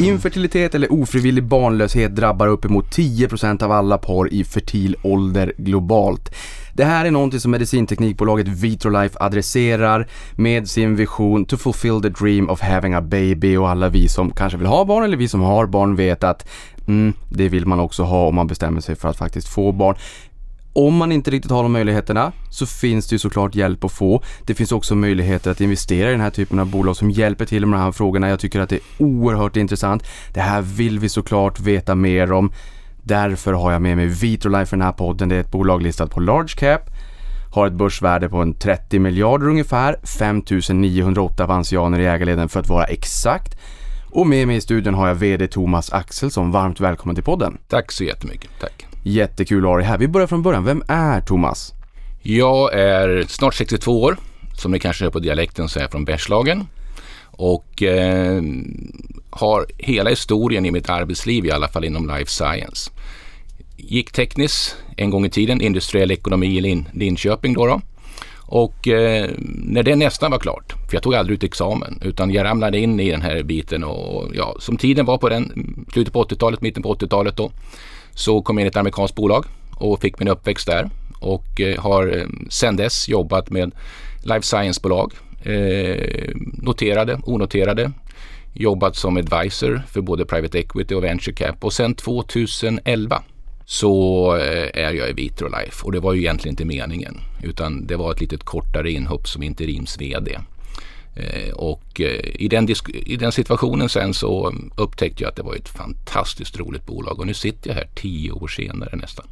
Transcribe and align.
Infertilitet 0.00 0.74
eller 0.74 0.92
ofrivillig 0.92 1.44
barnlöshet 1.44 2.16
drabbar 2.16 2.46
uppemot 2.46 2.96
10% 2.96 3.62
av 3.62 3.72
alla 3.72 3.98
par 3.98 4.32
i 4.32 4.44
fertil 4.44 4.96
ålder 5.02 5.52
globalt. 5.56 6.34
Det 6.72 6.84
här 6.84 7.04
är 7.04 7.10
någonting 7.10 7.40
som 7.40 7.50
medicinteknikbolaget 7.50 8.48
Vitrolife 8.48 9.16
adresserar 9.20 10.08
med 10.32 10.68
sin 10.68 10.96
vision 10.96 11.44
to 11.44 11.56
fulfill 11.56 12.02
the 12.02 12.08
dream 12.08 12.50
of 12.50 12.60
having 12.60 12.94
a 12.94 13.00
baby 13.00 13.56
och 13.56 13.68
alla 13.68 13.88
vi 13.88 14.08
som 14.08 14.30
kanske 14.30 14.58
vill 14.58 14.66
ha 14.66 14.84
barn 14.84 15.04
eller 15.04 15.16
vi 15.16 15.28
som 15.28 15.40
har 15.40 15.66
barn 15.66 15.96
vet 15.96 16.24
att 16.24 16.48
mm, 16.88 17.12
det 17.28 17.48
vill 17.48 17.66
man 17.66 17.80
också 17.80 18.02
ha 18.02 18.26
om 18.26 18.34
man 18.34 18.46
bestämmer 18.46 18.80
sig 18.80 18.96
för 18.96 19.08
att 19.08 19.16
faktiskt 19.16 19.48
få 19.48 19.72
barn. 19.72 19.96
Om 20.78 20.96
man 20.96 21.12
inte 21.12 21.30
riktigt 21.30 21.50
har 21.50 21.62
de 21.62 21.72
möjligheterna 21.72 22.32
så 22.50 22.66
finns 22.66 23.08
det 23.08 23.14
ju 23.14 23.18
såklart 23.18 23.54
hjälp 23.54 23.84
att 23.84 23.92
få. 23.92 24.22
Det 24.46 24.54
finns 24.54 24.72
också 24.72 24.94
möjligheter 24.94 25.50
att 25.50 25.60
investera 25.60 26.08
i 26.08 26.12
den 26.12 26.20
här 26.20 26.30
typen 26.30 26.58
av 26.58 26.70
bolag 26.70 26.96
som 26.96 27.10
hjälper 27.10 27.44
till 27.44 27.66
med 27.66 27.78
de 27.78 27.82
här 27.82 27.92
frågorna. 27.92 28.28
Jag 28.28 28.40
tycker 28.40 28.60
att 28.60 28.68
det 28.68 28.76
är 28.76 28.82
oerhört 28.98 29.56
intressant. 29.56 30.02
Det 30.34 30.40
här 30.40 30.62
vill 30.62 30.98
vi 30.98 31.08
såklart 31.08 31.60
veta 31.60 31.94
mer 31.94 32.32
om. 32.32 32.52
Därför 33.02 33.52
har 33.52 33.72
jag 33.72 33.82
med 33.82 33.96
mig 33.96 34.06
Vitrolife 34.06 34.66
för 34.66 34.76
den 34.76 34.86
här 34.86 34.92
podden. 34.92 35.28
Det 35.28 35.36
är 35.36 35.40
ett 35.40 35.50
bolag 35.50 35.82
listat 35.82 36.10
på 36.10 36.20
large 36.20 36.54
cap. 36.56 36.82
Har 37.54 37.66
ett 37.66 37.72
börsvärde 37.72 38.28
på 38.28 38.36
en 38.36 38.54
30 38.54 38.98
miljarder 38.98 39.48
ungefär. 39.48 39.96
5908 40.18 41.44
avansianer 41.44 42.00
i 42.00 42.06
ägarleden 42.06 42.48
för 42.48 42.60
att 42.60 42.68
vara 42.68 42.84
exakt. 42.84 43.58
Och 44.10 44.26
med 44.26 44.46
mig 44.46 44.56
i 44.56 44.60
studion 44.60 44.94
har 44.94 45.08
jag 45.08 45.14
VD 45.14 45.48
Thomas 45.48 45.92
Axelsson. 45.92 46.50
Varmt 46.50 46.80
välkommen 46.80 47.14
till 47.14 47.24
podden. 47.24 47.58
Tack 47.68 47.92
så 47.92 48.04
jättemycket. 48.04 48.50
Tack. 48.60 48.87
Jättekul 49.02 49.64
att 49.64 49.70
ha 49.70 49.76
dig 49.76 49.86
här. 49.86 49.98
Vi 49.98 50.08
börjar 50.08 50.26
från 50.26 50.42
början. 50.42 50.64
Vem 50.64 50.82
är 50.88 51.20
Thomas? 51.20 51.74
Jag 52.22 52.74
är 52.74 53.24
snart 53.28 53.54
62 53.54 54.02
år. 54.02 54.16
Som 54.54 54.72
ni 54.72 54.78
kanske 54.78 55.04
hör 55.04 55.10
på 55.10 55.18
dialekten 55.18 55.68
så 55.68 55.78
är 55.78 55.82
jag 55.82 55.90
från 55.90 56.04
Bergslagen. 56.04 56.66
Och 57.24 57.82
eh, 57.82 58.42
har 59.30 59.66
hela 59.78 60.10
historien 60.10 60.66
i 60.66 60.70
mitt 60.70 60.90
arbetsliv 60.90 61.46
i 61.46 61.50
alla 61.50 61.68
fall 61.68 61.84
inom 61.84 62.08
life 62.08 62.30
science. 62.30 62.90
Gick 63.76 64.12
tekniskt 64.12 64.76
en 64.96 65.10
gång 65.10 65.24
i 65.24 65.30
tiden, 65.30 65.60
industriell 65.60 66.10
ekonomi 66.10 66.56
i 66.56 66.60
Lin 66.60 66.88
Linköping 66.92 67.54
då. 67.54 67.66
då. 67.66 67.80
Och 68.50 68.88
eh, 68.88 69.30
när 69.46 69.82
det 69.82 69.96
nästan 69.96 70.30
var 70.30 70.38
klart, 70.38 70.72
för 70.88 70.96
jag 70.96 71.02
tog 71.02 71.14
aldrig 71.14 71.36
ut 71.36 71.44
examen, 71.44 72.00
utan 72.04 72.30
jag 72.30 72.44
ramlade 72.44 72.78
in 72.78 73.00
i 73.00 73.10
den 73.10 73.22
här 73.22 73.42
biten 73.42 73.84
och 73.84 74.30
ja, 74.34 74.56
som 74.58 74.76
tiden 74.76 75.06
var 75.06 75.18
på 75.18 75.28
den, 75.28 75.74
slutet 75.92 76.12
på 76.12 76.24
80-talet, 76.24 76.60
mitten 76.60 76.82
på 76.82 76.94
80-talet 76.94 77.36
då, 77.36 77.50
så 78.18 78.42
kom 78.42 78.58
jag 78.58 78.62
in 78.62 78.66
i 78.66 78.68
ett 78.68 78.76
amerikanskt 78.76 79.16
bolag 79.16 79.44
och 79.74 80.00
fick 80.00 80.18
min 80.18 80.28
uppväxt 80.28 80.66
där 80.66 80.90
och 81.20 81.60
eh, 81.60 81.80
har 81.80 82.18
eh, 82.18 82.26
sedan 82.50 82.76
dess 82.76 83.08
jobbat 83.08 83.50
med 83.50 83.72
life 84.22 84.42
science-bolag, 84.42 85.12
eh, 85.42 86.34
noterade, 86.52 87.20
onoterade, 87.24 87.92
jobbat 88.52 88.96
som 88.96 89.16
advisor 89.16 89.82
för 89.88 90.00
både 90.00 90.24
private 90.24 90.58
equity 90.58 90.94
och 90.94 91.04
venture 91.04 91.34
cap 91.34 91.64
och 91.64 91.72
sen 91.72 91.94
2011 91.94 93.22
så 93.64 94.36
eh, 94.36 94.84
är 94.84 94.92
jag 94.92 95.10
i 95.10 95.12
Vitrolife 95.12 95.84
och 95.84 95.92
det 95.92 96.00
var 96.00 96.12
ju 96.12 96.20
egentligen 96.20 96.52
inte 96.52 96.64
meningen 96.64 97.20
utan 97.42 97.86
det 97.86 97.96
var 97.96 98.12
ett 98.12 98.20
litet 98.20 98.44
kortare 98.44 98.90
inhopp 98.90 99.28
som 99.28 99.42
interims-VD. 99.42 100.38
Eh, 101.18 101.52
och 101.52 102.00
eh, 102.00 102.20
i 102.34 102.48
den, 102.48 102.68
i 102.92 103.16
den 103.16 103.32
situationen 103.32 103.88
sen 103.88 104.14
så 104.14 104.48
mm, 104.48 104.70
upptäckte 104.76 105.22
jag 105.22 105.30
att 105.30 105.36
det 105.36 105.42
var 105.42 105.54
ett 105.54 105.68
fantastiskt 105.68 106.58
roligt 106.58 106.86
bolag 106.86 107.18
och 107.18 107.26
nu 107.26 107.34
sitter 107.34 107.70
jag 107.70 107.74
här 107.74 107.88
tio 107.94 108.32
år 108.32 108.48
senare 108.48 108.96
nästan. 108.96 109.26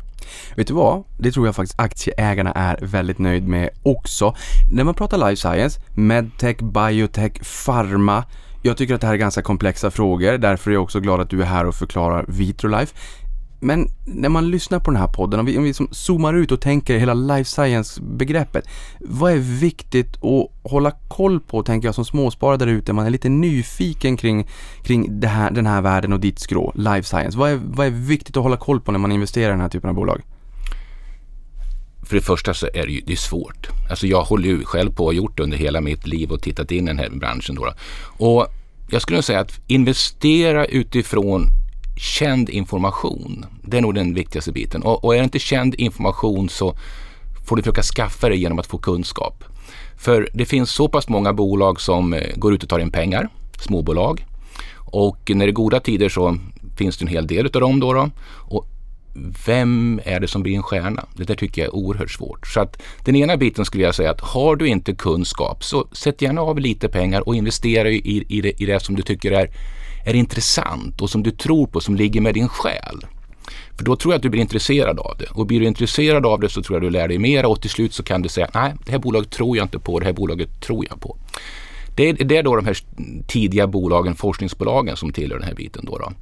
Vet 0.57 0.67
du 0.67 0.75
vad? 0.75 1.05
Det 1.19 1.33
tror 1.33 1.47
jag 1.47 1.57
faktiskt 1.57 1.81
aktieägarna 1.81 2.53
är 2.53 2.79
väldigt 2.83 3.19
nöjd 3.19 3.49
med 3.49 3.71
också. 3.83 4.37
När 4.73 4.85
man 4.85 4.95
pratar 4.95 5.31
life 5.31 5.37
science, 5.37 5.81
medtech, 5.95 6.57
biotech, 6.59 7.33
pharma. 7.67 8.25
Jag 8.63 8.77
tycker 8.77 8.95
att 8.95 9.01
det 9.01 9.07
här 9.07 9.15
är 9.15 9.19
ganska 9.19 9.43
komplexa 9.43 9.91
frågor, 9.91 10.39
därför 10.39 10.71
är 10.71 10.75
jag 10.75 10.83
också 10.83 11.01
glad 11.01 11.21
att 11.21 11.31
du 11.31 11.43
är 11.43 11.47
här 11.47 11.67
och 11.67 11.75
förklarar 11.75 12.25
Vitrolife. 12.29 12.95
Men 13.61 13.89
när 14.05 14.29
man 14.29 14.51
lyssnar 14.51 14.81
på 14.81 14.91
den 14.91 15.01
här 15.01 15.09
podden, 15.09 15.41
om 15.41 15.47
vi, 15.47 15.59
om 15.59 15.65
vi 15.65 15.75
som 15.75 15.89
zoomar 15.91 16.35
ut 16.35 16.53
och 16.53 16.61
tänker 16.61 16.99
hela 16.99 17.15
life 17.15 17.51
science-begreppet. 17.51 18.69
Vad 19.01 19.33
är 19.33 19.37
viktigt 19.37 20.17
att 20.25 20.71
hålla 20.71 20.91
koll 21.09 21.41
på, 21.41 21.63
tänker 21.63 21.89
jag, 21.89 21.95
som 21.95 22.05
småsparare 22.05 22.57
där 22.57 22.67
ute? 22.67 22.93
Man 22.93 23.07
är 23.07 23.11
lite 23.11 23.29
nyfiken 23.29 24.17
kring, 24.17 24.47
kring 24.83 25.23
här, 25.23 25.51
den 25.51 25.67
här 25.67 25.81
världen 25.81 26.13
och 26.13 26.21
ditt 26.21 26.39
skrå, 26.39 26.73
life 26.75 27.09
science. 27.09 27.39
Vad 27.39 27.51
är, 27.51 27.61
vad 27.65 27.87
är 27.87 27.91
viktigt 27.91 28.37
att 28.37 28.43
hålla 28.43 28.57
koll 28.57 28.81
på 28.81 28.93
när 28.93 28.99
man 28.99 29.13
investerar 29.13 29.49
i 29.49 29.51
den 29.51 29.61
här 29.61 29.69
typen 29.69 29.91
av 29.91 29.97
bolag? 29.97 30.23
För 32.07 32.17
det 32.17 32.23
första 32.23 32.55
så 32.55 32.67
är 32.67 32.87
det 32.87 32.93
ju 32.93 33.01
det 33.01 33.13
är 33.13 33.17
svårt. 33.17 33.69
Alltså 33.91 34.07
jag 34.07 34.23
håller 34.23 34.49
ju 34.49 34.65
själv 34.65 34.95
på 34.95 35.05
och 35.05 35.15
gjort 35.15 35.41
under 35.41 35.57
hela 35.57 35.81
mitt 35.81 36.07
liv 36.07 36.31
och 36.31 36.43
tittat 36.43 36.71
in 36.71 36.85
i 36.85 36.87
den 36.87 36.99
här 36.99 37.11
branschen. 37.11 37.55
Då. 37.55 37.73
Och 38.25 38.47
jag 38.91 39.03
skulle 39.03 39.23
säga 39.23 39.41
att 39.41 39.61
investera 39.67 40.67
utifrån 40.67 41.51
känd 41.97 42.51
information. 42.51 43.47
Det 43.63 43.77
är 43.77 43.81
nog 43.81 43.95
den 43.95 44.15
viktigaste 44.15 44.53
biten. 44.53 44.83
Och, 44.83 45.05
och 45.05 45.15
är 45.15 45.19
det 45.19 45.25
inte 45.25 45.39
känd 45.39 45.75
information 45.75 46.49
så 46.49 46.77
får 47.47 47.57
du 47.57 47.63
försöka 47.63 47.83
skaffa 47.83 48.29
det 48.29 48.37
genom 48.37 48.59
att 48.59 48.67
få 48.67 48.79
kunskap. 48.79 49.45
För 49.99 50.29
det 50.33 50.45
finns 50.45 50.71
så 50.71 50.89
pass 50.89 51.09
många 51.09 51.33
bolag 51.33 51.81
som 51.81 52.15
eh, 52.15 52.37
går 52.37 52.55
ut 52.55 52.63
och 52.63 52.69
tar 52.69 52.79
in 52.79 52.91
pengar, 52.91 53.29
småbolag. 53.61 54.27
Och 54.75 55.31
när 55.35 55.47
det 55.47 55.51
är 55.51 55.53
goda 55.53 55.81
tider 55.81 56.09
så 56.09 56.39
finns 56.77 56.99
det 56.99 57.05
en 57.05 57.09
hel 57.09 57.27
del 57.27 57.47
av 57.47 57.61
dem 57.61 57.81
då. 57.81 57.93
då. 57.93 58.11
Och 58.29 58.67
vem 59.47 60.01
är 60.05 60.21
det 60.21 60.29
som 60.29 60.43
blir 60.43 60.57
en 60.57 60.63
stjärna? 60.63 61.05
Det 61.17 61.25
där 61.25 61.35
tycker 61.35 61.63
jag 61.63 61.69
är 61.69 61.75
oerhört 61.75 62.11
svårt. 62.11 62.47
Så 62.47 62.61
att 62.61 62.83
den 63.05 63.17
ena 63.17 63.37
biten 63.37 63.65
skulle 63.65 63.85
jag 63.85 63.95
säga 63.95 64.11
att 64.11 64.21
har 64.21 64.57
du 64.57 64.69
inte 64.69 64.95
kunskap 64.95 65.65
så 65.65 65.87
sätt 65.93 66.23
gärna 66.23 66.41
av 66.41 66.59
lite 66.59 66.89
pengar 66.89 67.29
och 67.29 67.37
investera 67.37 67.91
i, 67.91 68.25
i, 68.29 68.41
det, 68.41 68.63
i 68.63 68.67
det 68.67 68.81
som 68.81 68.97
du 68.97 69.03
tycker 69.03 69.33
är 69.33 69.51
är 70.07 70.15
intressant 70.15 71.03
och 71.03 71.11
som 71.11 71.23
du 71.23 71.31
tror 71.31 71.67
på, 71.67 71.81
som 71.81 71.97
ligger 71.97 72.21
med 72.21 72.35
din 72.35 72.49
själ. 72.49 73.07
För 73.77 73.85
då 73.85 73.97
tror 73.97 74.15
jag 74.15 74.17
att 74.17 74.23
du 74.23 74.31
blir 74.31 74.41
intresserad 74.41 74.99
av 74.99 75.17
det. 75.19 75.27
Och 75.27 75.47
blir 75.47 75.61
du 75.61 75.67
intresserad 75.67 76.27
av 76.27 76.41
det 76.41 76.49
så 76.49 76.63
tror 76.63 76.77
jag 76.77 76.83
du 76.83 76.91
lär 76.91 77.09
dig 77.09 77.19
mer 77.19 77.47
och 77.47 77.61
till 77.61 77.71
slut 77.71 77.95
så 77.95 78.03
kan 78.03 78.23
du 78.23 78.29
säga 78.29 78.49
nej, 78.55 78.75
det 78.85 78.93
här 78.93 78.99
bolaget 78.99 79.31
tror 79.31 79.57
jag 79.57 79.65
inte 79.65 79.79
på, 79.79 80.01
det 80.01 80.07
här 80.07 80.13
bolaget 80.13 80.61
tror 80.61 80.87
jag 80.89 81.01
på. 81.01 81.17
Det 81.97 82.09
är, 82.09 82.25
det 82.25 82.37
är 82.37 82.43
då 82.43 82.57
de 82.57 82.67
här 82.67 82.79
tidiga 83.27 83.67
bolagen, 83.67 84.15
forskningsbolagen 84.15 84.97
som 84.97 85.13
tillhör 85.13 85.39
den 85.39 85.49
här 85.49 85.55
biten. 85.55 85.85
Då, 85.85 85.99
då. 85.99 86.13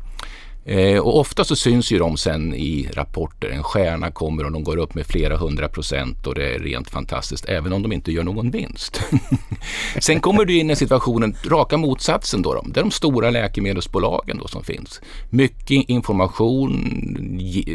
Eh, 0.67 0.99
och 0.99 1.19
ofta 1.21 1.45
så 1.45 1.57
syns 1.57 1.93
ju 1.93 1.99
de 1.99 2.17
sen 2.17 2.55
i 2.55 2.89
rapporter. 2.93 3.49
En 3.49 3.63
stjärna 3.63 4.11
kommer 4.11 4.45
och 4.45 4.53
de 4.53 4.65
går 4.65 4.77
upp 4.77 4.95
med 4.95 5.07
flera 5.07 5.37
hundra 5.37 5.69
procent 5.69 6.27
och 6.27 6.35
det 6.35 6.55
är 6.55 6.59
rent 6.59 6.91
fantastiskt 6.91 7.49
även 7.49 7.73
om 7.73 7.83
de 7.83 7.93
inte 7.93 8.13
gör 8.13 8.23
någon 8.23 8.51
vinst. 8.51 9.03
sen 10.01 10.21
kommer 10.21 10.45
du 10.45 10.59
in 10.59 10.71
i 10.71 10.77
situationen, 10.77 11.37
raka 11.47 11.77
motsatsen 11.77 12.43
då. 12.43 12.63
Det 12.67 12.81
är 12.81 12.85
de 12.85 12.91
stora 12.91 13.31
läkemedelsbolagen 13.31 14.39
då 14.39 14.49
som 14.49 14.65
finns. 14.65 15.01
Mycket 15.31 15.89
information, 15.89 16.73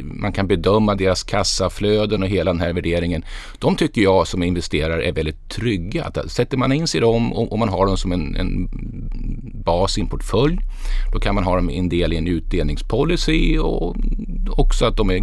man 0.03 0.33
kan 0.33 0.47
bedöma 0.47 0.95
deras 0.95 1.23
kassaflöden 1.23 2.23
och 2.23 2.29
hela 2.29 2.53
den 2.53 2.61
här 2.61 2.73
värderingen. 2.73 3.25
De 3.59 3.75
tycker 3.75 4.01
jag 4.01 4.27
som 4.27 4.43
investerare 4.43 5.05
är 5.05 5.11
väldigt 5.11 5.49
trygga. 5.49 6.03
Att 6.03 6.31
sätter 6.31 6.57
man 6.57 6.71
in 6.71 6.87
sig 6.87 6.97
i 6.97 7.01
dem 7.01 7.33
och, 7.33 7.51
och 7.51 7.59
man 7.59 7.69
har 7.69 7.85
dem 7.85 7.97
som 7.97 8.11
en, 8.11 8.35
en 8.35 8.69
bas 9.65 9.97
i 9.97 10.01
en 10.01 10.07
portfölj, 10.07 10.57
då 11.13 11.19
kan 11.19 11.35
man 11.35 11.43
ha 11.43 11.55
dem 11.55 11.69
en 11.69 11.89
del 11.89 12.13
i 12.13 12.17
en 12.17 12.27
utdelning 12.27 12.78
investeringspolicy 12.79 13.57
och 13.57 13.95
också 14.59 14.85
att 14.85 14.97
de 14.97 15.09
är, 15.09 15.21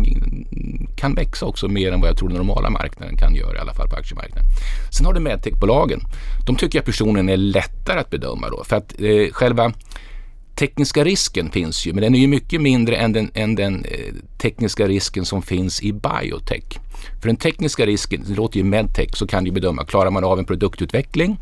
kan 0.97 1.15
växa 1.15 1.47
också 1.47 1.69
mer 1.69 1.93
än 1.93 2.01
vad 2.01 2.11
jag 2.11 2.17
tror 2.17 2.29
den 2.29 2.39
normala 2.39 2.71
marknaden 2.71 3.17
kan 3.17 3.35
göra 3.35 3.57
i 3.57 3.61
alla 3.61 3.75
fall 3.75 3.89
på 3.89 3.97
aktiemarknaden. 3.97 4.45
Sen 4.93 5.07
har 5.07 5.13
du 5.13 5.21
medtechbolagen. 5.21 6.01
De 6.47 6.57
tycker 6.57 6.79
jag 6.79 6.85
personligen 6.85 7.29
är 7.29 7.37
lättare 7.37 8.01
att 8.01 8.11
bedöma 8.11 8.51
då 8.51 8.65
för 8.65 8.77
att 8.77 8.95
eh, 9.01 9.33
själva 9.33 9.73
tekniska 10.55 11.05
risken 11.05 11.51
finns 11.51 11.87
ju, 11.87 11.93
men 11.93 12.03
den 12.03 12.15
är 12.15 12.19
ju 12.19 12.27
mycket 12.27 12.61
mindre 12.61 12.97
än 12.97 13.13
den, 13.13 13.31
än 13.35 13.55
den 13.55 13.85
eh, 13.85 14.15
tekniska 14.39 14.87
risken 14.87 15.25
som 15.25 15.43
finns 15.43 15.83
i 15.83 15.93
biotech. 15.93 16.79
För 17.21 17.29
den 17.29 17.37
tekniska 17.37 17.87
risken, 17.87 18.25
det 18.29 18.35
låter 18.35 18.59
ju 18.59 18.65
medtech, 18.65 19.17
så 19.17 19.27
kan 19.27 19.45
du 19.45 19.51
bedöma, 19.51 19.85
klarar 19.85 20.11
man 20.11 20.25
av 20.25 20.39
en 20.39 20.45
produktutveckling? 20.45 21.37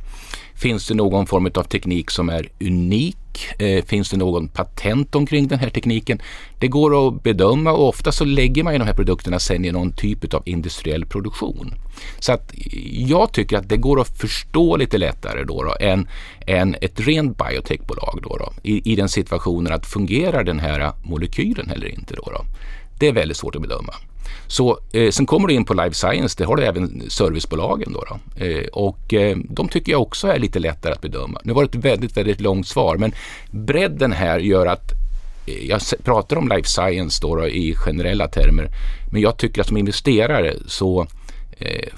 Finns 0.54 0.88
det 0.88 0.94
någon 0.94 1.26
form 1.26 1.50
av 1.54 1.62
teknik 1.62 2.10
som 2.10 2.28
är 2.28 2.48
unik? 2.60 3.16
Eh, 3.58 3.84
finns 3.84 4.10
det 4.10 4.16
någon 4.16 4.48
patent 4.48 5.14
omkring 5.14 5.48
den 5.48 5.58
här 5.58 5.70
tekniken? 5.70 6.22
Det 6.58 6.68
går 6.68 7.08
att 7.08 7.22
bedöma 7.22 7.72
och 7.72 7.88
ofta 7.88 8.12
så 8.12 8.24
lägger 8.24 8.64
man 8.64 8.72
ju 8.72 8.78
de 8.78 8.84
här 8.84 8.94
produkterna 8.94 9.38
sen 9.38 9.64
i 9.64 9.72
någon 9.72 9.92
typ 9.92 10.34
av 10.34 10.42
industriell 10.44 11.06
produktion. 11.06 11.74
Så 12.18 12.32
att 12.32 12.52
jag 12.92 13.32
tycker 13.32 13.56
att 13.58 13.68
det 13.68 13.76
går 13.76 14.00
att 14.00 14.18
förstå 14.18 14.76
lite 14.76 14.98
lättare 14.98 15.44
då, 15.44 15.62
då 15.62 15.76
än, 15.80 16.08
än 16.46 16.76
ett 16.80 17.00
rent 17.00 17.38
biotechbolag 17.38 18.20
då, 18.22 18.36
då 18.36 18.52
i, 18.62 18.92
i 18.92 18.96
den 18.96 19.08
situationen 19.08 19.72
att 19.72 19.86
fungerar 19.86 20.44
den 20.44 20.60
här 20.60 20.92
molekylen 21.04 21.70
eller 21.70 21.88
inte. 21.88 22.14
Då, 22.14 22.22
då. 22.22 22.44
Det 22.98 23.08
är 23.08 23.12
väldigt 23.12 23.36
svårt 23.36 23.56
att 23.56 23.62
bedöma. 23.62 23.94
Så, 24.54 24.78
eh, 24.92 25.10
sen 25.10 25.26
kommer 25.26 25.48
du 25.48 25.54
in 25.54 25.64
på 25.64 25.74
life 25.74 25.94
science, 25.94 26.34
det 26.38 26.44
har 26.44 26.56
du 26.56 26.64
även 26.64 27.10
servicebolagen. 27.10 27.92
Då, 27.92 28.04
då. 28.08 28.44
Eh, 28.44 28.66
och 28.66 29.14
eh, 29.14 29.36
de 29.36 29.68
tycker 29.68 29.92
jag 29.92 30.02
också 30.02 30.28
är 30.28 30.38
lite 30.38 30.58
lättare 30.58 30.92
att 30.92 31.00
bedöma. 31.00 31.40
Nu 31.44 31.52
var 31.52 31.62
det 31.62 31.78
ett 31.78 31.84
väldigt, 31.84 32.16
väldigt 32.16 32.40
långt 32.40 32.68
svar 32.68 32.96
men 32.96 33.12
bredden 33.50 34.12
här 34.12 34.38
gör 34.38 34.66
att 34.66 34.92
eh, 35.46 35.66
jag 35.66 35.80
pratar 36.04 36.36
om 36.36 36.48
life 36.48 36.68
science 36.68 37.18
då, 37.22 37.36
då 37.36 37.48
i 37.48 37.74
generella 37.74 38.28
termer. 38.28 38.68
Men 39.12 39.22
jag 39.22 39.36
tycker 39.36 39.60
att 39.60 39.68
som 39.68 39.76
investerare 39.76 40.54
så 40.66 41.06
eh, 41.58 41.88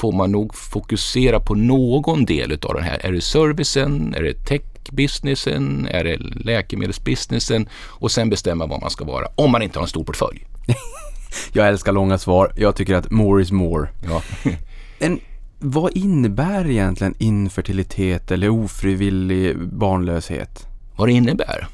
får 0.00 0.12
man 0.12 0.32
nog 0.32 0.54
fokusera 0.54 1.40
på 1.40 1.54
någon 1.54 2.24
del 2.24 2.52
utav 2.52 2.74
den 2.74 2.84
här. 2.84 3.06
Är 3.06 3.12
det 3.12 3.20
servicen? 3.20 4.14
Är 4.14 4.22
det 4.22 4.34
tech-businessen? 4.34 5.88
Är 5.90 6.04
det 6.04 6.16
läkemedelsbusinessen? 6.44 7.68
Och 7.84 8.10
sen 8.10 8.30
bestämma 8.30 8.66
vad 8.66 8.80
man 8.80 8.90
ska 8.90 9.04
vara. 9.04 9.28
Om 9.34 9.50
man 9.50 9.62
inte 9.62 9.78
har 9.78 9.84
en 9.84 9.88
stor 9.88 10.04
portfölj. 10.04 10.46
Jag 11.52 11.68
älskar 11.68 11.92
långa 11.92 12.18
svar. 12.18 12.52
Jag 12.56 12.76
tycker 12.76 12.94
att 12.94 13.10
more 13.10 13.42
is 13.42 13.52
more. 13.52 13.88
Ja. 14.08 14.22
En, 14.98 15.20
vad 15.58 15.96
innebär 15.96 16.70
egentligen 16.70 17.14
infertilitet 17.18 18.30
eller 18.30 18.48
ofrivillig 18.48 19.58
barnlöshet? 19.58 20.66
vad 20.96 21.08
det 21.08 21.12
innebär. 21.12 21.66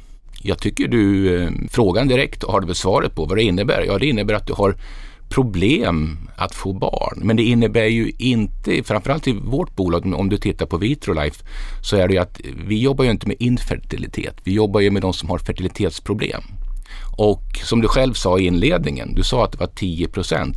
Jag 0.42 0.58
tycker 0.58 0.88
du 0.88 1.36
eh, 1.42 1.50
frågan 1.70 2.08
direkt 2.08 2.44
har 2.44 2.60
du 2.60 2.66
väl 2.66 2.74
svaret 2.74 3.14
på 3.14 3.24
vad 3.24 3.38
det 3.38 3.42
innebär. 3.42 3.84
Ja, 3.86 3.98
det 3.98 4.06
innebär 4.06 4.34
att 4.34 4.46
du 4.46 4.52
har 4.52 4.74
problem 5.28 6.18
att 6.36 6.54
få 6.54 6.72
barn. 6.72 7.20
Men 7.22 7.36
det 7.36 7.42
innebär 7.42 7.86
ju 7.86 8.12
inte, 8.18 8.82
framförallt 8.82 9.28
i 9.28 9.32
vårt 9.32 9.76
bolag, 9.76 10.14
om 10.14 10.28
du 10.28 10.38
tittar 10.38 10.66
på 10.66 10.76
Vitrolife, 10.76 11.44
så 11.82 11.96
är 11.96 12.08
det 12.08 12.14
ju 12.14 12.20
att 12.20 12.40
vi 12.66 12.80
jobbar 12.80 13.04
ju 13.04 13.10
inte 13.10 13.28
med 13.28 13.36
infertilitet. 13.38 14.34
Vi 14.44 14.52
jobbar 14.52 14.80
ju 14.80 14.90
med 14.90 15.02
de 15.02 15.12
som 15.12 15.30
har 15.30 15.38
fertilitetsproblem. 15.38 16.42
Och 17.16 17.42
som 17.64 17.80
du 17.80 17.88
själv 17.88 18.14
sa 18.14 18.38
i 18.38 18.46
inledningen, 18.46 19.14
du 19.14 19.22
sa 19.22 19.44
att 19.44 19.52
det 19.52 19.58
var 19.58 19.66
10 19.66 20.08
procent. 20.08 20.56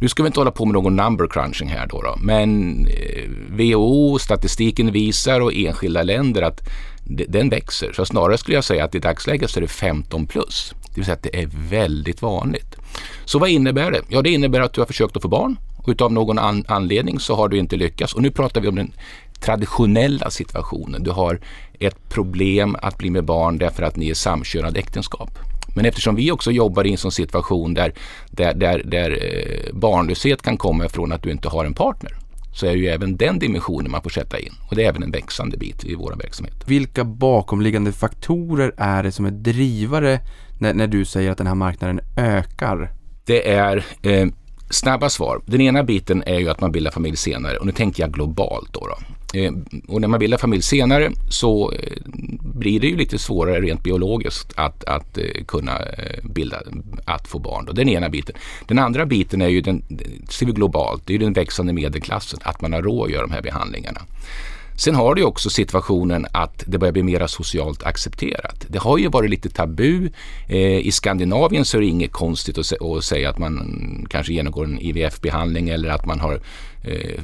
Nu 0.00 0.08
ska 0.08 0.22
vi 0.22 0.26
inte 0.26 0.40
hålla 0.40 0.50
på 0.50 0.64
med 0.64 0.72
någon 0.74 0.96
number 0.96 1.26
crunching 1.26 1.68
här 1.68 1.86
då, 1.86 2.02
då 2.02 2.16
men 2.20 2.78
eh, 2.86 3.30
WHO, 3.50 4.18
statistiken 4.18 4.92
visar 4.92 5.40
och 5.40 5.52
enskilda 5.54 6.02
länder 6.02 6.42
att 6.42 6.60
den 7.28 7.50
växer. 7.50 7.92
Så 7.92 8.04
snarare 8.04 8.38
skulle 8.38 8.56
jag 8.56 8.64
säga 8.64 8.84
att 8.84 8.94
i 8.94 8.98
dagsläget 8.98 9.50
så 9.50 9.58
är 9.58 9.62
det 9.62 9.68
15 9.68 10.26
plus. 10.26 10.74
Det 10.88 10.94
vill 10.96 11.04
säga 11.04 11.14
att 11.14 11.22
det 11.22 11.42
är 11.42 11.48
väldigt 11.68 12.22
vanligt. 12.22 12.76
Så 13.24 13.38
vad 13.38 13.48
innebär 13.48 13.90
det? 13.90 14.00
Ja, 14.08 14.22
det 14.22 14.30
innebär 14.30 14.60
att 14.60 14.72
du 14.72 14.80
har 14.80 14.86
försökt 14.86 15.16
att 15.16 15.22
få 15.22 15.28
barn 15.28 15.56
och 15.78 15.88
utav 15.88 16.12
någon 16.12 16.38
an- 16.38 16.64
anledning 16.68 17.20
så 17.20 17.34
har 17.34 17.48
du 17.48 17.58
inte 17.58 17.76
lyckats. 17.76 18.14
Och 18.14 18.22
nu 18.22 18.30
pratar 18.30 18.60
vi 18.60 18.68
om 18.68 18.74
den 18.74 18.92
traditionella 19.40 20.30
situationen. 20.30 21.02
Du 21.02 21.10
har 21.10 21.40
ett 21.80 22.08
problem 22.08 22.76
att 22.82 22.98
bli 22.98 23.10
med 23.10 23.24
barn 23.24 23.58
därför 23.58 23.82
att 23.82 23.96
ni 23.96 24.10
är 24.10 24.14
samkönade 24.14 24.78
äktenskap. 24.78 25.30
Men 25.74 25.84
eftersom 25.84 26.14
vi 26.14 26.30
också 26.30 26.50
jobbar 26.50 26.86
i 26.86 26.90
en 26.90 26.98
sån 26.98 27.12
situation 27.12 27.74
där, 27.74 27.92
där, 28.30 28.54
där, 28.54 28.82
där 28.84 29.10
eh, 29.10 29.74
barnlöshet 29.74 30.42
kan 30.42 30.56
komma 30.56 30.88
från 30.88 31.12
att 31.12 31.22
du 31.22 31.30
inte 31.30 31.48
har 31.48 31.64
en 31.64 31.74
partner 31.74 32.16
så 32.54 32.66
är 32.66 32.72
ju 32.72 32.86
även 32.86 33.16
den 33.16 33.38
dimensionen 33.38 33.90
man 33.90 34.02
får 34.02 34.10
sätta 34.10 34.38
in. 34.38 34.52
Och 34.70 34.76
det 34.76 34.84
är 34.84 34.88
även 34.88 35.02
en 35.02 35.10
växande 35.10 35.56
bit 35.56 35.84
i 35.84 35.94
vår 35.94 36.16
verksamhet. 36.22 36.54
Vilka 36.66 37.04
bakomliggande 37.04 37.92
faktorer 37.92 38.74
är 38.76 39.02
det 39.02 39.12
som 39.12 39.24
är 39.26 39.30
drivare 39.30 40.20
när, 40.58 40.74
när 40.74 40.86
du 40.86 41.04
säger 41.04 41.30
att 41.30 41.38
den 41.38 41.46
här 41.46 41.54
marknaden 41.54 42.00
ökar? 42.16 42.92
Det 43.24 43.50
är 43.50 43.84
eh, 44.02 44.26
snabba 44.70 45.10
svar. 45.10 45.42
Den 45.46 45.60
ena 45.60 45.84
biten 45.84 46.22
är 46.26 46.38
ju 46.38 46.50
att 46.50 46.60
man 46.60 46.72
bildar 46.72 46.90
familj 46.90 47.16
senare 47.16 47.56
och 47.56 47.66
nu 47.66 47.72
tänker 47.72 48.02
jag 48.02 48.12
globalt 48.12 48.72
då. 48.72 48.80
då. 48.80 48.96
Eh, 49.34 49.52
och 49.88 50.00
när 50.00 50.08
man 50.08 50.20
bildar 50.20 50.38
familj 50.38 50.62
senare 50.62 51.12
så 51.28 51.72
eh, 51.72 51.78
blir 52.40 52.80
det 52.80 52.86
ju 52.86 52.96
lite 52.96 53.18
svårare 53.18 53.60
rent 53.60 53.82
biologiskt 53.82 54.52
att, 54.56 54.84
att 54.84 55.18
eh, 55.18 55.44
kunna 55.46 55.80
bilda, 56.22 56.62
att 57.04 57.28
få 57.28 57.38
barn. 57.38 57.64
Då. 57.64 57.72
Den 57.72 57.88
ena 57.88 58.08
biten. 58.08 58.34
Den 58.66 58.78
andra 58.78 59.06
biten 59.06 59.42
är 59.42 59.48
ju 59.48 59.60
den, 59.60 59.82
ser 60.28 60.46
vi 60.46 60.52
globalt, 60.52 61.02
det 61.06 61.14
är 61.14 61.18
den 61.18 61.32
växande 61.32 61.72
medelklassen, 61.72 62.38
att 62.42 62.60
man 62.60 62.72
har 62.72 62.82
råd 62.82 63.06
att 63.06 63.12
göra 63.12 63.26
de 63.26 63.32
här 63.32 63.42
behandlingarna. 63.42 64.00
Sen 64.76 64.94
har 64.94 65.14
du 65.14 65.24
också 65.24 65.50
situationen 65.50 66.26
att 66.32 66.64
det 66.66 66.78
börjar 66.78 66.92
bli 66.92 67.02
mera 67.02 67.28
socialt 67.28 67.82
accepterat. 67.82 68.66
Det 68.68 68.78
har 68.78 68.98
ju 68.98 69.08
varit 69.08 69.30
lite 69.30 69.48
tabu. 69.48 70.08
I 70.82 70.92
Skandinavien 70.92 71.64
så 71.64 71.76
är 71.76 71.80
det 71.80 71.86
inget 71.86 72.12
konstigt 72.12 72.58
att 72.58 73.04
säga 73.04 73.30
att 73.30 73.38
man 73.38 74.06
kanske 74.10 74.32
genomgår 74.32 74.64
en 74.64 74.80
IVF-behandling 74.80 75.68
eller 75.68 75.88
att 75.88 76.06
man 76.06 76.20
har 76.20 76.40
eh, 76.84 77.20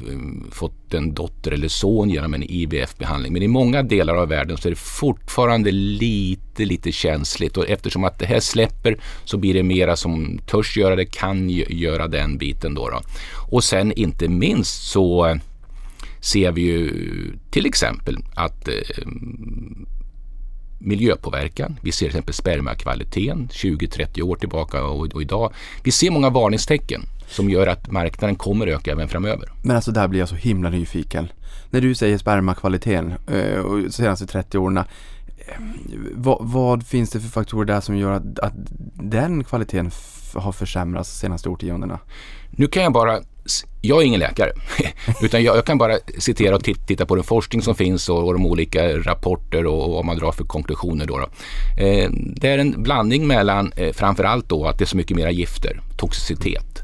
fått 0.51 0.93
en 0.93 1.13
dotter 1.13 1.51
eller 1.51 1.67
son 1.67 2.09
genom 2.09 2.33
en 2.33 2.43
IVF-behandling. 2.43 3.33
Men 3.33 3.43
i 3.43 3.47
många 3.47 3.83
delar 3.83 4.15
av 4.15 4.27
världen 4.27 4.57
så 4.57 4.67
är 4.67 4.69
det 4.69 4.79
fortfarande 4.79 5.71
lite, 5.71 6.65
lite 6.65 6.91
känsligt 6.91 7.57
och 7.57 7.69
eftersom 7.69 8.03
att 8.03 8.19
det 8.19 8.25
här 8.25 8.39
släpper 8.39 8.97
så 9.25 9.37
blir 9.37 9.53
det 9.53 9.63
mera 9.63 9.95
som 9.95 10.39
törs 10.47 10.77
göra 10.77 10.95
det, 10.95 11.05
kan 11.05 11.49
göra 11.49 12.07
den 12.07 12.37
biten 12.37 12.73
då. 12.73 12.89
då. 12.89 13.01
Och 13.49 13.63
sen 13.63 13.91
inte 13.91 14.27
minst 14.27 14.83
så 14.83 15.25
eh, 15.25 15.35
ser 16.19 16.51
vi 16.51 16.61
ju 16.61 16.93
till 17.51 17.65
exempel 17.65 18.17
att 18.35 18.67
eh, 18.67 18.73
miljöpåverkan, 20.79 21.79
vi 21.81 21.91
ser 21.91 21.99
till 21.99 22.07
exempel 22.07 22.33
spermakvaliteten 22.33 23.49
20-30 23.51 24.21
år 24.21 24.35
tillbaka 24.35 24.83
och, 24.83 25.13
och 25.13 25.21
idag. 25.21 25.53
Vi 25.83 25.91
ser 25.91 26.11
många 26.11 26.29
varningstecken 26.29 27.01
som 27.31 27.49
gör 27.49 27.67
att 27.67 27.91
marknaden 27.91 28.35
kommer 28.35 28.67
öka 28.67 28.91
även 28.91 29.07
framöver. 29.07 29.51
Men 29.63 29.75
alltså 29.75 29.91
där 29.91 30.07
blir 30.07 30.19
jag 30.19 30.29
så 30.29 30.35
himla 30.35 30.69
nyfiken. 30.69 31.27
När 31.69 31.81
du 31.81 31.95
säger 31.95 32.17
spermakvaliteten 32.17 33.13
eh, 33.27 33.59
och 33.59 33.81
de 33.81 33.91
senaste 33.91 34.27
30 34.27 34.57
åren. 34.57 34.77
eh, 34.77 34.83
Vad, 36.15 36.37
vad 36.41 36.83
finns 36.87 37.09
det 37.09 37.19
för 37.19 37.29
faktorer 37.29 37.65
där 37.65 37.81
som 37.81 37.97
gör 37.97 38.11
att, 38.11 38.39
att 38.39 38.53
den 38.93 39.43
kvaliteten 39.43 39.91
har 40.35 40.51
försämrats 40.51 41.11
de 41.11 41.17
senaste 41.19 41.49
årtiondena? 41.49 41.99
Nu 42.51 42.67
kan 42.67 42.83
jag 42.83 42.93
bara, 42.93 43.19
jag 43.81 44.01
är 44.01 44.05
ingen 44.05 44.19
läkare, 44.19 44.51
utan 45.21 45.43
jag, 45.43 45.57
jag 45.57 45.65
kan 45.65 45.77
bara 45.77 45.93
citera 46.19 46.55
och 46.55 46.63
tit- 46.63 46.87
titta 46.87 47.05
på 47.05 47.15
den 47.15 47.23
forskning 47.23 47.61
som 47.61 47.75
finns 47.75 48.09
och, 48.09 48.27
och 48.27 48.33
de 48.33 48.45
olika 48.45 48.97
rapporter 48.97 49.65
och, 49.65 49.83
och 49.85 49.91
vad 49.91 50.05
man 50.05 50.17
drar 50.17 50.31
för 50.31 50.43
konklusioner. 50.43 51.05
Då, 51.05 51.17
då. 51.17 51.25
Eh, 51.83 52.09
det 52.11 52.47
är 52.49 52.57
en 52.57 52.83
blandning 52.83 53.27
mellan 53.27 53.71
eh, 53.75 53.93
framförallt 53.93 54.49
då 54.49 54.65
att 54.65 54.77
det 54.77 54.83
är 54.83 54.87
så 54.87 54.97
mycket 54.97 55.17
mera 55.17 55.31
gifter, 55.31 55.81
toxicitet. 55.97 56.79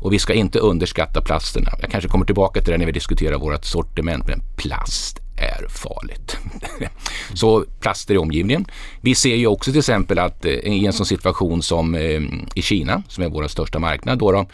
Och 0.00 0.12
vi 0.12 0.18
ska 0.18 0.34
inte 0.34 0.58
underskatta 0.58 1.20
plasterna. 1.20 1.70
Jag 1.80 1.90
kanske 1.90 2.10
kommer 2.10 2.24
tillbaka 2.24 2.60
till 2.60 2.72
det 2.72 2.78
när 2.78 2.86
vi 2.86 2.92
diskuterar 2.92 3.38
vårt 3.38 3.64
sortiment, 3.64 4.26
men 4.26 4.42
plast 4.56 5.20
är 5.36 5.68
farligt. 5.68 6.36
så 7.34 7.64
plaster 7.80 8.14
i 8.14 8.18
omgivningen. 8.18 8.66
Vi 9.00 9.14
ser 9.14 9.34
ju 9.34 9.46
också 9.46 9.70
till 9.70 9.78
exempel 9.78 10.18
att 10.18 10.44
eh, 10.44 10.52
i 10.52 10.86
en 10.86 10.92
sån 10.92 11.06
situation 11.06 11.62
som 11.62 11.94
eh, 11.94 12.20
i 12.54 12.62
Kina, 12.62 13.02
som 13.08 13.24
är 13.24 13.28
vår 13.28 13.48
största 13.48 13.78
marknad, 13.78 14.18
då, 14.18 14.32
då 14.32 14.46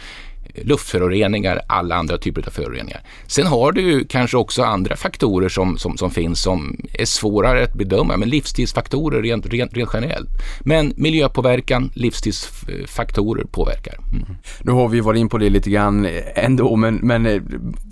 luftföroreningar, 0.63 1.61
alla 1.67 1.95
andra 1.95 2.19
typer 2.19 2.43
av 2.47 2.51
föroreningar. 2.51 3.01
Sen 3.27 3.47
har 3.47 3.73
du 3.73 4.05
kanske 4.05 4.37
också 4.37 4.63
andra 4.63 4.97
faktorer 4.97 5.49
som, 5.49 5.79
som, 5.79 5.97
som 5.97 6.11
finns 6.11 6.43
som 6.43 6.77
är 6.93 7.05
svårare 7.05 7.65
att 7.65 7.75
bedöma, 7.75 8.17
men 8.17 8.29
livsstilsfaktorer 8.29 9.23
rent, 9.23 9.47
rent, 9.47 9.77
rent 9.77 9.91
generellt. 9.95 10.31
Men 10.61 10.93
miljöpåverkan, 10.97 11.91
livsstilsfaktorer 11.95 13.45
påverkar. 13.45 13.95
Mm. 14.13 14.37
Nu 14.61 14.73
har 14.73 14.89
vi 14.89 15.01
varit 15.01 15.21
in 15.21 15.29
på 15.29 15.39
det 15.39 15.51
lite 15.51 15.71
grann 15.71 16.09
ändå, 16.35 16.77
men, 16.77 16.95
men 16.95 17.27
eh, 17.27 17.43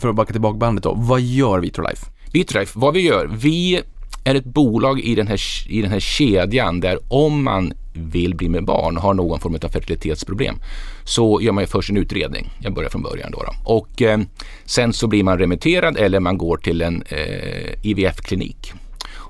för 0.00 0.09
att 0.09 0.14
backa 0.14 0.33
tillbaka 0.33 0.59
bandet 0.59 0.85
då. 0.85 0.94
Vad 0.94 1.21
gör 1.21 1.59
Vitrolife? 1.59 2.06
Vitrolife, 2.33 2.78
vad 2.78 2.94
vi 2.94 3.00
gör, 3.00 3.30
vi 3.33 3.80
är 4.25 4.35
ett 4.35 4.44
bolag 4.44 5.00
i 5.00 5.14
den, 5.14 5.26
här, 5.26 5.40
i 5.68 5.83
den 5.83 5.90
här 5.90 6.00
kedjan 6.00 6.80
där 6.80 6.99
om 7.09 7.44
man 7.44 7.73
vill 7.95 8.35
bli 8.35 8.49
med 8.49 8.65
barn 8.65 8.97
och 8.97 9.03
har 9.03 9.15
någon 9.15 9.41
form 9.41 9.59
av 9.63 9.69
fertilitetsproblem 9.69 10.57
så 11.05 11.41
gör 11.41 11.53
man 11.53 11.63
ju 11.63 11.69
först 11.69 11.91
en 11.91 11.97
utredning. 11.97 12.51
Jag 12.59 12.75
börjar 12.75 12.91
från 12.91 13.03
början 13.03 13.31
då. 13.31 13.43
då. 13.43 13.73
Och 13.75 14.03
eh, 14.03 14.21
sen 14.65 14.93
så 14.93 15.07
blir 15.07 15.23
man 15.23 15.39
remitterad 15.39 15.97
eller 15.97 16.21
man 16.21 16.39
går 16.39 16.57
till 16.57 16.83
en 16.83 17.03
eh, 17.09 17.75
IVF-klinik. 17.83 18.73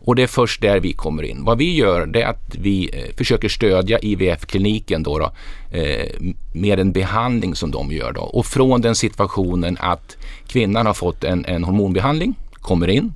Och 0.07 0.17
det 0.17 0.23
är 0.23 0.27
först 0.27 0.63
där 0.63 0.81
vi 0.81 0.93
kommer 0.93 1.23
in. 1.23 1.45
Vad 1.45 1.59
vi 1.59 1.75
gör 1.75 2.07
det 2.07 2.23
är 2.23 2.27
att 2.27 2.55
vi 2.55 2.91
eh, 2.93 3.17
försöker 3.17 3.49
stödja 3.49 3.99
IVF-kliniken 3.99 5.03
då, 5.03 5.19
då 5.19 5.33
eh, 5.79 6.07
med 6.55 6.81
en 6.81 6.93
behandling 6.93 7.55
som 7.55 7.71
de 7.71 7.93
gör. 7.93 8.13
Då. 8.13 8.21
Och 8.21 8.47
från 8.47 8.81
den 8.81 8.95
situationen 8.95 9.77
att 9.81 10.17
kvinnan 10.47 10.87
har 10.87 10.95
fått 10.95 11.25
en, 11.25 11.45
en 11.45 11.65
hormonbehandling, 11.65 12.35
kommer 12.53 12.89
in 12.89 13.13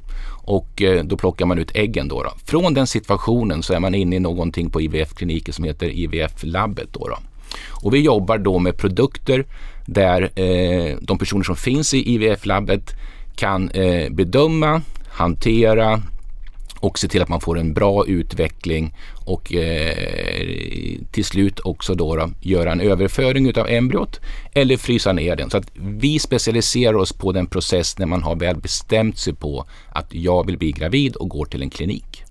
och 0.49 0.83
eh, 0.83 1.05
då 1.05 1.17
plockar 1.17 1.47
man 1.47 1.59
ut 1.59 1.71
äggen. 1.75 2.09
Då, 2.09 2.23
då. 2.23 2.33
Från 2.45 2.75
den 2.75 2.87
situationen 2.87 3.63
så 3.63 3.75
är 3.75 3.81
man 3.81 3.95
inne 3.95 4.17
i 4.17 4.21
någonting 4.21 4.71
på 4.71 4.81
IVF-kliniken 4.81 5.55
som 5.55 5.65
heter 5.65 5.89
IVF-labbet. 5.89 6.89
Då, 6.93 7.09
då. 7.09 7.19
Och 7.83 7.95
vi 7.95 8.01
jobbar 8.01 8.39
då 8.39 8.59
med 8.59 8.77
produkter 8.77 9.45
där 9.87 10.23
eh, 10.35 10.97
de 11.01 11.19
personer 11.19 11.43
som 11.45 11.57
finns 11.57 11.95
i 11.95 12.15
IVF-labbet 12.15 12.95
kan 13.37 13.71
eh, 13.71 14.11
bedöma, 14.11 14.83
hantera 15.09 16.03
och 16.81 16.99
se 16.99 17.09
till 17.09 17.23
att 17.23 17.29
man 17.29 17.41
får 17.41 17.59
en 17.59 17.75
bra 17.75 18.07
utveckling 18.07 18.95
och 19.29 19.55
eh, 19.55 20.99
till 21.11 21.25
slut 21.25 21.61
också 21.61 21.95
då, 21.95 22.17
då 22.17 22.31
göra 22.41 22.73
en 22.73 22.81
överföring 22.81 23.49
utav 23.49 23.69
embryot 23.69 24.21
eller 24.53 24.77
frysa 24.77 25.13
ner 25.13 25.37
den. 25.37 25.51
Så 25.51 25.57
att 25.57 25.71
vi 25.75 26.19
specialiserar 26.19 26.95
oss 26.95 27.13
på 27.13 27.33
den 27.33 27.47
process 27.47 27.99
när 27.99 28.07
man 28.07 28.23
har 28.23 28.37
väl 28.37 28.57
bestämt 28.57 29.19
sig 29.19 29.35
på 29.35 29.65
att 29.89 30.15
jag 30.15 30.47
vill 30.47 30.59
bli 30.59 30.73
gravid 30.73 31.17
och 31.17 31.29
går 31.29 31.45
till 31.45 31.63
en 31.63 31.71
klinik. 31.71 32.25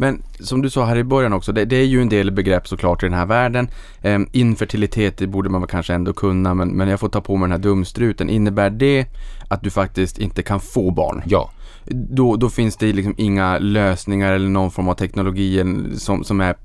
Men 0.00 0.22
som 0.40 0.62
du 0.62 0.70
sa 0.70 0.84
här 0.84 0.96
i 0.96 1.04
början 1.04 1.32
också, 1.32 1.52
det, 1.52 1.64
det 1.64 1.76
är 1.76 1.84
ju 1.84 2.02
en 2.02 2.08
del 2.08 2.30
begrepp 2.30 2.68
såklart 2.68 3.02
i 3.02 3.06
den 3.06 3.14
här 3.14 3.26
världen. 3.26 3.68
Eh, 4.02 4.18
infertilitet, 4.32 5.18
det 5.18 5.26
borde 5.26 5.48
man 5.48 5.60
väl 5.60 5.70
kanske 5.70 5.94
ändå 5.94 6.12
kunna, 6.12 6.54
men, 6.54 6.68
men 6.68 6.88
jag 6.88 7.00
får 7.00 7.08
ta 7.08 7.20
på 7.20 7.36
mig 7.36 7.46
den 7.48 7.52
här 7.52 7.58
dumstruten. 7.58 8.30
Innebär 8.30 8.70
det 8.70 9.06
att 9.48 9.62
du 9.62 9.70
faktiskt 9.70 10.18
inte 10.18 10.42
kan 10.42 10.60
få 10.60 10.90
barn? 10.90 11.22
Ja, 11.26 11.50
Då, 11.90 12.36
då 12.36 12.50
finns 12.50 12.76
det 12.76 12.92
liksom 12.92 13.14
inga 13.18 13.58
lösningar 13.58 14.32
eller 14.32 14.48
någon 14.48 14.70
form 14.70 14.88
av 14.88 14.94
teknologi 14.94 15.64
som, 15.96 16.24
som, 16.24 16.40
är, 16.40 16.56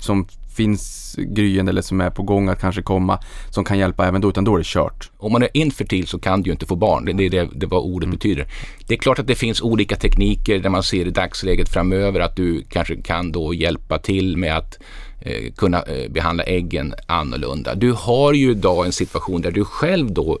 som 0.00 0.26
finns 0.56 1.16
gryende 1.18 1.70
eller 1.70 1.82
som 1.82 2.00
är 2.00 2.10
på 2.10 2.22
gång 2.22 2.48
att 2.48 2.60
kanske 2.60 2.82
komma 2.82 3.18
som 3.50 3.64
kan 3.64 3.78
hjälpa 3.78 4.08
även 4.08 4.20
då, 4.20 4.28
utan 4.28 4.44
då 4.44 4.54
är 4.54 4.58
det 4.58 4.66
kört. 4.66 5.10
Om 5.18 5.32
man 5.32 5.42
är 5.42 5.48
infertil 5.54 6.06
så 6.06 6.18
kan 6.18 6.42
du 6.42 6.48
ju 6.48 6.52
inte 6.52 6.66
få 6.66 6.76
barn. 6.76 7.04
Det 7.04 7.24
är 7.26 7.30
det, 7.30 7.48
det 7.54 7.66
vad 7.66 7.82
ordet 7.82 8.06
Mm. 8.06 8.16
betyder. 8.16 8.46
Det 8.86 8.94
är 8.94 8.98
klart 8.98 9.18
att 9.18 9.26
det 9.26 9.34
finns 9.34 9.62
olika 9.62 9.96
tekniker 9.96 10.58
där 10.58 10.70
man 10.70 10.82
ser 10.82 11.06
i 11.06 11.10
dagsläget 11.10 11.68
framöver 11.68 12.20
att 12.20 12.36
du 12.36 12.64
kanske 12.68 12.96
kan 12.96 13.32
då 13.32 13.54
hjälpa 13.54 13.98
till 13.98 14.36
med 14.36 14.56
att 14.56 14.78
eh, 15.20 15.52
kunna 15.56 15.82
eh, 15.82 16.10
behandla 16.10 16.44
äggen 16.44 16.94
annorlunda. 17.06 17.74
Du 17.74 17.92
har 17.92 18.32
ju 18.32 18.50
idag 18.50 18.86
en 18.86 18.92
situation 18.92 19.42
där 19.42 19.50
du 19.50 19.64
själv 19.64 20.12
då 20.12 20.38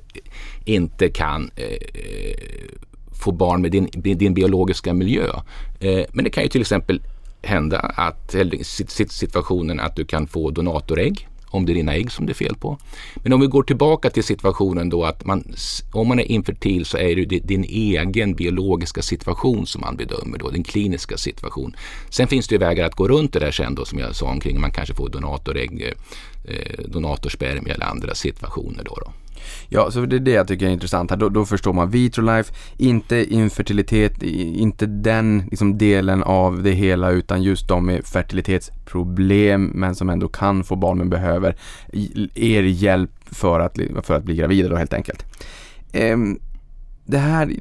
inte 0.64 1.08
kan 1.08 1.50
eh, 1.56 1.64
få 3.20 3.32
barn 3.32 3.62
med 3.62 3.70
din, 3.70 3.88
din 3.94 4.34
biologiska 4.34 4.94
miljö. 4.94 5.26
Eh, 5.80 6.04
men 6.12 6.24
det 6.24 6.30
kan 6.30 6.42
ju 6.42 6.48
till 6.48 6.60
exempel 6.60 7.00
hända 7.42 7.78
att, 7.78 8.34
eller 8.34 8.58
situationen 9.08 9.80
att 9.80 9.96
du 9.96 10.04
kan 10.04 10.26
få 10.26 10.50
donatorägg 10.50 11.26
om 11.50 11.66
det 11.66 11.72
är 11.72 11.74
dina 11.74 11.94
ägg 11.94 12.12
som 12.12 12.26
det 12.26 12.32
är 12.32 12.34
fel 12.34 12.56
på. 12.56 12.78
Men 13.16 13.32
om 13.32 13.40
vi 13.40 13.46
går 13.46 13.62
tillbaka 13.62 14.10
till 14.10 14.24
situationen 14.24 14.88
då 14.88 15.04
att 15.04 15.24
man, 15.24 15.54
om 15.92 16.08
man 16.08 16.20
är 16.20 16.24
infertil 16.24 16.84
så 16.84 16.98
är 16.98 17.16
det 17.16 17.38
din 17.38 17.64
egen 17.64 18.34
biologiska 18.34 19.02
situation 19.02 19.66
som 19.66 19.80
man 19.80 19.96
bedömer 19.96 20.38
då, 20.38 20.50
din 20.50 20.64
kliniska 20.64 21.16
situation. 21.16 21.76
Sen 22.10 22.28
finns 22.28 22.48
det 22.48 22.54
ju 22.54 22.58
vägar 22.58 22.86
att 22.86 22.94
gå 22.94 23.08
runt 23.08 23.32
det 23.32 23.38
där 23.38 23.50
sen 23.50 23.74
då 23.74 23.84
som 23.84 23.98
jag 23.98 24.14
sa 24.14 24.26
omkring, 24.26 24.60
man 24.60 24.72
kanske 24.72 24.94
får 24.94 25.08
donatorägg, 25.08 25.82
eh, 25.82 26.54
eh 26.54 26.84
donatorspermie 26.88 27.74
eller 27.74 27.86
andra 27.86 28.14
situationer 28.14 28.84
då. 28.84 28.94
då. 28.94 29.12
Ja, 29.68 29.90
så 29.90 30.06
det 30.06 30.16
är 30.16 30.20
det 30.20 30.30
jag 30.30 30.48
tycker 30.48 30.66
är 30.66 30.70
intressant 30.70 31.10
här. 31.10 31.18
Då, 31.18 31.28
då 31.28 31.44
förstår 31.44 31.72
man 31.72 31.90
Vitrolife, 31.90 32.52
inte 32.76 33.34
infertilitet, 33.34 34.22
inte 34.22 34.86
den 34.86 35.42
liksom, 35.50 35.78
delen 35.78 36.22
av 36.22 36.62
det 36.62 36.70
hela 36.70 37.10
utan 37.10 37.42
just 37.42 37.68
de 37.68 37.86
med 37.86 38.06
fertilitetsproblem 38.06 39.64
men 39.74 39.94
som 39.94 40.10
ändå 40.10 40.28
kan 40.28 40.64
få 40.64 40.76
barn 40.76 40.98
men 40.98 41.10
behöver 41.10 41.56
er 42.34 42.62
hjälp 42.62 43.10
för 43.24 43.60
att, 43.60 43.78
för 44.02 44.14
att 44.14 44.24
bli 44.24 44.36
gravida 44.36 44.68
då 44.68 44.76
helt 44.76 44.94
enkelt. 44.94 45.24
Ehm, 45.92 46.38
det 47.04 47.18
här, 47.18 47.52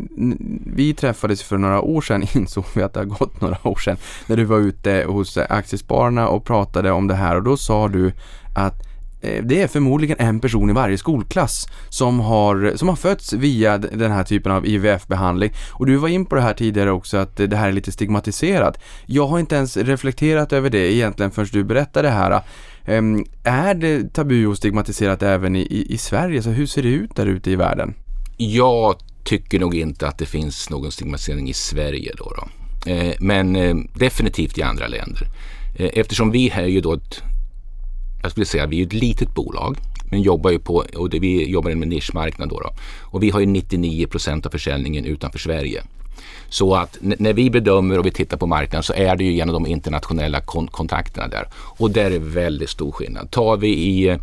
vi 0.65 0.93
träffades 0.93 1.43
för 1.43 1.57
några 1.57 1.81
år 1.81 2.01
sedan, 2.01 2.23
insåg 2.33 2.65
vi 2.75 2.83
att 2.83 2.93
det 2.93 2.99
har 2.99 3.05
gått 3.05 3.41
några 3.41 3.57
år 3.63 3.75
sedan, 3.75 3.97
när 4.27 4.37
du 4.37 4.43
var 4.43 4.57
ute 4.57 5.05
hos 5.07 5.37
Aktiespararna 5.37 6.27
och 6.27 6.45
pratade 6.45 6.91
om 6.91 7.07
det 7.07 7.15
här 7.15 7.35
och 7.35 7.43
då 7.43 7.57
sa 7.57 7.87
du 7.87 8.11
att 8.55 8.88
Eh, 9.21 9.43
det 9.43 9.61
är 9.61 9.67
förmodligen 9.67 10.17
en 10.19 10.39
person 10.39 10.69
i 10.69 10.73
varje 10.73 10.97
skolklass 10.97 11.67
som 11.89 12.19
har, 12.19 12.73
som 12.75 12.87
har 12.87 12.95
fötts 12.95 13.33
via 13.33 13.77
den 13.77 14.11
här 14.11 14.23
typen 14.23 14.51
av 14.51 14.65
IVF-behandling. 14.65 15.51
Och 15.71 15.85
du 15.85 15.95
var 15.95 16.07
in 16.07 16.25
på 16.25 16.35
det 16.35 16.41
här 16.41 16.53
tidigare 16.53 16.91
också 16.91 17.17
att 17.17 17.37
det 17.37 17.55
här 17.55 17.67
är 17.67 17.71
lite 17.71 17.91
stigmatiserat. 17.91 18.79
Jag 19.05 19.27
har 19.27 19.39
inte 19.39 19.55
ens 19.55 19.77
reflekterat 19.77 20.53
över 20.53 20.69
det 20.69 20.93
egentligen 20.93 21.31
förrän 21.31 21.47
du 21.51 21.63
berättade 21.63 22.07
det 22.07 22.13
här. 22.13 22.41
Ehm, 22.85 23.25
är 23.43 23.73
det 23.73 24.13
tabu 24.13 24.45
och 24.45 24.57
stigmatiserat 24.57 25.23
även 25.23 25.55
i, 25.55 25.61
i, 25.61 25.93
i 25.93 25.97
Sverige? 25.97 26.43
Så 26.43 26.49
hur 26.49 26.65
ser 26.65 26.83
det 26.83 26.89
ut 26.89 27.15
där 27.15 27.25
ute 27.25 27.51
i 27.51 27.55
världen? 27.55 27.93
Jag 28.37 28.95
tycker 29.23 29.59
nog 29.59 29.75
inte 29.75 30.07
att 30.07 30.17
det 30.17 30.25
finns 30.25 30.69
någon 30.69 30.91
stigmatisering 30.91 31.49
i 31.49 31.53
Sverige 31.53 32.13
då. 32.17 32.33
då. 32.35 32.47
Eh, 32.91 33.13
men 33.19 33.55
eh, 33.55 33.75
definitivt 33.93 34.57
i 34.57 34.61
andra 34.61 34.87
länder. 34.87 35.27
Eftersom 35.75 36.31
vi 36.31 36.49
här 36.49 36.63
är 36.63 36.67
ju 36.67 36.81
då 36.81 36.93
ett, 36.93 37.23
jag 38.21 38.31
skulle 38.31 38.45
säga 38.45 38.65
vi 38.65 38.81
är 38.81 38.85
ett 38.85 38.93
litet 38.93 39.35
bolag 39.35 39.77
men 40.11 40.21
jobbar 40.21 40.51
ju 40.51 40.59
på, 40.59 40.85
och 40.95 41.09
det, 41.09 41.19
vi 41.19 41.49
jobbar 41.49 41.71
med 41.75 41.87
nischmarknad 41.87 42.49
då, 42.49 42.59
då. 42.59 42.69
Och 43.01 43.23
vi 43.23 43.29
har 43.29 43.39
ju 43.39 43.45
99 43.45 44.07
procent 44.07 44.45
av 44.45 44.49
försäljningen 44.49 45.05
utanför 45.05 45.39
Sverige. 45.39 45.83
Så 46.49 46.75
att 46.75 46.97
när 47.01 47.33
vi 47.33 47.49
bedömer 47.49 47.99
och 47.99 48.05
vi 48.05 48.11
tittar 48.11 48.37
på 48.37 48.47
marknaden 48.47 48.83
så 48.83 48.93
är 48.93 49.15
det 49.15 49.23
ju 49.23 49.31
genom 49.31 49.53
de 49.53 49.71
internationella 49.71 50.41
kon- 50.41 50.67
kontakterna 50.67 51.27
där. 51.27 51.47
Och 51.55 51.91
där 51.91 52.11
är 52.11 52.19
väldigt 52.19 52.69
stor 52.69 52.91
skillnad. 52.91 53.31
Tar 53.31 53.57
vi 53.57 53.67
i 53.67 54.07
eh, 54.07 54.17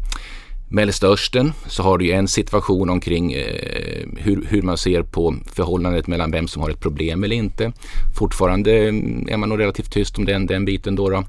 Mellanöstern 0.69 1.53
så 1.67 1.83
har 1.83 1.99
du 1.99 2.07
ju 2.07 2.13
en 2.13 2.29
situation 2.29 2.91
omkring 2.91 3.33
eh, 3.33 4.07
hur, 4.17 4.47
hur 4.49 4.63
man 4.63 4.79
ser 4.79 5.03
på 5.03 5.35
förhållandet 5.53 6.07
mellan 6.07 6.31
vem 6.31 6.49
som 6.49 6.63
har 6.63 6.71
ett 6.71 6.81
problem 6.81 7.25
eller 7.25 7.37
inte. 7.37 7.73
Fortfarande 8.19 8.89
mm, 8.89 9.29
är 9.29 9.37
man 9.37 9.49
nog 9.49 9.59
relativt 9.59 9.93
tyst 9.93 10.19
om 10.19 10.25
den, 10.25 10.47
den 10.47 10.65
biten 10.65 10.95
då. 10.97 11.11
då. 11.11 11.25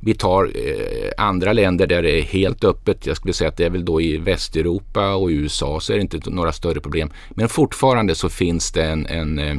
Vi 0.00 0.14
tar 0.14 0.44
eh, 0.44 1.10
andra 1.16 1.52
länder 1.52 1.86
där 1.86 2.02
det 2.02 2.20
är 2.20 2.22
helt 2.22 2.64
öppet. 2.64 3.06
Jag 3.06 3.16
skulle 3.16 3.34
säga 3.34 3.48
att 3.48 3.56
det 3.56 3.64
är 3.64 3.70
väl 3.70 3.84
då 3.84 4.00
i 4.00 4.16
Västeuropa 4.16 5.14
och 5.14 5.30
i 5.30 5.34
USA 5.34 5.80
så 5.80 5.92
är 5.92 5.96
det 5.96 6.02
inte 6.02 6.30
några 6.30 6.52
större 6.52 6.80
problem. 6.80 7.10
Men 7.30 7.48
fortfarande 7.48 8.14
så 8.14 8.28
finns 8.28 8.72
det 8.72 8.84
en, 8.84 9.06
en 9.06 9.38
eh, 9.38 9.56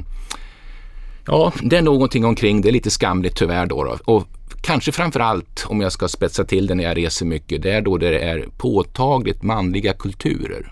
Ja, 1.28 1.54
det 1.62 1.78
är 1.78 1.82
någonting 1.82 2.26
omkring 2.26 2.62
det. 2.62 2.70
är 2.70 2.72
lite 2.72 2.90
skamligt 2.90 3.36
tyvärr 3.36 3.66
då. 3.66 3.84
då. 3.84 3.98
Och 4.14 4.28
kanske 4.68 4.92
framför 4.92 5.20
allt, 5.20 5.66
om 5.68 5.82
jag 5.82 5.92
ska 5.92 6.08
spetsa 6.08 6.44
till 6.44 6.68
det 6.68 6.76
när 6.76 6.84
jag 6.84 6.98
reser 6.98 7.26
mycket, 7.26 7.62
det 7.62 7.72
är 7.72 7.82
då 7.82 7.98
där 7.98 8.12
det 8.12 8.20
är 8.20 8.46
påtagligt 8.58 9.44
manliga 9.44 9.94
kulturer. 9.94 10.72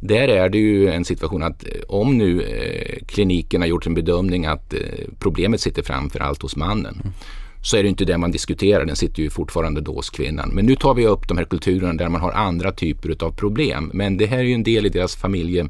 Där 0.00 0.28
är 0.28 0.48
det 0.48 0.58
ju 0.58 0.88
en 0.88 1.04
situation 1.04 1.42
att 1.42 1.64
eh, 1.64 1.70
om 1.88 2.18
nu 2.18 2.42
eh, 2.42 3.06
kliniken 3.06 3.60
har 3.60 3.68
gjort 3.68 3.86
en 3.86 3.94
bedömning 3.94 4.46
att 4.46 4.74
eh, 4.74 4.80
problemet 5.18 5.60
sitter 5.60 5.82
framför 5.82 6.20
allt 6.20 6.42
hos 6.42 6.56
mannen 6.56 7.02
så 7.62 7.76
är 7.76 7.82
det 7.82 7.88
inte 7.88 8.04
det 8.04 8.18
man 8.18 8.30
diskuterar, 8.30 8.84
den 8.84 8.96
sitter 8.96 9.22
ju 9.22 9.30
fortfarande 9.30 9.80
då 9.80 9.94
hos 9.94 10.10
kvinnan. 10.10 10.50
Men 10.54 10.66
nu 10.66 10.76
tar 10.76 10.94
vi 10.94 11.06
upp 11.06 11.28
de 11.28 11.38
här 11.38 11.44
kulturerna 11.44 11.92
där 11.92 12.08
man 12.08 12.20
har 12.20 12.32
andra 12.32 12.72
typer 12.72 13.24
av 13.24 13.30
problem. 13.30 13.90
Men 13.94 14.16
det 14.16 14.26
här 14.26 14.38
är 14.38 14.42
ju 14.42 14.54
en 14.54 14.62
del 14.62 14.86
i 14.86 14.88
deras 14.88 15.16
familje, 15.16 15.68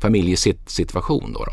familjesituation 0.00 1.32
då. 1.32 1.44
då. 1.44 1.52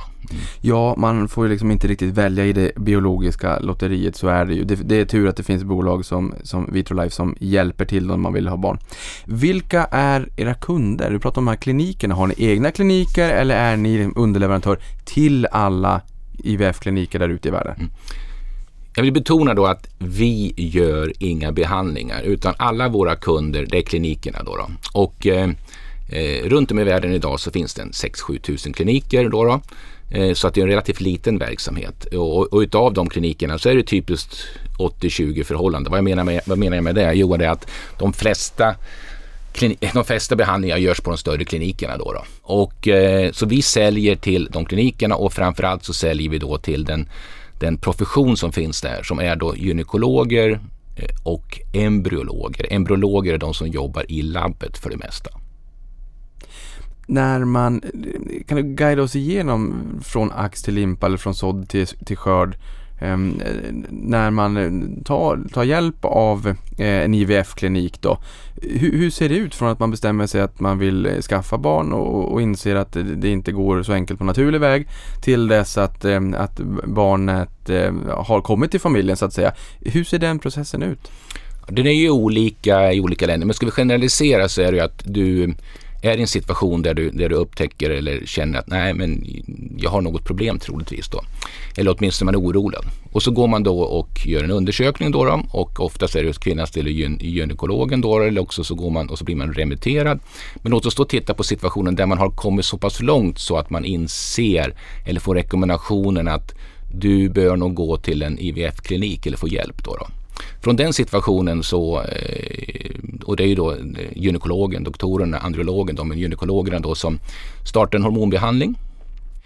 Ja, 0.61 0.95
man 0.97 1.27
får 1.27 1.45
ju 1.45 1.51
liksom 1.51 1.71
inte 1.71 1.87
riktigt 1.87 2.13
välja 2.13 2.45
i 2.45 2.53
det 2.53 2.71
biologiska 2.75 3.59
lotteriet, 3.59 4.15
så 4.15 4.27
är 4.27 4.45
det 4.45 4.53
ju. 4.53 4.63
Det, 4.63 4.75
det 4.75 4.95
är 4.95 5.05
tur 5.05 5.27
att 5.27 5.37
det 5.37 5.43
finns 5.43 5.63
bolag 5.63 6.05
som, 6.05 6.33
som 6.43 6.69
Vitrolife 6.71 7.15
som 7.15 7.35
hjälper 7.39 7.85
till 7.85 8.11
om 8.11 8.21
man 8.21 8.33
vill 8.33 8.47
ha 8.47 8.57
barn. 8.57 8.79
Vilka 9.25 9.87
är 9.91 10.29
era 10.35 10.53
kunder? 10.53 11.11
Du 11.11 11.19
pratar 11.19 11.41
om 11.41 11.45
de 11.45 11.51
här 11.51 11.57
klinikerna. 11.57 12.15
Har 12.15 12.27
ni 12.27 12.33
egna 12.37 12.71
kliniker 12.71 13.29
eller 13.29 13.55
är 13.55 13.77
ni 13.77 14.11
underleverantör 14.15 14.79
till 15.05 15.45
alla 15.45 16.01
IVF-kliniker 16.43 17.19
där 17.19 17.29
ute 17.29 17.47
i 17.47 17.51
världen? 17.51 17.75
Mm. 17.77 17.91
Jag 18.95 19.03
vill 19.03 19.13
betona 19.13 19.53
då 19.53 19.65
att 19.65 19.87
vi 19.97 20.53
gör 20.57 21.13
inga 21.19 21.51
behandlingar 21.51 22.21
utan 22.21 22.53
alla 22.57 22.89
våra 22.89 23.15
kunder 23.15 23.67
det 23.69 23.77
är 23.77 23.81
klinikerna. 23.81 24.43
Då, 24.43 24.55
då. 24.55 24.69
Och 24.93 25.27
eh, 25.27 25.49
eh, 26.09 26.49
runt 26.49 26.71
om 26.71 26.79
i 26.79 26.83
världen 26.83 27.13
idag 27.13 27.39
så 27.39 27.51
finns 27.51 27.73
det 27.73 27.81
en 27.81 27.91
6-7 27.91 28.39
tusen 28.39 28.73
kliniker. 28.73 29.29
Då, 29.29 29.43
då. 29.43 29.61
Eh, 30.15 30.33
så 30.33 30.47
att 30.47 30.53
det 30.53 30.61
är 30.61 30.63
en 30.63 30.69
relativt 30.69 31.01
liten 31.01 31.37
verksamhet. 31.37 32.05
Och, 32.05 32.53
och 32.53 32.59
utav 32.59 32.93
de 32.93 33.09
klinikerna 33.09 33.57
så 33.57 33.69
är 33.69 33.75
det 33.75 33.83
typiskt 33.83 34.37
80-20 34.77 35.43
förhållande. 35.43 35.89
Vad, 35.89 35.97
jag 35.97 36.03
menar 36.03 36.23
med, 36.23 36.41
vad 36.45 36.57
menar 36.57 36.77
jag 36.77 36.83
med 36.83 36.95
det? 36.95 37.13
Jo, 37.13 37.37
det 37.37 37.45
är 37.45 37.49
att 37.49 37.67
de 37.99 38.13
flesta 38.13 38.75
klini- 39.53 39.89
de 39.93 40.05
flesta 40.05 40.35
behandlingar 40.35 40.77
görs 40.77 41.01
på 41.01 41.09
de 41.09 41.17
större 41.17 41.45
klinikerna. 41.45 41.97
Då, 41.97 42.13
då. 42.13 42.23
Och, 42.41 42.87
eh, 42.87 43.31
så 43.31 43.45
vi 43.45 43.61
säljer 43.61 44.15
till 44.15 44.47
de 44.51 44.65
klinikerna 44.65 45.15
och 45.15 45.33
framförallt 45.33 45.83
så 45.83 45.93
säljer 45.93 46.29
vi 46.29 46.37
då 46.37 46.57
till 46.57 46.85
den, 46.85 47.09
den 47.59 47.77
profession 47.77 48.37
som 48.37 48.51
finns 48.51 48.81
där 48.81 49.03
som 49.03 49.19
är 49.19 49.35
då 49.35 49.55
gynekologer 49.55 50.59
eh, 50.95 51.15
och 51.23 51.59
embryologer. 51.73 52.67
Embryologer 52.69 53.33
är 53.33 53.37
de 53.37 53.53
som 53.53 53.67
jobbar 53.67 54.11
i 54.11 54.21
labbet 54.21 54.77
för 54.77 54.89
det 54.89 54.97
mesta. 54.97 55.29
När 57.05 57.45
man, 57.45 57.81
kan 58.47 58.57
du 58.57 58.63
guida 58.63 59.01
oss 59.01 59.15
igenom 59.15 59.83
från 60.03 60.31
ax 60.31 60.61
till 60.61 60.73
limpa 60.73 61.05
eller 61.05 61.17
från 61.17 61.35
sådd 61.35 61.69
till, 61.69 61.87
till 61.87 62.17
skörd? 62.17 62.57
Eh, 62.99 63.17
när 63.89 64.31
man 64.31 65.03
tar, 65.05 65.39
tar 65.53 65.63
hjälp 65.63 66.05
av 66.05 66.47
eh, 66.77 66.87
en 66.87 67.13
IVF-klinik 67.13 68.01
då. 68.01 68.17
Hur, 68.61 68.91
hur 68.91 69.09
ser 69.09 69.29
det 69.29 69.35
ut 69.35 69.55
från 69.55 69.69
att 69.69 69.79
man 69.79 69.91
bestämmer 69.91 70.27
sig 70.27 70.41
att 70.41 70.59
man 70.59 70.79
vill 70.79 71.05
eh, 71.05 71.21
skaffa 71.21 71.57
barn 71.57 71.93
och, 71.93 72.31
och 72.33 72.41
inser 72.41 72.75
att 72.75 72.91
det, 72.93 73.03
det 73.03 73.29
inte 73.29 73.51
går 73.51 73.83
så 73.83 73.93
enkelt 73.93 74.19
på 74.19 74.25
naturlig 74.25 74.59
väg 74.59 74.87
till 75.21 75.47
dess 75.47 75.77
att, 75.77 76.05
eh, 76.05 76.21
att 76.37 76.59
barnet 76.83 77.69
eh, 77.69 77.93
har 78.09 78.41
kommit 78.41 78.71
till 78.71 78.79
familjen 78.79 79.17
så 79.17 79.25
att 79.25 79.33
säga. 79.33 79.53
Hur 79.79 80.03
ser 80.03 80.19
den 80.19 80.39
processen 80.39 80.83
ut? 80.83 81.11
Den 81.67 81.87
är 81.87 81.91
ju 81.91 82.09
olika 82.09 82.93
i 82.93 82.99
olika 82.99 83.25
länder 83.27 83.47
men 83.47 83.53
ska 83.53 83.65
vi 83.65 83.71
generalisera 83.71 84.49
så 84.49 84.61
är 84.61 84.71
det 84.71 84.77
ju 84.77 84.83
att 84.83 85.03
du 85.05 85.53
är 86.05 86.17
i 86.17 86.21
en 86.21 86.27
situation 86.27 86.81
där 86.81 86.93
du, 86.93 87.09
där 87.09 87.29
du 87.29 87.35
upptäcker 87.35 87.89
eller 87.89 88.25
känner 88.25 88.59
att 88.59 88.67
nej 88.67 88.93
men 88.93 89.25
jag 89.77 89.89
har 89.89 90.01
något 90.01 90.23
problem 90.23 90.59
troligtvis 90.59 91.07
då. 91.07 91.21
Eller 91.77 91.95
åtminstone 91.97 92.31
man 92.31 92.35
är 92.35 92.47
orolig. 92.47 92.79
Och 93.11 93.23
så 93.23 93.31
går 93.31 93.47
man 93.47 93.63
då 93.63 93.79
och 93.79 94.25
gör 94.25 94.43
en 94.43 94.51
undersökning 94.51 95.11
då, 95.11 95.25
då 95.25 95.43
och 95.51 95.79
oftast 95.79 96.15
är 96.15 96.21
det 96.21 96.29
hos 96.29 96.37
kvinnans 96.37 96.71
del 96.71 96.87
gyn 96.87 97.19
gynekologen 97.21 98.01
då 98.01 98.19
eller 98.19 98.41
också 98.41 98.63
så 98.63 98.75
går 98.75 98.89
man 98.89 99.09
och 99.09 99.17
så 99.17 99.25
blir 99.25 99.35
man 99.35 99.53
remitterad. 99.53 100.19
Men 100.55 100.71
låt 100.71 100.85
oss 100.85 100.95
då 100.95 101.05
titta 101.05 101.33
på 101.33 101.43
situationen 101.43 101.95
där 101.95 102.05
man 102.05 102.17
har 102.17 102.29
kommit 102.29 102.65
så 102.65 102.77
pass 102.77 103.01
långt 103.01 103.39
så 103.39 103.57
att 103.57 103.69
man 103.69 103.85
inser 103.85 104.73
eller 105.05 105.19
får 105.19 105.35
rekommendationen 105.35 106.27
att 106.27 106.53
du 106.93 107.29
bör 107.29 107.55
nog 107.55 107.73
gå 107.73 107.97
till 107.97 108.21
en 108.21 108.39
IVF-klinik 108.39 109.25
eller 109.25 109.37
få 109.37 109.47
hjälp 109.47 109.83
då. 109.83 109.95
då. 109.95 110.07
Från 110.63 110.75
den 110.75 110.93
situationen 110.93 111.63
så, 111.63 112.01
eh, 112.01 112.91
och 113.23 113.37
det 113.37 113.43
är 113.43 113.47
ju 113.47 113.55
då 113.55 113.71
eh, 113.71 113.77
gynekologen, 114.15 114.83
doktorn, 114.83 115.33
andrologen, 115.33 115.95
de 115.95 116.11
är 116.11 116.15
gynekologerna 116.15 116.79
då 116.79 116.95
som 116.95 117.19
startar 117.65 117.97
en 117.97 118.03
hormonbehandling. 118.03 118.75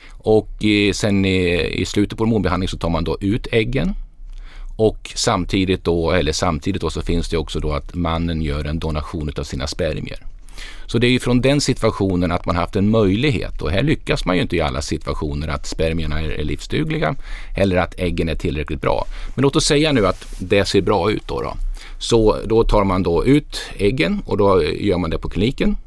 Och 0.10 0.66
eh, 0.66 0.94
sen 0.94 1.26
i, 1.26 1.68
i 1.82 1.86
slutet 1.86 2.18
på 2.18 2.24
hormonbehandlingen 2.24 2.70
så 2.70 2.78
tar 2.78 2.90
man 2.90 3.04
då 3.04 3.18
ut 3.22 3.48
äggen. 3.52 3.94
Och 4.78 5.12
samtidigt 5.16 5.84
då, 5.84 6.12
eller 6.12 6.32
samtidigt 6.32 6.82
då 6.82 6.90
så 6.90 7.02
finns 7.02 7.30
det 7.30 7.38
också 7.38 7.60
då 7.60 7.72
att 7.72 7.96
mannen 7.96 8.42
gör 8.42 8.66
en 8.66 8.80
donation 8.80 9.32
av 9.38 9.44
sina 9.44 9.68
spermier. 9.68 10.26
Så 10.86 10.98
det 10.98 11.08
är 11.08 11.12
ju 11.12 11.20
från 11.20 11.42
den 11.42 11.62
situationen 11.62 12.32
att 12.32 12.46
man 12.46 12.56
haft 12.56 12.76
en 12.76 12.90
möjlighet 12.90 13.62
och 13.62 13.72
här 13.72 13.84
lyckas 13.84 14.26
man 14.26 14.36
ju 14.36 14.42
inte 14.42 14.56
i 14.56 14.62
alla 14.62 14.82
situationer 14.82 15.48
att 15.48 15.66
spermierna 15.66 16.22
är 16.22 16.44
livsdugliga 16.44 17.16
eller 17.56 17.78
att 17.78 18.00
äggen 18.00 18.30
är 18.30 18.36
tillräckligt 18.36 18.82
bra. 18.82 19.06
Men 19.36 19.44
låt 19.44 19.56
oss 19.56 19.66
säga 19.66 19.92
nu 19.92 20.08
att 20.08 20.36
det 20.40 20.66
ser 20.66 20.82
bra 20.82 21.12
ut 21.12 21.28
då. 21.28 21.42
då. 21.42 21.54
Så 22.00 22.38
då 22.46 22.64
tar 22.64 22.84
man 22.84 23.04
då 23.04 23.26
ut 23.26 23.62
äggen 23.78 24.22
och 24.26 24.38
då 24.38 24.64
gör 24.64 24.98
man 24.98 25.10
det 25.10 25.18
på 25.18 25.30
kliniken. 25.30 25.78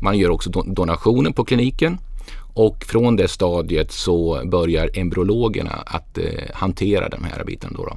Man 0.00 0.18
gör 0.18 0.30
också 0.30 0.50
donationen 0.50 1.32
på 1.32 1.44
kliniken 1.44 1.98
och 2.54 2.84
från 2.84 3.16
det 3.16 3.28
stadiet 3.28 3.92
så 3.92 4.42
börjar 4.44 4.90
embryologerna 4.94 5.82
att 5.86 6.18
eh, 6.18 6.24
hantera 6.54 7.08
de 7.08 7.24
här 7.24 7.44
biten. 7.44 7.74
Då, 7.76 7.84
då. 7.84 7.96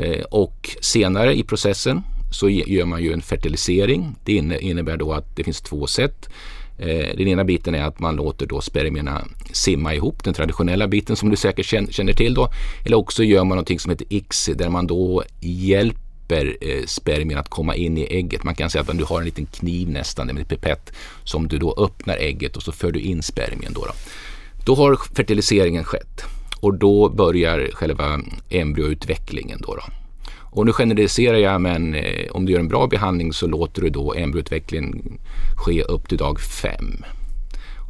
Eh, 0.00 0.24
och 0.24 0.76
senare 0.80 1.34
i 1.34 1.42
processen 1.42 2.02
så 2.32 2.48
gör 2.48 2.84
man 2.84 3.02
ju 3.02 3.12
en 3.12 3.22
fertilisering. 3.22 4.14
Det 4.24 4.32
innebär 4.60 4.96
då 4.96 5.12
att 5.12 5.36
det 5.36 5.44
finns 5.44 5.60
två 5.60 5.86
sätt. 5.86 6.28
Eh, 6.78 7.16
den 7.16 7.28
ena 7.28 7.44
biten 7.44 7.74
är 7.74 7.84
att 7.84 8.00
man 8.00 8.16
låter 8.16 8.46
då 8.46 8.60
spermierna 8.60 9.24
simma 9.52 9.94
ihop, 9.94 10.24
den 10.24 10.34
traditionella 10.34 10.88
biten 10.88 11.16
som 11.16 11.30
du 11.30 11.36
säkert 11.36 11.66
känner 11.66 12.12
till 12.12 12.34
då. 12.34 12.48
Eller 12.84 12.96
också 12.96 13.24
gör 13.24 13.44
man 13.44 13.48
någonting 13.48 13.78
som 13.78 13.90
heter 13.90 14.06
ICSI 14.10 14.54
där 14.54 14.68
man 14.68 14.86
då 14.86 15.22
hjälper 15.40 16.56
eh, 16.60 16.84
spermien 16.86 17.38
att 17.38 17.48
komma 17.48 17.74
in 17.74 17.98
i 17.98 18.06
ägget. 18.10 18.44
Man 18.44 18.54
kan 18.54 18.70
säga 18.70 18.82
att 18.82 18.98
du 18.98 19.04
har 19.04 19.18
en 19.18 19.24
liten 19.24 19.46
kniv 19.46 19.88
nästan, 19.88 20.30
en 20.30 20.44
pipett 20.44 20.92
som 21.24 21.48
du 21.48 21.58
då 21.58 21.74
öppnar 21.78 22.16
ägget 22.16 22.56
och 22.56 22.62
så 22.62 22.72
för 22.72 22.92
du 22.92 23.00
in 23.00 23.22
spermien. 23.22 23.72
Då, 23.72 23.84
då. 23.84 23.92
då 24.64 24.74
har 24.74 24.96
fertiliseringen 25.16 25.84
skett 25.84 26.24
och 26.60 26.74
då 26.74 27.08
börjar 27.08 27.70
själva 27.72 28.20
embryoutvecklingen. 28.50 29.60
Då, 29.60 29.74
då. 29.74 29.82
Och 30.54 30.66
nu 30.66 30.72
generaliserar 30.72 31.36
jag 31.36 31.60
men 31.60 31.94
eh, 31.94 32.30
om 32.30 32.46
du 32.46 32.52
gör 32.52 32.60
en 32.60 32.68
bra 32.68 32.86
behandling 32.86 33.32
så 33.32 33.46
låter 33.46 33.82
du 33.82 33.90
då 33.90 34.14
embryoutvecklingen 34.14 35.18
ske 35.56 35.82
upp 35.82 36.08
till 36.08 36.18
dag 36.18 36.40
fem. 36.40 37.04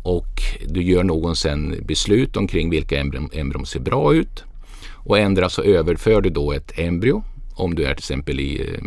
Och 0.03 0.43
du 0.69 0.83
gör 0.83 1.05
någon 1.05 1.37
sen 1.37 1.75
beslut 1.87 2.37
omkring 2.37 2.71
vilka 2.71 3.01
embryon, 3.01 3.31
embryon 3.33 3.67
ser 3.67 3.81
bra 3.81 4.15
ut. 4.15 4.45
Och 4.93 5.19
ändra 5.19 5.49
så 5.49 5.63
överför 5.63 6.21
du 6.21 6.31
då 6.31 6.53
ett 6.53 6.79
embryo 6.79 7.23
om 7.55 7.75
du 7.75 7.85
är 7.85 7.95
till 7.95 7.99
exempel 7.99 8.41
i, 8.41 8.61
eh, 8.61 8.85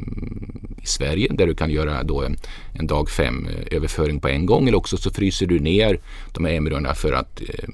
i 0.84 0.88
Sverige 0.88 1.28
där 1.32 1.48
du 1.48 1.56
kan 1.56 1.70
göra 1.70 2.04
då 2.04 2.24
en, 2.24 2.38
en 2.74 2.88
dag 2.88 3.10
fem 3.10 3.48
eh, 3.48 3.78
överföring 3.78 4.20
på 4.20 4.28
en 4.28 4.46
gång 4.46 4.68
eller 4.68 4.78
också 4.78 4.98
så 4.98 5.12
fryser 5.12 5.46
du 5.46 5.60
ner 5.60 6.00
de 6.34 6.46
här 6.46 6.54
embryona 6.54 6.96
för 6.96 7.14
att 7.14 7.42
eh, 7.42 7.70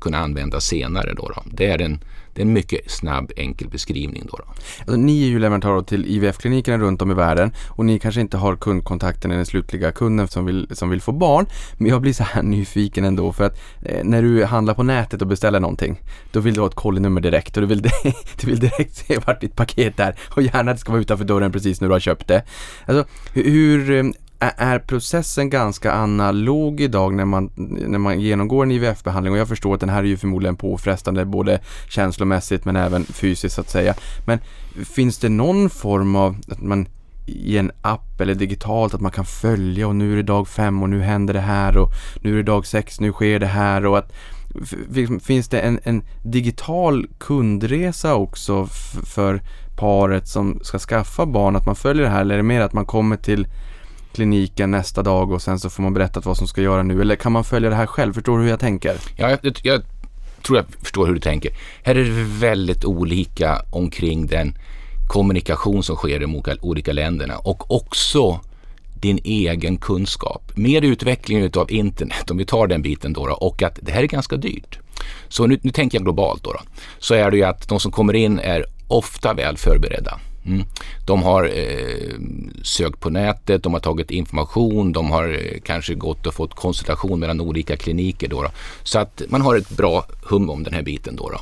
kunna 0.00 0.18
använda 0.18 0.60
senare. 0.60 1.14
Då, 1.14 1.28
då. 1.28 1.42
Det 1.44 1.66
är 1.66 1.78
den 1.78 1.98
det 2.38 2.42
är 2.42 2.46
en 2.46 2.52
mycket 2.52 2.90
snabb, 2.90 3.32
enkel 3.36 3.68
beskrivning. 3.68 4.26
Då, 4.30 4.36
då. 4.36 4.44
Alltså, 4.80 4.96
ni 4.96 5.22
är 5.22 5.28
ju 5.28 5.38
leverantörer 5.38 5.82
till 5.82 6.06
IVF-klinikerna 6.06 6.78
runt 6.78 7.02
om 7.02 7.10
i 7.10 7.14
världen 7.14 7.52
och 7.68 7.84
ni 7.84 7.98
kanske 7.98 8.20
inte 8.20 8.36
har 8.36 8.56
kundkontakten 8.56 9.30
eller 9.30 9.38
den 9.38 9.46
slutliga 9.46 9.92
kunden 9.92 10.28
som 10.28 10.46
vill, 10.46 10.68
som 10.70 10.90
vill 10.90 11.00
få 11.00 11.12
barn. 11.12 11.46
Men 11.78 11.90
jag 11.90 12.02
blir 12.02 12.12
så 12.12 12.22
här 12.22 12.42
nyfiken 12.54 13.04
ändå 13.04 13.32
för 13.32 13.44
att 13.44 13.58
eh, 13.82 14.04
när 14.04 14.22
du 14.22 14.44
handlar 14.44 14.74
på 14.74 14.82
nätet 14.82 15.22
och 15.22 15.28
beställer 15.28 15.60
någonting 15.60 16.00
då 16.32 16.40
vill 16.40 16.54
du 16.54 16.60
ha 16.60 16.68
ett 16.68 16.74
kollinummer 16.74 17.20
direkt 17.20 17.56
och 17.56 17.60
du 17.60 17.66
vill, 17.66 17.82
du 18.40 18.46
vill 18.46 18.58
direkt 18.58 18.96
se 18.96 19.18
vart 19.26 19.40
ditt 19.40 19.56
paket 19.56 20.00
är 20.00 20.14
och 20.30 20.42
gärna 20.42 20.70
att 20.70 20.76
det 20.76 20.80
ska 20.80 20.92
vara 20.92 21.02
utanför 21.02 21.24
dörren 21.24 21.52
precis 21.52 21.80
när 21.80 21.88
du 21.88 21.94
har 21.94 22.00
köpt 22.00 22.28
det. 22.28 22.42
Alltså, 22.86 23.04
hur 23.32 23.90
eh, 23.90 24.04
är 24.38 24.78
processen 24.78 25.50
ganska 25.50 25.92
analog 25.92 26.80
idag 26.80 27.14
när 27.14 27.24
man, 27.24 27.50
när 27.56 27.98
man 27.98 28.20
genomgår 28.20 28.62
en 28.62 28.70
IVF-behandling 28.70 29.32
och 29.32 29.38
jag 29.38 29.48
förstår 29.48 29.74
att 29.74 29.80
den 29.80 29.88
här 29.88 29.98
är 29.98 30.06
ju 30.06 30.16
förmodligen 30.16 30.56
påfrestande 30.56 31.24
både 31.24 31.60
känslomässigt 31.88 32.64
men 32.64 32.76
även 32.76 33.04
fysiskt 33.04 33.54
så 33.54 33.60
att 33.60 33.70
säga. 33.70 33.94
Men 34.26 34.38
finns 34.84 35.18
det 35.18 35.28
någon 35.28 35.70
form 35.70 36.16
av 36.16 36.36
att 36.48 36.62
man 36.62 36.86
i 37.26 37.58
en 37.58 37.70
app 37.82 38.20
eller 38.20 38.34
digitalt 38.34 38.94
att 38.94 39.00
man 39.00 39.12
kan 39.12 39.24
följa 39.24 39.88
och 39.88 39.96
nu 39.96 40.12
är 40.12 40.16
det 40.16 40.22
dag 40.22 40.48
fem 40.48 40.82
och 40.82 40.90
nu 40.90 41.00
händer 41.00 41.34
det 41.34 41.40
här 41.40 41.76
och 41.76 41.90
nu 42.22 42.32
är 42.32 42.36
det 42.36 42.42
dag 42.42 42.66
sex, 42.66 43.00
nu 43.00 43.12
sker 43.12 43.38
det 43.38 43.46
här 43.46 43.86
och 43.86 43.98
att 43.98 44.12
finns 45.22 45.48
det 45.48 45.60
en, 45.60 45.80
en 45.82 46.02
digital 46.24 47.06
kundresa 47.18 48.14
också 48.14 48.66
för 49.04 49.40
paret 49.76 50.28
som 50.28 50.60
ska 50.62 50.78
skaffa 50.78 51.26
barn 51.26 51.56
att 51.56 51.66
man 51.66 51.76
följer 51.76 52.04
det 52.04 52.10
här 52.10 52.20
eller 52.20 52.34
är 52.34 52.38
det 52.38 52.42
mer 52.42 52.60
att 52.60 52.72
man 52.72 52.86
kommer 52.86 53.16
till 53.16 53.46
kliniken 54.18 54.70
nästa 54.70 55.02
dag 55.02 55.32
och 55.32 55.42
sen 55.42 55.58
så 55.58 55.70
får 55.70 55.82
man 55.82 55.94
berättat 55.94 56.26
vad 56.26 56.36
som 56.36 56.46
ska 56.46 56.62
göra 56.62 56.82
nu? 56.82 57.00
Eller 57.00 57.16
kan 57.16 57.32
man 57.32 57.44
följa 57.44 57.70
det 57.70 57.76
här 57.76 57.86
själv? 57.86 58.12
Förstår 58.12 58.38
du 58.38 58.42
hur 58.42 58.50
jag 58.50 58.60
tänker? 58.60 58.96
Ja, 59.16 59.30
jag, 59.30 59.38
jag 59.62 59.82
tror 60.42 60.58
jag 60.58 60.66
förstår 60.82 61.06
hur 61.06 61.14
du 61.14 61.20
tänker. 61.20 61.52
Här 61.82 61.94
är 61.94 62.04
det 62.04 62.24
väldigt 62.40 62.84
olika 62.84 63.62
omkring 63.70 64.26
den 64.26 64.58
kommunikation 65.08 65.82
som 65.82 65.96
sker 65.96 66.16
i 66.16 66.18
de 66.18 66.42
olika 66.60 66.92
länderna 66.92 67.38
och 67.38 67.70
också 67.70 68.40
din 69.00 69.20
egen 69.24 69.76
kunskap. 69.76 70.42
Med 70.54 70.84
utvecklingen 70.84 71.50
av 71.56 71.72
internet, 71.72 72.30
om 72.30 72.36
vi 72.36 72.44
tar 72.44 72.66
den 72.66 72.82
biten 72.82 73.12
då, 73.12 73.22
och 73.22 73.62
att 73.62 73.78
det 73.82 73.92
här 73.92 74.02
är 74.02 74.06
ganska 74.06 74.36
dyrt. 74.36 74.78
Så 75.28 75.46
nu, 75.46 75.58
nu 75.62 75.70
tänker 75.70 75.98
jag 75.98 76.04
globalt 76.04 76.44
då, 76.44 76.52
då, 76.52 76.60
så 76.98 77.14
är 77.14 77.30
det 77.30 77.36
ju 77.36 77.44
att 77.44 77.68
de 77.68 77.80
som 77.80 77.92
kommer 77.92 78.14
in 78.14 78.38
är 78.38 78.64
ofta 78.88 79.34
väl 79.34 79.56
förberedda. 79.56 80.20
Mm. 80.48 80.66
De 81.06 81.22
har 81.22 81.44
eh, 81.44 82.18
sökt 82.62 83.00
på 83.00 83.10
nätet, 83.10 83.62
de 83.62 83.72
har 83.72 83.80
tagit 83.80 84.10
information, 84.10 84.92
de 84.92 85.10
har 85.10 85.28
eh, 85.28 85.60
kanske 85.64 85.94
gått 85.94 86.26
och 86.26 86.34
fått 86.34 86.54
konsultation 86.54 87.20
mellan 87.20 87.40
olika 87.40 87.76
kliniker. 87.76 88.28
Då, 88.28 88.42
då. 88.42 88.50
Så 88.82 88.98
att 88.98 89.22
man 89.28 89.40
har 89.40 89.56
ett 89.56 89.70
bra 89.70 90.04
hum 90.22 90.50
om 90.50 90.62
den 90.62 90.74
här 90.74 90.82
biten. 90.82 91.16
Då, 91.16 91.30
då. 91.30 91.40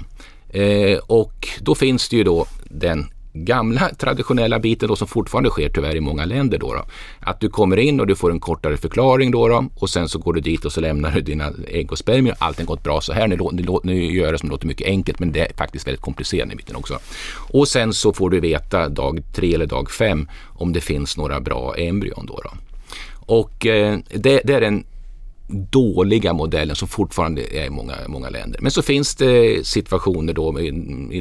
Eh, 0.58 0.98
och 0.98 1.48
då 1.60 1.74
finns 1.74 2.08
det 2.08 2.16
ju 2.16 2.24
då 2.24 2.46
den 2.64 3.06
gamla 3.44 3.90
traditionella 3.98 4.58
biten 4.58 4.88
då 4.88 4.96
som 4.96 5.08
fortfarande 5.08 5.50
sker 5.50 5.68
tyvärr 5.68 5.96
i 5.96 6.00
många 6.00 6.24
länder 6.24 6.58
då, 6.58 6.74
då, 6.74 6.84
Att 7.20 7.40
du 7.40 7.48
kommer 7.48 7.76
in 7.76 8.00
och 8.00 8.06
du 8.06 8.16
får 8.16 8.30
en 8.30 8.40
kortare 8.40 8.76
förklaring 8.76 9.30
då, 9.30 9.48
då 9.48 9.64
och 9.74 9.90
sen 9.90 10.08
så 10.08 10.18
går 10.18 10.32
du 10.32 10.40
dit 10.40 10.64
och 10.64 10.72
så 10.72 10.80
lämnar 10.80 11.10
du 11.10 11.20
dina 11.20 11.52
ägg 11.68 11.92
och 11.92 11.98
spermier. 11.98 12.36
Allting 12.38 12.66
gått 12.66 12.82
bra 12.82 13.00
så 13.00 13.12
här. 13.12 13.28
Nu, 13.28 13.38
nu, 13.52 13.64
nu 13.82 14.04
gör 14.04 14.24
jag 14.24 14.34
det 14.34 14.38
som 14.38 14.50
låter 14.50 14.66
mycket 14.66 14.86
enkelt 14.86 15.18
men 15.18 15.32
det 15.32 15.40
är 15.40 15.52
faktiskt 15.56 15.86
väldigt 15.86 16.02
komplicerat 16.02 16.52
i 16.52 16.56
mitten 16.56 16.76
också. 16.76 16.98
Och 17.50 17.68
sen 17.68 17.92
så 17.92 18.12
får 18.12 18.30
du 18.30 18.40
veta 18.40 18.88
dag 18.88 19.22
tre 19.34 19.54
eller 19.54 19.66
dag 19.66 19.90
fem 19.90 20.28
om 20.46 20.72
det 20.72 20.80
finns 20.80 21.16
några 21.16 21.40
bra 21.40 21.74
embryon 21.76 22.26
då. 22.26 22.40
då. 22.44 22.50
Och 23.26 23.66
eh, 23.66 23.98
det, 24.14 24.40
det 24.44 24.54
är 24.54 24.62
en 24.62 24.84
dåliga 25.48 26.32
modellen 26.32 26.76
som 26.76 26.88
fortfarande 26.88 27.56
är 27.56 27.66
i 27.66 27.70
många, 27.70 27.94
många 28.08 28.30
länder. 28.30 28.60
Men 28.60 28.70
så 28.70 28.82
finns 28.82 29.14
det 29.14 29.66
situationer 29.66 30.32
då 30.32 30.60
i, 30.60 30.68
i, 31.12 31.18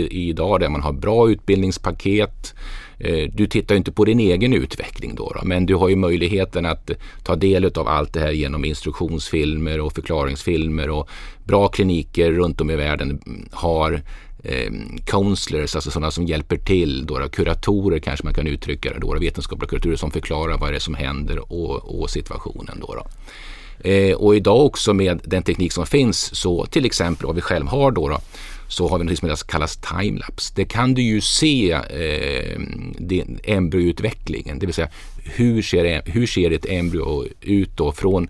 i, 0.00 0.28
idag 0.28 0.60
där 0.60 0.68
man 0.68 0.82
har 0.82 0.92
bra 0.92 1.30
utbildningspaket. 1.30 2.54
Eh, 2.98 3.30
du 3.32 3.46
tittar 3.46 3.74
inte 3.74 3.92
på 3.92 4.04
din 4.04 4.20
egen 4.20 4.52
utveckling 4.52 5.14
då, 5.14 5.32
då, 5.34 5.40
men 5.44 5.66
du 5.66 5.74
har 5.74 5.88
ju 5.88 5.96
möjligheten 5.96 6.66
att 6.66 6.90
ta 7.22 7.36
del 7.36 7.64
av 7.64 7.88
allt 7.88 8.12
det 8.12 8.20
här 8.20 8.32
genom 8.32 8.64
instruktionsfilmer 8.64 9.80
och 9.80 9.92
förklaringsfilmer 9.92 10.90
och 10.90 11.08
bra 11.44 11.68
kliniker 11.68 12.32
runt 12.32 12.60
om 12.60 12.70
i 12.70 12.76
världen 12.76 13.20
har 13.52 14.02
eh, 14.42 14.72
counselors, 15.04 15.74
alltså 15.74 15.90
sådana 15.90 16.10
som 16.10 16.26
hjälper 16.26 16.56
till, 16.56 17.06
då, 17.06 17.28
kuratorer 17.28 17.98
kanske 17.98 18.24
man 18.24 18.34
kan 18.34 18.46
uttrycka 18.46 18.92
det, 18.92 18.98
då, 18.98 19.18
vetenskapliga 19.18 19.68
kuratorer 19.68 19.96
som 19.96 20.10
förklarar 20.10 20.58
vad 20.58 20.72
det 20.72 20.76
är 20.76 20.80
som 20.80 20.94
händer 20.94 21.52
och, 21.52 22.00
och 22.00 22.10
situationen. 22.10 22.80
Då, 22.80 22.94
då. 22.94 23.06
Eh, 23.88 24.14
och 24.14 24.36
idag 24.36 24.66
också 24.66 24.94
med 24.94 25.20
den 25.24 25.42
teknik 25.42 25.72
som 25.72 25.86
finns, 25.86 26.34
så 26.34 26.66
till 26.66 26.84
exempel 26.84 27.26
vad 27.26 27.36
vi 27.36 27.40
själv 27.40 27.66
har 27.66 27.90
då, 27.90 28.08
då 28.08 28.20
så 28.68 28.88
har 28.88 28.98
vi 28.98 29.04
något 29.04 29.18
som 29.18 29.48
kallas 29.48 29.76
timelapse. 29.76 30.52
Det 30.56 30.64
kan 30.64 30.94
du 30.94 31.02
ju 31.02 31.20
se 31.20 31.72
eh, 31.72 32.60
embryoutvecklingen, 33.44 34.58
det 34.58 34.66
vill 34.66 34.74
säga 34.74 34.88
hur 35.24 35.62
ser, 35.62 36.02
hur 36.04 36.26
ser 36.26 36.50
ett 36.50 36.66
embryo 36.68 37.24
ut 37.40 37.76
då 37.76 37.92
från 37.92 38.28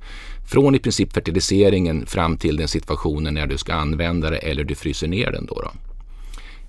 från 0.49 0.75
i 0.75 0.79
princip 0.79 1.13
fertiliseringen 1.13 2.07
fram 2.07 2.37
till 2.37 2.57
den 2.57 2.69
situationen 2.69 3.35
när 3.35 3.47
du 3.47 3.59
ska 3.59 3.75
använda 3.75 4.31
det 4.31 4.37
eller 4.37 4.65
du 4.65 4.75
fryser 4.75 5.09
ner 5.09 5.31
den. 5.31 5.47
Då, 5.47 5.55
då. 5.55 5.71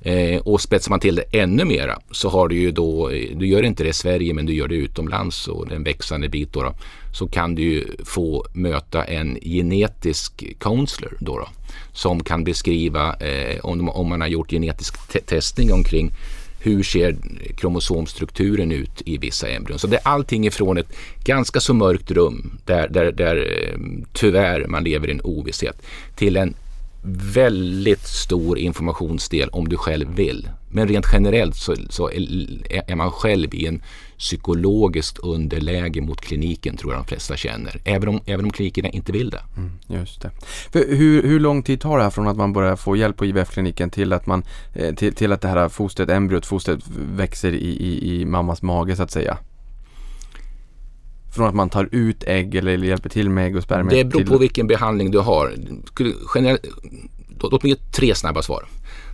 Eh, 0.01 0.39
och 0.39 0.61
spetsar 0.61 0.89
man 0.89 0.99
till 0.99 1.15
det 1.15 1.39
ännu 1.39 1.65
mera 1.65 1.99
så 2.11 2.29
har 2.29 2.47
du 2.47 2.55
ju 2.55 2.71
då, 2.71 3.09
eh, 3.09 3.37
du 3.37 3.47
gör 3.47 3.63
inte 3.63 3.83
det 3.83 3.89
i 3.89 3.93
Sverige 3.93 4.33
men 4.33 4.45
du 4.45 4.53
gör 4.53 4.67
det 4.67 4.75
utomlands 4.75 5.47
och 5.47 5.67
det 5.67 5.73
är 5.73 5.75
en 5.75 5.83
växande 5.83 6.29
bit 6.29 6.53
då, 6.53 6.63
då 6.63 6.73
så 7.13 7.27
kan 7.27 7.55
du 7.55 7.61
ju 7.61 7.85
få 8.05 8.45
möta 8.53 9.03
en 9.03 9.37
genetisk 9.41 10.43
counselor 10.59 11.17
då, 11.19 11.37
då 11.37 11.47
som 11.93 12.23
kan 12.23 12.43
beskriva 12.43 13.15
eh, 13.15 13.59
om, 13.59 13.89
om 13.89 14.09
man 14.09 14.21
har 14.21 14.27
gjort 14.27 14.51
genetisk 14.51 15.07
te 15.07 15.19
testning 15.19 15.73
omkring 15.73 16.11
hur 16.59 16.83
ser 16.83 17.15
kromosomstrukturen 17.57 18.71
ut 18.71 19.01
i 19.05 19.17
vissa 19.17 19.49
embryon. 19.49 19.79
Så 19.79 19.87
det 19.87 19.97
är 19.97 20.07
allting 20.07 20.47
ifrån 20.47 20.77
ett 20.77 20.93
ganska 21.23 21.59
så 21.59 21.73
mörkt 21.73 22.11
rum 22.11 22.59
där, 22.65 22.87
där, 22.87 23.11
där 23.11 23.35
eh, 23.37 23.79
tyvärr 24.13 24.67
man 24.67 24.83
lever 24.83 25.07
i 25.07 25.11
en 25.11 25.21
ovisshet 25.23 25.81
till 26.15 26.37
en 26.37 26.53
väldigt 27.03 28.07
stor 28.07 28.57
informationsdel 28.57 29.49
om 29.49 29.69
du 29.69 29.77
själv 29.77 30.15
vill. 30.15 30.49
Men 30.71 30.87
rent 30.87 31.05
generellt 31.13 31.55
så, 31.55 31.75
så 31.89 32.09
är, 32.11 32.95
man 32.95 33.11
själv 33.11 33.53
i 33.53 33.65
en 33.65 33.81
psykologiskt 34.17 35.17
underläge 35.17 36.01
mot 36.01 36.21
kliniken 36.21 36.77
tror 36.77 36.93
jag 36.93 37.01
de 37.01 37.07
flesta 37.07 37.37
känner. 37.37 37.81
Även 37.85 38.09
om, 38.09 38.21
även 38.25 38.45
om 38.45 38.51
klinikerna 38.51 38.89
inte 38.89 39.11
vill 39.11 39.29
det. 39.29 39.41
Mm, 39.57 39.71
just 39.87 40.21
det. 40.21 40.31
För 40.71 40.95
hur, 40.95 41.23
hur 41.23 41.39
lång 41.39 41.63
tid 41.63 41.81
tar 41.81 41.97
det 41.97 42.03
här 42.03 42.09
från 42.09 42.27
att 42.27 42.37
man 42.37 42.53
börjar 42.53 42.75
få 42.75 42.95
hjälp 42.95 43.17
på 43.17 43.25
IVF-kliniken 43.25 43.89
till 43.89 44.13
att, 44.13 44.25
man, 44.25 44.43
eh, 44.73 44.95
till, 44.95 45.15
till 45.15 45.31
att 45.31 45.41
det 45.41 45.47
här 45.47 45.69
fostret, 45.69 46.09
embryot, 46.09 46.45
fostret 46.45 46.79
växer 46.95 47.51
i, 47.51 47.69
i, 47.69 48.21
i 48.21 48.25
mammas 48.25 48.61
mage 48.61 48.95
så 48.95 49.03
att 49.03 49.11
säga? 49.11 49.37
Från 51.31 51.47
att 51.47 51.55
man 51.55 51.69
tar 51.69 51.89
ut 51.91 52.23
ägg 52.27 52.55
eller 52.55 52.77
hjälper 52.77 53.09
till 53.09 53.29
med 53.29 53.45
ägg 53.45 53.55
och 53.55 53.63
spermier? 53.63 53.97
Det 53.97 54.05
beror 54.05 54.21
till... 54.21 54.29
på 54.29 54.37
vilken 54.37 54.67
behandling 54.67 55.11
du 55.11 55.19
har. 55.19 55.53
Generellt, 56.35 56.65
låt 57.41 57.63
mig 57.63 57.71
ge 57.71 57.77
tre 57.91 58.15
snabba 58.15 58.41
svar. 58.41 58.65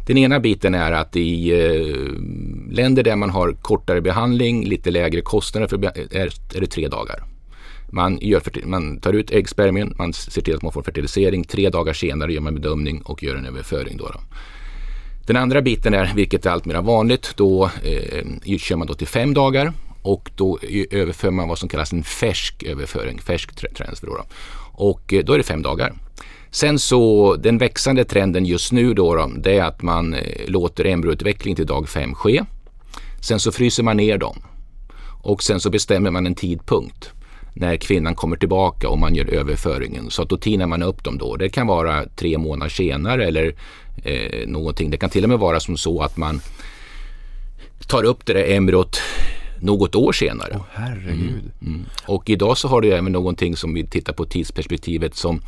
Den 0.06 0.17
ena 0.17 0.39
biten 0.39 0.75
är 0.75 0.91
att 0.91 1.15
i 1.15 1.51
eh, 1.51 2.73
länder 2.73 3.04
där 3.04 3.15
man 3.15 3.30
har 3.30 3.51
kortare 3.62 4.01
behandling, 4.01 4.65
lite 4.65 4.91
lägre 4.91 5.21
kostnader, 5.21 5.67
för, 5.67 5.86
är, 5.86 6.30
är 6.56 6.60
det 6.62 6.67
tre 6.67 6.88
dagar. 6.88 7.23
Man, 7.89 8.17
gör, 8.21 8.41
man 8.65 8.99
tar 8.99 9.13
ut 9.13 9.32
äggspermien, 9.32 9.95
man 9.97 10.13
ser 10.13 10.41
till 10.41 10.56
att 10.56 10.62
man 10.62 10.71
får 10.71 10.82
fertilisering. 10.82 11.43
Tre 11.43 11.69
dagar 11.69 11.93
senare 11.93 12.34
gör 12.34 12.41
man 12.41 12.56
bedömning 12.56 13.01
och 13.01 13.23
gör 13.23 13.36
en 13.36 13.45
överföring. 13.45 13.97
Då, 13.97 14.08
då. 14.08 14.19
Den 15.28 15.36
andra 15.36 15.62
biten 15.62 15.93
är, 15.93 16.13
vilket 16.15 16.45
är 16.45 16.49
allt 16.49 16.65
mer 16.65 16.82
vanligt, 16.82 17.34
då 17.36 17.69
eh, 17.84 18.58
kör 18.58 18.75
man 18.75 18.88
då 18.88 18.93
till 18.93 19.08
fem 19.08 19.34
dagar 19.34 19.73
och 20.06 20.32
då 20.36 20.60
överför 20.91 21.32
man 21.32 21.48
vad 21.48 21.58
som 21.58 21.70
kallas 21.70 21.94
en 21.94 22.04
färsk 22.04 22.63
överföring, 22.63 23.20
färsk 23.20 23.76
transfer. 23.76 24.08
Då, 24.08 24.13
då. 24.13 24.24
Och 24.72 25.13
eh, 25.13 25.24
då 25.24 25.34
är 25.34 25.38
det 25.38 25.44
fem 25.44 25.62
dagar. 25.62 25.94
Sen 26.52 26.80
så 26.80 27.36
den 27.36 27.58
växande 27.58 28.06
trenden 28.06 28.46
just 28.46 28.72
nu 28.72 28.94
då, 28.94 29.15
då 29.15 29.32
det 29.38 29.58
är 29.58 29.63
att 29.63 29.82
man 29.82 30.13
eh, 30.13 30.22
låter 30.48 30.86
embryoutveckling 30.86 31.56
till 31.56 31.65
dag 31.65 31.89
fem 31.89 32.15
ske. 32.15 32.44
Sen 33.22 33.39
så 33.39 33.52
fryser 33.52 33.84
man 33.84 33.98
ner 33.98 34.18
dem 34.18 34.38
och 35.24 35.44
sen 35.44 35.60
så 35.60 35.70
bestämmer 35.70 36.12
man 36.12 36.26
en 36.26 36.36
tidpunkt 36.36 37.12
när 37.54 37.78
kvinnan 37.78 38.15
kommer 38.15 38.36
tillbaka 38.36 38.89
och 38.89 39.00
man 39.00 39.15
gör 39.15 39.34
överföringen. 39.34 40.10
Så 40.10 40.22
att 40.22 40.30
då 40.30 40.38
tinar 40.38 40.68
man 40.68 40.84
upp 40.84 41.04
dem 41.04 41.18
då. 41.18 41.36
Det 41.36 41.50
kan 41.50 41.68
vara 41.68 42.06
tre 42.15 42.38
månader 42.38 42.70
senare 42.70 43.28
eller 43.28 43.56
eh, 44.04 44.48
någonting. 44.48 44.89
Det 44.89 44.98
kan 44.98 45.10
till 45.10 45.24
och 45.24 45.30
med 45.30 45.39
vara 45.39 45.60
som 45.60 45.78
så 45.78 46.02
att 46.02 46.18
man 46.18 46.41
tar 47.88 48.04
upp 48.04 48.26
det 48.26 48.34
där 48.34 48.56
embryot 48.56 49.00
något 49.60 49.96
år 49.96 50.12
senare. 50.12 50.56
Oh, 50.56 50.65
herregud. 50.72 51.52
Mm, 51.62 51.74
mm. 51.76 51.86
Och 52.08 52.30
idag 52.30 52.58
så 52.58 52.68
har 52.68 52.82
du 52.82 52.94
även 52.94 53.12
någonting 53.12 53.56
som 53.56 53.74
vi 53.74 53.88
tittar 53.88 54.13
på 54.13 54.26
tidsperspektivet 54.26 55.15
som 55.15 55.41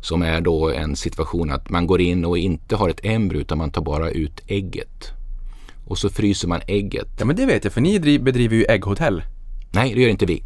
som 0.00 0.22
är 0.22 0.40
då 0.40 0.70
en 0.70 0.96
situation 0.96 1.50
att 1.50 1.70
man 1.70 1.86
går 1.86 2.00
in 2.00 2.24
och 2.24 2.38
inte 2.38 2.76
har 2.76 2.88
ett 2.88 3.00
embryo 3.02 3.40
utan 3.40 3.58
man 3.58 3.70
tar 3.70 3.82
bara 3.82 4.10
ut 4.10 4.40
ägget. 4.46 5.12
Och 5.86 5.98
så 5.98 6.10
fryser 6.10 6.48
man 6.48 6.60
ägget. 6.66 7.08
Ja 7.18 7.24
men 7.24 7.36
det 7.36 7.46
vet 7.46 7.64
jag 7.64 7.72
för 7.72 7.80
ni 7.80 8.18
bedriver 8.18 8.56
ju 8.56 8.64
ägghotell. 8.64 9.22
Nej, 9.72 9.94
det 9.94 10.00
gör 10.00 10.08
inte 10.08 10.26
vi. 10.26 10.42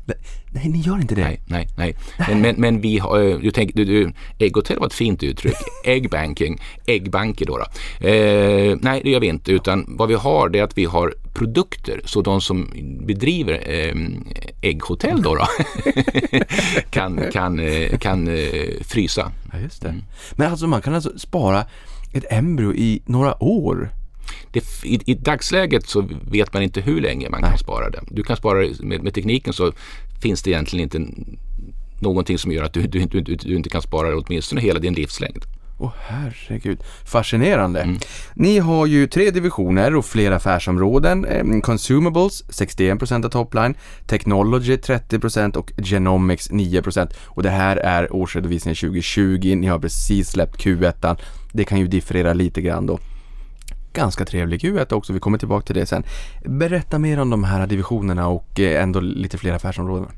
Nej, 0.51 0.69
ni 0.69 0.81
gör 0.81 0.95
inte 0.97 1.15
det? 1.15 1.23
Nej, 1.23 1.41
nej, 1.47 1.69
nej. 1.77 1.97
Men, 2.29 2.41
men, 2.41 2.55
men 2.59 2.81
vi 2.81 2.99
har, 2.99 3.23
eh, 3.23 3.39
du 3.39 3.51
tänker, 3.51 3.75
du, 3.75 3.85
du, 3.85 4.13
ägghotell 4.39 4.79
var 4.79 4.87
ett 4.87 4.95
fint 4.95 5.23
uttryck. 5.23 5.57
Äggbanking, 5.85 6.61
äggbanker 6.87 7.47
då. 7.47 7.59
då. 7.59 8.07
Eh, 8.09 8.77
nej, 8.81 9.01
det 9.05 9.11
gör 9.11 9.21
vi 9.21 9.27
inte, 9.27 9.53
utan 9.53 9.85
vad 9.89 10.09
vi 10.09 10.15
har 10.15 10.49
det 10.49 10.59
är 10.59 10.63
att 10.63 10.79
vi 10.79 10.85
har 10.85 11.15
produkter. 11.35 12.01
Så 12.05 12.23
de 12.23 12.41
som 12.41 12.71
bedriver 13.07 13.53
eh, 13.53 13.95
ägghotell 14.63 15.23
då, 15.23 15.35
då 15.35 15.47
kan, 16.91 17.21
kan, 17.33 17.61
eh, 17.61 17.99
kan 17.99 18.29
eh, 18.29 18.81
frysa. 18.81 19.33
Ja, 19.53 19.59
just 19.59 19.83
det. 19.83 19.89
Mm. 19.89 20.03
Men 20.33 20.51
alltså 20.51 20.67
man 20.67 20.83
kan 20.83 20.95
alltså 20.95 21.19
spara 21.19 21.65
ett 22.13 22.25
embryo 22.31 22.75
i 22.75 23.03
några 23.07 23.43
år? 23.43 23.91
Det, 24.51 24.65
i, 24.85 25.01
I 25.07 25.15
dagsläget 25.15 25.87
så 25.87 26.09
vet 26.31 26.53
man 26.53 26.63
inte 26.63 26.81
hur 26.81 27.01
länge 27.01 27.31
man 27.31 27.41
Nej. 27.41 27.51
kan 27.51 27.59
spara 27.59 27.91
det. 27.91 28.01
Du 28.09 28.23
kan 28.23 28.37
spara 28.37 28.69
med, 28.81 29.03
med 29.03 29.15
tekniken 29.15 29.53
så 29.53 29.73
finns 30.23 30.43
det 30.43 30.51
egentligen 30.51 30.83
inte 30.83 31.13
någonting 32.01 32.39
som 32.39 32.53
gör 32.53 32.65
att 32.65 32.73
du, 32.73 32.83
du, 32.83 33.05
du, 33.07 33.21
du 33.23 33.57
inte 33.57 33.71
kan 33.71 33.83
spara 33.83 34.11
det 34.11 34.17
åtminstone 34.17 34.61
hela 34.61 34.81
din 34.81 34.95
livslängd. 34.95 35.45
Åh 35.79 35.89
oh, 35.89 35.93
herregud, 35.99 36.79
fascinerande. 37.05 37.81
Mm. 37.81 37.99
Ni 38.35 38.59
har 38.59 38.87
ju 38.87 39.07
tre 39.07 39.31
divisioner 39.31 39.95
och 39.95 40.05
flera 40.05 40.37
affärsområden. 40.37 41.25
Eh, 41.25 41.61
consumables 41.61 42.45
61% 42.45 43.25
av 43.25 43.29
topline, 43.29 43.75
Technology 44.07 44.77
30% 44.77 45.57
och 45.57 45.73
Genomics 45.77 46.51
9%. 46.51 47.09
Och 47.25 47.43
det 47.43 47.51
här 47.51 47.77
är 47.77 48.13
årsredovisningen 48.13 48.77
2020. 48.77 49.55
Ni 49.57 49.67
har 49.67 49.79
precis 49.79 50.31
släppt 50.31 50.65
Q1. 50.65 51.17
Det 51.53 51.65
kan 51.65 51.79
ju 51.81 51.87
differera 51.87 52.33
lite 52.33 52.63
grann 52.63 52.87
då 52.87 52.99
ganska 53.95 54.25
trevlig 54.25 54.61
Q1 54.61 54.93
också, 54.93 55.13
vi 55.13 55.21
kommer 55.21 55.39
tillbaka 55.39 55.67
till 55.67 55.75
det 55.75 55.87
sen. 55.87 56.05
Berätta 56.45 56.99
mer 56.99 57.21
om 57.21 57.31
de 57.31 57.45
här 57.45 57.67
divisionerna 57.67 58.29
och 58.29 58.61
eh, 58.61 58.83
ändå 58.83 59.01
lite 59.01 59.39
fler 59.39 59.53
affärsområden. 59.53 60.09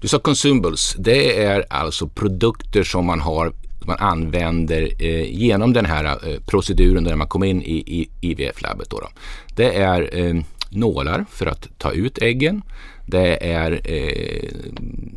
Du 0.00 0.08
sa 0.08 0.18
consumables, 0.18 0.96
det 0.98 1.44
är 1.44 1.64
alltså 1.70 2.08
produkter 2.08 2.82
som 2.82 3.06
man 3.06 3.20
har 3.20 3.52
man 3.86 3.98
använder 3.98 5.02
eh, 5.02 5.34
genom 5.34 5.72
den 5.72 5.86
här 5.86 6.04
eh, 6.04 6.40
proceduren 6.46 7.04
när 7.04 7.16
man 7.16 7.28
kommer 7.28 7.46
in 7.46 7.62
i, 7.62 7.76
i 7.76 8.08
IVF-labbet. 8.20 8.90
Då, 8.90 9.00
då. 9.00 9.08
Det 9.56 9.76
är 9.76 10.18
eh, 10.18 10.34
nålar 10.70 11.24
för 11.30 11.46
att 11.46 11.68
ta 11.78 11.92
ut 11.92 12.22
äggen. 12.22 12.62
Det 13.06 13.44
är 13.52 13.80
eh, 13.84 14.48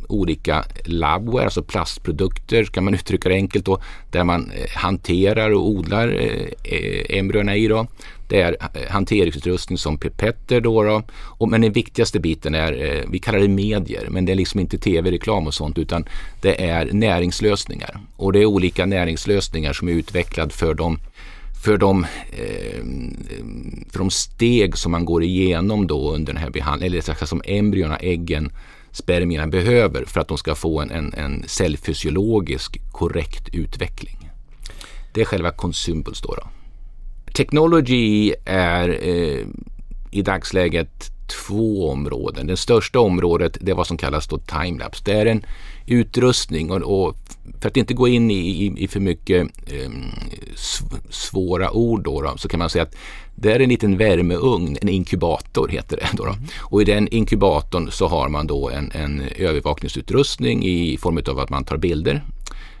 olika 0.08 0.64
labware, 0.84 1.44
alltså 1.44 1.62
plastprodukter 1.62 2.64
kan 2.64 2.84
man 2.84 2.94
uttrycka 2.98 3.28
det 3.28 3.34
enkelt 3.34 3.64
då, 3.64 3.80
där 4.10 4.24
man 4.24 4.50
eh, 4.50 4.70
hanterar 4.70 5.50
och 5.50 5.68
odlar 5.68 6.08
eh, 6.08 6.72
eh 6.72 7.18
embryona 7.18 7.56
i. 7.56 7.68
Då. 7.68 7.86
Det 8.28 8.40
är 8.40 8.56
eh, 8.60 8.90
hanteringsutrustning 8.90 9.78
som 9.78 9.98
pipetter 9.98 10.60
då. 10.60 10.82
då. 10.82 11.02
Och, 11.14 11.48
men 11.48 11.60
den 11.60 11.72
viktigaste 11.72 12.20
biten 12.20 12.54
är, 12.54 12.72
eh, 12.72 13.02
vi 13.10 13.18
kallar 13.18 13.38
det 13.38 13.48
medier, 13.48 14.06
men 14.10 14.24
det 14.24 14.32
är 14.32 14.36
liksom 14.36 14.60
inte 14.60 14.78
tv-reklam 14.78 15.46
och 15.46 15.54
sånt 15.54 15.78
utan 15.78 16.04
det 16.40 16.64
är 16.64 16.88
näringslösningar. 16.92 18.00
Och 18.16 18.32
det 18.32 18.38
är 18.38 18.46
olika 18.46 18.86
näringslösningar 18.86 19.72
som 19.72 19.88
är 19.88 19.92
utvecklade 19.92 20.50
för 20.50 20.74
de 20.74 20.98
för 21.64 21.78
de, 21.78 22.04
eh, 22.32 22.84
för 23.90 23.98
de 23.98 24.10
steg 24.10 24.76
som 24.76 24.92
man 24.92 25.04
går 25.04 25.22
igenom 25.22 25.86
då 25.86 26.14
under 26.14 26.32
den 26.32 26.42
här 26.42 26.50
behandlingen, 26.50 26.92
eller 26.92 27.26
som 27.26 27.42
embryona, 27.44 27.96
äggen, 27.96 28.52
spermierna 28.90 29.46
behöver 29.46 30.04
för 30.04 30.20
att 30.20 30.28
de 30.28 30.38
ska 30.38 30.54
få 30.54 30.80
en, 30.80 30.90
en, 30.90 31.14
en 31.14 31.44
cellfysiologisk 31.46 32.80
korrekt 32.92 33.48
utveckling. 33.52 34.30
Det 35.14 35.20
är 35.20 35.24
själva 35.24 35.50
consumables 35.50 36.20
då. 36.20 36.34
då. 36.34 36.48
Technology 37.32 38.34
är 38.44 38.88
eh, 38.88 39.46
i 40.10 40.22
dagsläget 40.22 41.10
två 41.28 41.90
områden. 41.90 42.46
Det 42.46 42.56
största 42.56 43.00
området 43.00 43.58
det 43.60 43.70
är 43.70 43.76
vad 43.76 43.86
som 43.86 43.96
kallas 43.96 44.26
då 44.26 44.38
timelapse. 44.38 45.02
Det 45.04 45.12
är 45.12 45.26
en 45.26 45.44
utrustning 45.86 46.70
och, 46.70 47.06
och 47.06 47.16
för 47.60 47.68
att 47.68 47.76
inte 47.76 47.94
gå 47.94 48.08
in 48.08 48.30
i, 48.30 48.34
i, 48.34 48.84
i 48.84 48.88
för 48.88 49.00
mycket 49.00 49.48
eh, 49.66 49.90
svåra 51.10 51.70
ord 51.70 52.04
då, 52.04 52.22
då, 52.22 52.34
så 52.36 52.48
kan 52.48 52.58
man 52.58 52.70
säga 52.70 52.82
att 52.82 52.94
det 53.34 53.52
är 53.52 53.60
en 53.60 53.68
liten 53.68 53.96
värmeugn, 53.96 54.76
en 54.80 54.88
inkubator 54.88 55.68
heter 55.68 55.96
det. 55.96 56.08
Då, 56.12 56.24
då. 56.24 56.30
Mm. 56.30 56.44
Och 56.60 56.82
i 56.82 56.84
den 56.84 57.08
inkubatorn 57.08 57.90
så 57.90 58.08
har 58.08 58.28
man 58.28 58.46
då 58.46 58.70
en, 58.70 58.92
en 58.94 59.22
övervakningsutrustning 59.36 60.64
i 60.64 60.96
form 60.96 61.20
av 61.28 61.38
att 61.38 61.50
man 61.50 61.64
tar 61.64 61.76
bilder 61.76 62.24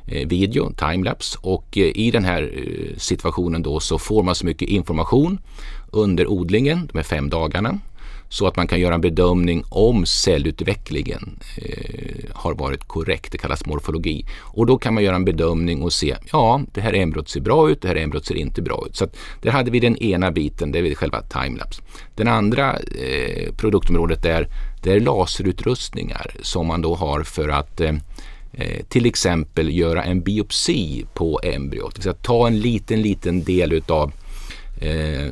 eh, 0.06 0.28
video, 0.28 0.72
timelapse 0.72 1.38
och 1.42 1.78
eh, 1.78 1.96
i 1.96 2.10
den 2.10 2.24
här 2.24 2.42
eh, 2.54 2.96
situationen 2.96 3.62
då 3.62 3.80
så 3.80 3.98
får 3.98 4.22
man 4.22 4.34
så 4.34 4.46
mycket 4.46 4.68
information 4.68 5.38
under 5.92 6.26
odlingen, 6.26 6.88
de 6.92 6.98
här 6.98 7.04
fem 7.04 7.30
dagarna 7.30 7.78
så 8.28 8.46
att 8.46 8.56
man 8.56 8.66
kan 8.66 8.80
göra 8.80 8.94
en 8.94 9.00
bedömning 9.00 9.64
om 9.68 10.06
cellutvecklingen 10.06 11.38
eh, 11.56 12.24
har 12.32 12.54
varit 12.54 12.84
korrekt. 12.84 13.32
Det 13.32 13.38
kallas 13.38 13.66
morfologi. 13.66 14.26
Och 14.40 14.66
då 14.66 14.78
kan 14.78 14.94
man 14.94 15.02
göra 15.02 15.16
en 15.16 15.24
bedömning 15.24 15.82
och 15.82 15.92
se, 15.92 16.16
ja, 16.32 16.60
det 16.74 16.80
här 16.80 16.94
embryot 16.94 17.28
ser 17.28 17.40
bra 17.40 17.70
ut, 17.70 17.82
det 17.82 17.88
här 17.88 17.96
embryot 17.96 18.26
ser 18.26 18.34
inte 18.34 18.62
bra 18.62 18.84
ut. 18.86 18.96
Så 18.96 19.04
att 19.04 19.16
där 19.42 19.50
hade 19.50 19.70
vi 19.70 19.80
den 19.80 19.96
ena 19.96 20.30
biten, 20.30 20.72
det 20.72 20.78
är 20.78 20.94
själva 20.94 21.22
timelapse. 21.22 21.82
Den 22.14 22.28
andra 22.28 22.78
eh, 22.78 23.52
produktområdet 23.56 24.24
är, 24.24 24.48
det 24.82 24.92
är 24.92 25.00
laserutrustningar 25.00 26.30
som 26.42 26.66
man 26.66 26.82
då 26.82 26.94
har 26.94 27.22
för 27.22 27.48
att 27.48 27.80
eh, 27.80 27.94
eh 28.52 28.82
till 28.88 29.06
exempel 29.06 29.76
göra 29.76 30.04
en 30.04 30.20
biopsi 30.20 31.06
på 31.14 31.40
embryot. 31.42 32.22
Ta 32.22 32.46
en 32.46 32.60
liten, 32.60 33.02
liten 33.02 33.44
del 33.44 33.72
utav 33.72 34.12
eh, 34.80 35.26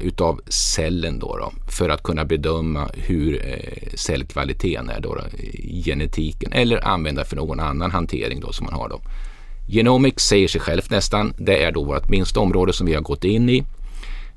utav 0.00 0.40
cellen 0.48 1.18
då, 1.18 1.36
då, 1.36 1.52
för 1.70 1.88
att 1.88 2.02
kunna 2.02 2.24
bedöma 2.24 2.88
hur 2.94 3.46
eh, 3.46 3.94
cellkvaliteten 3.94 4.90
är 4.90 5.00
då, 5.00 5.14
då, 5.14 5.22
genetiken 5.84 6.52
eller 6.52 6.86
använda 6.86 7.24
för 7.24 7.36
någon 7.36 7.60
annan 7.60 7.90
hantering 7.90 8.40
då 8.40 8.52
som 8.52 8.66
man 8.66 8.74
har. 8.74 8.88
Då. 8.88 9.00
Genomics 9.68 10.24
säger 10.24 10.48
sig 10.48 10.60
självt 10.60 10.90
nästan. 10.90 11.34
Det 11.38 11.62
är 11.62 11.72
då 11.72 11.84
vårt 11.84 12.08
minsta 12.08 12.40
område 12.40 12.72
som 12.72 12.86
vi 12.86 12.94
har 12.94 13.02
gått 13.02 13.24
in 13.24 13.48
i. 13.48 13.64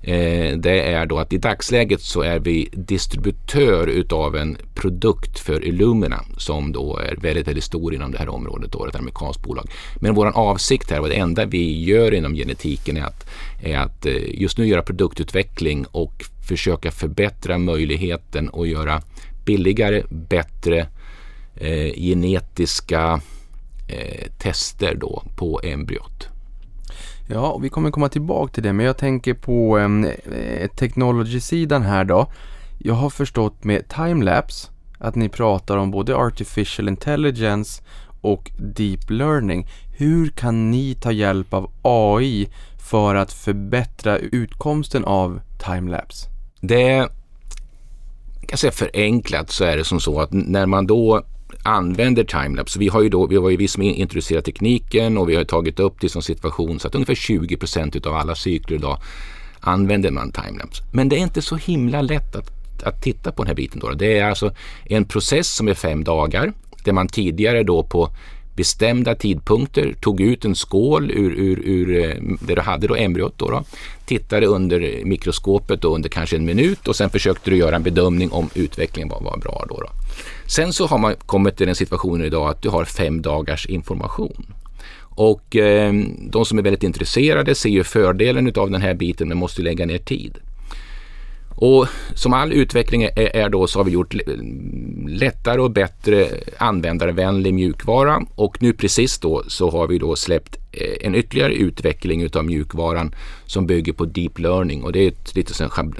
Eh, 0.01 0.57
det 0.57 0.81
är 0.81 1.05
då 1.05 1.17
att 1.19 1.33
i 1.33 1.37
dagsläget 1.37 2.01
så 2.01 2.21
är 2.21 2.39
vi 2.39 2.69
distributör 2.71 3.87
utav 3.87 4.35
en 4.35 4.57
produkt 4.75 5.39
för 5.39 5.65
Illumina 5.65 6.23
som 6.37 6.71
då 6.71 6.97
är 6.97 7.15
väldigt, 7.15 7.47
väldigt 7.47 7.63
stor 7.63 7.93
inom 7.93 8.11
det 8.11 8.17
här 8.17 8.29
området, 8.29 8.71
då, 8.71 8.85
ett 8.85 8.95
amerikanskt 8.95 9.43
bolag. 9.43 9.69
Men 9.95 10.15
vår 10.15 10.37
avsikt 10.37 10.91
här 10.91 10.99
och 10.99 11.09
det 11.09 11.15
enda 11.15 11.45
vi 11.45 11.83
gör 11.83 12.13
inom 12.13 12.35
genetiken 12.35 12.97
är 12.97 13.03
att, 13.03 13.29
är 13.63 13.77
att 13.77 14.05
eh, 14.05 14.41
just 14.41 14.57
nu 14.57 14.67
göra 14.67 14.81
produktutveckling 14.81 15.85
och 15.91 16.23
försöka 16.47 16.91
förbättra 16.91 17.57
möjligheten 17.57 18.49
att 18.53 18.67
göra 18.67 19.01
billigare, 19.45 20.03
bättre 20.09 20.87
eh, 21.55 21.93
genetiska 21.95 23.21
eh, 23.87 24.27
tester 24.37 24.95
då 24.95 25.23
på 25.35 25.61
embryot. 25.63 26.36
Ja, 27.29 27.51
och 27.51 27.63
vi 27.63 27.69
kommer 27.69 27.91
komma 27.91 28.09
tillbaka 28.09 28.53
till 28.53 28.63
det, 28.63 28.73
men 28.73 28.85
jag 28.85 28.97
tänker 28.97 29.33
på 29.33 29.77
ehm, 29.77 30.05
eh, 30.05 30.67
technology-sidan 30.67 31.81
här 31.81 32.03
då. 32.03 32.31
Jag 32.79 32.93
har 32.93 33.09
förstått 33.09 33.63
med 33.63 33.87
timelapse 33.89 34.69
att 34.99 35.15
ni 35.15 35.29
pratar 35.29 35.77
om 35.77 35.91
både 35.91 36.15
artificial 36.15 36.87
intelligence 36.87 37.83
och 38.21 38.51
deep 38.57 39.09
learning. 39.09 39.67
Hur 39.97 40.29
kan 40.29 40.71
ni 40.71 40.95
ta 40.95 41.11
hjälp 41.11 41.53
av 41.53 41.71
AI 41.81 42.49
för 42.89 43.15
att 43.15 43.33
förbättra 43.33 44.17
utkomsten 44.17 45.05
av 45.05 45.39
timelapse? 45.57 46.27
Det 46.61 47.07
kan 48.47 48.57
säga 48.57 48.71
förenklat 48.71 49.51
så 49.51 49.63
är 49.63 49.77
det 49.77 49.83
som 49.83 49.99
så 49.99 50.21
att 50.21 50.29
när 50.31 50.65
man 50.65 50.87
då 50.87 51.23
använder 51.67 52.23
timelapse. 52.23 52.79
Vi 52.79 52.87
har 52.87 53.01
ju 53.01 53.09
då, 53.09 53.27
vi 53.27 53.37
var 53.37 53.49
ju 53.49 53.57
vi 53.57 53.67
som 53.67 53.83
introducerat 53.83 54.45
tekniken 54.45 55.17
och 55.17 55.29
vi 55.29 55.35
har 55.35 55.43
tagit 55.43 55.79
upp 55.79 56.01
det 56.01 56.09
som 56.09 56.21
situation 56.21 56.79
så 56.79 56.87
att 56.87 56.95
ungefär 56.95 57.15
20 57.15 57.57
procent 57.57 58.05
av 58.05 58.15
alla 58.15 58.35
cykler 58.35 58.77
idag 58.77 58.97
använder 59.59 60.11
man 60.11 60.31
timelapse. 60.31 60.83
Men 60.91 61.09
det 61.09 61.15
är 61.15 61.19
inte 61.19 61.41
så 61.41 61.55
himla 61.55 62.01
lätt 62.01 62.35
att, 62.35 62.83
att 62.83 63.01
titta 63.01 63.31
på 63.31 63.43
den 63.43 63.47
här 63.47 63.55
biten. 63.55 63.79
Då. 63.79 63.91
Det 63.91 64.19
är 64.19 64.29
alltså 64.29 64.51
en 64.85 65.05
process 65.05 65.47
som 65.47 65.67
är 65.67 65.73
fem 65.73 66.03
dagar 66.03 66.53
där 66.83 66.93
man 66.93 67.07
tidigare 67.07 67.63
då 67.63 67.83
på 67.83 68.09
bestämda 68.55 69.15
tidpunkter, 69.15 69.95
tog 70.01 70.21
ut 70.21 70.45
en 70.45 70.55
skål 70.55 71.11
ur, 71.11 71.31
ur, 71.31 71.59
ur 71.65 72.05
eh, 72.05 72.15
där 72.41 72.55
du 72.55 72.61
hade 72.61 72.87
då 72.87 72.95
embryot. 72.95 73.33
Då, 73.37 73.49
då 73.49 73.63
tittade 74.05 74.45
under 74.45 75.05
mikroskopet 75.05 75.81
då 75.81 75.95
under 75.95 76.09
kanske 76.09 76.35
en 76.35 76.45
minut 76.45 76.87
och 76.87 76.95
sen 76.95 77.09
försökte 77.09 77.49
du 77.49 77.57
göra 77.57 77.75
en 77.75 77.83
bedömning 77.83 78.31
om 78.31 78.49
utvecklingen 78.53 79.09
var, 79.09 79.21
var 79.21 79.37
bra. 79.37 79.65
Då, 79.69 79.75
då. 79.75 79.89
Sen 80.45 80.73
så 80.73 80.85
har 80.85 80.97
man 80.97 81.15
kommit 81.25 81.57
till 81.57 81.67
den 81.67 81.75
situationen 81.75 82.25
idag 82.25 82.49
att 82.49 82.61
du 82.61 82.69
har 82.69 82.85
fem 82.85 83.21
dagars 83.21 83.65
information. 83.65 84.45
Och 84.99 85.55
eh, 85.55 85.93
de 86.19 86.45
som 86.45 86.57
är 86.57 86.61
väldigt 86.61 86.83
intresserade 86.83 87.55
ser 87.55 87.69
ju 87.69 87.83
fördelen 87.83 88.53
av 88.55 88.71
den 88.71 88.81
här 88.81 88.93
biten 88.93 89.27
men 89.27 89.37
måste 89.37 89.61
lägga 89.61 89.85
ner 89.85 89.97
tid. 89.97 90.37
Och 91.59 91.87
som 92.13 92.33
all 92.33 92.53
utveckling 92.53 93.03
är, 93.03 93.35
är, 93.35 93.49
då 93.49 93.67
så 93.67 93.79
har 93.79 93.83
vi 93.83 93.91
gjort 93.91 94.15
lättare 95.07 95.61
och 95.61 95.71
bättre 95.71 96.27
användarvänlig 96.57 97.53
mjukvara 97.53 98.21
och 98.35 98.61
nu 98.61 98.73
precis 98.73 99.19
då 99.19 99.43
så 99.47 99.69
har 99.69 99.87
vi 99.87 99.97
då 99.97 100.15
släppt 100.15 100.57
eh, 100.71 101.07
en 101.07 101.15
ytterligare 101.15 101.53
utveckling 101.53 102.21
utav 102.21 102.45
mjukvaran 102.45 103.15
som 103.45 103.67
bygger 103.67 103.93
på 103.93 104.05
deep 104.05 104.39
learning 104.39 104.83
och 104.83 104.91
det 104.91 104.99
är 104.99 105.07
ett 105.07 105.35
lite 105.35 105.53
sån 105.53 105.95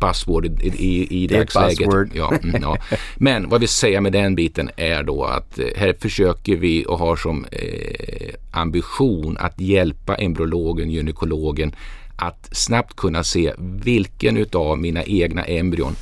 buzzword 0.00 0.46
i, 0.46 0.68
i, 0.68 1.22
i 1.22 1.26
dagsläget. 1.26 1.88
Ja, 2.14 2.32
mm, 2.42 2.62
ja. 2.62 2.76
Men 3.16 3.48
vad 3.48 3.60
vi 3.60 3.66
säger 3.66 4.00
med 4.00 4.12
den 4.12 4.34
biten 4.34 4.70
är 4.76 5.02
då 5.02 5.24
att 5.24 5.58
eh, 5.58 5.66
här 5.76 5.94
försöker 6.00 6.56
vi 6.56 6.84
och 6.88 6.98
har 6.98 7.16
som 7.16 7.46
eh, 7.52 8.34
ambition 8.50 9.36
att 9.40 9.60
hjälpa 9.60 10.14
embryologen, 10.14 10.90
gynekologen 10.90 11.74
att 12.20 12.48
snabbt 12.52 12.96
kunna 12.96 13.24
se 13.24 13.52
vilken 13.58 14.36
utav 14.36 14.78
mina 14.78 15.04
egna 15.04 15.44
embryon 15.44 15.96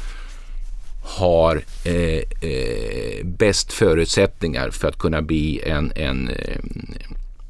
har 1.02 1.62
eh, 1.84 2.50
eh, 2.50 3.24
bäst 3.24 3.72
förutsättningar 3.72 4.70
för 4.70 4.88
att 4.88 4.98
kunna 4.98 5.22
bli 5.22 5.60
en, 5.66 5.92
en, 5.96 6.28
eh, 6.28 6.56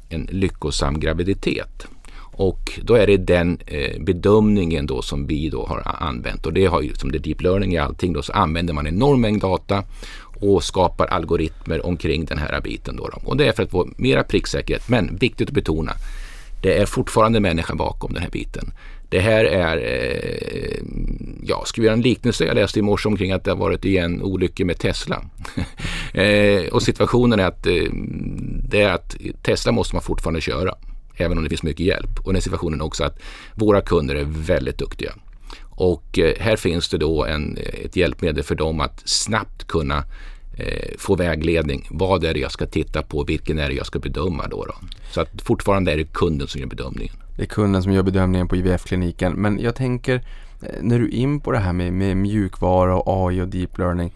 en 0.09 0.27
lyckosam 0.31 0.99
graviditet. 0.99 1.87
Och 2.31 2.79
då 2.83 2.93
är 2.95 3.07
det 3.07 3.17
den 3.17 3.59
eh, 3.65 4.01
bedömningen 4.01 4.85
då 4.85 5.01
som 5.01 5.27
vi 5.27 5.49
då 5.49 5.65
har 5.65 5.81
använt 5.99 6.45
och 6.45 6.53
det 6.53 6.65
har 6.65 6.81
ju 6.81 6.93
som 6.93 7.11
det 7.11 7.17
är 7.17 7.19
deep 7.19 7.41
learning 7.41 7.73
i 7.73 7.77
allting 7.77 8.13
då 8.13 8.21
så 8.21 8.33
använder 8.33 8.73
man 8.73 8.87
en 8.87 8.95
enorm 8.95 9.21
mängd 9.21 9.41
data 9.41 9.83
och 10.41 10.63
skapar 10.63 11.07
algoritmer 11.07 11.85
omkring 11.85 12.25
den 12.25 12.37
här 12.37 12.61
biten 12.61 12.95
då, 12.95 13.07
då. 13.07 13.21
Och 13.25 13.37
det 13.37 13.47
är 13.47 13.51
för 13.51 13.63
att 13.63 13.71
få 13.71 13.89
mera 13.97 14.23
pricksäkerhet. 14.23 14.89
Men 14.89 15.15
viktigt 15.15 15.47
att 15.47 15.53
betona, 15.53 15.91
det 16.61 16.77
är 16.77 16.85
fortfarande 16.85 17.39
människan 17.39 17.77
bakom 17.77 18.13
den 18.13 18.23
här 18.23 18.29
biten. 18.29 18.71
Det 19.09 19.19
här 19.19 19.45
är, 19.45 19.77
eh, 19.77 20.83
ja, 21.43 21.63
ska 21.65 21.81
vi 21.81 21.85
göra 21.85 21.95
en 21.95 22.01
liknelse? 22.01 22.45
Jag 22.45 22.55
läste 22.55 22.79
i 22.79 22.81
morse 22.81 23.09
omkring 23.09 23.31
att 23.31 23.43
det 23.43 23.51
har 23.51 23.57
varit 23.57 23.85
igen 23.85 24.21
olyckor 24.21 24.65
med 24.65 24.77
Tesla. 24.77 25.25
eh, 26.13 26.67
och 26.71 26.81
situationen 26.81 27.39
är 27.39 27.45
att, 27.45 27.65
eh, 27.65 27.83
det 28.69 28.81
är 28.81 28.93
att 28.93 29.15
Tesla 29.43 29.71
måste 29.71 29.95
man 29.95 30.01
fortfarande 30.01 30.41
köra, 30.41 30.75
även 31.17 31.37
om 31.37 31.43
det 31.43 31.49
finns 31.49 31.63
mycket 31.63 31.85
hjälp. 31.85 32.19
Och 32.23 32.33
den 32.33 32.41
situationen 32.41 32.81
är 32.81 32.85
också 32.85 33.03
att 33.03 33.19
våra 33.55 33.81
kunder 33.81 34.15
är 34.15 34.25
väldigt 34.25 34.77
duktiga. 34.77 35.13
Och 35.69 36.19
eh, 36.19 36.33
här 36.39 36.55
finns 36.55 36.89
det 36.89 36.97
då 36.97 37.25
en, 37.25 37.57
ett 37.85 37.95
hjälpmedel 37.95 38.43
för 38.43 38.55
dem 38.55 38.79
att 38.79 39.01
snabbt 39.05 39.67
kunna 39.67 40.03
eh, 40.59 40.97
få 40.97 41.15
vägledning. 41.15 41.87
Vad 41.91 42.23
är 42.23 42.33
det 42.33 42.39
jag 42.39 42.51
ska 42.51 42.65
titta 42.65 43.01
på? 43.01 43.23
Vilken 43.23 43.59
är 43.59 43.69
det 43.69 43.75
jag 43.75 43.85
ska 43.85 43.99
bedöma 43.99 44.47
då? 44.47 44.65
då? 44.65 44.75
Så 45.11 45.21
att 45.21 45.41
fortfarande 45.41 45.91
är 45.91 45.97
det 45.97 46.13
kunden 46.13 46.47
som 46.47 46.61
gör 46.61 46.67
bedömningen. 46.67 47.15
Det 47.37 47.43
är 47.43 47.47
kunden 47.47 47.83
som 47.83 47.91
gör 47.91 48.03
bedömningen 48.03 48.47
på 48.47 48.55
IVF-kliniken. 48.55 49.33
Men 49.33 49.59
jag 49.59 49.75
tänker, 49.75 50.15
eh, 50.15 50.81
när 50.81 50.99
du 50.99 51.05
är 51.05 51.13
in 51.13 51.39
på 51.39 51.51
det 51.51 51.59
här 51.59 51.73
med, 51.73 51.93
med 51.93 52.17
mjukvara 52.17 52.95
och 52.95 53.27
AI 53.27 53.41
och 53.41 53.47
deep 53.47 53.77
learning. 53.77 54.13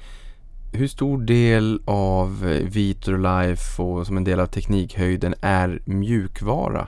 Hur 0.73 0.87
stor 0.87 1.21
del 1.21 1.81
av 1.85 2.49
eh, 2.49 2.67
Vitrolife 2.67 3.81
och 3.81 4.07
som 4.07 4.17
en 4.17 4.23
del 4.23 4.39
av 4.39 4.47
teknikhöjden 4.47 5.35
är 5.41 5.81
mjukvara? 5.85 6.87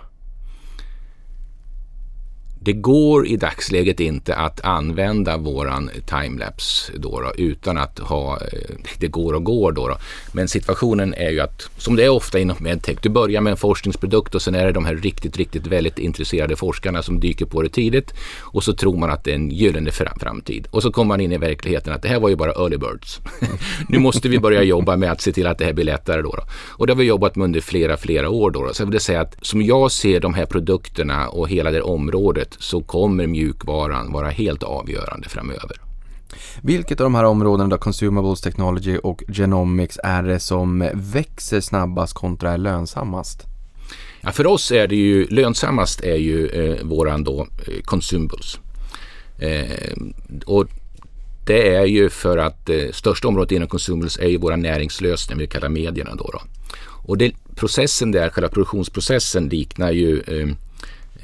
Det 2.66 2.74
går 2.74 3.28
i 3.28 3.38
dagsläget 3.38 4.00
inte 4.00 4.36
att 4.36 4.66
använda 4.66 5.38
våran 5.38 5.90
timelapse 6.06 6.94
då, 6.96 7.22
då 7.22 7.32
utan 7.38 7.78
att 7.78 8.00
ha, 8.00 8.34
eh, 8.34 8.76
det 9.00 9.08
går 9.08 9.34
och 9.34 9.44
går 9.44 9.72
då, 9.72 9.88
då, 9.88 9.98
Men 10.32 10.48
situationen 10.48 11.14
är 11.14 11.30
ju 11.30 11.40
att, 11.40 11.70
som 11.78 11.96
det 11.96 12.04
är 12.04 12.10
ofta 12.10 12.40
inom 12.40 12.58
medtech, 12.60 12.98
du 13.02 13.10
börjar 13.10 13.42
med 13.42 13.52
en 13.52 13.58
forskningsprodukt 13.58 14.36
och 14.36 14.42
sen 14.42 14.56
är 14.56 14.66
det 14.66 14.72
de 14.72 14.86
här 14.86 14.96
riktigt, 14.96 15.38
riktigt 15.38 15.68
väldigt 15.68 16.00
intresserade 16.00 16.56
forskarna 16.56 17.04
som 17.04 17.20
dyker 17.20 17.46
på 17.46 17.62
det 17.62 17.70
tidigt 17.70 18.14
och 18.40 18.64
så 18.64 18.74
tror 18.74 18.98
man 18.98 19.10
att 19.10 19.24
det 19.24 19.32
är 19.32 19.36
en 19.36 19.52
gyllene 19.52 19.92
framtid. 19.92 20.68
Och 20.72 20.82
så 20.82 20.92
kommer 20.92 21.08
man 21.08 21.22
in 21.22 21.32
i 21.32 21.38
verkligheten 21.38 21.94
att 21.94 22.02
det 22.02 22.10
här 22.10 22.20
var 22.20 22.30
ju 22.30 22.36
bara 22.36 22.52
early 22.52 22.78
birds. 22.78 23.20
nu 23.90 24.00
måste 24.00 24.30
vi 24.30 24.40
börja 24.40 24.64
jobba 24.64 24.96
med 24.98 25.12
att 25.12 25.22
se 25.22 25.32
till 25.32 25.48
att 25.48 25.58
det 25.58 25.66
här 25.66 25.74
blir 25.74 25.86
lättare 25.86 26.22
då. 26.22 26.32
då. 26.32 26.44
Och 26.78 26.88
det 26.88 26.94
har 26.94 26.98
vi 26.98 27.04
jobbat 27.04 27.36
med 27.36 27.46
under 27.46 27.62
flera, 27.62 27.98
flera 27.98 28.30
år 28.30 28.52
då. 28.52 28.64
då. 28.64 28.74
Så 28.74 28.84
jag 28.84 28.92
vill 28.92 29.00
säga 29.00 29.22
att 29.22 29.38
som 29.42 29.62
jag 29.62 29.92
ser 29.92 30.20
de 30.20 30.34
här 30.34 30.46
produkterna 30.46 31.28
och 31.30 31.50
hela 31.50 31.72
det 31.72 31.82
området 31.82 32.55
så 32.60 32.82
kommer 32.82 33.28
mjukvaran 33.28 34.12
vara 34.12 34.30
helt 34.30 34.64
avgörande 34.64 35.30
framöver. 35.30 35.82
Vilket 36.62 37.02
av 37.02 37.06
de 37.06 37.16
här 37.16 37.24
områdena, 37.24 37.70
då, 37.70 37.78
consumables 37.78 38.42
technology 38.42 38.98
och 38.98 39.24
genomics, 39.28 40.00
är 40.04 40.24
det 40.24 40.40
som 40.40 40.90
växer 40.94 41.62
snabbast 41.62 42.14
kontra 42.14 42.52
är 42.52 42.58
lönsammast? 42.58 43.44
Ja, 44.22 44.32
för 44.32 44.48
oss 44.48 44.72
är 44.72 44.88
det 44.88 44.96
ju 44.96 45.28
lönsammast 45.28 46.02
är 46.02 46.16
ju 46.16 46.48
eh, 46.48 46.84
våran 46.84 47.24
då 47.24 47.42
eh, 47.42 47.82
consumables. 47.84 48.60
Eh, 49.40 49.98
och 50.46 50.68
det 51.46 51.76
är 51.76 51.86
ju 51.86 52.10
för 52.10 52.38
att 52.38 52.70
eh, 52.70 52.92
största 52.94 53.28
området 53.28 53.52
inom 53.52 53.68
consumables 53.68 54.18
är 54.18 54.28
ju 54.28 54.38
våra 54.38 54.56
näringslösningar, 54.56 55.40
vi 55.40 55.48
kallar 55.48 55.70
medierna 55.70 56.16
då. 56.16 56.30
då. 56.34 56.42
Och 57.08 57.18
det, 57.18 57.32
processen 57.56 58.12
där, 58.12 58.30
själva 58.30 58.50
produktionsprocessen 58.50 59.50
liknar 59.50 59.92
ju 59.92 60.20
eh, 60.20 60.48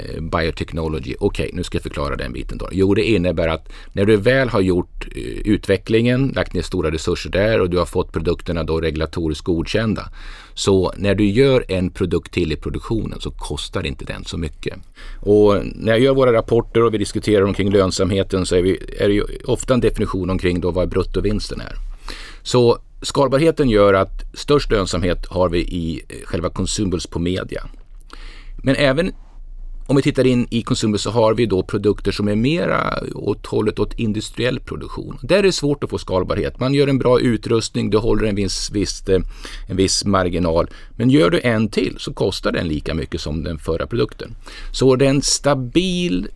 Eh, 0.02 0.22
biotechnology. 0.22 1.16
Okej, 1.20 1.46
okay, 1.46 1.50
nu 1.54 1.64
ska 1.64 1.76
jag 1.76 1.84
förklara 1.84 2.16
den 2.16 2.34
biten 2.34 2.58
då. 2.58 2.70
Jo, 2.72 2.94
det 2.94 3.04
innebär 3.04 3.48
att 3.48 3.70
när 3.94 4.06
du 4.06 4.18
väl 4.18 4.50
har 4.50 4.62
gjort 4.62 5.08
eh, 5.16 5.22
utvecklingen, 5.46 6.32
lagt 6.36 6.54
ner 6.54 6.62
stora 6.62 6.92
resurser 6.92 7.30
där 7.30 7.62
och 7.62 7.70
du 7.70 7.78
har 7.78 7.86
fått 7.86 8.12
produkterna 8.12 8.64
då 8.64 8.82
regulatoriskt 8.82 9.46
godkända. 9.46 10.10
Så 10.54 10.94
när 10.98 11.16
du 11.16 11.30
gör 11.30 11.66
en 11.68 11.90
produkt 11.90 12.34
till 12.34 12.52
i 12.52 12.56
produktionen 12.56 13.22
så 13.22 13.32
kostar 13.32 13.86
inte 13.86 14.06
den 14.06 14.26
så 14.26 14.38
mycket. 14.38 14.74
Och 15.20 15.66
när 15.76 15.92
jag 15.92 16.00
gör 16.00 16.14
våra 16.14 16.34
rapporter 16.34 16.84
och 16.84 16.94
vi 16.94 16.98
diskuterar 16.98 17.44
omkring 17.44 17.72
lönsamheten 17.72 18.46
så 18.46 18.56
är, 18.56 18.62
vi, 18.62 18.80
är 19.00 19.08
det 19.08 19.14
ju 19.14 19.24
ofta 19.46 19.74
en 19.74 19.80
definition 19.80 20.30
omkring 20.30 20.62
då 20.62 20.72
vad 20.72 20.90
bruttovinsten 20.90 21.62
är. 21.62 21.74
Så 22.44 22.78
skalbarheten 23.02 23.70
gör 23.70 23.94
att 23.94 24.24
störst 24.34 24.72
lönsamhet 24.72 25.26
har 25.26 25.50
vi 25.50 25.60
i 25.60 26.02
eh, 26.10 26.26
själva 26.26 26.50
consumables 26.50 27.08
på 27.08 27.20
media. 27.20 27.64
Men 28.64 28.76
även 28.76 29.14
om 29.92 29.96
vi 29.96 30.02
tittar 30.02 30.28
in 30.28 30.48
i 30.50 30.62
consumer 30.62 30.98
så 30.98 31.12
har 31.12 31.34
vi 31.34 31.46
då 31.46 31.64
produkter 31.64 32.12
som 32.12 32.28
är 32.28 32.36
mera 32.36 33.04
åt 33.14 33.46
hållet 33.46 33.80
åt 33.80 34.00
industriell 34.00 34.60
produktion. 34.60 35.18
Där 35.22 35.38
är 35.38 35.44
det 35.44 35.52
svårt 35.52 35.84
att 35.84 35.90
få 35.90 35.98
skalbarhet. 35.98 36.60
Man 36.60 36.74
gör 36.74 36.88
en 36.88 36.98
bra 36.98 37.20
utrustning, 37.20 37.90
du 37.90 37.98
håller 37.98 38.28
en 38.28 38.36
viss, 38.36 38.72
viss, 38.72 39.10
eh, 39.10 39.22
en 39.68 39.78
viss 39.78 40.06
marginal. 40.06 40.68
Men 40.96 41.10
gör 41.10 41.30
du 41.30 41.40
en 41.44 41.70
till 41.70 41.96
så 42.00 42.14
kostar 42.14 42.52
den 42.52 42.68
lika 42.68 42.94
mycket 42.94 43.22
som 43.22 43.44
den 43.44 43.58
förra 43.60 43.88
produkten. 43.88 44.36
Så 44.74 44.96
det 44.96 45.06
är 45.06 45.10
en 45.10 45.22
stabil 45.22 46.28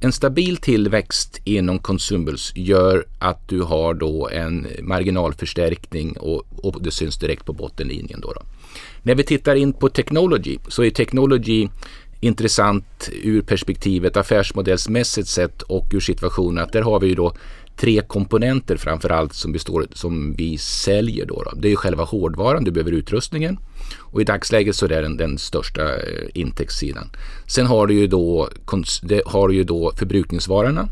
en 0.00 0.12
stabil 0.12 0.56
tillväxt 0.56 1.40
inom 1.44 1.78
consumables 1.78 2.52
gör 2.56 3.04
att 3.18 3.48
du 3.48 3.62
har 3.62 3.94
då 3.94 4.28
en 4.28 4.66
marginalförstärkning 4.82 6.16
och, 6.18 6.44
och 6.62 6.82
det 6.82 6.90
syns 6.90 7.18
direkt 7.18 7.44
på 7.44 7.52
bottenlinjen. 7.52 8.20
Då, 8.20 8.32
då. 8.32 8.42
När 9.02 9.14
vi 9.14 9.22
tittar 9.22 9.54
in 9.54 9.72
på 9.72 9.88
technology 9.88 10.58
så 10.68 10.84
är 10.84 10.90
technology 10.90 11.68
intressant 12.24 13.10
ur 13.22 13.42
perspektivet 13.42 14.16
affärsmodellsmässigt 14.16 15.28
sett 15.28 15.62
och 15.62 15.86
ur 15.92 16.00
situationen 16.00 16.64
att 16.64 16.72
där 16.72 16.82
har 16.82 17.00
vi 17.00 17.06
ju 17.06 17.14
då 17.14 17.34
tre 17.76 18.02
komponenter 18.02 18.76
framförallt 18.76 19.34
som, 19.34 19.52
består, 19.52 19.86
som 19.92 20.34
vi 20.34 20.58
säljer. 20.58 21.26
Då, 21.26 21.42
då. 21.42 21.50
Det 21.56 21.68
är 21.68 21.70
ju 21.70 21.76
själva 21.76 22.04
hårdvaran, 22.04 22.64
du 22.64 22.70
behöver 22.70 22.92
utrustningen 22.92 23.58
och 23.98 24.20
i 24.20 24.24
dagsläget 24.24 24.76
så 24.76 24.84
är 24.84 24.88
det 24.88 25.02
den, 25.02 25.16
den 25.16 25.38
största 25.38 25.82
eh, 25.82 26.28
intäktssidan. 26.34 27.10
Sen 27.46 27.66
har 27.66 27.86
du 27.86 27.94
ju 27.94 28.06
då, 28.06 28.48
det 29.02 29.22
har 29.26 29.48
du 29.48 29.54
ju 29.54 29.64
då 29.64 29.92
förbrukningsvarorna 29.96 30.88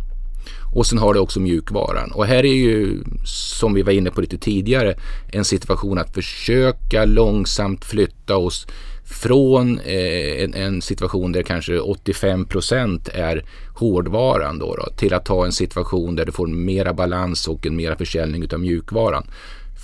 och 0.75 0.87
sen 0.87 0.99
har 0.99 1.15
du 1.15 1.21
också 1.21 1.41
mjukvaran. 1.41 2.13
Och 2.13 2.27
här 2.27 2.45
är 2.45 2.55
ju, 2.55 3.03
som 3.25 3.75
vi 3.75 3.83
var 3.83 3.93
inne 3.93 4.11
på 4.11 4.21
lite 4.21 4.39
tidigare, 4.39 4.95
en 5.33 5.45
situation 5.45 5.99
att 5.99 6.15
försöka 6.15 7.05
långsamt 7.05 7.85
flytta 7.85 8.37
oss 8.37 8.67
från 9.11 9.79
eh, 9.79 10.45
en, 10.45 10.55
en, 10.55 10.83
situation 10.83 11.33
där 11.33 11.43
kanske 11.43 11.79
85 11.79 12.45
procent 12.45 13.09
är 13.09 13.45
hårdvaran 13.75 14.59
då, 14.59 14.77
då, 14.77 14.87
till 14.97 15.15
att 15.15 15.25
ta 15.25 15.45
en 15.45 15.53
situation 15.53 16.17
där 16.17 16.25
du 16.25 16.33
får 16.33 16.47
mera 16.47 16.93
balans 16.93 17.49
och 17.49 17.67
en 17.67 17.77
mera 17.77 17.97
försäljning 17.97 18.43
utav 18.43 18.61
mjukvaran. 18.61 19.27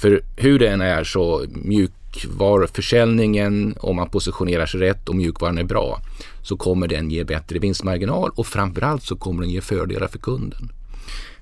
För 0.01 0.23
hur 0.37 0.59
det 0.59 0.69
än 0.69 0.81
är 0.81 1.05
så 1.05 1.45
mjukvaruförsäljningen, 1.49 3.77
om 3.81 3.97
man 3.97 4.11
positionerar 4.11 4.67
sig 4.67 4.81
rätt 4.81 5.09
och 5.09 5.17
mjukvaran 5.17 5.59
är 5.59 5.65
bra, 5.65 6.01
så 6.43 6.57
kommer 6.57 6.89
den 6.89 7.11
ge 7.11 7.25
bättre 7.25 7.59
vinstmarginal 7.59 8.31
och 8.35 8.47
framförallt 8.47 9.03
så 9.03 9.17
kommer 9.17 9.43
den 9.43 9.51
ge 9.51 9.61
fördelar 9.61 10.09
för 10.09 10.19
kunden. 10.19 10.71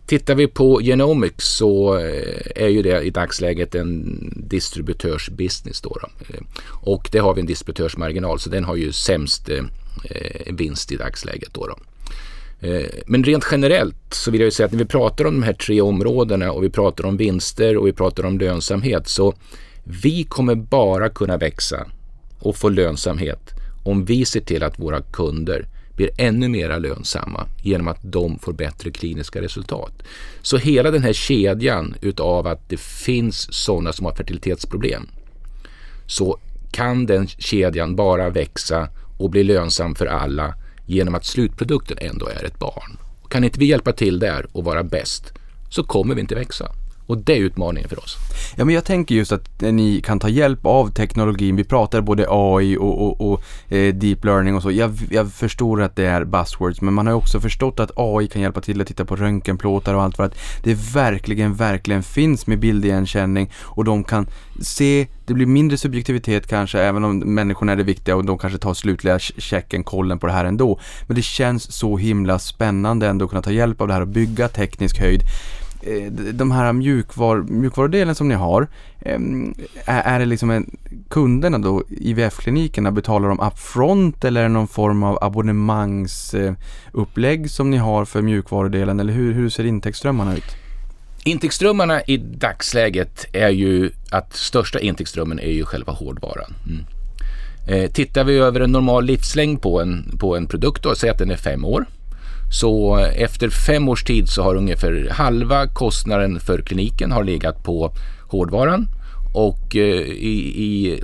Tittar 0.07 0.35
vi 0.35 0.47
på 0.47 0.81
Genomics 0.81 1.45
så 1.45 1.99
eh, 1.99 2.65
är 2.65 2.69
ju 2.69 2.83
det 2.83 3.03
i 3.03 3.11
dagsläget 3.11 3.75
en 3.75 4.19
distributörsbusiness. 4.37 5.81
Då, 5.81 5.97
då. 6.03 6.09
Eh, 6.35 6.41
och 6.71 7.09
det 7.13 7.19
har 7.19 7.35
vi 7.35 7.41
en 7.41 7.47
distributörsmarginal 7.47 8.41
så 8.41 8.51
den 8.51 8.65
har 8.65 8.77
ju 8.77 8.93
sämst 8.93 9.49
eh, 9.49 9.65
vinst 10.53 10.93
i 10.93 10.97
dagsläget. 10.97 11.55
Då, 11.55 11.67
då. 11.67 11.77
Men 13.07 13.25
rent 13.25 13.45
generellt 13.51 13.97
så 14.11 14.31
vill 14.31 14.41
jag 14.41 14.47
ju 14.47 14.51
säga 14.51 14.67
att 14.67 14.73
när 14.73 14.79
vi 14.79 14.85
pratar 14.85 15.25
om 15.25 15.41
de 15.41 15.47
här 15.47 15.53
tre 15.53 15.81
områdena 15.81 16.53
och 16.53 16.65
vi 16.65 16.71
pratar 16.71 17.07
om 17.07 17.17
vinster 17.17 17.77
och 17.77 17.87
vi 17.87 17.93
pratar 17.93 18.25
om 18.25 18.39
lönsamhet 18.39 19.09
så 19.09 19.35
vi 19.85 20.25
kommer 20.25 20.55
bara 20.55 21.09
kunna 21.09 21.37
växa 21.37 21.87
och 22.39 22.57
få 22.57 22.69
lönsamhet 22.69 23.51
om 23.85 24.05
vi 24.05 24.25
ser 24.25 24.41
till 24.41 24.63
att 24.63 24.79
våra 24.79 25.01
kunder 25.01 25.67
blir 25.97 26.11
ännu 26.17 26.49
mer 26.49 26.81
lönsamma 26.81 27.47
genom 27.63 27.89
att 27.89 27.99
de 28.03 28.39
får 28.39 28.53
bättre 28.53 28.91
kliniska 28.91 29.43
resultat. 29.43 30.03
Så 30.43 30.57
hela 30.57 30.91
den 30.91 31.03
här 31.03 31.13
kedjan 31.13 31.95
utav 32.01 32.47
att 32.47 32.69
det 32.69 32.81
finns 32.81 33.55
sådana 33.55 33.93
som 33.93 34.07
har 34.07 34.15
fertilitetsproblem 34.15 35.09
så 36.07 36.39
kan 36.73 37.07
den 37.07 37.27
kedjan 37.27 37.97
bara 37.97 38.31
växa 38.31 38.89
och 39.19 39.31
bli 39.31 39.45
lönsam 39.45 39.95
för 39.95 40.07
alla 40.07 40.55
genom 40.87 41.15
att 41.15 41.25
slutprodukten 41.25 41.99
ändå 42.01 42.27
är 42.27 42.45
ett 42.45 42.59
barn. 42.59 42.97
Kan 43.29 43.45
inte 43.45 43.59
vi 43.59 43.67
hjälpa 43.67 43.93
till 43.93 44.19
där 44.19 44.47
och 44.53 44.65
vara 44.65 44.85
bäst 44.85 45.33
så 45.71 45.85
kommer 45.85 46.15
vi 46.15 46.21
inte 46.21 46.35
växa. 46.35 46.73
Och 47.07 47.19
det 47.19 47.33
är 47.33 47.37
utmaningen 47.37 47.89
för 47.89 47.99
oss. 47.99 48.17
Ja 48.57 48.65
men 48.65 48.75
jag 48.75 48.85
tänker 48.85 49.15
just 49.15 49.33
att 49.33 49.63
eh, 49.63 49.73
ni 49.73 50.01
kan 50.01 50.19
ta 50.19 50.29
hjälp 50.29 50.67
av 50.67 50.91
teknologin. 50.91 51.57
Vi 51.57 51.65
pratar 51.65 52.01
både 52.01 52.27
AI 52.29 52.77
och, 52.77 53.03
och, 53.03 53.33
och 53.33 53.43
eh, 53.73 53.95
deep 53.95 54.25
learning 54.25 54.57
och 54.57 54.63
så. 54.63 54.71
Jag, 54.71 54.99
jag, 55.11 55.33
förstår 55.33 55.83
att 55.83 55.97
det 55.97 56.07
är 56.07 56.25
buzzwords 56.25 56.81
men 56.81 56.95
man 56.95 57.07
har 57.07 57.15
också 57.15 57.41
förstått 57.41 57.81
att 57.81 57.91
AI 57.97 58.29
kan 58.29 58.43
hjälpa 58.43 58.61
till 58.61 58.81
att 58.81 58.87
titta 58.87 59.05
på 59.05 59.17
röntgenplåtar 59.17 59.95
och 59.95 60.03
allt 60.03 60.17
för 60.17 60.25
att 60.25 60.39
det 60.63 60.75
verkligen, 60.95 61.55
verkligen 61.55 62.03
finns 62.03 62.47
med 62.47 62.59
bildigenkänning 62.59 63.51
och 63.57 63.85
de 63.85 64.05
kan 64.05 64.27
se, 64.61 65.07
det 65.27 65.35
blir 65.35 65.47
mindre 65.47 65.79
subjektivitet 65.79 66.47
kanske 66.47 66.81
även 66.81 67.05
om 67.05 67.19
människorna 67.19 67.73
är 67.73 67.77
det 67.77 67.83
viktiga 67.83 68.17
och 68.17 68.25
de 68.25 68.39
kanske 68.39 68.59
tar 68.59 68.75
slutliga 68.75 69.19
checken, 69.19 69.85
kollen 69.85 70.19
på 70.19 70.27
det 70.27 70.33
här 70.33 70.45
ändå. 70.45 70.81
Men 71.07 71.17
det 71.17 71.23
känns 71.23 71.73
så 71.73 71.97
himla 71.97 72.39
spännande 72.39 73.09
ändå 73.09 73.25
att 73.25 73.31
kunna 73.31 73.43
ta 73.43 73.51
hjälp 73.51 73.81
av 73.81 73.89
det 73.89 73.95
här 73.95 74.01
och 74.01 74.09
bygga 74.09 74.49
teknisk 74.49 75.01
höjd. 75.01 75.23
Eh, 75.87 76.13
de 76.13 76.51
här 76.51 76.73
mjukvar, 76.73 77.37
mjukvarudelen 77.37 78.15
som 78.15 78.29
ni 78.29 78.35
har, 78.35 78.69
ehm, 79.01 79.55
är 79.85 80.19
det 80.19 80.27
liksom 80.27 80.51
en, 80.51 80.77
kunderna 81.09 81.59
då, 81.59 81.83
IVF-klinikerna, 81.89 82.91
betalar 82.91 83.29
de 83.29 83.41
upfront 83.41 84.25
eller 84.25 84.41
är 84.41 84.45
det 84.45 84.53
någon 84.53 84.69
form 84.69 85.03
av 85.03 85.25
abonnemangsupplägg 85.25 87.51
som 87.51 87.71
ni 87.71 87.77
har 87.77 88.05
för 88.05 88.23
mjukvarudelen 88.23 89.01
eller 89.01 89.13
hur, 89.13 89.33
hur 89.33 89.51
ser 89.51 89.65
intäktsströmmarna 89.65 90.37
ut? 90.37 90.57
Intäktsströmmarna 91.25 92.03
i 92.03 92.17
dagsläget 92.17 93.27
är 93.33 93.51
ju 93.51 93.91
att 94.11 94.37
största 94.37 94.81
intäktsströmmen 94.81 95.39
är 95.39 95.53
ju 95.53 95.65
själva 95.65 95.93
hårdvaran. 95.93 96.55
Mm. 96.67 96.85
Eh, 97.69 97.91
tittar 97.91 98.25
vi 98.25 98.39
över 98.39 98.61
en 98.61 98.73
normal 98.73 99.05
livslängd 99.05 99.63
på 99.63 99.81
en, 99.81 100.19
på 100.19 100.37
en 100.37 100.47
produkt, 100.47 100.83
då, 100.83 100.95
säg 100.95 101.11
att 101.11 101.19
den 101.19 101.31
är 101.31 101.37
fem 101.37 101.65
år, 101.65 101.87
så 102.55 102.97
efter 102.97 103.49
fem 103.49 103.89
års 103.89 104.05
tid 104.05 104.29
så 104.29 104.43
har 104.43 104.55
ungefär 104.55 105.09
halva 105.11 105.67
kostnaden 105.67 106.41
för 106.41 106.63
kliniken 106.63 107.13
har 107.13 107.25
legat 107.25 107.65
på 107.65 107.93
hårdvaran 108.29 108.89
och 109.35 109.77
eh, 109.77 110.01
i, 110.11 110.65
i 110.65 111.01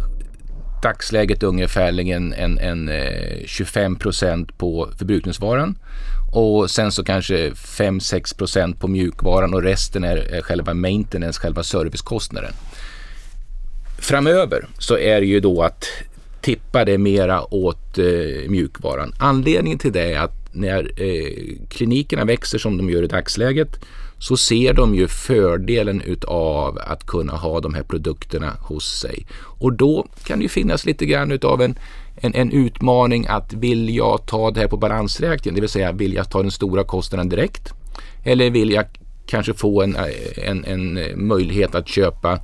dagsläget 0.82 1.42
ungefärligen 1.42 2.32
en, 2.32 2.58
en 2.58 2.88
eh, 2.88 3.46
25 3.46 3.96
procent 3.96 4.58
på 4.58 4.88
förbrukningsvaran 4.98 5.78
och 6.32 6.70
sen 6.70 6.92
så 6.92 7.04
kanske 7.04 7.50
5-6 7.50 8.36
procent 8.38 8.80
på 8.80 8.88
mjukvaran 8.88 9.54
och 9.54 9.62
resten 9.62 10.04
är, 10.04 10.16
är 10.16 10.42
själva 10.42 10.74
maintenance, 10.74 11.40
själva 11.40 11.62
servicekostnaden. 11.62 12.52
Framöver 13.98 14.66
så 14.78 14.98
är 14.98 15.20
det 15.20 15.26
ju 15.26 15.40
då 15.40 15.62
att 15.62 15.84
tippa 16.40 16.84
det 16.84 16.98
mera 16.98 17.54
åt 17.54 17.98
eh, 17.98 18.48
mjukvaran. 18.48 19.14
Anledningen 19.18 19.78
till 19.78 19.92
det 19.92 20.12
är 20.12 20.20
att 20.20 20.39
när 20.52 20.92
eh, 20.96 21.66
klinikerna 21.68 22.24
växer 22.24 22.58
som 22.58 22.76
de 22.76 22.90
gör 22.90 23.02
i 23.02 23.06
dagsläget 23.06 23.80
så 24.18 24.36
ser 24.36 24.72
de 24.72 24.94
ju 24.94 25.08
fördelen 25.08 26.00
utav 26.00 26.78
att 26.86 27.06
kunna 27.06 27.32
ha 27.32 27.60
de 27.60 27.74
här 27.74 27.82
produkterna 27.82 28.56
hos 28.60 28.98
sig. 29.00 29.26
Och 29.42 29.72
då 29.72 30.06
kan 30.24 30.38
det 30.38 30.42
ju 30.42 30.48
finnas 30.48 30.84
lite 30.86 31.06
grann 31.06 31.32
utav 31.32 31.62
en, 31.62 31.78
en, 32.16 32.34
en 32.34 32.52
utmaning 32.52 33.26
att 33.26 33.52
vill 33.52 33.96
jag 33.96 34.26
ta 34.26 34.50
det 34.50 34.60
här 34.60 34.68
på 34.68 34.76
balansräkningen, 34.76 35.54
det 35.54 35.60
vill 35.60 35.70
säga 35.70 35.92
vill 35.92 36.14
jag 36.14 36.30
ta 36.30 36.42
den 36.42 36.50
stora 36.50 36.84
kostnaden 36.84 37.28
direkt? 37.28 37.72
Eller 38.24 38.50
vill 38.50 38.70
jag 38.70 38.84
kanske 39.26 39.54
få 39.54 39.82
en, 39.82 39.96
en, 40.36 40.64
en 40.64 40.98
möjlighet 41.28 41.74
att 41.74 41.88
köpa 41.88 42.38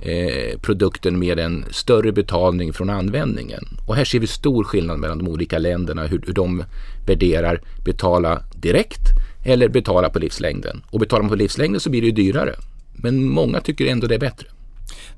eh, 0.00 0.58
produkten 0.60 1.18
med 1.18 1.38
en 1.38 1.64
större 1.70 2.12
betalning 2.12 2.72
från 2.72 2.90
användningen. 2.90 3.64
Och 3.86 3.96
här 3.96 4.04
ser 4.04 4.18
vi 4.18 4.26
stor 4.26 4.64
skillnad 4.64 4.98
mellan 4.98 5.18
de 5.18 5.28
olika 5.28 5.58
länderna 5.58 6.06
hur, 6.06 6.22
hur 6.26 6.32
de 6.32 6.64
värderar 7.06 7.60
betala 7.84 8.42
direkt 8.54 9.02
eller 9.44 9.68
betala 9.68 10.10
på 10.10 10.18
livslängden. 10.18 10.82
Och 10.90 11.00
betalar 11.00 11.22
man 11.22 11.30
på 11.30 11.36
livslängden 11.36 11.80
så 11.80 11.90
blir 11.90 12.00
det 12.00 12.06
ju 12.06 12.12
dyrare. 12.12 12.54
Men 12.94 13.24
många 13.24 13.60
tycker 13.60 13.86
ändå 13.86 14.06
det 14.06 14.14
är 14.14 14.18
bättre. 14.18 14.46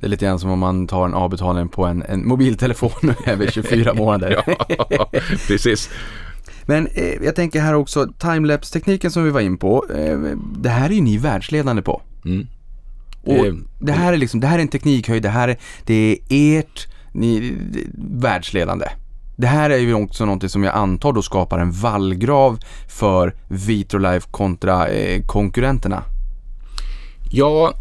Det 0.00 0.06
är 0.06 0.10
lite 0.10 0.24
grann 0.24 0.38
som 0.38 0.50
om 0.50 0.58
man 0.58 0.86
tar 0.86 1.04
en 1.04 1.14
avbetalning 1.14 1.68
på 1.68 1.84
en, 1.84 2.02
en 2.02 2.28
mobiltelefon 2.28 3.14
över 3.26 3.50
24 3.50 3.94
månader. 3.94 4.44
ja, 4.90 5.10
precis. 5.46 5.90
Men 6.66 6.86
eh, 6.86 7.24
jag 7.24 7.34
tänker 7.36 7.60
här 7.60 7.74
också, 7.74 8.06
timelapse-tekniken 8.18 9.10
som 9.10 9.24
vi 9.24 9.30
var 9.30 9.40
in 9.40 9.58
på, 9.58 9.86
eh, 9.94 10.18
det 10.58 10.68
här 10.68 10.90
är 10.90 10.94
ju 10.94 11.00
ni 11.00 11.18
världsledande 11.18 11.82
på. 11.82 12.02
Mm. 12.24 12.46
Och 13.28 13.46
eh, 13.46 13.54
det 13.78 13.92
här 13.92 14.12
är 14.12 14.16
liksom, 14.16 14.40
det 14.40 14.46
här 14.46 14.58
är 14.58 14.62
en 14.62 14.68
teknikhöjd, 14.68 15.22
det 15.22 15.28
här 15.28 15.48
är, 15.48 15.58
det 15.84 15.94
är 15.94 16.18
ert, 16.58 16.88
ni, 17.12 17.56
världsledande. 17.94 18.86
Det 19.36 19.46
här 19.46 19.70
är 19.70 19.78
ju 19.78 19.94
också 19.94 20.24
någonting 20.24 20.48
som 20.48 20.64
jag 20.64 20.74
antar 20.74 21.12
då 21.12 21.22
skapar 21.22 21.58
en 21.58 21.70
vallgrav 21.70 22.58
för 22.88 23.34
Vitrolife 23.48 24.28
kontra 24.30 24.88
eh, 24.88 25.22
konkurrenterna. 25.26 26.02
Ja, 27.30 27.74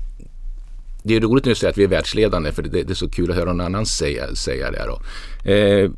det 1.03 1.15
är 1.15 1.21
roligt 1.21 1.45
när 1.45 1.49
du 1.49 1.55
säger 1.55 1.71
att 1.71 1.77
vi 1.77 1.83
är 1.83 1.87
världsledande 1.87 2.51
för 2.51 2.63
det, 2.63 2.83
det 2.83 2.89
är 2.89 2.95
så 2.95 3.09
kul 3.09 3.31
att 3.31 3.37
höra 3.37 3.53
någon 3.53 3.61
annan 3.65 3.85
säga, 3.85 4.35
säga 4.35 4.71
det. 4.71 4.85
Då. 4.85 5.51
Eh, 5.51 5.91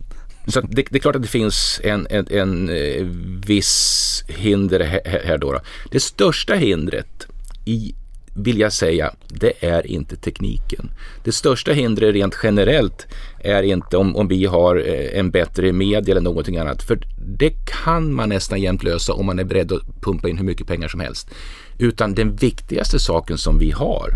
så 0.48 0.62
det, 0.62 0.84
det, 0.90 0.96
är 0.96 1.00
klart 1.00 1.16
att 1.16 1.22
det 1.22 1.28
finns 1.28 1.82
en, 1.84 2.08
en, 2.10 2.28
en 2.32 2.70
eh, 2.70 3.06
viss 3.46 4.24
hinder 4.28 4.80
här, 4.80 5.22
här 5.26 5.38
då, 5.38 5.52
då. 5.52 5.60
Det 5.92 6.00
största 6.00 6.54
hindret 6.54 7.28
i 7.66 7.96
vill 8.44 8.60
jag 8.60 8.74
säga, 8.74 9.14
det 9.28 9.54
är 9.66 9.88
inte 9.88 10.16
tekniken. 10.16 10.92
Det 11.24 11.32
största 11.32 11.72
hindret 11.72 12.14
rent 12.14 12.36
generellt 12.44 13.08
är 13.40 13.64
inte 13.64 13.98
om, 13.98 14.16
om 14.16 14.28
vi 14.28 14.46
har 14.46 14.76
eh, 14.76 15.20
en 15.20 15.32
bättre 15.32 15.72
media 15.72 16.12
eller 16.12 16.22
någonting 16.22 16.58
annat. 16.58 16.84
För 16.84 17.00
det 17.38 17.54
kan 17.84 18.14
man 18.14 18.30
nästan 18.30 18.62
jämt 18.62 18.84
lösa 18.84 19.14
om 19.14 19.26
man 19.26 19.40
är 19.40 19.44
beredd 19.44 19.72
att 19.72 20.02
pumpa 20.02 20.30
in 20.30 20.38
hur 20.38 20.46
mycket 20.46 20.68
pengar 20.68 20.88
som 20.88 21.00
helst. 21.00 21.30
Utan 21.78 22.14
den 22.14 22.36
viktigaste 22.36 23.00
saken 23.00 23.38
som 23.38 23.58
vi 23.58 23.72
har 23.72 24.10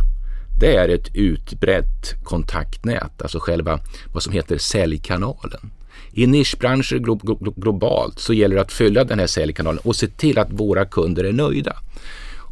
det 0.59 0.75
är 0.75 0.89
ett 0.89 1.15
utbrett 1.15 2.23
kontaktnät, 2.23 3.21
alltså 3.21 3.39
själva 3.39 3.79
vad 4.13 4.23
som 4.23 4.33
heter 4.33 4.57
säljkanalen. 4.57 5.71
I 6.11 6.27
nischbranscher 6.27 6.97
glo 6.97 7.15
glo 7.15 7.53
globalt 7.55 8.19
så 8.19 8.33
gäller 8.33 8.55
det 8.55 8.61
att 8.61 8.71
fylla 8.71 9.03
den 9.03 9.19
här 9.19 9.27
säljkanalen 9.27 9.81
och 9.83 9.95
se 9.95 10.07
till 10.07 10.39
att 10.39 10.51
våra 10.51 10.85
kunder 10.85 11.23
är 11.23 11.33
nöjda. 11.33 11.75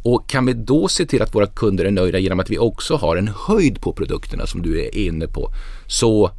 Och 0.02 0.28
kan 0.28 0.46
vi 0.46 0.52
då 0.52 0.88
se 0.88 1.06
till 1.06 1.22
att 1.22 1.34
våra 1.34 1.46
kunder 1.46 1.84
är 1.84 1.90
nöjda 1.90 2.18
genom 2.18 2.40
att 2.40 2.50
vi 2.50 2.58
också 2.58 2.96
har 2.96 3.16
en 3.16 3.30
höjd 3.46 3.80
på 3.80 3.92
produkterna 3.92 4.46
som 4.46 4.62
du 4.62 4.80
är 4.84 4.96
inne 4.96 5.26
på 5.26 5.52
så 5.86 6.30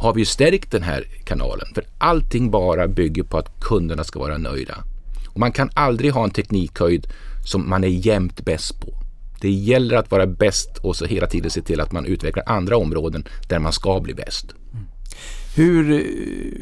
har 0.00 0.14
vi 0.14 0.20
ju 0.20 0.24
stärkt 0.24 0.70
den 0.70 0.82
här 0.82 1.04
kanalen. 1.24 1.66
För 1.74 1.84
allting 1.98 2.50
bara 2.50 2.88
bygger 2.88 3.22
på 3.22 3.38
att 3.38 3.60
kunderna 3.60 4.04
ska 4.04 4.18
vara 4.18 4.38
nöjda. 4.38 4.84
Och 5.28 5.40
man 5.40 5.52
kan 5.52 5.70
aldrig 5.74 6.12
ha 6.12 6.24
en 6.24 6.30
teknikhöjd 6.30 7.06
som 7.44 7.70
man 7.70 7.84
är 7.84 7.88
jämt 7.88 8.44
bäst 8.44 8.80
på. 8.80 8.94
Det 9.40 9.50
gäller 9.50 9.96
att 9.96 10.10
vara 10.10 10.26
bäst 10.26 10.78
och 10.82 10.96
så 10.96 11.04
hela 11.04 11.26
tiden 11.26 11.50
se 11.50 11.60
till 11.60 11.80
att 11.80 11.92
man 11.92 12.06
utvecklar 12.06 12.44
andra 12.46 12.76
områden 12.76 13.24
där 13.48 13.58
man 13.58 13.72
ska 13.72 14.00
bli 14.00 14.14
bäst. 14.14 14.46
Mm. 14.72 14.86
Hur, 15.54 15.84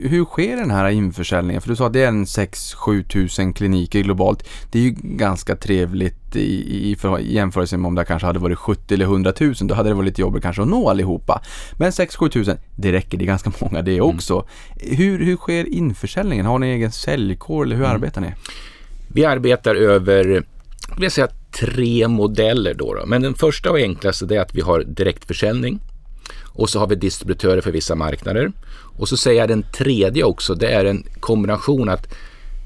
hur 0.09 0.25
sker 0.25 0.57
den 0.57 0.71
här 0.71 0.91
införsäljningen? 0.91 1.63
För 1.63 1.69
du 1.69 1.77
sa 1.77 1.87
att 1.87 1.93
det 1.93 2.03
är 2.03 2.09
en 2.09 2.25
6-7 2.25 3.09
tusen 3.09 3.53
kliniker 3.53 4.01
globalt. 4.01 4.49
Det 4.71 4.79
är 4.79 4.83
ju 4.83 4.95
ganska 5.03 5.57
trevligt 5.57 6.37
i, 6.37 6.41
i, 6.41 6.97
i 7.21 7.35
jämförelse 7.35 7.77
med 7.77 7.89
om 7.89 7.95
det 7.95 8.05
kanske 8.05 8.27
hade 8.27 8.39
varit 8.39 8.59
70 8.59 8.95
eller 8.95 9.05
100 9.05 9.33
000. 9.41 9.55
Då 9.61 9.75
hade 9.75 9.89
det 9.89 9.95
varit 9.95 10.07
lite 10.07 10.21
jobbigt 10.21 10.43
kanske 10.43 10.63
att 10.63 10.69
nå 10.69 10.89
allihopa. 10.89 11.43
Men 11.79 11.91
6-7 11.91 12.29
tusen, 12.29 12.59
det 12.77 12.93
räcker. 12.93 13.19
Det 13.19 13.25
är 13.25 13.27
ganska 13.27 13.53
många 13.61 13.83
det 13.83 14.01
också. 14.01 14.35
Mm. 14.35 14.97
Hur, 14.97 15.25
hur 15.25 15.37
sker 15.37 15.69
införsäljningen? 15.69 16.47
Har 16.47 16.59
ni 16.59 16.67
egen 16.67 16.93
säljkår 16.93 17.65
eller 17.65 17.77
hur 17.77 17.85
mm. 17.85 17.97
arbetar 17.97 18.21
ni? 18.21 18.35
Vi 19.09 19.25
arbetar 19.25 19.75
över 19.75 20.45
vill 20.99 21.11
säga, 21.11 21.29
tre 21.51 22.09
modeller. 22.09 22.75
Då, 22.75 22.95
då 22.95 23.07
Men 23.07 23.23
den 23.23 23.35
första 23.35 23.71
och 23.71 23.79
enklaste 23.79 24.25
är 24.37 24.41
att 24.41 24.55
vi 24.55 24.61
har 24.61 24.81
direktförsäljning. 24.81 25.81
Och 26.61 26.71
så 26.71 26.79
har 26.79 26.87
vi 26.87 26.95
distributörer 26.95 27.61
för 27.61 27.71
vissa 27.71 27.95
marknader. 27.95 28.53
Och 28.97 29.09
så 29.09 29.17
säger 29.17 29.41
jag 29.41 29.49
den 29.49 29.63
tredje 29.63 30.25
också, 30.25 30.55
det 30.55 30.69
är 30.69 30.85
en 30.85 31.05
kombination 31.21 31.89
att 31.89 32.09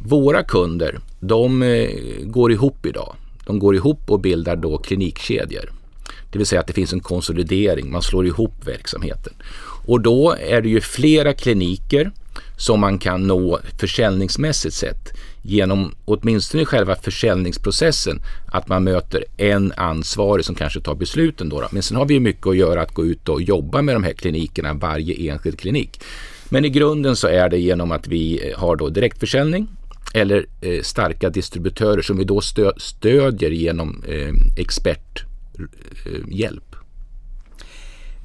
våra 0.07 0.43
kunder, 0.43 1.01
de 1.21 1.63
eh, 1.63 1.89
går 2.23 2.53
ihop 2.53 2.87
idag. 2.87 3.15
De 3.47 3.59
går 3.59 3.75
ihop 3.75 4.11
och 4.11 4.21
bildar 4.21 4.57
då 4.57 4.79
klinikkedjor. 4.79 5.73
Det 6.33 6.39
vill 6.39 6.47
säga 6.47 6.61
att 6.61 6.67
det 6.67 6.73
finns 6.73 6.93
en 6.93 7.01
konsolidering, 7.01 7.91
man 7.91 8.03
slår 8.03 8.27
ihop 8.27 8.55
verksamheten. 8.67 9.33
Och 9.87 10.01
då 10.01 10.37
är 10.41 10.63
det 10.63 10.69
ju 10.69 10.81
flera 10.81 11.33
kliniker 11.33 12.11
som 12.57 12.81
man 12.81 12.99
kan 12.99 13.27
nå 13.27 13.59
försäljningsmässigt 13.79 14.75
sett 14.75 15.13
genom 15.47 15.95
åtminstone 16.05 16.65
själva 16.65 16.97
försäljningsprocessen 16.97 18.23
att 18.47 18.69
man 18.69 18.85
möter 18.85 19.25
en 19.37 19.73
ansvarig 19.77 20.45
som 20.45 20.55
kanske 20.55 20.81
tar 20.81 20.95
besluten. 20.95 21.49
Då, 21.49 21.61
då. 21.61 21.69
Men 21.71 21.83
sen 21.83 21.97
har 21.97 22.07
vi 22.07 22.21
mycket 22.21 22.47
att 22.47 22.57
göra 22.57 22.83
att 22.83 22.95
gå 22.95 23.07
ut 23.07 23.29
och 23.29 23.43
jobba 23.43 23.83
med 23.83 23.95
de 23.95 24.05
här 24.05 24.13
klinikerna, 24.13 24.73
varje 24.73 25.33
enskild 25.33 25.59
klinik. 25.59 26.01
Men 26.49 26.65
i 26.65 26.69
grunden 26.69 27.17
så 27.17 27.29
är 27.29 27.49
det 27.49 27.59
genom 27.59 27.93
att 27.93 28.09
vi 28.09 28.51
eh, 28.51 28.59
har 28.59 28.77
då 28.77 28.89
direktförsäljning 28.89 29.69
eller 30.15 30.47
eh, 30.61 30.83
starka 30.83 31.31
distributörer 31.31 32.03
som 32.03 32.19
vi 32.19 32.25
då 32.25 32.41
stö 32.41 32.73
stödjer 32.77 33.51
genom 33.51 34.03
eh, 34.09 34.35
experthjälp. 34.57 36.73
Eh, 36.73 36.74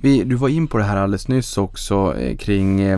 vi, 0.01 0.23
du 0.23 0.35
var 0.35 0.49
in 0.49 0.67
på 0.67 0.77
det 0.77 0.83
här 0.83 0.97
alldeles 0.97 1.27
nyss 1.27 1.57
också 1.57 2.15
eh, 2.19 2.37
kring 2.37 2.81
eh, 2.81 2.97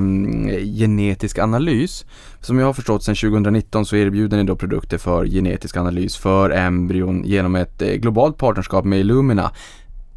genetisk 0.78 1.40
analys. 1.40 2.06
Som 2.40 2.60
jag 2.60 2.66
har 2.66 2.74
förstått 2.74 3.04
sedan 3.04 3.16
2019 3.16 3.86
så 3.86 3.96
erbjuder 3.96 4.38
ni 4.38 4.44
då 4.44 4.56
produkter 4.56 4.98
för 4.98 5.26
genetisk 5.26 5.78
analys 5.78 6.18
för 6.18 6.50
embryon 6.50 7.24
genom 7.26 7.56
ett 7.56 7.82
eh, 7.82 7.94
globalt 7.94 8.38
partnerskap 8.38 8.86
med 8.86 9.00
Illumina. 9.00 9.52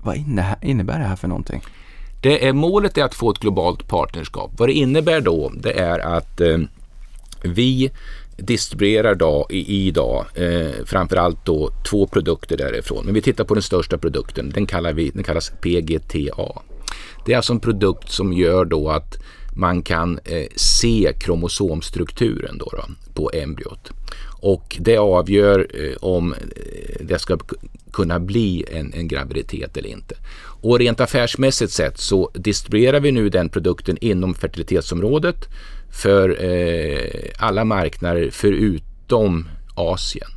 Vad 0.02 0.16
innebär 0.62 0.98
det 0.98 1.04
här 1.04 1.16
för 1.16 1.28
någonting? 1.28 1.62
Det 2.22 2.48
är, 2.48 2.52
målet 2.52 2.98
är 2.98 3.04
att 3.04 3.14
få 3.14 3.30
ett 3.30 3.38
globalt 3.38 3.88
partnerskap. 3.88 4.50
Vad 4.58 4.68
det 4.68 4.72
innebär 4.72 5.20
då 5.20 5.52
det 5.54 5.72
är 5.72 5.98
att 5.98 6.40
eh, 6.40 6.58
vi 7.42 7.90
distribuerar 8.36 9.14
då, 9.14 9.46
i, 9.50 9.86
idag 9.86 10.24
eh, 10.34 10.84
framförallt 10.84 11.44
då 11.44 11.70
två 11.90 12.06
produkter 12.06 12.56
därifrån. 12.56 13.04
Men 13.04 13.14
vi 13.14 13.20
tittar 13.20 13.44
på 13.44 13.54
den 13.54 13.62
största 13.62 13.98
produkten, 13.98 14.50
den, 14.50 14.66
kallar 14.66 14.92
vi, 14.92 15.10
den 15.10 15.22
kallas 15.22 15.52
PGTA. 15.60 16.62
Det 17.26 17.32
är 17.32 17.36
alltså 17.36 17.52
en 17.52 17.60
produkt 17.60 18.10
som 18.10 18.32
gör 18.32 18.64
då 18.64 18.90
att 18.90 19.18
man 19.56 19.82
kan 19.82 20.18
eh, 20.24 20.46
se 20.56 21.12
kromosomstrukturen 21.20 22.58
då, 22.58 22.70
då 22.76 22.84
på 23.14 23.30
embryot. 23.34 23.90
Och 24.40 24.76
det 24.80 24.96
avgör 24.96 25.66
eh, 25.74 25.96
om 26.00 26.32
eh, 26.32 26.38
det 27.00 27.18
ska 27.18 27.38
kunna 27.92 28.20
bli 28.20 28.64
en, 28.72 28.92
en, 28.94 29.08
graviditet 29.08 29.76
eller 29.76 29.88
inte. 29.88 30.14
Och 30.62 30.78
rent 30.78 31.00
affärsmässigt 31.00 31.72
sett 31.72 31.98
så 31.98 32.30
distribuerar 32.34 33.00
vi 33.00 33.12
nu 33.12 33.28
den 33.28 33.48
produkten 33.48 33.98
inom 34.00 34.34
fertilitetsområdet 34.34 35.48
för 35.90 36.44
eh, 36.44 37.30
alla 37.38 37.64
marknader 37.64 38.28
förutom 38.32 39.48
Asien. 39.74 40.33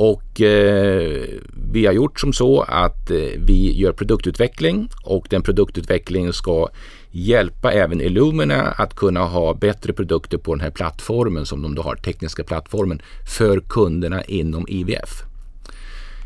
Och 0.00 0.40
eh, 0.40 1.26
vi 1.72 1.86
har 1.86 1.92
gjort 1.92 2.20
som 2.20 2.32
så 2.32 2.60
att 2.62 3.10
eh, 3.10 3.16
vi 3.36 3.72
gör 3.72 3.92
produktutveckling 3.92 4.88
och 5.04 5.26
den 5.30 5.42
produktutvecklingen 5.42 6.32
ska 6.32 6.68
hjälpa 7.10 7.72
även 7.72 8.00
Illumina 8.00 8.62
att 8.62 8.94
kunna 8.94 9.20
ha 9.20 9.54
bättre 9.54 9.92
produkter 9.92 10.38
på 10.38 10.54
den 10.54 10.60
här 10.60 10.70
plattformen 10.70 11.46
som 11.46 11.62
de 11.62 11.74
då 11.74 11.82
har, 11.82 11.96
tekniska 11.96 12.44
plattformen, 12.44 13.02
för 13.36 13.60
kunderna 13.60 14.24
inom 14.24 14.66
IVF. 14.68 15.22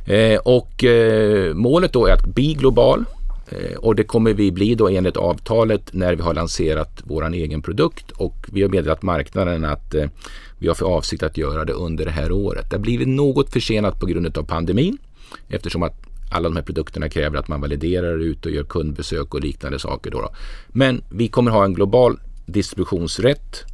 Eh, 0.07 0.39
och 0.39 0.85
eh, 0.85 1.55
målet 1.55 1.93
då 1.93 2.07
är 2.07 2.12
att 2.12 2.27
bli 2.27 2.55
global 2.55 3.05
Eh, 3.49 3.76
och 3.76 3.95
det 3.95 4.05
kommer 4.05 4.34
vi 4.34 4.53
bli 4.53 4.74
då 4.74 4.88
enligt 4.88 5.16
avtalet 5.16 5.92
när 5.92 6.14
vi 6.14 6.22
har 6.22 6.34
lanserat 6.34 7.03
vår 7.05 7.34
egen 7.34 7.62
produkt 7.62 8.11
och 8.11 8.47
vi 8.53 8.62
har 8.62 8.68
meddelat 8.68 9.03
marknaden 9.03 9.64
att 9.64 9.95
eh, 9.95 10.07
vi 10.59 10.68
har 10.68 10.74
för 10.74 10.86
avsikt 10.86 11.22
att 11.22 11.38
göra 11.38 11.64
det 11.64 11.72
under 11.72 12.05
det 12.05 12.11
här 12.11 12.32
året. 12.32 12.70
Det 12.70 12.76
har 12.76 12.82
blivit 12.82 13.09
något 13.09 13.53
försenat 13.53 14.01
på 14.01 14.07
grund 14.07 14.38
av 14.38 14.42
pandemin 14.42 14.99
eftersom 15.49 15.82
att 15.82 15.95
alla 16.30 16.49
de 16.49 16.57
här 16.57 16.62
produkterna 16.62 17.09
kräver 17.09 17.38
att 17.38 17.49
man 17.49 17.61
validerar 17.61 18.18
ut 18.18 18.47
och 18.47 18.53
gör 18.53 18.64
kundbesök 18.64 19.34
och 19.34 19.40
liknande 19.40 19.78
saker. 19.78 20.11
Då, 20.11 20.20
då. 20.20 20.34
Men 20.68 21.03
vi 21.11 21.28
kommer 21.28 21.51
ha 21.51 21.64
en 21.64 21.74
global 21.74 22.18
distributionsrätt 22.47 23.64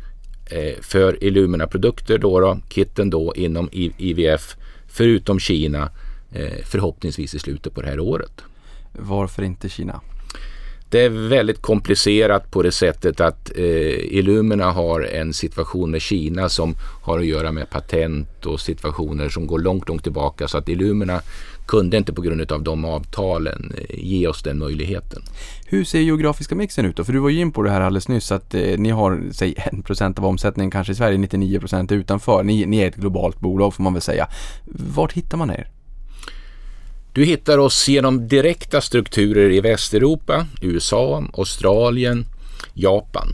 eh, 0.46 0.80
för 0.80 1.24
Illumina-produkter, 1.24 2.18
då, 2.18 2.40
då, 2.40 2.58
kitten 2.68 3.10
då 3.10 3.34
inom 3.36 3.68
IVF, 3.72 4.56
förutom 4.88 5.38
Kina, 5.38 5.90
förhoppningsvis 6.64 7.34
i 7.34 7.38
slutet 7.38 7.74
på 7.74 7.82
det 7.82 7.88
här 7.88 8.00
året. 8.00 8.42
Varför 8.93 9.43
inte 9.43 9.68
Kina? 9.68 10.01
Det 10.91 11.01
är 11.01 11.09
väldigt 11.09 11.62
komplicerat 11.62 12.51
på 12.51 12.62
det 12.62 12.72
sättet 12.72 13.20
att 13.20 13.51
eh, 13.57 14.14
Illumina 14.14 14.70
har 14.70 15.01
en 15.01 15.34
situation 15.34 15.91
med 15.91 16.03
Kina 16.03 16.49
som 16.49 16.74
har 17.03 17.18
att 17.18 17.26
göra 17.26 17.53
med 17.53 17.70
patent 17.70 18.47
och 18.47 18.61
situationer 18.61 19.28
som 19.28 19.47
går 19.47 19.59
långt, 19.59 19.88
långt 19.88 20.03
tillbaka. 20.03 20.49
Så 20.49 20.59
att 20.59 20.68
Illumina 20.68 21.20
kunde 21.66 21.97
inte 21.97 22.12
på 22.12 22.22
grund 22.22 22.53
av 22.53 22.62
de 22.62 22.84
avtalen 22.84 23.72
eh, 23.78 23.99
ge 23.99 24.26
oss 24.26 24.43
den 24.43 24.59
möjligheten. 24.59 25.22
Hur 25.66 25.84
ser 25.84 26.01
geografiska 26.01 26.55
mixen 26.55 26.84
ut 26.84 26.97
då? 26.97 27.05
För 27.05 27.12
du 27.12 27.18
var 27.18 27.30
ju 27.30 27.41
in 27.41 27.53
på 27.53 27.62
det 27.62 27.70
här 27.70 27.80
alldeles 27.80 28.09
nyss 28.09 28.32
att 28.32 28.55
eh, 28.55 28.78
ni 28.78 28.91
har, 28.91 29.22
säg 29.32 29.55
1% 29.72 30.18
av 30.18 30.26
omsättningen 30.26 30.70
kanske 30.70 30.93
i 30.93 30.97
Sverige, 30.97 31.18
99% 31.18 31.93
utanför. 31.93 32.43
Ni, 32.43 32.66
ni 32.66 32.78
är 32.78 32.88
ett 32.88 32.97
globalt 32.97 33.41
bolag 33.41 33.74
får 33.74 33.82
man 33.82 33.93
väl 33.93 34.03
säga. 34.03 34.28
Vart 34.95 35.12
hittar 35.12 35.38
man 35.38 35.51
er? 35.51 35.68
Du 37.12 37.24
hittar 37.24 37.58
oss 37.58 37.88
genom 37.88 38.28
direkta 38.28 38.80
strukturer 38.80 39.50
i 39.50 39.61
Västeuropa, 39.61 40.46
USA, 40.62 41.24
Australien, 41.32 42.26
Japan. 42.74 43.28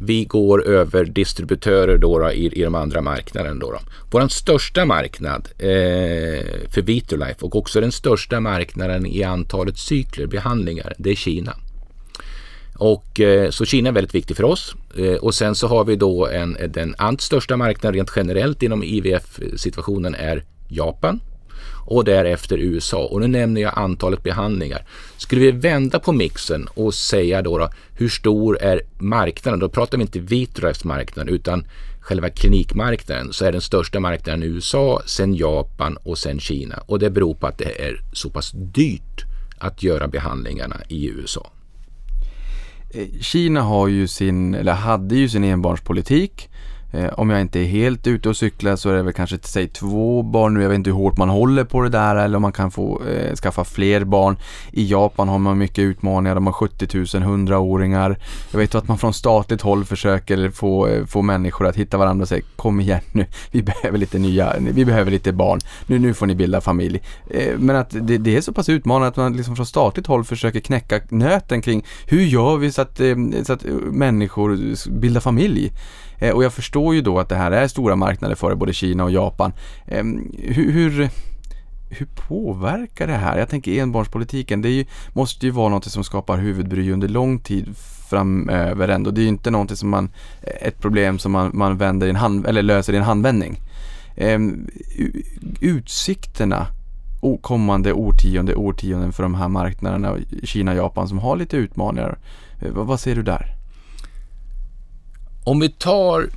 Vi 0.00 0.24
går 0.24 0.66
över 0.66 1.04
distributörer 1.04 1.98
då, 1.98 2.18
då 2.18 2.30
i, 2.30 2.60
i 2.60 2.62
de 2.62 2.74
andra 2.74 3.00
marknaderna. 3.00 3.60
Då, 3.60 3.70
då. 3.70 3.78
Vår 4.10 4.28
största 4.28 4.84
marknad 4.84 5.48
eh, 5.58 6.44
för 6.70 6.82
Vitrolife 6.82 7.44
och 7.44 7.56
också 7.56 7.80
den 7.80 7.92
största 7.92 8.40
marknaden 8.40 9.06
i 9.06 9.22
antalet 9.22 9.78
cykler, 9.78 10.26
behandlingar, 10.26 10.94
det 10.98 11.10
är 11.10 11.14
Kina. 11.14 11.56
Och, 12.76 13.20
eh, 13.20 13.50
så 13.50 13.64
Kina 13.64 13.88
är 13.88 13.92
väldigt 13.92 14.14
viktigt 14.14 14.36
för 14.36 14.44
oss. 14.44 14.74
Eh, 14.96 15.14
och 15.14 15.34
sen 15.34 15.54
så 15.54 15.66
har 15.66 15.84
vi 15.84 15.96
då 15.96 16.26
en, 16.26 16.56
den 16.68 16.94
allt 16.98 17.20
största 17.20 17.56
marknaden 17.56 17.94
rent 17.94 18.12
generellt 18.16 18.62
inom 18.62 18.82
IVF-situationen 18.82 20.14
är 20.14 20.44
Japan 20.68 21.20
och 21.90 22.04
därefter 22.04 22.58
USA. 22.58 23.04
Och 23.04 23.20
nu 23.20 23.26
nämner 23.26 23.60
jag 23.60 23.72
antalet 23.76 24.22
behandlingar. 24.22 24.84
Skulle 25.16 25.40
vi 25.40 25.50
vända 25.50 25.98
på 25.98 26.12
mixen 26.12 26.68
och 26.74 26.94
säga 26.94 27.42
då, 27.42 27.58
då 27.58 27.70
hur 27.92 28.08
stor 28.08 28.62
är 28.62 28.82
marknaden? 28.98 29.60
Då 29.60 29.68
pratar 29.68 29.98
vi 29.98 30.02
inte 30.02 30.20
Vitrolives 30.20 30.84
marknad 30.84 31.28
utan 31.28 31.64
själva 32.00 32.30
klinikmarknaden 32.30 33.32
så 33.32 33.44
är 33.44 33.52
den 33.52 33.60
största 33.60 34.00
marknaden 34.00 34.42
USA, 34.42 35.02
sen 35.06 35.34
Japan 35.34 35.96
och 35.96 36.18
sen 36.18 36.40
Kina. 36.40 36.82
Och 36.86 36.98
det 36.98 37.10
beror 37.10 37.34
på 37.34 37.46
att 37.46 37.58
det 37.58 37.82
är 37.82 38.00
så 38.12 38.30
pass 38.30 38.52
dyrt 38.54 39.24
att 39.58 39.82
göra 39.82 40.08
behandlingarna 40.08 40.76
i 40.88 41.08
USA. 41.08 41.50
Eh, 42.90 43.20
Kina 43.20 43.62
har 43.62 43.88
ju 43.88 44.08
sin, 44.08 44.54
eller 44.54 44.72
hade 44.72 45.16
ju 45.16 45.28
sin 45.28 45.44
enbarnspolitik 45.44 46.48
Eh, 46.48 46.57
Eh, 46.92 47.08
om 47.12 47.30
jag 47.30 47.40
inte 47.40 47.60
är 47.60 47.64
helt 47.64 48.06
ute 48.06 48.28
och 48.28 48.36
cyklar 48.36 48.76
så 48.76 48.90
är 48.90 48.94
det 48.94 49.02
väl 49.02 49.12
kanske 49.12 49.38
säg 49.42 49.68
två 49.68 50.22
barn 50.22 50.54
nu. 50.54 50.62
Jag 50.62 50.68
vet 50.68 50.76
inte 50.76 50.90
hur 50.90 50.96
hårt 50.96 51.16
man 51.16 51.28
håller 51.28 51.64
på 51.64 51.80
det 51.80 51.88
där 51.88 52.16
eller 52.16 52.36
om 52.36 52.42
man 52.42 52.52
kan 52.52 52.70
få 52.70 53.02
eh, 53.04 53.34
skaffa 53.34 53.64
fler 53.64 54.04
barn. 54.04 54.36
I 54.72 54.90
Japan 54.90 55.28
har 55.28 55.38
man 55.38 55.58
mycket 55.58 55.78
utmaningar. 55.78 56.34
De 56.34 56.46
har 56.46 56.52
70 56.52 56.96
000 56.96 57.04
100-åringar. 57.04 58.18
Jag 58.50 58.58
vet 58.58 58.74
att 58.74 58.88
man 58.88 58.98
från 58.98 59.14
statligt 59.14 59.62
håll 59.62 59.84
försöker 59.84 60.50
få, 60.50 60.86
eh, 60.86 61.06
få 61.06 61.22
människor 61.22 61.66
att 61.66 61.76
hitta 61.76 61.98
varandra 61.98 62.22
och 62.22 62.28
säga 62.28 62.42
kom 62.56 62.80
igen 62.80 63.00
nu. 63.12 63.26
Vi 63.50 63.62
behöver 63.62 63.98
lite 63.98 64.18
nya, 64.18 64.54
vi 64.58 64.84
behöver 64.84 65.10
lite 65.10 65.32
barn. 65.32 65.60
Nu, 65.86 65.98
nu 65.98 66.14
får 66.14 66.26
ni 66.26 66.34
bilda 66.34 66.60
familj. 66.60 67.00
Eh, 67.30 67.58
men 67.58 67.76
att 67.76 67.90
det, 67.90 68.18
det, 68.18 68.36
är 68.36 68.40
så 68.40 68.52
pass 68.52 68.68
utmanande 68.68 69.08
att 69.08 69.16
man 69.16 69.36
liksom 69.36 69.56
från 69.56 69.66
statligt 69.66 70.06
håll 70.06 70.24
försöker 70.24 70.60
knäcka 70.60 71.00
nöten 71.08 71.62
kring 71.62 71.84
hur 72.06 72.22
gör 72.22 72.56
vi 72.56 72.72
så 72.72 72.82
att, 72.82 73.00
eh, 73.00 73.16
så 73.42 73.52
att 73.52 73.64
eh, 73.64 73.72
människor 73.72 74.58
bildar 74.90 75.20
familj. 75.20 75.72
Eh, 76.18 76.34
och 76.34 76.44
jag 76.44 76.52
förstår 76.52 76.94
ju 76.94 77.00
då 77.00 77.18
att 77.18 77.28
det 77.28 77.36
här 77.36 77.50
är 77.50 77.68
stora 77.68 77.96
marknader 77.96 78.34
för 78.34 78.54
både 78.54 78.72
Kina 78.72 79.04
och 79.04 79.10
Japan. 79.10 79.52
Eh, 79.86 80.04
hur, 80.38 80.72
hur, 80.72 81.08
hur 81.90 82.06
påverkar 82.28 83.06
det 83.06 83.12
här? 83.12 83.38
Jag 83.38 83.48
tänker 83.48 83.82
enbarnspolitiken, 83.82 84.62
det 84.62 84.70
ju, 84.70 84.84
måste 85.12 85.46
ju 85.46 85.52
vara 85.52 85.68
något 85.68 85.84
som 85.84 86.04
skapar 86.04 86.38
huvudbry 86.38 86.90
under 86.92 87.08
lång 87.08 87.38
tid 87.38 87.76
framöver 88.10 88.88
ändå. 88.88 89.10
Det 89.10 89.20
är 89.20 89.22
ju 89.22 89.28
inte 89.28 89.50
någonting 89.50 89.76
som 89.76 89.88
man, 89.88 90.10
ett 90.60 90.78
problem 90.78 91.18
som 91.18 91.32
man, 91.32 91.50
man 91.54 91.76
vänder 91.76 92.06
i 92.06 92.10
en 92.10 92.16
hand, 92.16 92.46
eller 92.46 92.62
löser 92.62 92.92
i 92.92 92.96
en 92.96 93.02
handvändning. 93.02 93.60
Eh, 94.16 94.38
utsikterna 95.60 96.66
kommande 97.40 97.92
årtionde, 97.92 98.54
årtionden 98.54 99.12
för 99.12 99.22
de 99.22 99.34
här 99.34 99.48
marknaderna, 99.48 100.16
Kina 100.42 100.70
och 100.70 100.76
Japan 100.76 101.08
som 101.08 101.18
har 101.18 101.36
lite 101.36 101.56
utmaningar. 101.56 102.18
Eh, 102.60 102.72
vad, 102.72 102.86
vad 102.86 103.00
ser 103.00 103.14
du 103.14 103.22
där? 103.22 103.57
Om 105.48 105.60
vi 105.60 105.68
tar 105.68 106.28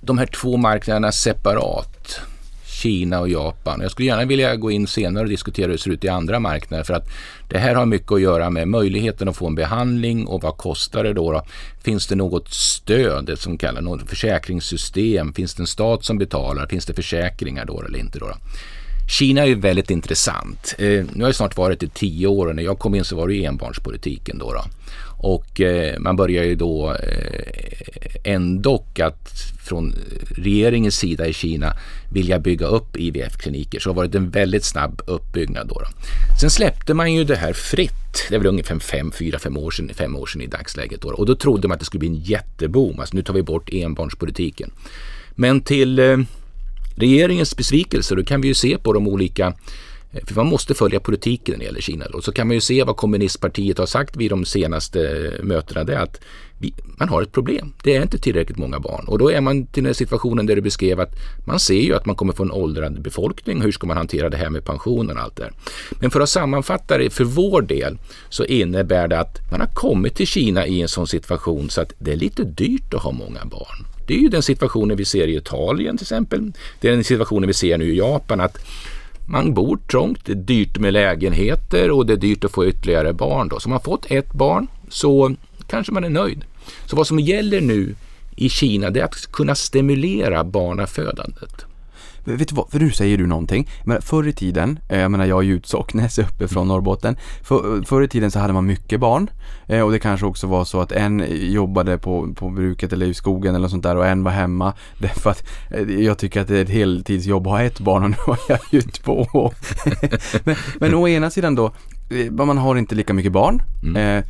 de 0.00 0.18
här 0.18 0.26
två 0.26 0.56
marknaderna 0.56 1.12
separat, 1.12 2.20
Kina 2.66 3.20
och 3.20 3.28
Japan. 3.28 3.80
Jag 3.80 3.90
skulle 3.90 4.08
gärna 4.08 4.24
vilja 4.24 4.56
gå 4.56 4.70
in 4.70 4.86
senare 4.86 5.24
och 5.24 5.30
diskutera 5.30 5.66
hur 5.66 5.72
det 5.72 5.78
ser 5.78 5.90
ut 5.90 6.04
i 6.04 6.08
andra 6.08 6.40
marknader 6.40 6.84
för 6.84 6.94
att 6.94 7.08
det 7.48 7.58
här 7.58 7.74
har 7.74 7.86
mycket 7.86 8.12
att 8.12 8.20
göra 8.20 8.50
med 8.50 8.68
möjligheten 8.68 9.28
att 9.28 9.36
få 9.36 9.46
en 9.46 9.54
behandling 9.54 10.26
och 10.26 10.42
vad 10.42 10.56
kostar 10.56 11.04
det 11.04 11.12
då? 11.12 11.32
då? 11.32 11.42
Finns 11.82 12.06
det 12.06 12.14
något 12.14 12.48
stöd, 12.48 13.24
det 13.24 13.36
som 13.36 13.58
kallas 13.58 13.82
något 13.84 14.08
försäkringssystem? 14.08 15.32
Finns 15.32 15.54
det 15.54 15.62
en 15.62 15.66
stat 15.66 16.04
som 16.04 16.18
betalar? 16.18 16.66
Finns 16.66 16.86
det 16.86 16.94
försäkringar 16.94 17.64
då 17.64 17.82
eller 17.82 17.98
inte? 17.98 18.18
Då, 18.18 18.26
då? 18.26 18.34
Kina 19.10 19.40
är 19.40 19.46
ju 19.46 19.54
väldigt 19.54 19.90
intressant. 19.90 20.74
Eh, 20.78 21.04
nu 21.12 21.20
har 21.20 21.28
jag 21.28 21.34
snart 21.34 21.56
varit 21.56 21.82
i 21.82 21.88
tio 21.88 22.26
år 22.26 22.46
och 22.46 22.56
när 22.56 22.62
jag 22.62 22.78
kom 22.78 22.94
in 22.94 23.04
så 23.04 23.16
var 23.16 23.28
det 23.28 23.34
ju 23.34 23.44
enbarnspolitiken 23.44 24.38
då. 24.38 24.52
då. 24.52 24.64
Och 25.22 25.60
eh, 25.60 25.98
man 25.98 26.16
börjar 26.16 26.44
ju 26.44 26.54
då 26.54 26.90
eh, 26.90 28.32
ändå 28.32 28.84
att 28.98 29.30
från 29.64 29.94
regeringens 30.36 30.96
sida 30.96 31.26
i 31.26 31.32
Kina 31.32 31.76
vilja 32.12 32.38
bygga 32.38 32.66
upp 32.66 32.96
IVF-kliniker. 32.96 33.80
Så 33.80 33.88
det 33.88 33.92
har 33.92 33.96
varit 33.96 34.14
en 34.14 34.30
väldigt 34.30 34.64
snabb 34.64 35.02
uppbyggnad 35.06 35.68
då, 35.68 35.74
då. 35.74 35.86
Sen 36.40 36.50
släppte 36.50 36.94
man 36.94 37.14
ju 37.14 37.24
det 37.24 37.36
här 37.36 37.52
fritt. 37.52 38.26
Det 38.28 38.34
är 38.34 38.38
väl 38.38 38.48
ungefär 38.48 38.78
fem, 38.78 39.12
fyra, 39.12 39.38
fem 39.38 39.56
år 39.56 39.70
sedan, 39.70 39.90
fem 39.94 40.16
år 40.16 40.26
sedan 40.26 40.42
i 40.42 40.46
dagsläget. 40.46 41.00
Då, 41.00 41.08
Och 41.08 41.26
då 41.26 41.36
trodde 41.36 41.68
man 41.68 41.74
att 41.74 41.80
det 41.80 41.86
skulle 41.86 41.98
bli 41.98 42.08
en 42.08 42.22
jätteboom. 42.22 43.00
Alltså 43.00 43.16
nu 43.16 43.22
tar 43.22 43.34
vi 43.34 43.42
bort 43.42 43.72
enbarnspolitiken. 43.72 44.70
Men 45.34 45.60
till 45.60 45.98
eh, 45.98 46.18
regeringens 46.96 47.56
besvikelse, 47.56 48.14
då 48.14 48.24
kan 48.24 48.40
vi 48.40 48.48
ju 48.48 48.54
se 48.54 48.78
på 48.78 48.92
de 48.92 49.08
olika 49.08 49.54
Eh, 50.12 50.24
för 50.26 50.34
man 50.34 50.46
måste 50.46 50.74
följa 50.74 51.00
politiken 51.00 51.52
när 51.52 51.58
det 51.58 51.64
gäller 51.64 51.80
Kina. 51.80 52.04
Och 52.04 52.24
så 52.24 52.32
kan 52.32 52.46
man 52.46 52.54
ju 52.54 52.60
se 52.60 52.84
vad 52.84 52.96
kommunistpartiet 52.96 53.78
har 53.78 53.86
sagt 53.86 54.16
vid 54.16 54.30
de 54.30 54.44
senaste 54.44 55.00
eh, 55.38 55.44
mötena. 55.44 55.84
Det 55.84 55.94
är 55.94 56.02
att 56.02 56.20
vi, 56.58 56.74
man 56.98 57.08
har 57.08 57.22
ett 57.22 57.32
problem. 57.32 57.72
Det 57.82 57.96
är 57.96 58.02
inte 58.02 58.18
tillräckligt 58.18 58.58
många 58.58 58.80
barn. 58.80 59.04
Och 59.08 59.18
då 59.18 59.30
är 59.30 59.40
man 59.40 59.66
till 59.66 59.84
den 59.84 59.94
situationen 59.94 60.46
där 60.46 60.56
du 60.56 60.62
beskrev 60.62 61.00
att 61.00 61.14
man 61.44 61.60
ser 61.60 61.80
ju 61.80 61.94
att 61.94 62.06
man 62.06 62.16
kommer 62.16 62.32
få 62.32 62.42
en 62.42 62.50
åldrande 62.50 63.00
befolkning. 63.00 63.60
Hur 63.60 63.72
ska 63.72 63.86
man 63.86 63.96
hantera 63.96 64.28
det 64.28 64.36
här 64.36 64.50
med 64.50 64.64
pensionen 64.64 65.16
och 65.16 65.22
allt 65.22 65.36
det 65.36 65.42
här? 65.42 65.52
Men 66.00 66.10
för 66.10 66.20
att 66.20 66.28
sammanfatta 66.28 66.98
det 66.98 67.10
för 67.10 67.24
vår 67.24 67.62
del 67.62 67.98
så 68.28 68.44
innebär 68.44 69.08
det 69.08 69.20
att 69.20 69.50
man 69.50 69.60
har 69.60 69.74
kommit 69.74 70.14
till 70.14 70.26
Kina 70.26 70.66
i 70.66 70.82
en 70.82 70.88
sån 70.88 71.06
situation 71.06 71.70
så 71.70 71.80
att 71.80 71.92
det 71.98 72.12
är 72.12 72.16
lite 72.16 72.44
dyrt 72.44 72.94
att 72.94 73.02
ha 73.02 73.10
många 73.10 73.44
barn. 73.44 73.86
Det 74.06 74.14
är 74.14 74.18
ju 74.18 74.28
den 74.28 74.42
situationen 74.42 74.96
vi 74.96 75.04
ser 75.04 75.26
i 75.26 75.36
Italien 75.36 75.96
till 75.96 76.04
exempel. 76.04 76.52
Det 76.80 76.88
är 76.88 76.92
den 76.92 77.04
situationen 77.04 77.46
vi 77.46 77.54
ser 77.54 77.78
nu 77.78 77.94
i 77.94 77.98
Japan. 77.98 78.40
att 78.40 78.58
man 79.30 79.54
bor 79.54 79.76
trångt, 79.76 80.24
det 80.24 80.32
är 80.32 80.36
dyrt 80.36 80.78
med 80.78 80.92
lägenheter 80.92 81.90
och 81.90 82.06
det 82.06 82.12
är 82.12 82.16
dyrt 82.16 82.44
att 82.44 82.52
få 82.52 82.66
ytterligare 82.66 83.12
barn. 83.12 83.48
Då. 83.48 83.60
Så 83.60 83.68
har 83.68 83.70
man 83.70 83.80
fått 83.80 84.10
ett 84.10 84.32
barn 84.32 84.66
så 84.88 85.34
kanske 85.66 85.92
man 85.92 86.04
är 86.04 86.10
nöjd. 86.10 86.44
Så 86.86 86.96
vad 86.96 87.06
som 87.06 87.20
gäller 87.20 87.60
nu 87.60 87.94
i 88.36 88.48
Kina 88.48 88.90
det 88.90 89.00
är 89.00 89.04
att 89.04 89.32
kunna 89.32 89.54
stimulera 89.54 90.44
barnafödandet. 90.44 91.64
Vet 92.24 92.48
du 92.48 92.54
vad, 92.54 92.70
för 92.70 92.78
nu 92.78 92.90
säger 92.90 93.18
du 93.18 93.26
någonting. 93.26 93.68
Men 93.84 94.02
förr 94.02 94.28
i 94.28 94.32
tiden, 94.32 94.78
eh, 94.88 95.00
jag 95.00 95.10
menar 95.10 95.24
jag 95.24 95.38
är 95.38 95.42
ju 95.42 95.60
Socknäs 95.64 96.18
uppe 96.28 96.48
från 96.48 96.68
Norrbotten. 96.68 97.16
För, 97.42 97.82
förr 97.82 98.02
i 98.02 98.08
tiden 98.08 98.30
så 98.30 98.38
hade 98.38 98.52
man 98.52 98.66
mycket 98.66 99.00
barn 99.00 99.30
eh, 99.66 99.80
och 99.80 99.92
det 99.92 99.98
kanske 99.98 100.26
också 100.26 100.46
var 100.46 100.64
så 100.64 100.80
att 100.80 100.92
en 100.92 101.24
jobbade 101.30 101.98
på, 101.98 102.34
på 102.34 102.50
bruket 102.50 102.92
eller 102.92 103.06
i 103.06 103.14
skogen 103.14 103.54
eller 103.54 103.68
sånt 103.68 103.82
där 103.82 103.96
och 103.96 104.06
en 104.06 104.24
var 104.24 104.32
hemma. 104.32 104.72
Därför 104.98 105.30
att 105.30 105.44
eh, 105.70 106.00
jag 106.00 106.18
tycker 106.18 106.40
att 106.40 106.48
det 106.48 106.58
är 106.58 106.62
ett 106.62 106.70
heltidsjobb 106.70 107.46
att 107.46 107.52
ha 107.52 107.62
ett 107.62 107.80
barn 107.80 108.04
och 108.04 108.10
nu 108.10 108.16
har 108.26 108.38
jag 108.48 108.58
ju 108.70 108.80
två. 108.80 109.52
men, 110.44 110.56
men 110.78 110.94
å 110.94 111.08
ena 111.08 111.30
sidan 111.30 111.54
då, 111.54 111.72
man 112.30 112.58
har 112.58 112.76
inte 112.76 112.94
lika 112.94 113.12
mycket 113.12 113.32
barn. 113.32 113.62
Mm. 113.82 114.22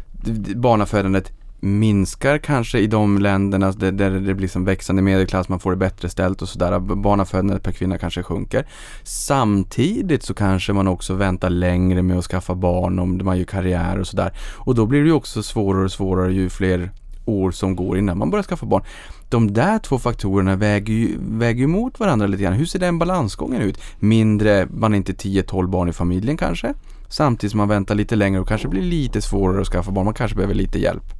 barnafödandet 0.57 1.33
minskar 1.61 2.39
kanske 2.39 2.79
i 2.79 2.87
de 2.87 3.19
länderna 3.19 3.73
där, 3.73 3.93
där 3.93 4.11
det 4.11 4.35
blir 4.35 4.49
som 4.49 4.65
växande 4.65 5.03
medelklass, 5.03 5.49
man 5.49 5.61
får 5.61 5.71
det 5.71 5.77
bättre 5.77 6.09
ställt 6.09 6.43
och 6.43 6.49
sådär. 6.49 6.79
Barnafödandet 6.79 7.63
per 7.63 7.73
kvinna 7.73 7.99
kanske 7.99 8.23
sjunker. 8.23 8.67
Samtidigt 9.03 10.23
så 10.23 10.35
kanske 10.35 10.73
man 10.73 10.89
också 10.89 11.15
väntar 11.15 11.51
längre 11.51 12.03
med 12.03 12.19
att 12.19 12.25
skaffa 12.25 12.55
barn 12.55 12.99
om 12.99 13.21
man 13.25 13.39
gör 13.39 13.45
karriär 13.45 13.99
och 13.99 14.07
sådär. 14.07 14.33
Och 14.57 14.75
då 14.75 14.87
blir 14.87 15.01
det 15.01 15.07
ju 15.07 15.13
också 15.13 15.43
svårare 15.43 15.85
och 15.85 15.93
svårare 15.93 16.33
ju 16.33 16.49
fler 16.49 16.91
år 17.25 17.51
som 17.51 17.77
går 17.77 17.99
innan 17.99 18.19
man 18.19 18.31
börjar 18.31 18.43
skaffa 18.43 18.67
barn. 18.67 18.83
De 19.29 19.53
där 19.53 19.79
två 19.79 19.99
faktorerna 19.99 20.57
väger 20.57 20.95
ju, 20.95 21.17
väger 21.21 21.67
mot 21.67 22.01
varandra 22.01 22.27
lite 22.27 22.43
grann. 22.43 22.53
Hur 22.53 22.67
ser 22.67 22.79
den 22.79 22.99
balansgången 22.99 23.63
ut? 23.63 23.81
Mindre, 23.99 24.67
man 24.71 24.93
är 24.93 24.97
inte 24.97 25.13
10-12 25.13 25.67
barn 25.67 25.89
i 25.89 25.93
familjen 25.93 26.37
kanske. 26.37 26.75
Samtidigt 27.09 27.51
som 27.51 27.59
man 27.59 27.69
väntar 27.69 27.95
lite 27.95 28.17
längre 28.17 28.41
och 28.41 28.49
kanske 28.49 28.69
blir 28.69 28.83
lite 28.83 29.23
svårare 29.23 29.61
att 29.61 29.69
skaffa 29.69 29.91
barn. 29.91 30.05
Man 30.05 30.15
kanske 30.15 30.37
behöver 30.37 30.55
lite 30.55 30.79
hjälp. 30.79 31.20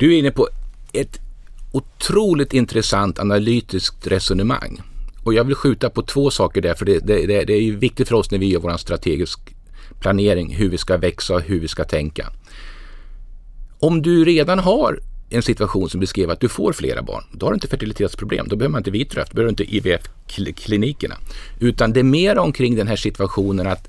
Du 0.00 0.14
är 0.14 0.18
inne 0.18 0.30
på 0.30 0.48
ett 0.92 1.20
otroligt 1.72 2.54
intressant 2.54 3.18
analytiskt 3.18 4.06
resonemang. 4.06 4.82
Och 5.24 5.34
jag 5.34 5.44
vill 5.44 5.54
skjuta 5.54 5.90
på 5.90 6.02
två 6.02 6.30
saker 6.30 6.60
där, 6.60 6.74
för 6.74 6.84
det, 6.84 6.98
det, 6.98 7.26
det 7.26 7.52
är 7.52 7.60
ju 7.60 7.76
viktigt 7.76 8.08
för 8.08 8.14
oss 8.14 8.30
när 8.30 8.38
vi 8.38 8.46
gör 8.46 8.60
vår 8.60 8.76
strategisk 8.76 9.40
planering, 10.00 10.54
hur 10.54 10.68
vi 10.68 10.78
ska 10.78 10.96
växa 10.96 11.34
och 11.34 11.40
hur 11.40 11.60
vi 11.60 11.68
ska 11.68 11.84
tänka. 11.84 12.26
Om 13.78 14.02
du 14.02 14.24
redan 14.24 14.58
har 14.58 15.00
en 15.30 15.42
situation 15.42 15.90
som 15.90 16.00
beskrev 16.00 16.30
att 16.30 16.40
du 16.40 16.48
får 16.48 16.72
flera 16.72 17.02
barn, 17.02 17.24
då 17.32 17.46
har 17.46 17.52
du 17.52 17.56
inte 17.56 17.68
fertilitetsproblem. 17.68 18.48
Då 18.48 18.56
behöver 18.56 18.72
man 18.72 18.80
inte 18.80 18.90
vitröft, 18.90 19.30
då 19.30 19.34
behöver 19.34 19.54
du 19.56 19.62
inte 19.62 19.76
IVF-klinikerna. 19.76 21.16
Utan 21.58 21.92
det 21.92 22.00
är 22.00 22.04
mer 22.04 22.38
omkring 22.38 22.76
den 22.76 22.88
här 22.88 22.96
situationen 22.96 23.66
att 23.66 23.88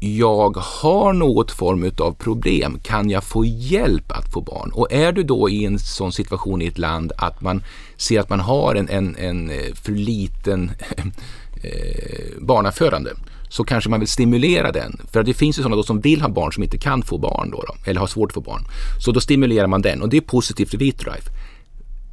jag 0.00 0.56
har 0.56 1.12
något 1.12 1.50
form 1.50 1.90
av 1.98 2.12
problem, 2.12 2.78
kan 2.82 3.10
jag 3.10 3.24
få 3.24 3.44
hjälp 3.44 4.12
att 4.12 4.32
få 4.32 4.40
barn? 4.40 4.70
Och 4.74 4.92
är 4.92 5.12
du 5.12 5.22
då 5.22 5.50
i 5.50 5.64
en 5.64 5.78
sån 5.78 6.12
situation 6.12 6.62
i 6.62 6.66
ett 6.66 6.78
land 6.78 7.12
att 7.16 7.40
man 7.40 7.62
ser 7.96 8.20
att 8.20 8.30
man 8.30 8.40
har 8.40 8.74
en, 8.74 8.88
en, 8.88 9.16
en 9.16 9.50
eh, 9.50 9.74
för 9.74 9.92
liten 9.92 10.70
eh, 11.62 12.40
barnafödande 12.40 13.10
så 13.48 13.64
kanske 13.64 13.90
man 13.90 14.00
vill 14.00 14.08
stimulera 14.08 14.72
den. 14.72 15.00
För 15.12 15.22
det 15.22 15.34
finns 15.34 15.58
ju 15.58 15.62
sådana 15.62 15.82
som 15.82 16.00
vill 16.00 16.20
ha 16.20 16.28
barn 16.28 16.52
som 16.52 16.62
inte 16.62 16.78
kan 16.78 17.02
få 17.02 17.18
barn 17.18 17.50
då, 17.50 17.64
då, 17.66 17.74
eller 17.90 18.00
har 18.00 18.06
svårt 18.06 18.30
att 18.30 18.34
få 18.34 18.40
barn. 18.40 18.64
Så 18.98 19.12
då 19.12 19.20
stimulerar 19.20 19.66
man 19.66 19.82
den 19.82 20.02
och 20.02 20.08
det 20.08 20.16
är 20.16 20.20
positivt 20.20 20.70
för 20.70 20.78
Vitrife. 20.78 21.30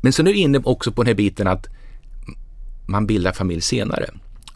Men 0.01 0.13
så 0.13 0.23
nu 0.23 0.29
är 0.29 0.33
du 0.33 0.39
inne 0.39 0.61
också 0.63 0.91
på 0.91 1.03
den 1.03 1.07
här 1.07 1.15
biten 1.15 1.47
att 1.47 1.67
man 2.85 3.07
bildar 3.07 3.31
familj 3.31 3.61
senare. 3.61 4.09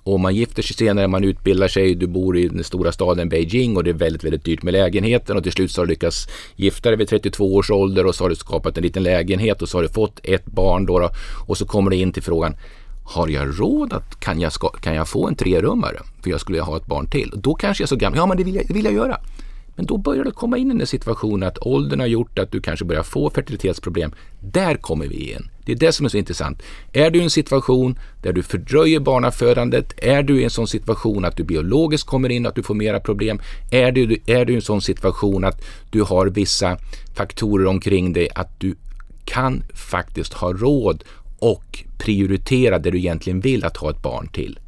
Och 0.04 0.20
man 0.20 0.36
gifter 0.36 0.64
sig 0.64 0.76
senare, 0.76 1.08
man 1.08 1.24
utbildar 1.24 1.68
sig, 1.68 1.96
du 1.96 2.08
bor 2.08 2.38
i 2.38 2.48
den 2.48 2.64
stora 2.64 2.92
staden 2.92 3.30
Beijing 3.30 3.78
och 3.78 3.84
det 3.84 3.90
är 3.90 3.94
väldigt, 3.94 4.24
väldigt 4.24 4.44
dyrt 4.44 4.64
med 4.64 4.72
lägenheten 4.72 5.38
och 5.38 5.44
till 5.44 5.52
slut 5.52 5.72
så 5.72 5.82
har 5.82 5.86
du 5.86 5.90
lyckats 5.90 6.28
gifta 6.56 6.90
dig 6.90 6.98
vid 6.98 7.08
32 7.08 7.56
års 7.56 7.72
ålder 7.72 8.06
och 8.06 8.16
så 8.16 8.24
har 8.24 8.30
du 8.30 8.36
skapat 8.36 8.78
en 8.78 8.84
liten 8.84 9.04
lägenhet 9.04 9.62
och 9.62 9.70
så 9.70 9.78
har 9.78 9.84
du 9.84 9.90
fått 9.90 10.20
ett 10.24 10.46
barn 10.46 10.86
då, 10.86 11.00
då 11.00 11.10
och 11.48 11.58
så 11.58 11.66
kommer 11.66 11.90
det 11.90 11.96
in 11.96 12.14
till 12.14 12.24
frågan 12.24 12.56
har 13.04 13.28
jag 13.28 13.60
råd 13.60 13.94
att, 13.94 14.20
kan 14.20 14.40
jag, 14.40 14.54
ska, 14.54 14.70
kan 14.70 14.96
jag 14.96 15.08
få 15.08 15.28
en 15.28 15.36
trerummare? 15.36 16.00
För 16.24 16.30
jag 16.30 16.42
skulle 16.42 16.62
ha 16.62 16.78
ett 16.78 16.86
barn 16.86 17.08
till. 17.08 17.34
Då 17.36 17.56
kanske 17.56 17.82
jag 17.82 17.86
är 17.86 17.90
så 17.90 17.96
gammal, 17.96 18.18
ja 18.18 18.26
men 18.26 18.38
det 18.38 18.44
vill 18.44 18.56
jag, 18.56 18.68
det 18.68 18.74
vill 18.74 18.86
jag 18.86 18.94
göra. 18.94 19.18
Men 19.76 19.86
då 19.86 19.98
börjar 19.98 20.24
det 20.24 20.32
komma 20.32 20.58
in 20.58 20.72
i 20.72 20.78
den 20.78 20.88
situationen 20.88 21.48
att 21.48 21.58
åldern 21.58 22.00
har 22.00 22.08
gjort 22.08 22.40
att 22.40 22.52
du 22.52 22.62
kanske 22.62 22.86
börjar 22.86 23.04
få 23.04 23.30
fertilitetsproblem. 23.30 24.12
Där 24.40 24.76
kommer 24.76 25.08
vi 25.08 25.32
in. 25.32 25.50
Det 25.66 25.72
är 25.72 25.76
det 25.76 25.92
som 25.92 26.06
är 26.06 26.10
så 26.10 26.18
intressant. 26.18 26.62
Är 26.94 27.10
du 27.10 27.20
i 27.20 27.24
en 27.24 27.30
situation 27.30 28.00
där 28.22 28.34
du 28.34 28.44
fördröjer 28.44 29.00
barnafödandet, 29.00 29.94
är 29.98 30.24
du 30.24 30.42
i 30.42 30.44
en 30.44 30.50
sån 30.50 30.68
situation 30.68 31.26
att 31.26 31.38
du 31.38 31.44
biologiskt 31.44 32.08
kommer 32.08 32.30
in 32.30 32.46
och 32.46 32.50
att 32.50 32.56
du 32.56 32.64
får 32.64 32.76
mera 32.76 33.00
problem, 33.00 33.42
är 33.72 33.92
du, 33.92 34.22
är 34.26 34.46
du 34.46 34.54
i 34.54 34.56
en 34.56 34.62
sån 34.62 34.82
situation 34.82 35.44
att 35.44 35.62
du 35.90 36.02
har 36.02 36.28
vissa 36.28 36.78
faktorer 37.14 37.66
omkring 37.66 38.14
dig 38.14 38.30
att 38.36 38.60
du 38.60 38.76
kan 39.26 39.64
faktiskt 39.74 40.34
ha 40.34 40.54
råd 40.54 41.04
och 41.40 41.84
prioritera 41.98 42.80
det 42.80 42.92
du 42.92 42.98
egentligen 42.98 43.40
vill 43.40 43.66
att 43.66 43.78
ha 43.78 43.90
ett 43.90 44.02
barn 44.02 44.28
till. 44.28 44.60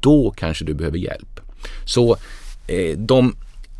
Då 0.00 0.30
kanske 0.30 0.64
du 0.64 0.74
behöver 0.74 0.98
hjälp. 0.98 1.40
Så 1.84 2.16
eh, 2.66 2.98
de 2.98 3.36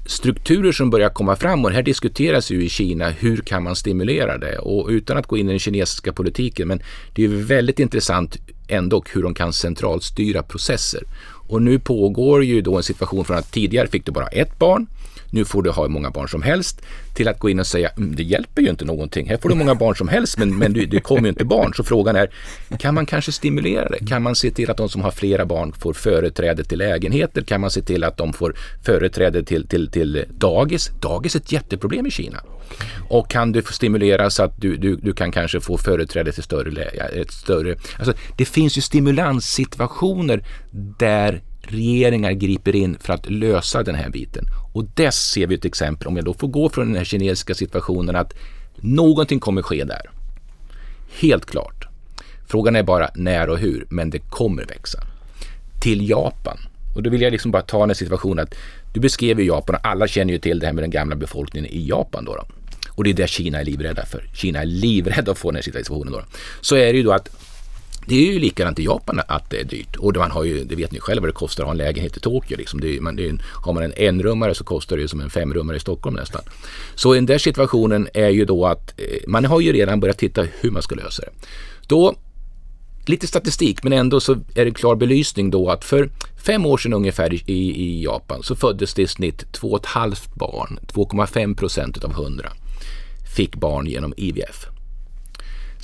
strukturer 0.06 0.72
som 0.72 0.90
börjar 0.90 1.08
komma 1.08 1.36
fram 1.36 1.64
och 1.64 1.70
det 1.70 1.76
här 1.76 1.82
diskuteras 1.82 2.50
ju 2.50 2.64
i 2.64 2.68
Kina, 2.68 3.10
hur 3.10 3.36
kan 3.36 3.62
man 3.62 3.76
stimulera 3.76 4.38
det? 4.38 4.58
Och 4.58 4.88
utan 4.88 5.16
att 5.16 5.26
gå 5.26 5.36
in 5.36 5.48
i 5.48 5.50
den 5.50 5.58
kinesiska 5.58 6.12
politiken, 6.12 6.68
men 6.68 6.82
det 7.14 7.24
är 7.24 7.28
väldigt 7.28 7.78
intressant 7.78 8.38
ändå 8.68 9.04
hur 9.12 9.22
de 9.22 9.34
kan 9.34 9.52
centralstyra 9.52 10.42
processer. 10.42 11.02
Och 11.46 11.62
nu 11.62 11.78
pågår 11.78 12.44
ju 12.44 12.60
då 12.60 12.76
en 12.76 12.82
situation 12.82 13.24
från 13.24 13.36
att 13.36 13.52
tidigare 13.52 13.88
fick 13.88 14.06
du 14.06 14.12
bara 14.12 14.26
ett 14.26 14.58
barn, 14.58 14.86
nu 15.30 15.44
får 15.44 15.62
du 15.62 15.70
ha 15.70 15.82
hur 15.82 15.90
många 15.90 16.10
barn 16.10 16.28
som 16.28 16.42
helst, 16.42 16.82
till 17.14 17.28
att 17.28 17.38
gå 17.38 17.50
in 17.50 17.60
och 17.60 17.66
säga 17.66 17.88
mm, 17.88 18.16
det 18.16 18.22
hjälper 18.22 18.62
ju 18.62 18.70
inte 18.70 18.84
någonting. 18.84 19.28
Här 19.28 19.36
får 19.36 19.48
du 19.48 19.54
många 19.54 19.74
barn 19.74 19.96
som 19.96 20.08
helst 20.08 20.38
men, 20.38 20.58
men 20.58 20.72
det, 20.72 20.86
det 20.86 21.00
kommer 21.00 21.22
ju 21.22 21.28
inte 21.28 21.44
barn. 21.44 21.74
Så 21.74 21.84
frågan 21.84 22.16
är, 22.16 22.30
kan 22.78 22.94
man 22.94 23.06
kanske 23.06 23.32
stimulera 23.32 23.88
det? 23.88 24.06
Kan 24.06 24.22
man 24.22 24.34
se 24.34 24.50
till 24.50 24.70
att 24.70 24.76
de 24.76 24.88
som 24.88 25.02
har 25.02 25.10
flera 25.10 25.46
barn 25.46 25.72
får 25.72 25.92
företräde 25.92 26.64
till 26.64 26.78
lägenheter? 26.78 27.42
Kan 27.42 27.60
man 27.60 27.70
se 27.70 27.82
till 27.82 28.04
att 28.04 28.16
de 28.16 28.32
får 28.32 28.54
företräde 28.82 29.42
till, 29.42 29.68
till, 29.68 29.90
till 29.90 30.24
dagis? 30.30 30.90
Dagis 31.00 31.34
är 31.34 31.40
ett 31.40 31.52
jätteproblem 31.52 32.06
i 32.06 32.10
Kina. 32.10 32.40
Och 33.08 33.30
kan 33.30 33.52
du 33.52 33.62
stimulera 33.62 34.30
så 34.30 34.42
att 34.42 34.60
du, 34.60 34.76
du, 34.76 34.96
du 34.96 35.12
kan 35.12 35.32
kanske 35.32 35.60
få 35.60 35.78
företräde 35.78 36.32
till 36.32 36.42
större, 36.42 36.82
ett 36.84 37.32
större... 37.32 37.76
Alltså, 37.98 38.14
det 38.36 38.44
finns 38.44 38.78
ju 38.78 38.82
stimulanssituationer 38.82 40.44
där 40.98 41.42
regeringar 41.68 42.32
griper 42.32 42.76
in 42.76 42.96
för 43.00 43.12
att 43.12 43.30
lösa 43.30 43.82
den 43.82 43.94
här 43.94 44.10
biten. 44.10 44.44
Och 44.72 44.84
dess 44.84 45.30
ser 45.30 45.46
vi 45.46 45.54
ett 45.54 45.64
exempel, 45.64 46.08
om 46.08 46.16
jag 46.16 46.24
då 46.24 46.34
får 46.34 46.48
gå 46.48 46.68
från 46.68 46.86
den 46.86 46.96
här 46.96 47.04
kinesiska 47.04 47.54
situationen, 47.54 48.16
att 48.16 48.34
någonting 48.76 49.40
kommer 49.40 49.62
ske 49.62 49.84
där. 49.84 50.10
Helt 51.20 51.46
klart. 51.46 51.88
Frågan 52.46 52.76
är 52.76 52.82
bara 52.82 53.10
när 53.14 53.48
och 53.48 53.58
hur, 53.58 53.86
men 53.88 54.10
det 54.10 54.18
kommer 54.18 54.64
växa. 54.64 54.98
Till 55.82 56.08
Japan. 56.10 56.58
Och 56.94 57.02
då 57.02 57.10
vill 57.10 57.20
jag 57.20 57.32
liksom 57.32 57.50
bara 57.50 57.62
ta 57.62 57.80
den 57.80 57.90
här 57.90 57.94
situationen 57.94 58.44
att 58.44 58.54
du 58.94 59.00
beskrev 59.00 59.40
ju 59.40 59.46
Japan 59.46 59.76
och 59.76 59.86
alla 59.86 60.08
känner 60.08 60.32
ju 60.32 60.38
till 60.38 60.58
det 60.58 60.66
här 60.66 60.72
med 60.72 60.84
den 60.84 60.90
gamla 60.90 61.16
befolkningen 61.16 61.70
i 61.70 61.88
Japan 61.88 62.24
då. 62.24 62.34
då. 62.34 62.46
Och 62.90 63.04
det 63.04 63.10
är 63.10 63.14
det 63.14 63.30
Kina 63.30 63.60
är 63.60 63.64
livrädda 63.64 64.06
för. 64.06 64.30
Kina 64.34 64.58
är 64.60 64.66
livrädda 64.66 65.32
att 65.32 65.38
få 65.38 65.50
den 65.50 65.56
här 65.56 65.62
situationen 65.62 66.12
då. 66.12 66.22
Så 66.60 66.76
är 66.76 66.92
det 66.92 66.98
ju 66.98 67.02
då 67.02 67.12
att 67.12 67.28
det 68.06 68.14
är 68.14 68.32
ju 68.32 68.38
likadant 68.38 68.78
i 68.78 68.84
Japan 68.84 69.20
att 69.28 69.50
det 69.50 69.60
är 69.60 69.64
dyrt. 69.64 69.96
Och 69.96 70.16
man 70.16 70.30
har 70.30 70.44
ju, 70.44 70.64
det 70.64 70.76
vet 70.76 70.92
ni 70.92 71.00
själva 71.00 71.20
vad 71.20 71.28
det 71.28 71.32
kostar 71.32 71.62
att 71.62 71.66
ha 71.66 71.72
en 71.72 71.78
lägenhet 71.78 72.16
i 72.16 72.20
Tokyo. 72.20 72.56
Liksom. 72.56 72.80
Det 72.80 72.96
är, 72.96 73.00
man, 73.00 73.16
det 73.16 73.28
är, 73.28 73.38
har 73.42 73.72
man 73.72 73.82
en 73.82 73.92
enrummare 73.96 74.54
så 74.54 74.64
kostar 74.64 74.96
det 74.96 75.02
ju 75.02 75.08
som 75.08 75.20
en 75.20 75.30
femrummare 75.30 75.76
i 75.76 75.80
Stockholm 75.80 76.16
nästan. 76.16 76.42
Så 76.94 77.14
den 77.14 77.26
där 77.26 77.38
situationen 77.38 78.08
är 78.14 78.28
ju 78.28 78.44
då 78.44 78.66
att 78.66 79.00
eh, 79.00 79.04
man 79.26 79.44
har 79.44 79.60
ju 79.60 79.72
redan 79.72 80.00
börjat 80.00 80.18
titta 80.18 80.46
hur 80.60 80.70
man 80.70 80.82
ska 80.82 80.94
lösa 80.94 81.22
det. 81.22 81.32
Då, 81.86 82.14
lite 83.06 83.26
statistik 83.26 83.82
men 83.82 83.92
ändå 83.92 84.20
så 84.20 84.32
är 84.54 84.64
det 84.64 84.70
klar 84.70 84.96
belysning 84.96 85.50
då 85.50 85.70
att 85.70 85.84
för 85.84 86.10
fem 86.46 86.66
år 86.66 86.78
sedan 86.78 86.92
ungefär 86.92 87.34
i, 87.34 87.40
i 87.50 88.04
Japan 88.04 88.42
så 88.42 88.56
föddes 88.56 88.94
det 88.94 89.02
i 89.02 89.06
snitt 89.06 89.44
2,5 89.52 90.28
barn, 90.34 90.78
2,5 90.92 91.56
procent 91.56 92.04
av 92.04 92.10
100 92.10 92.52
fick 93.34 93.56
barn 93.56 93.86
genom 93.86 94.14
IVF. 94.16 94.73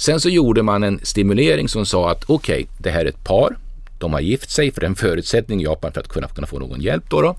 Sen 0.01 0.21
så 0.21 0.29
gjorde 0.29 0.63
man 0.63 0.83
en 0.83 1.01
stimulering 1.03 1.69
som 1.69 1.87
sa 1.87 2.11
att 2.11 2.25
okej, 2.27 2.55
okay, 2.55 2.67
det 2.79 2.91
här 2.91 3.05
är 3.05 3.09
ett 3.09 3.25
par. 3.25 3.57
De 3.99 4.13
har 4.13 4.21
gift 4.21 4.51
sig, 4.51 4.73
för 4.73 4.81
det 4.81 4.87
är 4.87 4.89
en 4.89 4.97
förutsättning 4.97 5.61
i 5.61 5.65
Japan 5.65 5.93
för 5.93 6.01
att 6.01 6.09
kunna, 6.09 6.29
kunna 6.29 6.47
få 6.47 6.59
någon 6.59 6.81
hjälp. 6.81 7.05
Då, 7.11 7.23
då. 7.23 7.37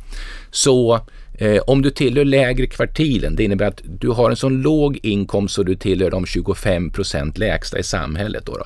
Så 0.52 1.00
eh, 1.38 1.62
om 1.68 1.82
du 1.82 1.90
tillhör 1.90 2.26
lägre 2.26 2.68
kvartilen, 2.68 3.36
det 3.36 3.44
innebär 3.44 3.66
att 3.66 3.82
du 4.00 4.10
har 4.10 4.30
en 4.30 4.36
sån 4.36 4.62
låg 4.62 5.00
inkomst 5.04 5.56
så 5.56 5.64
du 5.64 5.76
tillhör 5.76 6.12
de 6.12 6.26
25 6.26 6.90
procent 6.90 7.38
lägsta 7.38 7.80
i 7.80 7.84
samhället. 7.84 8.46
Då, 8.46 8.58
då 8.58 8.66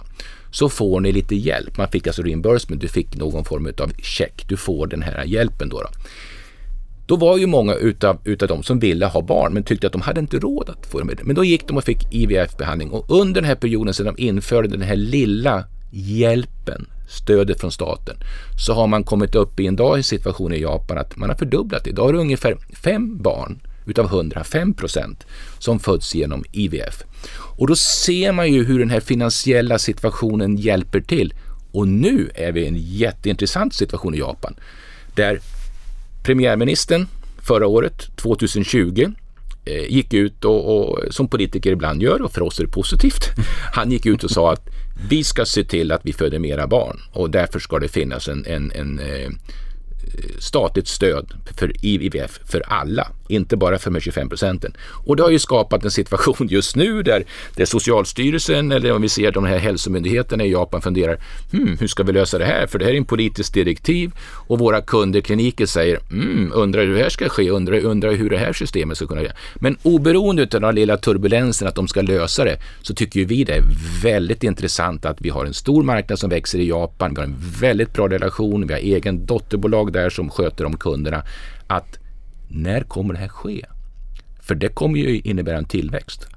så 0.52 0.70
får 0.70 1.00
ni 1.00 1.12
lite 1.12 1.36
hjälp. 1.36 1.78
Man 1.78 1.88
fick 1.88 2.08
alltså 2.08 2.22
reimbursement, 2.24 2.82
du 2.82 2.88
fick 2.88 3.16
någon 3.16 3.46
form 3.46 3.74
av 3.80 3.92
check. 4.02 4.46
Du 4.48 4.58
får 4.58 4.88
den 4.88 5.02
här 5.02 5.24
hjälpen 5.24 5.70
då. 5.70 5.82
då. 5.82 5.90
Då 7.08 7.16
var 7.16 7.38
ju 7.38 7.46
många 7.46 7.74
utav, 7.74 8.18
utav 8.24 8.48
de 8.48 8.64
som 8.64 8.80
ville 8.80 9.06
ha 9.06 9.22
barn 9.22 9.54
men 9.54 9.64
tyckte 9.64 9.88
att 9.88 9.94
de 9.94 10.02
hade 10.02 10.20
inte 10.20 10.40
råd 10.40 10.70
att 10.70 10.86
få 10.86 11.00
det. 11.00 11.24
Men 11.24 11.36
då 11.36 11.44
gick 11.44 11.68
de 11.68 11.78
och 11.78 11.84
fick 11.84 12.14
IVF-behandling 12.14 12.90
och 12.90 13.20
under 13.22 13.42
den 13.42 13.48
här 13.48 13.56
perioden 13.56 13.94
sedan 13.94 14.16
de 14.16 14.22
införde 14.22 14.68
den 14.68 14.82
här 14.82 14.96
lilla 14.96 15.64
hjälpen, 15.92 16.86
stödet 17.10 17.60
från 17.60 17.72
staten, 17.72 18.18
så 18.58 18.74
har 18.74 18.88
man 18.88 19.04
kommit 19.04 19.36
upp 19.36 19.60
i 19.60 19.68
en 19.68 19.76
dag 19.76 20.00
i 20.00 20.04
situation 20.04 20.54
i 20.54 20.62
Japan 20.62 20.98
att 20.98 21.16
man 21.16 21.30
har 21.30 21.38
fördubblat 21.38 21.84
det. 21.84 21.90
Idag 21.90 22.10
är 22.10 22.14
det 22.14 22.20
ungefär 22.20 22.58
fem 22.84 23.18
barn 23.22 23.60
utav 23.86 24.06
105 24.06 24.74
procent 24.74 25.26
som 25.60 25.80
föds 25.80 26.16
genom 26.16 26.44
IVF. 26.52 27.04
Och 27.58 27.68
då 27.68 27.76
ser 27.76 28.32
man 28.32 28.54
ju 28.54 28.66
hur 28.66 28.80
den 28.80 28.90
här 28.90 29.00
finansiella 29.00 29.80
situationen 29.80 30.58
hjälper 30.58 31.02
till. 31.02 31.34
Och 31.72 31.88
nu 31.88 32.30
är 32.36 32.52
vi 32.52 32.62
i 32.62 32.68
en 32.68 32.78
jätteintressant 32.78 33.74
situation 33.74 34.16
i 34.16 34.18
Japan 34.18 34.56
där 35.16 35.40
Premiärministern 36.26 37.08
förra 37.38 37.68
året, 37.68 38.16
2020, 38.16 39.12
eh, 39.66 39.94
gick 39.94 40.14
ut 40.14 40.46
och, 40.46 40.78
och, 40.78 41.14
som 41.14 41.28
politiker 41.28 41.72
ibland 41.72 42.02
gör 42.02 42.22
och 42.22 42.32
för 42.32 42.42
oss 42.42 42.60
är 42.60 42.64
det 42.64 42.72
positivt. 42.72 43.32
Han 43.74 43.92
gick 43.92 44.06
ut 44.06 44.24
och 44.24 44.32
sa 44.32 44.54
att 44.54 44.68
vi 45.10 45.24
ska 45.24 45.46
se 45.46 45.64
till 45.64 45.92
att 45.92 46.02
vi 46.04 46.14
föder 46.14 46.40
mera 46.40 46.68
barn 46.68 47.02
och 47.12 47.30
därför 47.30 47.60
ska 47.60 47.80
det 47.80 47.88
finnas 47.88 48.28
en, 48.28 48.46
en, 48.46 48.72
en 48.72 49.00
eh, 49.00 49.32
statligt 50.40 50.88
stöd 50.88 51.34
för 51.58 51.86
IVF 51.86 52.40
för 52.46 52.64
alla, 52.68 53.08
inte 53.28 53.58
bara 53.58 53.78
för 53.78 53.92
de 53.92 54.00
25 54.00 54.30
procenten. 54.30 54.74
Och 55.06 55.16
det 55.16 55.24
har 55.24 55.30
ju 55.30 55.40
skapat 55.40 55.84
en 55.84 55.92
situation 55.92 56.48
just 56.48 56.76
nu 56.76 57.04
där, 57.04 57.24
där 57.56 57.66
Socialstyrelsen 57.66 58.72
eller 58.72 58.92
om 58.92 59.02
vi 59.02 59.10
ser 59.10 59.32
de 59.32 59.46
här 59.46 59.58
hälsomyndigheterna 59.58 60.44
i 60.44 60.52
Japan 60.52 60.82
funderar, 60.82 61.18
hmm, 61.52 61.78
hur 61.80 61.88
ska 61.88 62.04
vi 62.04 62.14
lösa 62.14 62.38
det 62.38 62.46
här? 62.46 62.68
För 62.68 62.80
det 62.80 62.86
här 62.86 62.92
är 62.92 62.98
en 62.98 63.06
politisk 63.06 63.54
direktiv 63.54 64.12
och 64.48 64.60
våra 64.60 64.82
kunder, 64.82 65.22
kliniker 65.22 65.66
säger, 65.66 66.00
hmm, 66.10 66.52
undrar 66.54 66.86
hur 66.86 66.96
det 66.96 67.02
här 67.02 67.10
ska 67.10 67.30
ske, 67.30 67.50
undrar, 67.50 67.80
undrar 67.80 68.12
hur 68.12 68.30
det 68.30 68.38
här 68.38 68.54
systemet 68.54 68.98
ska 68.98 69.08
kunna 69.08 69.22
göra. 69.22 69.34
Men 69.56 69.78
oberoende 69.84 70.44
av 70.44 70.62
den 70.62 70.76
lilla 70.76 70.98
turbulensen 70.98 71.68
att 71.68 71.76
de 71.76 71.88
ska 71.88 72.02
lösa 72.02 72.44
det 72.44 72.58
så 72.82 72.94
tycker 72.94 73.20
ju 73.20 73.26
vi 73.26 73.44
det 73.44 73.54
är 73.54 73.64
väldigt 74.04 74.44
intressant 74.44 75.06
att 75.06 75.22
vi 75.22 75.30
har 75.30 75.46
en 75.46 75.54
stor 75.54 75.84
marknad 75.84 76.20
som 76.20 76.30
växer 76.30 76.60
i 76.60 76.68
Japan, 76.68 77.14
vi 77.14 77.22
har 77.22 77.28
en 77.28 77.36
väldigt 77.62 77.94
bra 77.94 78.10
relation, 78.10 78.68
vi 78.68 78.74
har 78.74 78.80
egen 78.80 79.26
dotterbolag 79.26 79.94
där 79.94 80.10
som 80.10 80.30
sköter 80.30 80.66
om 80.66 80.78
kunderna. 80.78 81.24
Att 81.68 81.98
när 82.48 82.82
kommer 82.82 83.14
det 83.14 83.20
här 83.20 83.28
ske? 83.28 83.66
För 84.42 84.56
det 84.56 84.70
kommer 84.70 85.00
ju 85.00 85.20
innebära 85.20 85.58
en 85.58 85.66
tillväxt. 85.66 86.28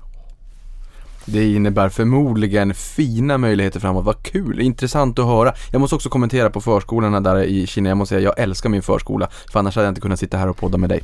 Det 1.24 1.52
innebär 1.52 1.88
förmodligen 1.88 2.74
fina 2.74 3.38
möjligheter 3.38 3.80
framåt. 3.80 4.04
Vad 4.04 4.22
kul, 4.22 4.60
intressant 4.60 5.18
att 5.18 5.26
höra. 5.26 5.54
Jag 5.72 5.80
måste 5.80 5.96
också 5.96 6.08
kommentera 6.08 6.50
på 6.50 6.60
förskolorna 6.60 7.20
där 7.20 7.42
i 7.42 7.66
Kina. 7.66 7.88
Jag 7.88 7.98
måste 7.98 8.14
säga, 8.14 8.24
jag 8.24 8.38
älskar 8.38 8.68
min 8.68 8.82
förskola. 8.82 9.28
För 9.52 9.58
annars 9.58 9.76
hade 9.76 9.86
jag 9.86 9.90
inte 9.90 10.00
kunnat 10.00 10.20
sitta 10.20 10.38
här 10.38 10.48
och 10.48 10.56
podda 10.56 10.78
med 10.78 10.90
dig. 10.90 11.02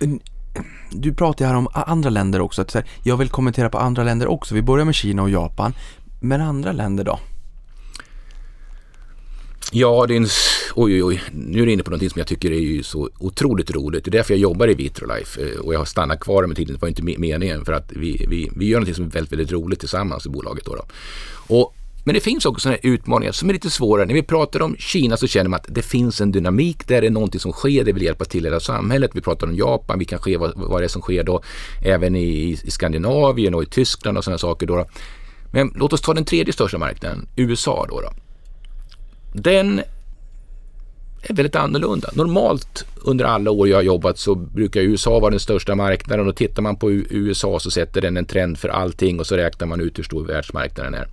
Du 0.90 1.14
pratar 1.14 1.44
ju 1.44 1.48
här 1.48 1.56
om 1.56 1.68
andra 1.72 2.10
länder 2.10 2.40
också. 2.40 2.64
Jag 3.02 3.16
vill 3.16 3.28
kommentera 3.28 3.70
på 3.70 3.78
andra 3.78 4.04
länder 4.04 4.26
också. 4.26 4.54
Vi 4.54 4.62
börjar 4.62 4.84
med 4.84 4.94
Kina 4.94 5.22
och 5.22 5.30
Japan. 5.30 5.74
Men 6.20 6.40
andra 6.40 6.72
länder 6.72 7.04
då? 7.04 7.18
Ja, 9.72 10.06
det 10.08 10.14
är 10.14 10.16
en, 10.16 10.26
oj, 10.74 10.94
oj, 10.94 11.04
oj. 11.04 11.22
Nu 11.32 11.62
är 11.62 11.66
du 11.66 11.72
inne 11.72 11.82
på 11.82 11.90
någonting 11.90 12.10
som 12.10 12.18
jag 12.18 12.26
tycker 12.26 12.50
är 12.50 12.58
ju 12.58 12.82
så 12.82 13.10
otroligt 13.18 13.70
roligt. 13.70 14.04
Det 14.04 14.08
är 14.08 14.12
därför 14.12 14.34
jag 14.34 14.40
jobbar 14.40 14.68
i 14.68 14.74
Vitrolife 14.74 15.40
eh, 15.40 15.60
och 15.60 15.74
jag 15.74 15.78
har 15.78 15.84
stannat 15.84 16.20
kvar 16.20 16.46
med 16.46 16.56
tiden. 16.56 16.74
Det 16.74 16.80
var 16.80 16.88
inte 16.88 17.02
meningen 17.02 17.64
för 17.64 17.72
att 17.72 17.92
vi, 17.92 18.26
vi, 18.28 18.50
vi 18.56 18.66
gör 18.66 18.78
någonting 18.78 18.94
som 18.94 19.04
är 19.04 19.10
väldigt, 19.10 19.32
väldigt 19.32 19.52
roligt 19.52 19.80
tillsammans 19.80 20.26
i 20.26 20.28
bolaget. 20.28 20.64
Då, 20.64 20.74
då. 20.74 20.84
Och, 21.54 21.74
men 22.04 22.14
det 22.14 22.20
finns 22.20 22.46
också 22.46 22.60
sådana 22.62 22.78
utmaningar 22.82 23.32
som 23.32 23.48
är 23.48 23.52
lite 23.52 23.70
svårare. 23.70 24.06
När 24.06 24.14
vi 24.14 24.22
pratar 24.22 24.62
om 24.62 24.76
Kina 24.78 25.16
så 25.16 25.26
känner 25.26 25.50
man 25.50 25.60
att 25.60 25.66
det 25.68 25.82
finns 25.82 26.20
en 26.20 26.32
dynamik 26.32 26.88
där, 26.88 27.00
det 27.00 27.06
är 27.06 27.10
någonting 27.10 27.40
som 27.40 27.52
sker, 27.52 27.84
det 27.84 27.92
vill 27.92 28.02
hjälpa 28.02 28.24
till 28.24 28.44
hela 28.44 28.60
samhället. 28.60 29.10
Vi 29.14 29.20
pratar 29.20 29.46
om 29.46 29.56
Japan, 29.56 29.98
vi 29.98 30.04
kan 30.04 30.22
se 30.22 30.36
vad, 30.36 30.52
vad 30.56 30.80
det 30.80 30.86
är 30.86 30.88
som 30.88 31.02
sker 31.02 31.24
då 31.24 31.42
även 31.84 32.16
i, 32.16 32.58
i 32.64 32.70
Skandinavien 32.70 33.54
och 33.54 33.62
i 33.62 33.66
Tyskland 33.66 34.18
och 34.18 34.24
sådana 34.24 34.38
saker. 34.38 34.66
Då, 34.66 34.76
då. 34.76 34.86
Men 35.52 35.72
låt 35.74 35.92
oss 35.92 36.00
ta 36.00 36.14
den 36.14 36.24
tredje 36.24 36.52
största 36.52 36.78
marknaden, 36.78 37.28
USA. 37.36 37.86
Då, 37.88 38.00
då. 38.00 38.10
Den 39.32 39.82
är 41.22 41.34
väldigt 41.34 41.56
annorlunda. 41.56 42.10
Normalt 42.14 42.84
under 43.04 43.24
alla 43.24 43.50
år 43.50 43.68
jag 43.68 43.76
har 43.76 43.82
jobbat 43.82 44.18
så 44.18 44.34
brukar 44.34 44.80
USA 44.80 45.18
vara 45.18 45.30
den 45.30 45.40
största 45.40 45.74
marknaden 45.74 46.28
och 46.28 46.36
tittar 46.36 46.62
man 46.62 46.76
på 46.76 46.90
USA 46.92 47.58
så 47.60 47.70
sätter 47.70 48.00
den 48.00 48.16
en 48.16 48.24
trend 48.24 48.58
för 48.58 48.68
allting 48.68 49.20
och 49.20 49.26
så 49.26 49.36
räknar 49.36 49.66
man 49.66 49.80
ut 49.80 49.98
hur 49.98 50.02
stor 50.02 50.24
världsmarknaden 50.24 50.94
är. 50.94 51.08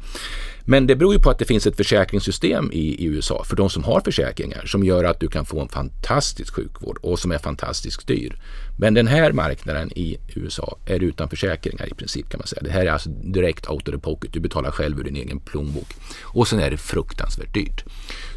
Men 0.68 0.88
det 0.88 0.95
beror 0.95 1.13
ju 1.13 1.20
på 1.20 1.30
att 1.30 1.39
det 1.39 1.45
finns 1.45 1.68
ett 1.68 1.78
försäkringssystem 1.78 2.72
i, 2.72 3.03
i, 3.03 3.05
USA 3.05 3.43
för 3.43 3.55
de 3.55 3.70
som 3.70 3.84
har 3.84 4.01
försäkringar 4.01 4.66
som 4.66 4.84
gör 4.84 5.03
att 5.03 5.20
du 5.20 5.28
kan 5.28 5.45
få 5.45 5.59
en 5.61 5.68
fantastisk 5.68 6.53
sjukvård 6.53 6.97
och 7.01 7.20
som 7.20 7.32
är 7.32 7.38
fantastiskt 7.38 8.07
dyr. 8.07 8.36
Men 8.78 8.93
den 8.93 9.07
här 9.07 9.32
marknaden 9.32 9.91
i 9.91 10.18
USA 10.36 10.78
är 10.86 11.03
utan 11.03 11.30
försäkringar 11.30 11.88
i 11.88 11.93
princip 11.93 12.30
kan 12.30 12.38
man 12.38 12.47
säga. 12.47 12.61
Det 12.63 12.72
här 12.72 12.86
är 12.86 12.91
alltså 12.91 13.09
direkt 13.09 13.70
out 13.70 13.88
of 13.88 13.93
the 13.93 13.99
pocket. 13.99 14.34
Du 14.34 14.39
betalar 14.39 14.72
själv 14.72 14.99
ur 14.99 15.03
din 15.03 15.16
egen 15.16 15.39
plånbok. 15.39 15.88
Och 16.22 16.47
sen 16.47 16.59
är 16.59 16.72
det 16.72 16.78
fruktansvärt 16.78 17.53
dyrt. 17.53 17.84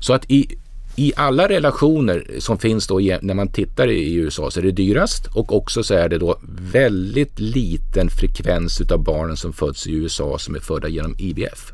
Så 0.00 0.12
att 0.12 0.30
i 0.30 0.58
i 0.96 1.12
alla 1.16 1.48
relationer 1.48 2.26
som 2.38 2.58
finns 2.58 2.86
då 2.86 2.98
när 2.98 3.34
man 3.34 3.52
tittar 3.52 3.88
i 3.88 4.14
USA 4.14 4.50
så 4.50 4.60
är 4.60 4.64
det 4.64 4.70
dyrast 4.70 5.26
och 5.26 5.56
också 5.56 5.82
så 5.82 5.94
är 5.94 6.08
det 6.08 6.18
då 6.18 6.38
väldigt 6.72 7.40
liten 7.40 8.10
frekvens 8.10 8.80
utav 8.80 9.04
barnen 9.04 9.36
som 9.36 9.52
föds 9.52 9.86
i 9.86 9.92
USA 9.92 10.38
som 10.38 10.54
är 10.54 10.60
födda 10.60 10.88
genom 10.88 11.16
IVF. 11.18 11.72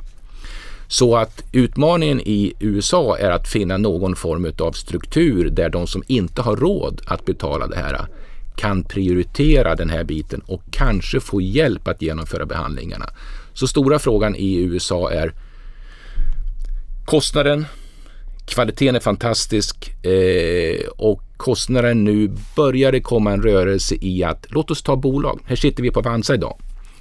Så 0.95 1.17
att 1.17 1.45
utmaningen 1.53 2.21
i 2.21 2.53
USA 2.61 3.19
är 3.19 3.31
att 3.31 3.49
finna 3.49 3.77
någon 3.77 4.17
form 4.17 4.53
av 4.59 4.73
struktur 4.73 5.51
där 5.51 5.69
de 5.69 5.87
som 5.87 6.03
inte 6.07 6.43
har 6.43 6.57
råd 6.57 7.03
att 7.07 7.25
betala 7.25 7.67
det 7.67 7.77
här 7.77 8.07
kan 8.57 8.85
prioritera 8.85 9.75
den 9.75 9.91
här 9.91 10.05
biten 10.05 10.41
och 10.47 10.63
kanske 10.71 11.21
få 11.21 11.41
hjälp 11.41 11.89
att 11.89 12.03
genomföra 12.03 12.47
behandlingarna. 12.47 13.07
Så 13.53 13.67
stora 13.67 13.99
frågan 13.99 14.37
i 14.37 14.57
USA 14.57 15.11
är 15.11 15.33
kostnaden, 17.05 17.67
kvaliteten 18.47 18.97
är 18.97 19.01
fantastisk 19.01 20.05
eh, 20.05 20.89
och 20.97 21.23
kostnaden 21.37 22.05
nu 22.05 22.31
börjar 22.57 22.93
det 22.93 23.01
komma 23.01 23.33
en 23.33 23.43
rörelse 23.43 23.95
i 24.01 24.25
att 24.25 24.47
låt 24.49 24.71
oss 24.71 24.83
ta 24.83 24.97
bolag. 24.97 25.41
Här 25.47 25.57
sitter 25.57 25.83
vi 25.83 25.91
på 25.91 26.01
Avanza 26.01 26.35
idag. 26.35 26.59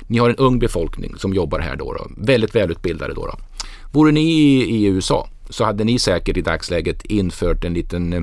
Ni 0.08 0.18
har 0.18 0.30
en 0.30 0.36
ung 0.36 0.60
befolkning 0.60 1.16
som 1.18 1.34
jobbar 1.34 1.60
här 1.60 1.76
då, 1.76 1.94
då 1.94 2.08
väldigt 2.18 2.56
välutbildade 2.56 3.14
då. 3.14 3.26
då. 3.26 3.38
Vore 3.94 4.12
ni 4.12 4.22
i, 4.22 4.64
i 4.64 4.86
USA 4.86 5.28
så 5.50 5.64
hade 5.64 5.84
ni 5.84 6.00
säkert 6.00 6.38
i 6.38 6.42
dagsläget 6.42 7.06
infört 7.06 7.66
en 7.66 7.74
liten 7.74 8.14
eh, 8.14 8.22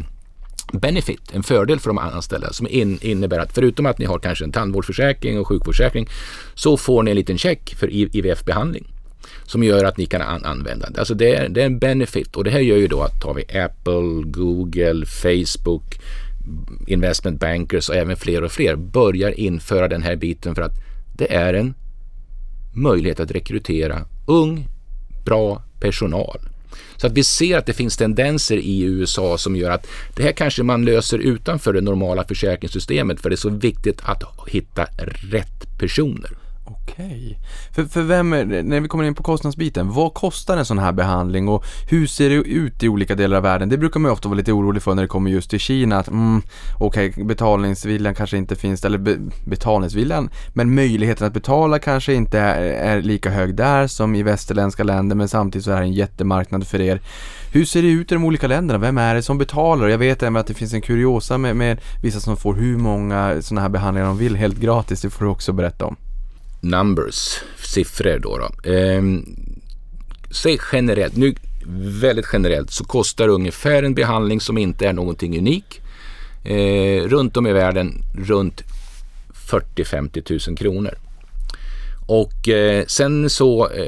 benefit, 0.72 1.20
en 1.32 1.42
fördel 1.42 1.80
för 1.80 1.90
de 1.90 1.98
anställda 1.98 2.52
som 2.52 2.66
in, 2.66 2.98
innebär 3.02 3.38
att 3.38 3.52
förutom 3.54 3.86
att 3.86 3.98
ni 3.98 4.04
har 4.04 4.18
kanske 4.18 4.44
en 4.44 4.52
tandvårdsförsäkring 4.52 5.38
och 5.38 5.48
sjukvårdsförsäkring 5.48 6.08
så 6.54 6.76
får 6.76 7.02
ni 7.02 7.10
en 7.10 7.16
liten 7.16 7.38
check 7.38 7.74
för 7.78 7.88
IVF-behandling 7.90 8.86
som 9.44 9.62
gör 9.62 9.84
att 9.84 9.96
ni 9.96 10.06
kan 10.06 10.22
an 10.22 10.44
använda 10.44 10.90
det. 10.90 10.98
Alltså 10.98 11.14
det 11.14 11.34
är, 11.34 11.48
det 11.48 11.62
är 11.62 11.66
en 11.66 11.78
benefit 11.78 12.36
och 12.36 12.44
det 12.44 12.50
här 12.50 12.60
gör 12.60 12.76
ju 12.76 12.88
då 12.88 13.02
att 13.02 13.20
tar 13.20 13.34
vi 13.34 13.58
Apple, 13.58 14.22
Google, 14.24 15.06
Facebook, 15.06 16.00
investment 16.86 17.40
bankers 17.40 17.88
och 17.88 17.96
även 17.96 18.16
fler 18.16 18.44
och 18.44 18.52
fler 18.52 18.76
börjar 18.76 19.40
införa 19.40 19.88
den 19.88 20.02
här 20.02 20.16
biten 20.16 20.54
för 20.54 20.62
att 20.62 20.74
det 21.16 21.34
är 21.34 21.54
en 21.54 21.74
möjlighet 22.72 23.20
att 23.20 23.30
rekrytera 23.30 24.06
ung, 24.26 24.68
bra 25.24 25.62
personal. 25.80 26.40
Så 26.96 27.06
att 27.06 27.12
vi 27.12 27.24
ser 27.24 27.58
att 27.58 27.66
det 27.66 27.72
finns 27.72 27.96
tendenser 27.96 28.56
i 28.56 28.82
USA 28.82 29.38
som 29.38 29.56
gör 29.56 29.70
att 29.70 29.86
det 30.16 30.22
här 30.22 30.32
kanske 30.32 30.62
man 30.62 30.84
löser 30.84 31.18
utanför 31.18 31.72
det 31.72 31.80
normala 31.80 32.24
försäkringssystemet 32.24 33.20
för 33.20 33.30
det 33.30 33.34
är 33.34 33.36
så 33.36 33.50
viktigt 33.50 34.00
att 34.02 34.22
hitta 34.46 34.86
rätt 35.30 35.78
personer. 35.78 36.30
Okej. 36.72 37.38
För, 37.72 37.84
för 37.84 38.02
vem, 38.02 38.30
när 38.30 38.80
vi 38.80 38.88
kommer 38.88 39.04
in 39.04 39.14
på 39.14 39.22
kostnadsbiten, 39.22 39.92
vad 39.92 40.14
kostar 40.14 40.56
en 40.56 40.64
sån 40.64 40.78
här 40.78 40.92
behandling 40.92 41.48
och 41.48 41.64
hur 41.90 42.06
ser 42.06 42.28
det 42.30 42.34
ut 42.34 42.82
i 42.82 42.88
olika 42.88 43.14
delar 43.14 43.36
av 43.36 43.42
världen? 43.42 43.68
Det 43.68 43.78
brukar 43.78 44.00
man 44.00 44.08
ju 44.08 44.12
ofta 44.12 44.28
vara 44.28 44.36
lite 44.36 44.52
orolig 44.52 44.82
för 44.82 44.94
när 44.94 45.02
det 45.02 45.08
kommer 45.08 45.30
just 45.30 45.50
till 45.50 45.60
Kina, 45.60 45.98
att 45.98 46.08
mm, 46.08 46.42
okej, 46.78 47.10
okay, 47.10 47.24
betalningsviljan 47.24 48.14
kanske 48.14 48.36
inte 48.36 48.56
finns, 48.56 48.84
eller 48.84 48.98
be, 48.98 49.16
betalningsviljan, 49.44 50.30
men 50.48 50.74
möjligheten 50.74 51.26
att 51.26 51.32
betala 51.32 51.78
kanske 51.78 52.14
inte 52.14 52.38
är, 52.38 52.62
är, 52.62 53.02
lika 53.02 53.30
hög 53.30 53.54
där 53.54 53.86
som 53.86 54.14
i 54.14 54.22
västerländska 54.22 54.84
länder, 54.84 55.16
men 55.16 55.28
samtidigt 55.28 55.64
så 55.64 55.70
är 55.70 55.76
det 55.76 55.86
en 55.86 55.92
jättemarknad 55.92 56.66
för 56.66 56.80
er. 56.80 57.00
Hur 57.52 57.64
ser 57.64 57.82
det 57.82 57.88
ut 57.88 58.12
i 58.12 58.14
de 58.14 58.24
olika 58.24 58.46
länderna? 58.46 58.78
Vem 58.78 58.98
är 58.98 59.14
det 59.14 59.22
som 59.22 59.38
betalar? 59.38 59.88
Jag 59.88 59.98
vet 59.98 60.22
även 60.22 60.36
att 60.36 60.46
det 60.46 60.54
finns 60.54 60.74
en 60.74 60.82
kuriosa 60.82 61.38
med, 61.38 61.56
med 61.56 61.80
vissa 62.02 62.20
som 62.20 62.36
får 62.36 62.54
hur 62.54 62.76
många 62.76 63.42
sådana 63.42 63.60
här 63.60 63.68
behandlingar 63.68 64.08
de 64.08 64.18
vill 64.18 64.36
helt 64.36 64.58
gratis, 64.58 65.02
det 65.02 65.10
får 65.10 65.24
du 65.24 65.30
också 65.30 65.52
berätta 65.52 65.86
om 65.86 65.96
numbers, 66.60 67.38
siffror 67.56 68.18
då. 68.18 68.38
då. 68.38 68.70
Eh, 68.70 69.02
säg 70.30 70.58
generellt, 70.72 71.16
nu 71.16 71.34
väldigt 72.00 72.26
generellt 72.32 72.70
så 72.70 72.84
kostar 72.84 73.28
ungefär 73.28 73.82
en 73.82 73.94
behandling 73.94 74.40
som 74.40 74.58
inte 74.58 74.86
är 74.86 74.92
någonting 74.92 75.38
unik 75.38 75.80
eh, 76.44 77.08
runt 77.08 77.36
om 77.36 77.46
i 77.46 77.52
världen 77.52 78.02
runt 78.14 78.62
40-50 79.50 80.48
000 80.48 80.56
kronor. 80.56 80.94
Och 82.06 82.48
eh, 82.48 82.84
sen 82.86 83.30
så 83.30 83.68
eh, 83.68 83.86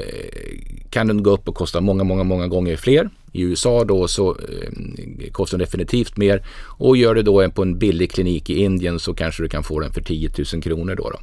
kan 0.89 1.07
den 1.07 1.23
gå 1.23 1.31
upp 1.31 1.47
och 1.47 1.55
kosta 1.55 1.81
många, 1.81 2.03
många, 2.03 2.23
många 2.23 2.47
gånger 2.47 2.77
fler. 2.77 3.09
I 3.31 3.41
USA 3.41 3.83
då 3.83 4.07
så 4.07 4.29
eh, 4.29 5.31
kostar 5.31 5.57
den 5.57 5.65
definitivt 5.65 6.17
mer 6.17 6.45
och 6.77 6.97
gör 6.97 7.15
du 7.15 7.21
då 7.21 7.41
en 7.41 7.51
på 7.51 7.61
en 7.61 7.77
billig 7.77 8.11
klinik 8.11 8.49
i 8.49 8.63
Indien 8.63 8.99
så 8.99 9.13
kanske 9.13 9.43
du 9.43 9.49
kan 9.49 9.63
få 9.63 9.79
den 9.79 9.93
för 9.93 10.01
10 10.01 10.29
000 10.53 10.63
kronor 10.63 10.95
då. 10.95 11.09
då. 11.09 11.19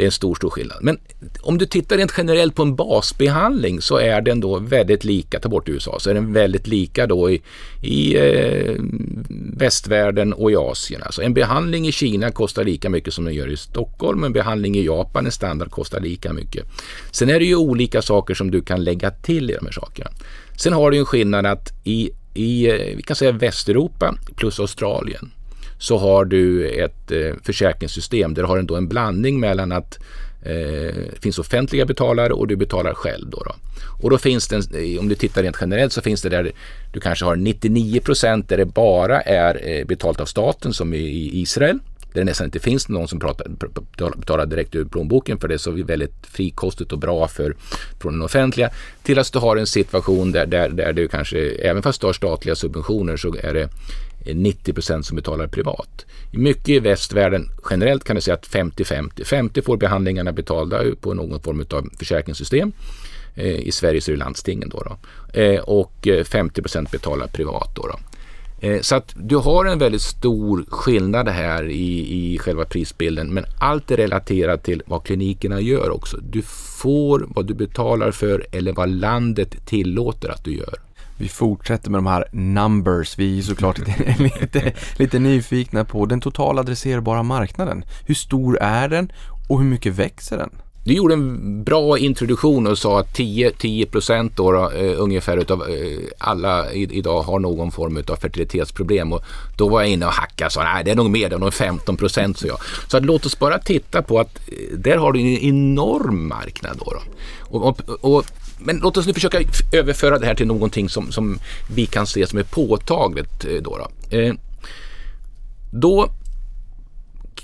Det 0.00 0.04
är 0.04 0.06
en 0.06 0.12
stor, 0.12 0.34
stor 0.34 0.50
skillnad. 0.50 0.78
Men 0.80 0.98
om 1.40 1.58
du 1.58 1.66
tittar 1.66 1.96
rent 1.96 2.14
generellt 2.16 2.54
på 2.54 2.62
en 2.62 2.76
basbehandling 2.76 3.80
så 3.80 3.96
är 3.96 4.20
den 4.20 4.40
då 4.40 4.58
väldigt 4.58 5.04
lika, 5.04 5.40
ta 5.40 5.48
bort 5.48 5.68
USA, 5.68 5.98
så 5.98 6.10
är 6.10 6.14
den 6.14 6.32
väldigt 6.32 6.66
lika 6.66 7.06
då 7.06 7.30
i, 7.30 7.42
i 7.82 8.16
eh, 8.16 8.74
västvärlden 9.56 10.32
och 10.32 10.50
i 10.50 10.56
Asien. 10.56 11.02
Alltså 11.02 11.22
en 11.22 11.34
behandling 11.34 11.86
i 11.86 11.92
Kina 11.92 12.30
kostar 12.30 12.64
lika 12.64 12.90
mycket 12.90 13.14
som 13.14 13.24
den 13.24 13.34
gör 13.34 13.48
i 13.48 13.56
Stockholm, 13.56 14.24
en 14.24 14.32
behandling 14.32 14.76
i 14.76 14.84
Japan, 14.84 15.26
en 15.26 15.32
standard, 15.32 15.70
kostar 15.70 16.00
lika 16.00 16.32
mycket. 16.32 16.64
Sen 17.10 17.30
är 17.30 17.38
det 17.38 17.46
ju 17.46 17.56
olika 17.56 18.02
saker 18.02 18.34
som 18.34 18.50
du 18.50 18.62
kan 18.62 18.84
lägga 18.84 19.10
till 19.10 19.50
i 19.50 19.54
de 19.54 19.66
här 19.66 19.72
sakerna. 19.72 20.10
Sen 20.56 20.72
har 20.72 20.90
du 20.90 20.98
en 20.98 21.06
skillnad 21.06 21.46
att 21.46 21.72
i, 21.84 22.10
i 22.34 22.70
eh, 22.70 22.96
vi 22.96 23.02
kan 23.02 23.16
säga 23.16 23.32
Västeuropa 23.32 24.14
plus 24.36 24.60
Australien 24.60 25.30
så 25.80 25.98
har 25.98 26.24
du 26.24 26.68
ett 26.68 27.12
eh, 27.12 27.34
försäkringssystem 27.42 28.34
där 28.34 28.42
du 28.42 28.48
har 28.48 28.58
ändå 28.58 28.76
en 28.76 28.88
blandning 28.88 29.40
mellan 29.40 29.72
att 29.72 29.98
eh, 30.42 30.94
det 31.12 31.20
finns 31.22 31.38
offentliga 31.38 31.86
betalare 31.86 32.32
och 32.32 32.46
du 32.46 32.56
betalar 32.56 32.94
själv. 32.94 33.30
Då, 33.30 33.42
då. 33.44 33.54
Och 34.02 34.10
då 34.10 34.18
finns 34.18 34.48
det, 34.48 34.56
eh, 34.56 35.00
om 35.00 35.08
du 35.08 35.14
tittar 35.14 35.42
rent 35.42 35.56
generellt 35.60 35.92
så 35.92 36.02
finns 36.02 36.22
det 36.22 36.28
där 36.28 36.52
du 36.92 37.00
kanske 37.00 37.24
har 37.24 37.36
99 37.36 38.00
procent 38.00 38.48
där 38.48 38.56
det 38.56 38.66
bara 38.66 39.20
är 39.20 39.68
eh, 39.68 39.86
betalt 39.86 40.20
av 40.20 40.26
staten 40.26 40.72
som 40.72 40.94
i 40.94 41.30
Israel. 41.32 41.78
Där 42.12 42.20
det 42.20 42.24
nästan 42.24 42.44
inte 42.44 42.58
finns 42.58 42.88
någon 42.88 43.08
som 43.08 43.20
pratar, 43.20 43.46
betalar 44.16 44.46
direkt 44.46 44.74
ur 44.74 44.84
plånboken 44.84 45.38
för 45.38 45.48
det 45.48 45.54
är 45.54 45.58
så 45.58 45.70
väldigt 45.70 46.26
frikostigt 46.26 46.92
och 46.92 46.98
bra 46.98 47.28
för, 47.28 47.56
från 48.00 48.12
den 48.12 48.22
offentliga. 48.22 48.70
Till 49.02 49.18
att 49.18 49.32
du 49.32 49.38
har 49.38 49.56
en 49.56 49.66
situation 49.66 50.32
där, 50.32 50.46
där, 50.46 50.68
där 50.68 50.92
du 50.92 51.08
kanske, 51.08 51.38
även 51.50 51.82
fast 51.82 52.00
du 52.00 52.06
har 52.06 52.12
statliga 52.12 52.54
subventioner 52.54 53.16
så 53.16 53.36
är 53.42 53.54
det 53.54 53.68
90 54.24 54.72
procent 54.72 55.06
som 55.06 55.16
betalar 55.16 55.46
privat. 55.46 56.06
Mycket 56.32 56.68
i 56.68 56.78
västvärlden 56.78 57.50
generellt 57.70 58.04
kan 58.04 58.16
du 58.16 58.22
säga 58.22 58.34
att 58.34 58.48
50-50. 58.48 59.24
50 59.24 59.62
får 59.62 59.76
behandlingarna 59.76 60.32
betalda 60.32 60.82
på 61.00 61.14
någon 61.14 61.40
form 61.40 61.64
av 61.70 61.88
försäkringssystem. 61.98 62.72
Eh, 63.34 63.68
I 63.68 63.72
Sverige 63.72 64.00
så 64.00 64.10
är 64.10 64.12
det 64.12 64.18
landstingen 64.18 64.68
då. 64.68 64.82
då. 64.82 64.96
Eh, 65.40 65.60
och 65.60 66.08
eh, 66.08 66.24
50 66.24 66.62
procent 66.62 66.90
betalar 66.90 67.26
privat. 67.26 67.74
Då, 67.74 67.86
då. 67.86 67.98
Så 68.80 68.96
att 68.96 69.14
du 69.16 69.36
har 69.36 69.64
en 69.64 69.78
väldigt 69.78 70.02
stor 70.02 70.64
skillnad 70.68 71.28
här 71.28 71.68
i, 71.68 72.14
i 72.34 72.38
själva 72.38 72.64
prisbilden 72.64 73.34
men 73.34 73.44
allt 73.60 73.90
är 73.90 73.96
relaterat 73.96 74.64
till 74.64 74.82
vad 74.86 75.04
klinikerna 75.04 75.60
gör 75.60 75.90
också. 75.90 76.16
Du 76.16 76.42
får 76.82 77.26
vad 77.28 77.46
du 77.46 77.54
betalar 77.54 78.10
för 78.10 78.46
eller 78.52 78.72
vad 78.72 78.88
landet 78.88 79.66
tillåter 79.66 80.28
att 80.28 80.44
du 80.44 80.56
gör. 80.56 80.78
Vi 81.20 81.28
fortsätter 81.28 81.90
med 81.90 81.98
de 81.98 82.06
här 82.06 82.24
numbers. 82.32 83.18
Vi 83.18 83.38
är 83.38 83.42
såklart 83.42 83.78
lite, 83.78 84.14
lite, 84.40 84.72
lite 84.96 85.18
nyfikna 85.18 85.84
på 85.84 86.06
den 86.06 86.20
totala 86.20 86.60
adresserbara 86.60 87.22
marknaden. 87.22 87.84
Hur 88.06 88.14
stor 88.14 88.58
är 88.60 88.88
den 88.88 89.12
och 89.48 89.58
hur 89.58 89.66
mycket 89.66 89.94
växer 89.94 90.36
den? 90.36 90.50
Du 90.84 90.94
gjorde 90.94 91.14
en 91.14 91.64
bra 91.64 91.98
introduktion 91.98 92.66
och 92.66 92.78
sa 92.78 93.00
att 93.00 93.14
10, 93.14 93.86
procent 93.86 94.36
då, 94.36 94.52
då 94.52 94.70
eh, 94.70 94.94
ungefär 95.00 95.36
utav 95.36 95.62
eh, 95.62 95.98
alla 96.18 96.72
i, 96.72 96.98
idag 96.98 97.22
har 97.22 97.38
någon 97.38 97.70
form 97.70 98.02
av 98.08 98.16
fertilitetsproblem. 98.16 99.12
Och 99.12 99.24
då 99.56 99.68
var 99.68 99.80
jag 99.80 99.90
inne 99.90 100.06
och 100.06 100.12
hackade 100.12 100.46
och 100.46 100.52
sa 100.52 100.62
nej 100.62 100.84
det 100.84 100.90
är 100.90 100.96
nog 100.96 101.10
mer, 101.10 101.28
det 101.28 101.34
är 101.34 101.38
nog 101.38 101.54
15 101.54 101.96
procent. 101.96 102.38
Så, 102.38 102.46
jag. 102.46 102.58
så 102.88 102.96
att, 102.96 103.04
låt 103.04 103.26
oss 103.26 103.38
bara 103.38 103.58
titta 103.58 104.02
på 104.02 104.20
att 104.20 104.38
eh, 104.48 104.78
där 104.78 104.96
har 104.96 105.12
du 105.12 105.20
en 105.20 105.26
enorm 105.26 106.28
marknad. 106.28 106.78
Då, 106.78 106.92
då. 106.92 107.00
Och, 107.58 107.66
och, 107.66 108.16
och 108.16 108.24
men 108.64 108.76
låt 108.76 108.96
oss 108.96 109.06
nu 109.06 109.14
försöka 109.14 109.40
överföra 109.72 110.18
det 110.18 110.26
här 110.26 110.34
till 110.34 110.46
någonting 110.46 110.88
som, 110.88 111.12
som 111.12 111.38
vi 111.74 111.86
kan 111.86 112.06
se 112.06 112.26
som 112.26 112.38
är 112.38 112.42
påtagligt. 112.42 113.44
Eh, 113.44 113.62
då, 113.62 113.78
då. 113.78 114.16
Eh, 114.16 114.34
då 115.72 116.10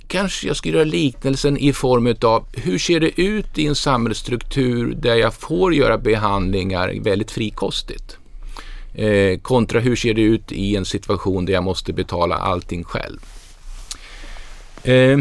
kanske 0.09 0.47
jag 0.47 0.57
ska 0.57 0.69
göra 0.69 0.85
liknelsen 0.85 1.57
i 1.57 1.73
form 1.73 2.14
av 2.23 2.47
hur 2.53 2.79
ser 2.79 3.01
det 3.01 3.21
ut 3.21 3.59
i 3.59 3.67
en 3.67 3.75
samhällsstruktur 3.75 4.95
där 4.95 5.14
jag 5.14 5.35
får 5.35 5.75
göra 5.75 5.99
behandlingar 5.99 6.95
väldigt 7.01 7.31
frikostigt? 7.31 8.19
Eh, 8.95 9.39
kontra 9.39 9.81
hur 9.81 9.97
ser 9.97 10.14
det 10.14 10.23
ut 10.23 10.53
i 10.53 10.77
en 10.77 10.85
situation 10.85 11.47
där 11.47 11.53
jag 11.53 11.64
måste 11.64 11.93
betala 11.93 12.37
allting 12.37 12.85
själv? 12.85 13.21
Eh, 14.83 15.19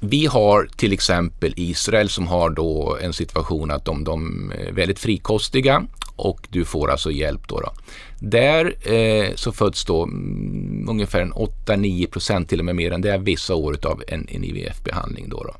vi 0.00 0.26
har 0.26 0.68
till 0.76 0.92
exempel 0.92 1.54
Israel 1.56 2.08
som 2.08 2.26
har 2.26 2.50
då 2.50 2.98
en 3.02 3.12
situation 3.12 3.70
att 3.70 3.84
de, 3.84 4.04
de 4.04 4.52
är 4.58 4.72
väldigt 4.72 4.98
frikostiga 4.98 5.86
och 6.16 6.46
du 6.50 6.64
får 6.64 6.90
alltså 6.90 7.10
hjälp 7.10 7.48
då. 7.48 7.60
då. 7.60 7.72
Där 8.18 8.92
eh, 8.92 9.34
så 9.34 9.52
föds 9.52 9.84
då 9.84 10.02
mm, 10.02 10.86
ungefär 10.88 11.24
8-9 11.24 12.10
procent 12.10 12.48
till 12.48 12.58
och 12.58 12.64
med 12.64 12.76
mer 12.76 12.92
än 12.92 13.00
det 13.00 13.18
vissa 13.18 13.54
år 13.54 13.78
av 13.86 14.02
en, 14.08 14.28
en 14.28 14.44
IVF-behandling. 14.44 15.28
Då, 15.28 15.42
då. 15.42 15.54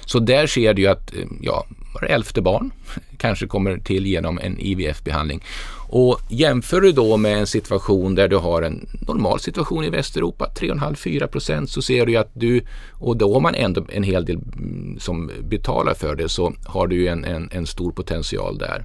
Så 0.00 0.18
där 0.18 0.46
ser 0.46 0.74
du 0.74 0.82
ju 0.82 0.88
att 0.88 1.14
eh, 1.14 1.26
ja, 1.40 1.66
var 1.94 2.02
elfte 2.02 2.42
barn 2.42 2.70
kanske 3.18 3.46
kommer 3.46 3.78
till 3.78 4.06
genom 4.06 4.38
en 4.38 4.58
IVF-behandling. 4.58 5.42
Och 5.94 6.20
jämför 6.28 6.80
du 6.80 6.92
då 6.92 7.16
med 7.16 7.38
en 7.38 7.46
situation 7.46 8.14
där 8.14 8.28
du 8.28 8.36
har 8.36 8.62
en 8.62 8.86
normal 9.08 9.40
situation 9.40 9.84
i 9.84 9.90
Västeuropa, 9.90 10.50
3,5-4 10.56 11.26
procent, 11.26 11.70
så 11.70 11.82
ser 11.82 12.06
du 12.06 12.16
att 12.16 12.30
du, 12.34 12.64
och 12.92 13.16
då 13.16 13.32
har 13.34 13.40
man 13.40 13.54
ändå 13.54 13.86
en 13.88 14.02
hel 14.02 14.24
del 14.24 14.36
mm, 14.36 14.98
som 15.00 15.30
betalar 15.42 15.94
för 15.94 16.16
det, 16.16 16.28
så 16.28 16.52
har 16.64 16.86
du 16.86 16.96
ju 16.96 17.08
en, 17.08 17.24
en, 17.24 17.48
en 17.52 17.66
stor 17.66 17.92
potential 17.92 18.58
där. 18.58 18.84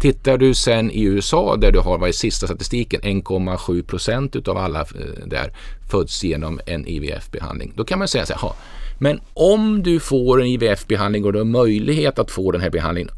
Tittar 0.00 0.38
du 0.38 0.54
sen 0.54 0.90
i 0.90 1.02
USA 1.02 1.56
där 1.56 1.72
du 1.72 1.78
har, 1.78 1.98
vad 1.98 2.08
är 2.08 2.12
sista 2.12 2.46
statistiken, 2.46 3.00
1,7 3.00 3.82
procent 3.82 4.36
utav 4.36 4.56
alla 4.56 4.80
eh, 4.80 5.26
där 5.26 5.52
föds 5.90 6.24
genom 6.24 6.60
en 6.66 6.86
IVF-behandling. 6.86 7.72
Då 7.76 7.84
kan 7.84 7.98
man 7.98 8.08
säga 8.08 8.26
så 8.26 8.34
här, 8.34 8.52
men 8.98 9.20
om 9.34 9.82
du 9.82 10.00
får 10.00 10.42
en 10.42 10.46
IVF-behandling 10.46 11.24
och 11.24 11.32
du 11.32 11.38
har 11.38 11.46
möjlighet 11.46 12.18
att 12.18 12.30
få 12.30 12.52
den 12.52 12.60
här 12.60 12.70
behandlingen 12.70 13.10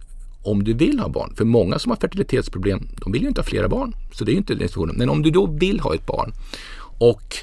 om 0.46 0.64
du 0.64 0.72
vill 0.74 0.98
ha 0.98 1.08
barn. 1.08 1.34
För 1.36 1.44
många 1.44 1.78
som 1.78 1.90
har 1.90 1.96
fertilitetsproblem, 1.96 2.88
de 3.00 3.12
vill 3.12 3.22
ju 3.22 3.28
inte 3.28 3.40
ha 3.40 3.46
flera 3.46 3.68
barn. 3.68 3.96
Så 4.12 4.24
det 4.24 4.30
är 4.30 4.32
ju 4.32 4.38
inte 4.38 4.54
diskussionen. 4.54 4.96
Men 4.98 5.08
om 5.08 5.22
du 5.22 5.30
då 5.30 5.46
vill 5.46 5.80
ha 5.80 5.94
ett 5.94 6.06
barn 6.06 6.32
och 6.98 7.36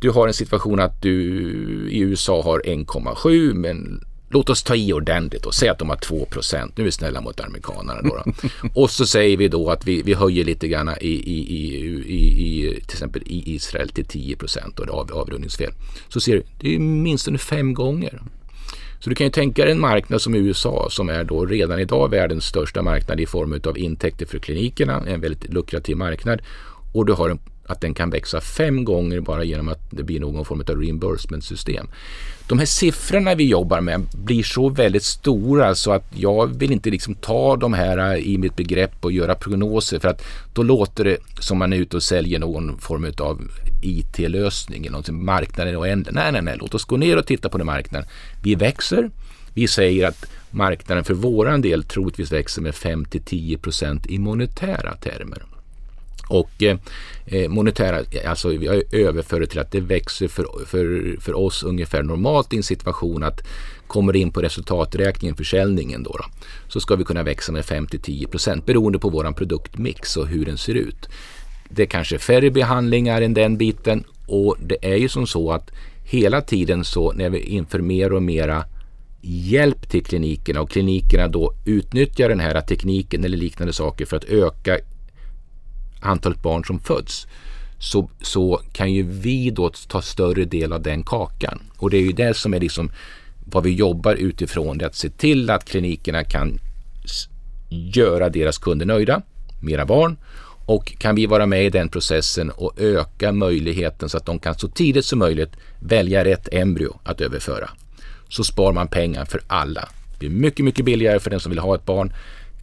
du 0.00 0.10
har 0.10 0.26
en 0.28 0.34
situation 0.34 0.80
att 0.80 1.02
du 1.02 1.12
i 1.90 2.00
USA 2.00 2.42
har 2.42 2.60
1,7 2.60 3.54
men 3.54 4.04
Låt 4.28 4.50
oss 4.50 4.62
ta 4.62 4.74
i 4.74 4.92
ordentligt 4.92 5.46
och 5.46 5.54
säga 5.54 5.72
att 5.72 5.78
de 5.78 5.88
har 5.88 5.96
2% 5.96 6.72
Nu 6.76 6.82
är 6.82 6.84
vi 6.84 6.92
snälla 6.92 7.20
mot 7.20 7.40
amerikanerna. 7.40 8.02
Då, 8.02 8.22
då. 8.24 8.32
och 8.80 8.90
så 8.90 9.06
säger 9.06 9.36
vi 9.36 9.48
då 9.48 9.70
att 9.70 9.86
vi, 9.86 10.02
vi 10.02 10.14
höjer 10.14 10.44
lite 10.44 10.68
grann 10.68 10.90
i, 11.00 11.08
i, 11.08 11.38
i, 11.56 12.16
i, 12.16 12.74
till 12.74 12.94
exempel 12.94 13.22
i 13.26 13.54
Israel 13.54 13.88
till 13.88 14.04
10 14.04 14.36
och 14.76 14.88
av, 14.88 15.12
avrundningsfel. 15.12 15.72
Så 16.08 16.20
ser 16.20 16.32
du, 16.32 16.42
det 16.60 16.74
är 16.74 16.78
minst 16.78 17.28
fem 17.38 17.74
gånger. 17.74 18.22
Så 19.04 19.10
du 19.10 19.16
kan 19.16 19.26
ju 19.26 19.30
tänka 19.30 19.62
dig 19.62 19.72
en 19.72 19.80
marknad 19.80 20.22
som 20.22 20.34
USA 20.34 20.86
som 20.90 21.08
är 21.08 21.24
då 21.24 21.46
redan 21.46 21.80
idag 21.80 22.10
världens 22.10 22.44
största 22.44 22.82
marknad 22.82 23.20
i 23.20 23.26
form 23.26 23.60
av 23.64 23.78
intäkter 23.78 24.26
för 24.26 24.38
klinikerna, 24.38 25.02
en 25.06 25.20
väldigt 25.20 25.52
lukrativ 25.52 25.96
marknad. 25.96 26.42
Och 26.92 27.06
du 27.06 27.12
har 27.12 27.30
en 27.30 27.38
att 27.66 27.80
den 27.80 27.94
kan 27.94 28.10
växa 28.10 28.40
fem 28.40 28.84
gånger 28.84 29.20
bara 29.20 29.44
genom 29.44 29.68
att 29.68 29.90
det 29.90 30.02
blir 30.02 30.20
någon 30.20 30.44
form 30.44 30.64
av 30.68 30.76
reimbursement-system. 30.76 31.88
De 32.48 32.58
här 32.58 32.66
siffrorna 32.66 33.34
vi 33.34 33.44
jobbar 33.44 33.80
med 33.80 34.06
blir 34.14 34.42
så 34.42 34.68
väldigt 34.68 35.02
stora 35.02 35.74
så 35.74 35.92
att 35.92 36.04
jag 36.14 36.58
vill 36.58 36.72
inte 36.72 36.90
liksom 36.90 37.14
ta 37.14 37.56
de 37.56 37.72
här 37.72 38.14
eh, 38.14 38.28
i 38.28 38.38
mitt 38.38 38.56
begrepp 38.56 39.04
och 39.04 39.12
göra 39.12 39.34
prognoser 39.34 39.98
för 39.98 40.08
att 40.08 40.22
då 40.52 40.62
låter 40.62 41.04
det 41.04 41.18
som 41.38 41.58
man 41.58 41.72
är 41.72 41.76
ute 41.76 41.96
och 41.96 42.02
säljer 42.02 42.38
någon 42.38 42.78
form 42.78 43.12
av 43.18 43.40
IT-lösning 43.82 44.88
marknaden 45.08 45.74
är 45.74 45.80
oändlig. 45.80 46.14
Nej, 46.14 46.32
nej, 46.32 46.42
nej, 46.42 46.56
låt 46.60 46.74
oss 46.74 46.84
gå 46.84 46.96
ner 46.96 47.16
och 47.16 47.26
titta 47.26 47.48
på 47.48 47.58
den 47.58 47.66
marknaden. 47.66 48.08
Vi 48.42 48.54
växer. 48.54 49.10
Vi 49.54 49.68
säger 49.68 50.08
att 50.08 50.26
marknaden 50.50 51.04
för 51.04 51.14
våran 51.14 51.62
del 51.62 51.84
troligtvis 51.84 52.32
växer 52.32 52.62
med 52.62 52.74
5-10 52.74 53.58
procent 53.58 54.06
i 54.06 54.18
monetära 54.18 54.94
termer. 54.96 55.53
Och 56.28 56.62
eh, 56.62 56.78
eh, 57.26 57.48
monetära, 57.48 58.04
alltså 58.26 58.48
vi 58.48 58.66
har 58.66 58.82
överfört 58.92 59.40
det 59.40 59.46
till 59.46 59.60
att 59.60 59.72
det 59.72 59.80
växer 59.80 60.28
för, 60.28 60.46
för, 60.66 61.16
för 61.20 61.34
oss 61.36 61.62
ungefär 61.62 62.02
normalt 62.02 62.52
i 62.52 62.56
en 62.56 62.62
situation 62.62 63.22
att 63.22 63.40
kommer 63.86 64.16
in 64.16 64.32
på 64.32 64.42
resultaträkningen, 64.42 65.36
försäljningen 65.36 66.02
då, 66.02 66.10
då 66.10 66.24
så 66.68 66.80
ska 66.80 66.96
vi 66.96 67.04
kunna 67.04 67.22
växa 67.22 67.52
med 67.52 67.64
5-10 67.64 68.26
procent 68.26 68.66
beroende 68.66 68.98
på 68.98 69.08
våran 69.08 69.34
produktmix 69.34 70.16
och 70.16 70.28
hur 70.28 70.44
den 70.44 70.58
ser 70.58 70.74
ut. 70.74 71.08
Det 71.68 71.82
är 71.82 71.86
kanske 71.86 72.18
färre 72.18 72.50
behandlingar 72.50 73.22
än 73.22 73.34
den 73.34 73.56
biten 73.56 74.04
och 74.26 74.56
det 74.60 74.76
är 74.82 74.96
ju 74.96 75.08
som 75.08 75.26
så 75.26 75.52
att 75.52 75.70
hela 76.04 76.40
tiden 76.40 76.84
så 76.84 77.12
när 77.12 77.30
vi 77.30 77.38
inför 77.38 77.78
mer 77.78 78.12
och 78.12 78.22
mera 78.22 78.64
hjälp 79.22 79.90
till 79.90 80.04
klinikerna 80.04 80.60
och 80.60 80.70
klinikerna 80.70 81.28
då 81.28 81.52
utnyttjar 81.64 82.28
den 82.28 82.40
här 82.40 82.60
tekniken 82.60 83.24
eller 83.24 83.36
liknande 83.36 83.72
saker 83.72 84.04
för 84.04 84.16
att 84.16 84.24
öka 84.24 84.78
antalet 86.04 86.42
barn 86.42 86.64
som 86.64 86.80
föds 86.80 87.26
så, 87.78 88.10
så 88.20 88.60
kan 88.72 88.92
ju 88.92 89.02
vi 89.02 89.50
då 89.50 89.70
ta 89.88 90.02
större 90.02 90.44
del 90.44 90.72
av 90.72 90.82
den 90.82 91.02
kakan. 91.02 91.62
Och 91.76 91.90
det 91.90 91.96
är 91.96 92.02
ju 92.02 92.12
det 92.12 92.36
som 92.36 92.54
är 92.54 92.60
liksom 92.60 92.90
vad 93.44 93.64
vi 93.64 93.74
jobbar 93.74 94.14
utifrån, 94.14 94.78
det 94.78 94.84
är 94.84 94.86
att 94.86 94.94
se 94.94 95.10
till 95.10 95.50
att 95.50 95.64
klinikerna 95.64 96.24
kan 96.24 96.58
göra 97.68 98.28
deras 98.28 98.58
kunder 98.58 98.86
nöjda, 98.86 99.22
mera 99.60 99.86
barn 99.86 100.16
och 100.66 100.98
kan 100.98 101.14
vi 101.14 101.26
vara 101.26 101.46
med 101.46 101.66
i 101.66 101.70
den 101.70 101.88
processen 101.88 102.50
och 102.50 102.80
öka 102.80 103.32
möjligheten 103.32 104.08
så 104.08 104.16
att 104.16 104.26
de 104.26 104.38
kan 104.38 104.54
så 104.54 104.68
tidigt 104.68 105.04
som 105.04 105.18
möjligt 105.18 105.52
välja 105.80 106.24
rätt 106.24 106.48
embryo 106.52 106.98
att 107.04 107.20
överföra. 107.20 107.70
Så 108.28 108.44
spar 108.44 108.72
man 108.72 108.88
pengar 108.88 109.24
för 109.24 109.40
alla. 109.46 109.88
Det 110.12 110.18
blir 110.18 110.30
mycket, 110.30 110.64
mycket 110.64 110.84
billigare 110.84 111.20
för 111.20 111.30
den 111.30 111.40
som 111.40 111.50
vill 111.50 111.58
ha 111.58 111.74
ett 111.74 111.86
barn. 111.86 112.12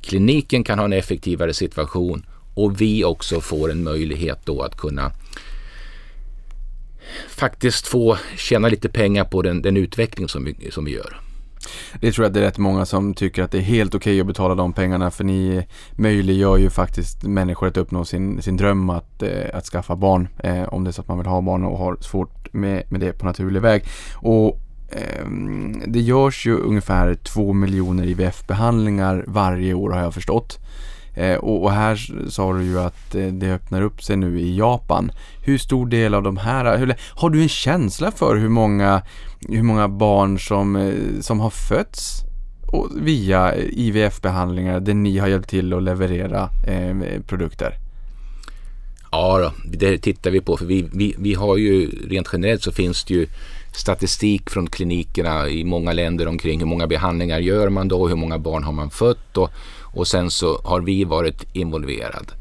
Kliniken 0.02 0.64
kan 0.64 0.80
ha 0.80 0.86
en 0.86 0.94
effektivare 0.94 1.54
situation 1.54 2.26
och 2.54 2.82
vi 2.82 3.04
också 3.04 3.41
får 3.41 3.72
en 3.72 3.84
möjlighet 3.84 4.39
då 4.45 4.62
att 4.62 4.78
kunna 4.78 5.12
faktiskt 7.30 7.88
få 7.88 8.18
tjäna 8.38 8.68
lite 8.68 8.89
pengar 8.89 9.24
på 9.24 9.41
den, 9.41 9.62
den 9.62 9.78
utveckling 9.78 10.28
som 10.28 10.45
vi, 10.45 10.72
som 10.72 10.86
vi 10.86 10.91
gör. 10.91 11.22
Det 11.99 12.12
tror 12.12 12.24
jag 12.24 12.30
att 12.30 12.34
det 12.34 12.39
är 12.39 12.43
rätt 12.43 12.58
många 12.58 12.86
som 12.86 13.14
tycker 13.14 13.43
att 13.43 13.52
det 13.52 13.58
är 13.58 13.62
helt 13.62 13.95
okej 13.95 14.14
okay 14.14 14.22
att 14.22 14.28
betala 14.28 14.56
de 14.56 14.74
pengarna 14.74 15.12
för 15.12 15.24
ni 15.24 15.68
möjliggör 15.91 16.58
ju 16.58 16.70
faktiskt 16.70 17.24
människor 17.24 17.68
att 17.68 17.78
uppnå 17.78 18.06
sin, 18.06 18.41
sin 18.41 18.58
dröm 18.58 18.89
att, 18.89 19.24
eh, 19.24 19.30
att 19.54 19.66
skaffa 19.66 19.95
barn 19.95 20.28
eh, 20.43 20.64
om 20.64 20.84
det 20.84 20.89
är 20.89 20.91
så 20.91 21.02
att 21.02 21.08
man 21.08 21.18
vill 21.18 21.28
ha 21.28 21.41
barn 21.41 21.64
och 21.64 21.78
har 21.78 21.97
svårt 22.02 22.54
med, 22.54 22.91
med 22.91 22.99
det 22.99 23.14
på 23.14 23.26
naturlig 23.26 23.62
väg. 23.62 23.84
Och 24.16 24.60
eh, 24.91 25.28
det 25.88 25.99
görs 25.99 26.45
ju 26.45 26.58
ungefär 26.58 27.16
två 27.16 27.54
miljoner 27.54 28.06
IVF-behandlingar 28.06 29.24
varje 29.28 29.74
år 29.74 29.89
har 29.89 30.02
jag 30.02 30.14
förstått. 30.14 30.60
Eh, 31.22 31.36
och, 31.36 31.64
och, 31.64 31.72
här 31.72 32.30
sa 32.30 32.54
du 32.54 32.64
ju 32.64 32.80
att 32.80 33.16
eh, 33.16 33.26
det 33.26 33.54
öppnar 33.54 33.82
upp 33.82 34.04
sig 34.04 34.18
nu 34.18 34.40
i 34.40 34.58
Japan. 34.58 35.12
Hur 35.44 35.58
stor 35.58 35.86
del 35.86 36.14
av 36.14 36.24
de 36.24 36.38
här, 36.38 36.78
hur, 36.78 36.96
har 37.16 37.30
du 37.30 37.42
en 37.42 37.50
känsla 37.50 38.12
för 38.12 38.36
hur 38.36 38.50
många, 38.50 39.02
hur 39.50 39.64
många 39.64 39.88
barn 39.88 40.40
som, 40.40 40.76
eh, 40.76 40.94
som 41.22 41.40
har 41.40 41.50
fötts 41.50 42.24
via 42.96 43.56
IVF-behandlingar 43.56 44.80
där 44.80 44.94
ni 44.94 45.18
har 45.18 45.28
hjälpt 45.28 45.50
till 45.50 45.74
att 45.74 45.84
leverera 45.84 46.50
eh, 46.68 47.22
produkter? 47.28 47.78
Ja, 49.12 49.40
då, 49.40 49.78
det 49.78 49.98
tittar 49.98 50.32
vi 50.32 50.42
på 50.42 50.58
för 50.58 50.66
vi, 50.66 50.90
vi, 50.94 51.16
vi 51.18 51.34
har 51.34 51.58
ju 51.58 51.90
rent 52.10 52.30
generellt 52.34 52.64
så 52.64 52.72
finns 52.72 53.04
det 53.04 53.14
ju 53.14 53.28
statistik 53.74 54.50
från 54.50 54.68
klinikerna 54.68 55.50
i 55.50 55.64
många 55.64 55.94
länder 55.94 56.28
omkring 56.28 56.60
hur 56.60 56.68
många 56.68 56.88
behandlingar 56.88 57.40
gör 57.40 57.70
man 57.70 57.88
då, 57.88 58.08
hur 58.08 58.16
många 58.16 58.40
barn 58.40 58.64
har 58.64 58.74
man 58.74 58.90
fött 58.90 59.38
och 59.38 59.50
och 59.94 60.08
sen 60.08 60.32
så 60.32 60.62
har 60.64 60.82
vi 60.82 61.04
varit 61.04 61.46
involverad. 61.54 62.32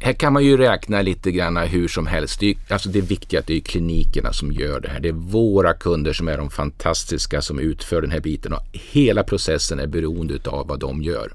Här 0.00 0.12
kan 0.12 0.32
man 0.32 0.44
ju 0.44 0.56
räkna 0.56 1.02
lite 1.02 1.32
grann 1.32 1.56
hur 1.56 1.88
som 1.88 2.06
helst. 2.06 2.40
Det 2.40 2.50
är, 2.50 2.56
alltså 2.68 2.88
det 2.88 2.98
är 2.98 3.02
viktigt 3.02 3.38
att 3.38 3.46
det 3.46 3.56
är 3.56 3.60
klinikerna 3.60 4.32
som 4.32 4.52
gör 4.52 4.80
det 4.80 4.88
här. 4.88 5.00
Det 5.00 5.08
är 5.08 5.12
våra 5.12 5.74
kunder 5.74 6.12
som 6.12 6.28
är 6.28 6.38
de 6.38 6.50
fantastiska 6.50 7.42
som 7.42 7.58
utför 7.58 8.02
den 8.02 8.10
här 8.10 8.20
biten 8.20 8.52
och 8.52 8.62
hela 8.72 9.22
processen 9.22 9.80
är 9.80 9.86
beroende 9.86 10.38
av 10.46 10.66
vad 10.66 10.80
de 10.80 11.02
gör. 11.02 11.32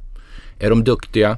Är 0.59 0.69
de 0.69 0.83
duktiga, 0.83 1.37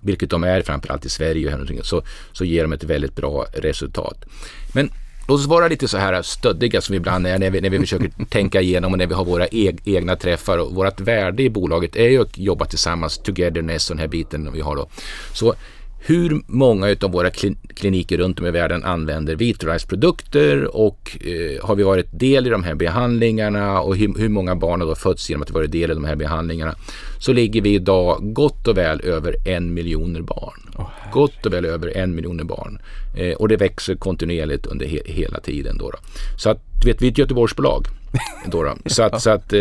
vilket 0.00 0.30
de 0.30 0.44
är 0.44 0.62
framförallt 0.62 1.04
i 1.04 1.08
Sverige, 1.08 1.58
så, 1.82 2.02
så 2.32 2.44
ger 2.44 2.62
de 2.62 2.72
ett 2.72 2.84
väldigt 2.84 3.16
bra 3.16 3.46
resultat. 3.52 4.24
Men 4.72 4.90
Låt 5.28 5.40
oss 5.40 5.46
vara 5.46 5.68
lite 5.68 5.88
så 5.88 5.98
här 5.98 6.22
stöddiga 6.22 6.80
som 6.80 6.92
vi 6.92 6.96
ibland 6.96 7.26
är 7.26 7.38
när 7.38 7.50
vi, 7.50 7.60
när 7.60 7.70
vi 7.70 7.78
försöker 7.78 8.10
tänka 8.28 8.60
igenom 8.60 8.92
och 8.92 8.98
när 8.98 9.06
vi 9.06 9.14
har 9.14 9.24
våra 9.24 9.46
eg, 9.46 9.80
egna 9.84 10.16
träffar. 10.16 10.58
Och 10.58 10.74
vårt 10.74 11.00
värde 11.00 11.42
i 11.42 11.50
bolaget 11.50 11.96
är 11.96 12.08
ju 12.08 12.22
att 12.22 12.38
jobba 12.38 12.64
tillsammans, 12.64 13.18
togetherness 13.18 13.90
och 13.90 13.96
den 13.96 14.00
här 14.00 14.08
biten 14.08 14.52
vi 14.52 14.60
har 14.60 14.76
då. 14.76 14.88
Så 15.32 15.54
hur 16.00 16.42
många 16.46 16.96
av 17.02 17.10
våra 17.10 17.30
kliniker 17.74 18.18
runt 18.18 18.40
om 18.40 18.46
i 18.46 18.50
världen 18.50 18.84
använder 18.84 19.36
Vitrolife-produkter 19.36 20.76
och 20.76 21.18
eh, 21.20 21.66
har 21.66 21.76
vi 21.76 21.82
varit 21.82 22.06
del 22.18 22.46
i 22.46 22.50
de 22.50 22.64
här 22.64 22.74
behandlingarna 22.74 23.80
och 23.80 23.96
hur, 23.96 24.18
hur 24.18 24.28
många 24.28 24.56
barn 24.56 24.80
har 24.80 24.88
då 24.88 24.94
fötts 24.94 25.30
genom 25.30 25.42
att 25.42 25.50
vi 25.50 25.54
varit 25.54 25.72
del 25.72 25.90
i 25.90 25.94
de 25.94 26.04
här 26.04 26.16
behandlingarna 26.16 26.74
så 27.18 27.32
ligger 27.32 27.62
vi 27.62 27.74
idag 27.74 28.18
gott 28.20 28.68
och 28.68 28.78
väl 28.78 29.00
över 29.00 29.48
en 29.48 29.74
miljoner 29.74 30.20
barn. 30.20 30.60
Oh, 30.76 30.90
gott 31.12 31.46
och 31.46 31.52
väl 31.52 31.64
över 31.64 31.96
en 31.96 32.14
miljoner 32.14 32.44
barn. 32.44 32.78
Eh, 33.16 33.34
och 33.36 33.48
det 33.48 33.56
växer 33.56 33.94
kontinuerligt 33.94 34.66
under 34.66 34.86
he 34.86 35.00
hela 35.04 35.40
tiden. 35.40 35.78
Då, 35.78 35.90
då. 35.90 35.98
Så 36.38 36.50
att, 36.50 36.58
du 36.82 36.88
vet, 36.88 37.02
vi 37.02 37.06
är 37.06 37.10
ett 37.10 37.18
Göteborgsbolag. 37.18 37.86
Då, 38.46 38.62
då. 38.62 38.76
Så 38.86 39.02
att, 39.02 39.22
så 39.22 39.30
att 39.30 39.52
eh, 39.52 39.60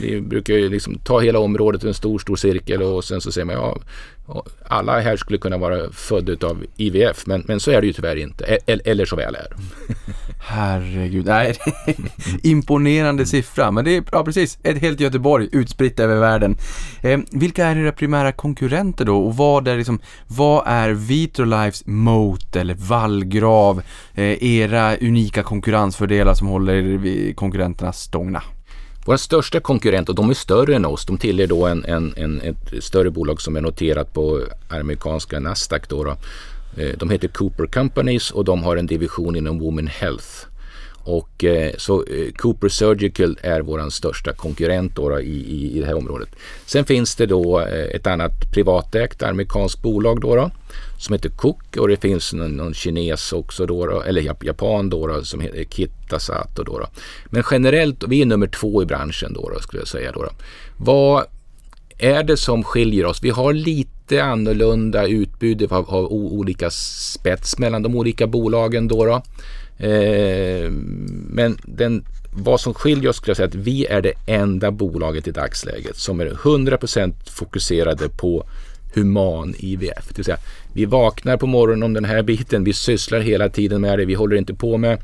vi 0.00 0.20
brukar 0.20 0.54
ju 0.54 0.68
liksom 0.68 0.98
ta 0.98 1.20
hela 1.20 1.38
området 1.38 1.84
i 1.84 1.88
en 1.88 1.94
stor, 1.94 2.18
stor 2.18 2.36
cirkel 2.36 2.82
och 2.82 3.04
sen 3.04 3.20
så 3.20 3.32
säger 3.32 3.44
man 3.44 3.54
ja, 3.54 3.78
alla 4.68 5.00
här 5.00 5.16
skulle 5.16 5.38
kunna 5.38 5.58
vara 5.58 5.92
födda 5.92 6.46
av 6.46 6.64
IVF, 6.76 7.26
men, 7.26 7.44
men 7.46 7.60
så 7.60 7.70
är 7.70 7.80
det 7.80 7.86
ju 7.86 7.92
tyvärr 7.92 8.16
inte. 8.16 8.44
E-, 8.44 8.58
eller, 8.66 8.88
eller 8.88 9.04
så 9.04 9.16
väl 9.16 9.34
är. 9.34 9.46
Herregud, 10.40 11.26
nej, 11.26 11.56
imponerande 12.42 13.26
siffra. 13.26 13.70
Men 13.70 13.84
det 13.84 13.96
är, 13.96 14.04
ja 14.12 14.24
precis, 14.24 14.58
ett 14.62 14.78
helt 14.78 15.00
Göteborg 15.00 15.48
utspritt 15.52 16.00
över 16.00 16.16
världen. 16.16 16.56
Eh, 17.02 17.18
vilka 17.32 17.66
är 17.66 17.76
era 17.76 17.92
primära 17.92 18.32
konkurrenter 18.32 19.04
då? 19.04 19.18
Och 19.18 19.36
vad 19.36 19.68
är, 19.68 19.76
liksom, 19.76 20.00
vad 20.26 20.62
är 20.66 20.90
Vitrolifes 20.90 21.86
moat 21.86 22.56
eller 22.56 22.74
vallgrav? 22.74 23.82
Eh, 24.14 24.44
era 24.44 24.96
unika 24.96 25.42
konkurrensfördelar 25.42 26.34
som 26.34 26.46
håller 26.46 27.34
konkurrenterna 27.34 27.92
stångna? 27.92 28.42
Våra 29.08 29.18
största 29.18 29.60
konkurrenter, 29.60 30.12
och 30.12 30.16
de 30.16 30.30
är 30.30 30.34
större 30.34 30.76
än 30.76 30.84
oss, 30.84 31.06
de 31.06 31.18
tillhör 31.18 31.46
då 31.46 31.66
en, 31.66 31.84
en, 31.84 32.14
en, 32.16 32.40
ett 32.40 32.84
större 32.84 33.10
bolag 33.10 33.40
som 33.40 33.56
är 33.56 33.60
noterat 33.60 34.14
på 34.14 34.40
amerikanska 34.68 35.40
Nasdaq. 35.40 35.88
Då, 35.88 36.04
då. 36.04 36.16
Eh, 36.82 36.98
de 36.98 37.10
heter 37.10 37.28
Cooper 37.28 37.66
Companies 37.66 38.30
och 38.30 38.44
de 38.44 38.62
har 38.62 38.76
en 38.76 38.86
division 38.86 39.36
inom 39.36 39.58
Women 39.58 39.86
Health. 39.86 40.47
Och 41.08 41.44
eh, 41.44 41.72
så 41.78 42.04
eh, 42.04 42.32
Cooper 42.36 42.68
Surgical 42.68 43.38
är 43.42 43.60
vår 43.60 43.90
största 43.90 44.32
konkurrent 44.32 44.96
då, 44.96 45.08
då, 45.08 45.20
i, 45.20 45.24
i, 45.24 45.76
i 45.76 45.80
det 45.80 45.86
här 45.86 45.96
området. 45.96 46.28
Sen 46.66 46.84
finns 46.84 47.16
det 47.16 47.26
då 47.26 47.60
eh, 47.60 47.94
ett 47.94 48.06
annat 48.06 48.52
privatägt 48.52 49.22
amerikanskt 49.22 49.82
bolag 49.82 50.20
då, 50.20 50.36
då 50.36 50.50
som 50.98 51.12
heter 51.12 51.28
Cook 51.28 51.76
och 51.76 51.88
det 51.88 51.96
finns 51.96 52.32
någon, 52.32 52.56
någon 52.56 52.74
kines 52.74 53.32
också 53.32 53.66
då, 53.66 53.86
då 53.86 54.02
eller 54.02 54.22
japan 54.44 54.90
då, 54.90 55.06
då 55.06 55.24
som 55.24 55.40
heter 55.40 55.64
Kitasato 55.64 56.62
då, 56.62 56.78
då. 56.78 56.86
Men 57.26 57.42
generellt, 57.50 58.04
vi 58.08 58.22
är 58.22 58.26
nummer 58.26 58.46
två 58.46 58.82
i 58.82 58.86
branschen 58.86 59.32
då, 59.32 59.50
då 59.54 59.60
skulle 59.60 59.80
jag 59.80 59.88
säga 59.88 60.12
då. 60.12 60.22
då. 60.22 60.30
Vad 60.76 61.24
är 61.98 62.22
det 62.22 62.36
som 62.36 62.64
skiljer 62.64 63.06
oss? 63.06 63.22
Vi 63.22 63.30
har 63.30 63.52
lite 63.52 64.24
annorlunda 64.24 65.06
utbud, 65.06 65.58
vi 65.58 65.66
har, 65.66 66.12
olika 66.12 66.70
spets 66.70 67.58
mellan 67.58 67.82
de 67.82 67.96
olika 67.96 68.26
bolagen 68.26 68.88
då. 68.88 69.04
då. 69.04 69.22
Eh, 69.78 70.70
men 71.30 71.58
den, 71.64 72.04
vad 72.32 72.60
som 72.60 72.74
skiljer 72.74 73.10
oss 73.10 73.16
skulle 73.16 73.30
jag 73.30 73.36
säga 73.36 73.46
att 73.48 73.54
vi 73.54 73.86
är 73.86 74.02
det 74.02 74.12
enda 74.26 74.70
bolaget 74.70 75.28
i 75.28 75.30
dagsläget 75.30 75.96
som 75.96 76.20
är 76.20 76.26
100% 76.26 77.14
fokuserade 77.24 78.08
på 78.08 78.46
human 78.94 79.54
IVF. 79.58 80.08
Det 80.08 80.18
vill 80.18 80.24
säga, 80.24 80.38
vi 80.72 80.84
vaknar 80.84 81.36
på 81.36 81.46
morgonen 81.46 81.82
om 81.82 81.94
den 81.94 82.04
här 82.04 82.22
biten, 82.22 82.64
vi 82.64 82.72
sysslar 82.72 83.20
hela 83.20 83.48
tiden 83.48 83.80
med 83.80 83.98
det, 83.98 84.04
vi 84.04 84.14
håller 84.14 84.36
inte 84.36 84.54
på 84.54 84.76
med, 84.76 84.98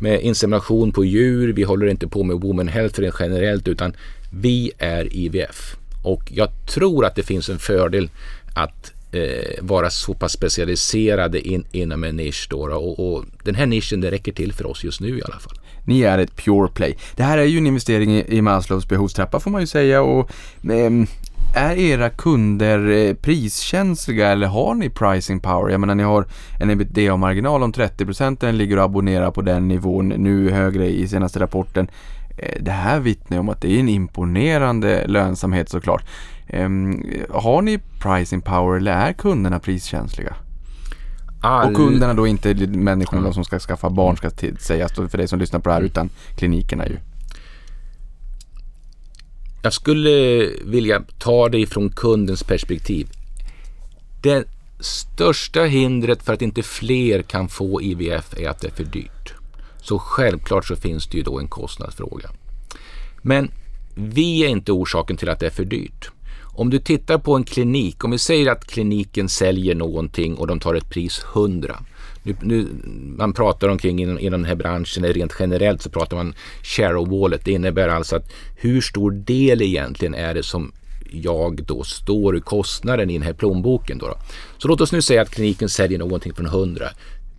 med 0.00 0.22
insemination 0.22 0.92
på 0.92 1.04
djur, 1.04 1.52
vi 1.52 1.62
håller 1.62 1.86
inte 1.86 2.08
på 2.08 2.24
med 2.24 2.36
woman 2.36 2.68
health 2.68 3.00
rent 3.00 3.14
generellt, 3.20 3.68
utan 3.68 3.96
vi 4.32 4.72
är 4.78 5.16
IVF. 5.16 5.76
Och 6.02 6.32
jag 6.34 6.48
tror 6.66 7.04
att 7.04 7.14
det 7.14 7.22
finns 7.22 7.48
en 7.48 7.58
fördel 7.58 8.10
att 8.54 8.92
eh, 9.12 9.64
vara 9.64 9.90
så 9.90 10.14
pass 10.14 10.32
specialiserade 10.32 11.48
in, 11.48 11.64
inom 11.72 12.04
en 12.04 12.16
nisch. 12.16 12.46
Då, 12.50 12.58
och, 12.58 13.14
och 13.14 13.24
den 13.44 13.54
här 13.54 13.66
nischen 13.66 14.00
det 14.00 14.10
räcker 14.10 14.32
till 14.32 14.52
för 14.52 14.66
oss 14.66 14.84
just 14.84 15.00
nu 15.00 15.18
i 15.18 15.22
alla 15.22 15.38
fall. 15.38 15.58
Ni 15.84 16.02
är 16.02 16.18
ett 16.18 16.36
pure 16.36 16.68
play. 16.68 16.96
Det 17.16 17.22
här 17.22 17.38
är 17.38 17.44
ju 17.44 17.58
en 17.58 17.66
investering 17.66 18.16
i, 18.16 18.24
i 18.28 18.42
Maslows 18.42 18.88
behovstrappa 18.88 19.40
får 19.40 19.50
man 19.50 19.60
ju 19.60 19.66
säga 19.66 20.02
och 20.02 20.30
ehm, 20.70 21.06
är 21.54 21.76
era 21.76 22.10
kunder 22.10 22.88
eh, 22.90 23.14
priskänsliga 23.14 24.28
eller 24.28 24.46
har 24.46 24.74
ni 24.74 24.90
pricing 24.90 25.40
power? 25.40 25.70
Jag 25.70 25.80
menar 25.80 25.94
ni 25.94 26.02
har 26.02 26.26
en 26.60 26.70
ebitda-marginal 26.70 27.62
om 27.62 27.72
30% 27.72 28.36
den 28.40 28.58
ligger 28.58 28.76
och 28.76 28.84
abonnerar 28.84 29.30
på 29.30 29.42
den 29.42 29.68
nivån 29.68 30.08
nu 30.08 30.50
högre 30.50 30.88
i 30.88 31.08
senaste 31.08 31.40
rapporten. 31.40 31.88
Eh, 32.38 32.62
det 32.62 32.70
här 32.70 33.00
vittnar 33.00 33.36
ju 33.36 33.40
om 33.40 33.48
att 33.48 33.60
det 33.60 33.72
är 33.72 33.80
en 33.80 33.88
imponerande 33.88 35.06
lönsamhet 35.06 35.68
såklart. 35.68 36.04
Ehm, 36.46 37.02
har 37.30 37.62
ni 37.62 37.80
pricing 38.00 38.40
power 38.40 38.76
eller 38.76 38.92
är 38.92 39.12
kunderna 39.12 39.60
priskänsliga? 39.60 40.36
All, 41.40 41.70
Och 41.70 41.76
kunderna 41.76 42.14
då 42.14 42.26
inte 42.26 42.54
människorna 42.66 43.22
då 43.22 43.32
som 43.32 43.44
ska 43.44 43.58
skaffa 43.58 43.90
barn 43.90 44.16
ska 44.16 44.30
sägas 44.58 44.92
då 44.92 45.08
för 45.08 45.18
dig 45.18 45.28
som 45.28 45.38
lyssnar 45.38 45.60
på 45.60 45.68
det 45.68 45.74
här 45.74 45.82
utan 45.82 46.10
klinikerna 46.36 46.86
ju. 46.86 46.96
Jag 49.62 49.72
skulle 49.72 50.46
vilja 50.64 51.02
ta 51.18 51.48
det 51.48 51.58
ifrån 51.58 51.90
kundens 51.90 52.42
perspektiv. 52.42 53.08
Det 54.22 54.44
största 54.80 55.62
hindret 55.62 56.22
för 56.22 56.32
att 56.32 56.42
inte 56.42 56.62
fler 56.62 57.22
kan 57.22 57.48
få 57.48 57.82
IVF 57.82 58.34
är 58.36 58.48
att 58.48 58.60
det 58.60 58.68
är 58.68 58.72
för 58.72 58.84
dyrt. 58.84 59.34
Så 59.82 59.98
självklart 59.98 60.66
så 60.66 60.76
finns 60.76 61.06
det 61.06 61.16
ju 61.16 61.22
då 61.22 61.38
en 61.38 61.48
kostnadsfråga. 61.48 62.30
Men 63.22 63.50
vi 63.94 64.44
är 64.44 64.48
inte 64.48 64.72
orsaken 64.72 65.16
till 65.16 65.28
att 65.28 65.40
det 65.40 65.46
är 65.46 65.50
för 65.50 65.64
dyrt. 65.64 66.10
Om 66.54 66.70
du 66.70 66.78
tittar 66.78 67.18
på 67.18 67.34
en 67.34 67.44
klinik, 67.44 68.04
om 68.04 68.10
vi 68.10 68.18
säger 68.18 68.50
att 68.50 68.66
kliniken 68.66 69.28
säljer 69.28 69.74
någonting 69.74 70.36
och 70.36 70.46
de 70.46 70.60
tar 70.60 70.74
ett 70.74 70.90
pris 70.90 71.24
100. 71.34 71.76
Nu, 72.22 72.36
nu, 72.42 72.68
man 73.16 73.32
pratar 73.32 73.68
omkring 73.68 74.02
inom, 74.02 74.18
inom 74.18 74.40
den 74.40 74.48
här 74.48 74.54
branschen, 74.56 75.04
rent 75.04 75.32
generellt 75.38 75.82
så 75.82 75.90
pratar 75.90 76.16
man 76.16 76.34
share 76.62 76.96
of 76.96 77.08
wallet. 77.08 77.44
Det 77.44 77.52
innebär 77.52 77.88
alltså 77.88 78.16
att 78.16 78.32
hur 78.56 78.80
stor 78.80 79.10
del 79.10 79.62
egentligen 79.62 80.14
är 80.14 80.34
det 80.34 80.42
som 80.42 80.72
jag 81.10 81.64
då 81.64 81.82
står 81.82 82.36
i 82.36 82.40
kostnaden 82.40 83.10
i 83.10 83.12
den 83.12 83.22
här 83.22 83.32
plånboken. 83.32 83.98
Då, 83.98 84.06
då. 84.06 84.14
Så 84.58 84.68
låt 84.68 84.80
oss 84.80 84.92
nu 84.92 85.02
säga 85.02 85.22
att 85.22 85.30
kliniken 85.30 85.68
säljer 85.68 85.98
någonting 85.98 86.34
från 86.34 86.46
100 86.46 86.88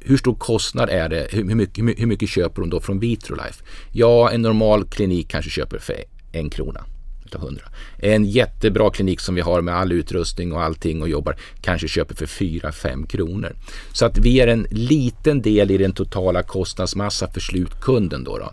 hur 0.05 0.18
stor 0.18 0.36
kostnad 0.36 0.89
är 0.89 1.09
det? 1.09 1.28
Hur 1.32 1.47
hur 1.47 1.55
mycket, 1.55 1.86
hur 1.99 2.05
mycket- 2.05 2.30
köper 2.30 2.61
de 2.61 2.70
då 2.70 2.80
från 2.80 2.99
Vitrolife? 2.99 3.64
Ja, 3.91 4.32
en 4.32 4.41
normal 4.41 4.86
klinik 4.86 5.28
kanske 5.28 5.51
köper 5.51 5.80
för 5.80 5.95
en 6.32 6.49
krona 6.49 6.86
utav 7.34 7.41
hundra. 7.41 7.63
En 7.97 8.25
jättebra 8.25 8.89
klinik 8.89 9.19
som 9.19 9.36
vi 9.36 9.41
har 9.41 9.61
med 9.61 9.75
all 9.75 9.91
utrustning 9.91 10.51
och 10.51 10.63
allting 10.63 11.01
och 11.01 11.09
jobbar 11.09 11.36
kanske 11.61 11.88
köper 11.88 12.15
för 12.15 12.25
4-5 12.25 13.07
kronor. 13.07 13.55
Så 13.93 14.05
att 14.05 14.17
vi 14.17 14.39
är 14.39 14.47
en 14.47 14.67
liten 14.69 15.41
del 15.41 15.71
i 15.71 15.77
den 15.77 15.91
totala 15.91 16.43
kostnadsmassa 16.43 17.27
för 17.27 17.39
slutkunden 17.39 18.23
då. 18.23 18.38
då. 18.38 18.51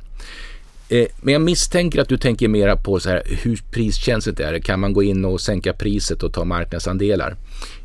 Eh, 0.96 1.06
men 1.22 1.32
jag 1.32 1.42
misstänker 1.42 2.00
att 2.00 2.08
du 2.08 2.18
tänker 2.18 2.48
mera 2.48 2.76
på 2.76 3.00
så 3.00 3.08
här, 3.08 3.22
hur 3.42 3.60
priskänsligt 3.70 4.40
är 4.40 4.52
det? 4.52 4.60
Kan 4.60 4.80
man 4.80 4.92
gå 4.92 5.02
in 5.02 5.24
och 5.24 5.40
sänka 5.40 5.72
priset 5.72 6.22
och 6.22 6.32
ta 6.32 6.44
marknadsandelar? 6.44 7.36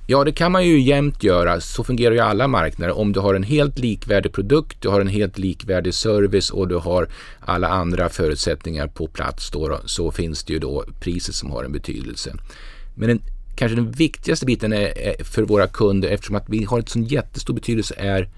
Ja, 0.07 0.23
det 0.23 0.31
kan 0.31 0.51
man 0.51 0.65
ju 0.65 0.79
jämt 0.79 1.23
göra. 1.23 1.61
Så 1.61 1.83
fungerar 1.83 2.15
ju 2.15 2.19
alla 2.19 2.47
marknader. 2.47 2.97
Om 2.97 3.11
du 3.11 3.19
har 3.19 3.35
en 3.35 3.43
helt 3.43 3.79
likvärdig 3.79 4.33
produkt, 4.33 4.81
du 4.81 4.89
har 4.89 5.01
en 5.01 5.07
helt 5.07 5.37
likvärdig 5.37 5.93
service 5.93 6.49
och 6.49 6.67
du 6.67 6.75
har 6.75 7.07
alla 7.39 7.67
andra 7.67 8.09
förutsättningar 8.09 8.87
på 8.87 9.07
plats 9.07 9.51
då, 9.51 9.79
så 9.85 10.11
finns 10.11 10.43
det 10.43 10.53
ju 10.53 10.59
då 10.59 10.85
priset 10.99 11.35
som 11.35 11.51
har 11.51 11.63
en 11.63 11.71
betydelse. 11.71 12.35
Men 12.95 13.07
den, 13.07 13.21
kanske 13.55 13.75
den 13.75 13.91
viktigaste 13.91 14.45
biten 14.45 14.73
är, 14.73 14.97
är 14.97 15.23
för 15.23 15.41
våra 15.43 15.67
kunder, 15.67 16.09
eftersom 16.09 16.35
att 16.35 16.49
vi 16.49 16.63
har 16.63 16.77
en 16.77 16.87
sån 16.87 17.03
jättestor 17.03 17.53
betydelse, 17.53 17.95
är 17.97 18.29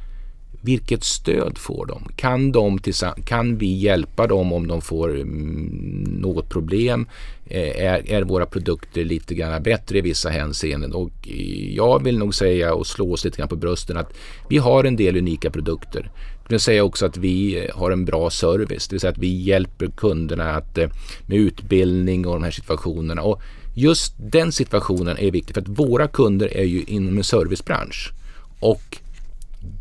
vilket 0.61 1.03
stöd 1.03 1.57
får 1.57 1.86
de? 1.86 2.03
Kan, 2.15 2.51
de 2.51 2.80
kan 3.26 3.57
vi 3.57 3.74
hjälpa 3.74 4.28
dem 4.28 4.53
om 4.53 4.68
de 4.68 4.82
får 4.82 5.15
mm, 5.15 6.03
något 6.03 6.49
problem? 6.49 7.07
Eh, 7.49 7.85
är, 7.85 8.11
är 8.11 8.21
våra 8.21 8.45
produkter 8.45 9.05
lite 9.05 9.35
grann 9.35 9.63
bättre 9.63 9.97
i 9.97 10.01
vissa 10.01 10.29
hänseenden? 10.29 10.93
Och 10.93 11.11
eh, 11.27 11.75
jag 11.75 12.03
vill 12.03 12.17
nog 12.17 12.35
säga 12.35 12.73
och 12.73 12.87
slå 12.87 13.13
oss 13.13 13.25
lite 13.25 13.37
grann 13.37 13.47
på 13.47 13.55
brösten 13.55 13.97
att 13.97 14.13
vi 14.49 14.57
har 14.57 14.83
en 14.83 14.95
del 14.95 15.17
unika 15.17 15.49
produkter. 15.49 16.11
Jag 16.43 16.49
vill 16.49 16.59
säga 16.59 16.83
också 16.83 17.05
att 17.05 17.17
vi 17.17 17.65
eh, 17.65 17.75
har 17.75 17.91
en 17.91 18.05
bra 18.05 18.29
service, 18.29 18.87
det 18.87 18.93
vill 18.93 19.01
säga 19.01 19.11
att 19.11 19.17
vi 19.17 19.41
hjälper 19.41 19.87
kunderna 19.87 20.51
att, 20.51 20.77
med 21.25 21.37
utbildning 21.37 22.27
och 22.27 22.33
de 22.33 22.43
här 22.43 22.51
situationerna. 22.51 23.21
Och 23.21 23.41
just 23.75 24.13
den 24.17 24.51
situationen 24.51 25.17
är 25.17 25.31
viktig 25.31 25.53
för 25.53 25.61
att 25.61 25.67
våra 25.67 26.07
kunder 26.07 26.57
är 26.57 26.63
ju 26.63 26.83
inom 26.83 27.17
en 27.17 27.23
servicebransch. 27.23 28.11
Och 28.59 28.97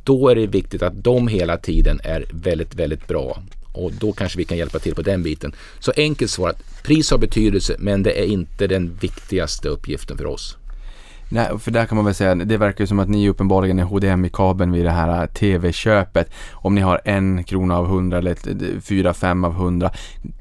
då 0.05 0.29
är 0.29 0.35
det 0.35 0.47
viktigt 0.47 0.83
att 0.83 1.05
de 1.05 1.29
hela 1.29 1.57
tiden 1.57 2.01
är 2.05 2.25
väldigt, 2.31 2.75
väldigt 2.75 3.09
bra. 3.09 3.43
Och 3.77 3.93
då 3.93 4.13
kanske 4.13 4.39
vi 4.39 4.45
kan 4.45 4.59
hjälpa 4.59 4.79
till 4.79 4.95
på 4.95 5.03
den 5.03 5.23
biten. 5.23 5.53
Så 5.79 5.93
enkelt 5.97 6.31
svarat, 6.31 6.63
pris 6.83 7.11
har 7.11 7.19
betydelse 7.19 7.77
men 7.79 8.03
det 8.03 8.21
är 8.21 8.27
inte 8.27 8.67
den 8.67 8.97
viktigaste 9.01 9.69
uppgiften 9.69 10.19
för 10.19 10.27
oss. 10.27 10.57
Nej, 11.29 11.59
för 11.59 11.71
där 11.71 11.87
kan 11.87 11.97
man 11.97 12.05
väl 12.05 12.15
säga, 12.15 12.35
det 12.35 12.57
verkar 12.57 12.85
ju 12.85 12.87
som 12.87 12.99
att 12.99 13.09
ni 13.09 13.29
uppenbarligen 13.29 13.79
är 13.79 13.85
HDMI-kabeln 13.85 14.73
vid 14.73 14.85
det 14.85 14.91
här 14.91 15.23
äh, 15.23 15.27
TV-köpet. 15.27 16.31
Om 16.53 16.75
ni 16.75 16.81
har 16.81 17.01
en 17.05 17.45
krona 17.45 17.77
av 17.77 17.87
hundra 17.87 18.19
eller 18.19 18.81
fyra, 18.81 19.15
fem 19.15 19.45
av 19.45 19.53
hundra. 19.53 19.91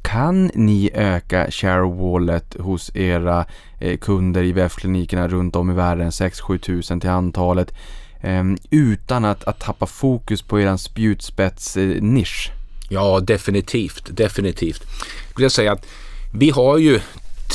Kan 0.02 0.52
ni 0.54 0.92
öka 0.94 1.52
share 1.52 1.82
of 1.82 2.00
wallet 2.00 2.56
hos 2.60 2.96
era 2.96 3.46
eh, 3.80 3.98
kunder 3.98 4.44
i 4.44 4.52
VF-klinikerna 4.52 5.28
runt 5.28 5.56
om 5.56 5.72
i 5.72 5.74
världen, 5.74 6.10
6-7 6.10 6.58
tusen 6.58 7.00
till 7.00 7.10
antalet, 7.10 7.74
ehm, 8.22 8.58
utan 8.70 9.26
att, 9.26 9.44
att 9.44 9.60
tappa 9.60 9.86
fokus 9.86 10.42
på 10.42 10.60
eran 10.60 10.78
spjutspets-nisch? 10.78 12.52
Eh, 12.52 12.55
Ja, 12.90 13.20
definitivt, 13.20 14.18
definitivt. 14.18 14.84
Jag 14.84 15.32
skulle 15.32 15.50
säga 15.50 15.72
att 15.72 15.86
vi 16.34 16.50
har 16.50 16.78
ju 16.78 17.00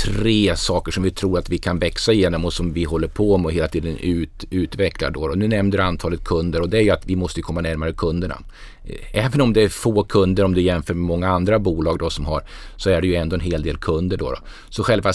tre 0.05 0.57
saker 0.57 0.93
som 0.93 1.03
vi 1.03 1.11
tror 1.11 1.39
att 1.39 1.49
vi 1.49 1.59
kan 1.59 1.79
växa 1.79 2.13
igenom 2.13 2.45
och 2.45 2.53
som 2.53 2.73
vi 2.73 2.85
håller 2.85 3.09
på 3.09 3.39
med 3.39 3.47
och 3.47 3.53
hela 3.53 3.69
tiden 3.69 3.97
ut, 3.97 4.45
utvecklar. 4.51 5.11
Då. 5.11 5.21
Och 5.21 5.39
nu 5.39 5.49
nämnde 5.49 5.77
du 5.77 5.83
antalet 5.83 6.25
kunder 6.25 6.61
och 6.61 6.69
det 6.69 6.79
är 6.79 6.83
ju 6.83 6.91
att 6.91 7.07
vi 7.07 7.17
måste 7.17 7.43
komma 7.43 7.61
närmare 7.61 7.93
kunderna. 7.93 8.39
Eh, 8.85 9.25
även 9.25 9.41
om 9.41 9.53
det 9.53 9.63
är 9.63 9.69
få 9.69 10.05
kunder 10.05 10.45
om 10.45 10.55
du 10.55 10.63
jämför 10.63 10.95
med 10.95 11.05
många 11.05 11.29
andra 11.29 11.59
bolag 11.59 11.99
då 11.99 12.11
som 12.11 12.27
har 12.27 12.43
så 12.77 12.91
är 12.91 13.01
det 13.01 13.07
ju 13.07 13.15
ändå 13.15 13.35
en 13.35 13.41
hel 13.41 13.63
del 13.63 13.77
kunder 13.77 14.17
då. 14.17 14.31
då. 14.31 14.39
Så 14.69 14.83
själva 14.83 15.11
eh, 15.11 15.15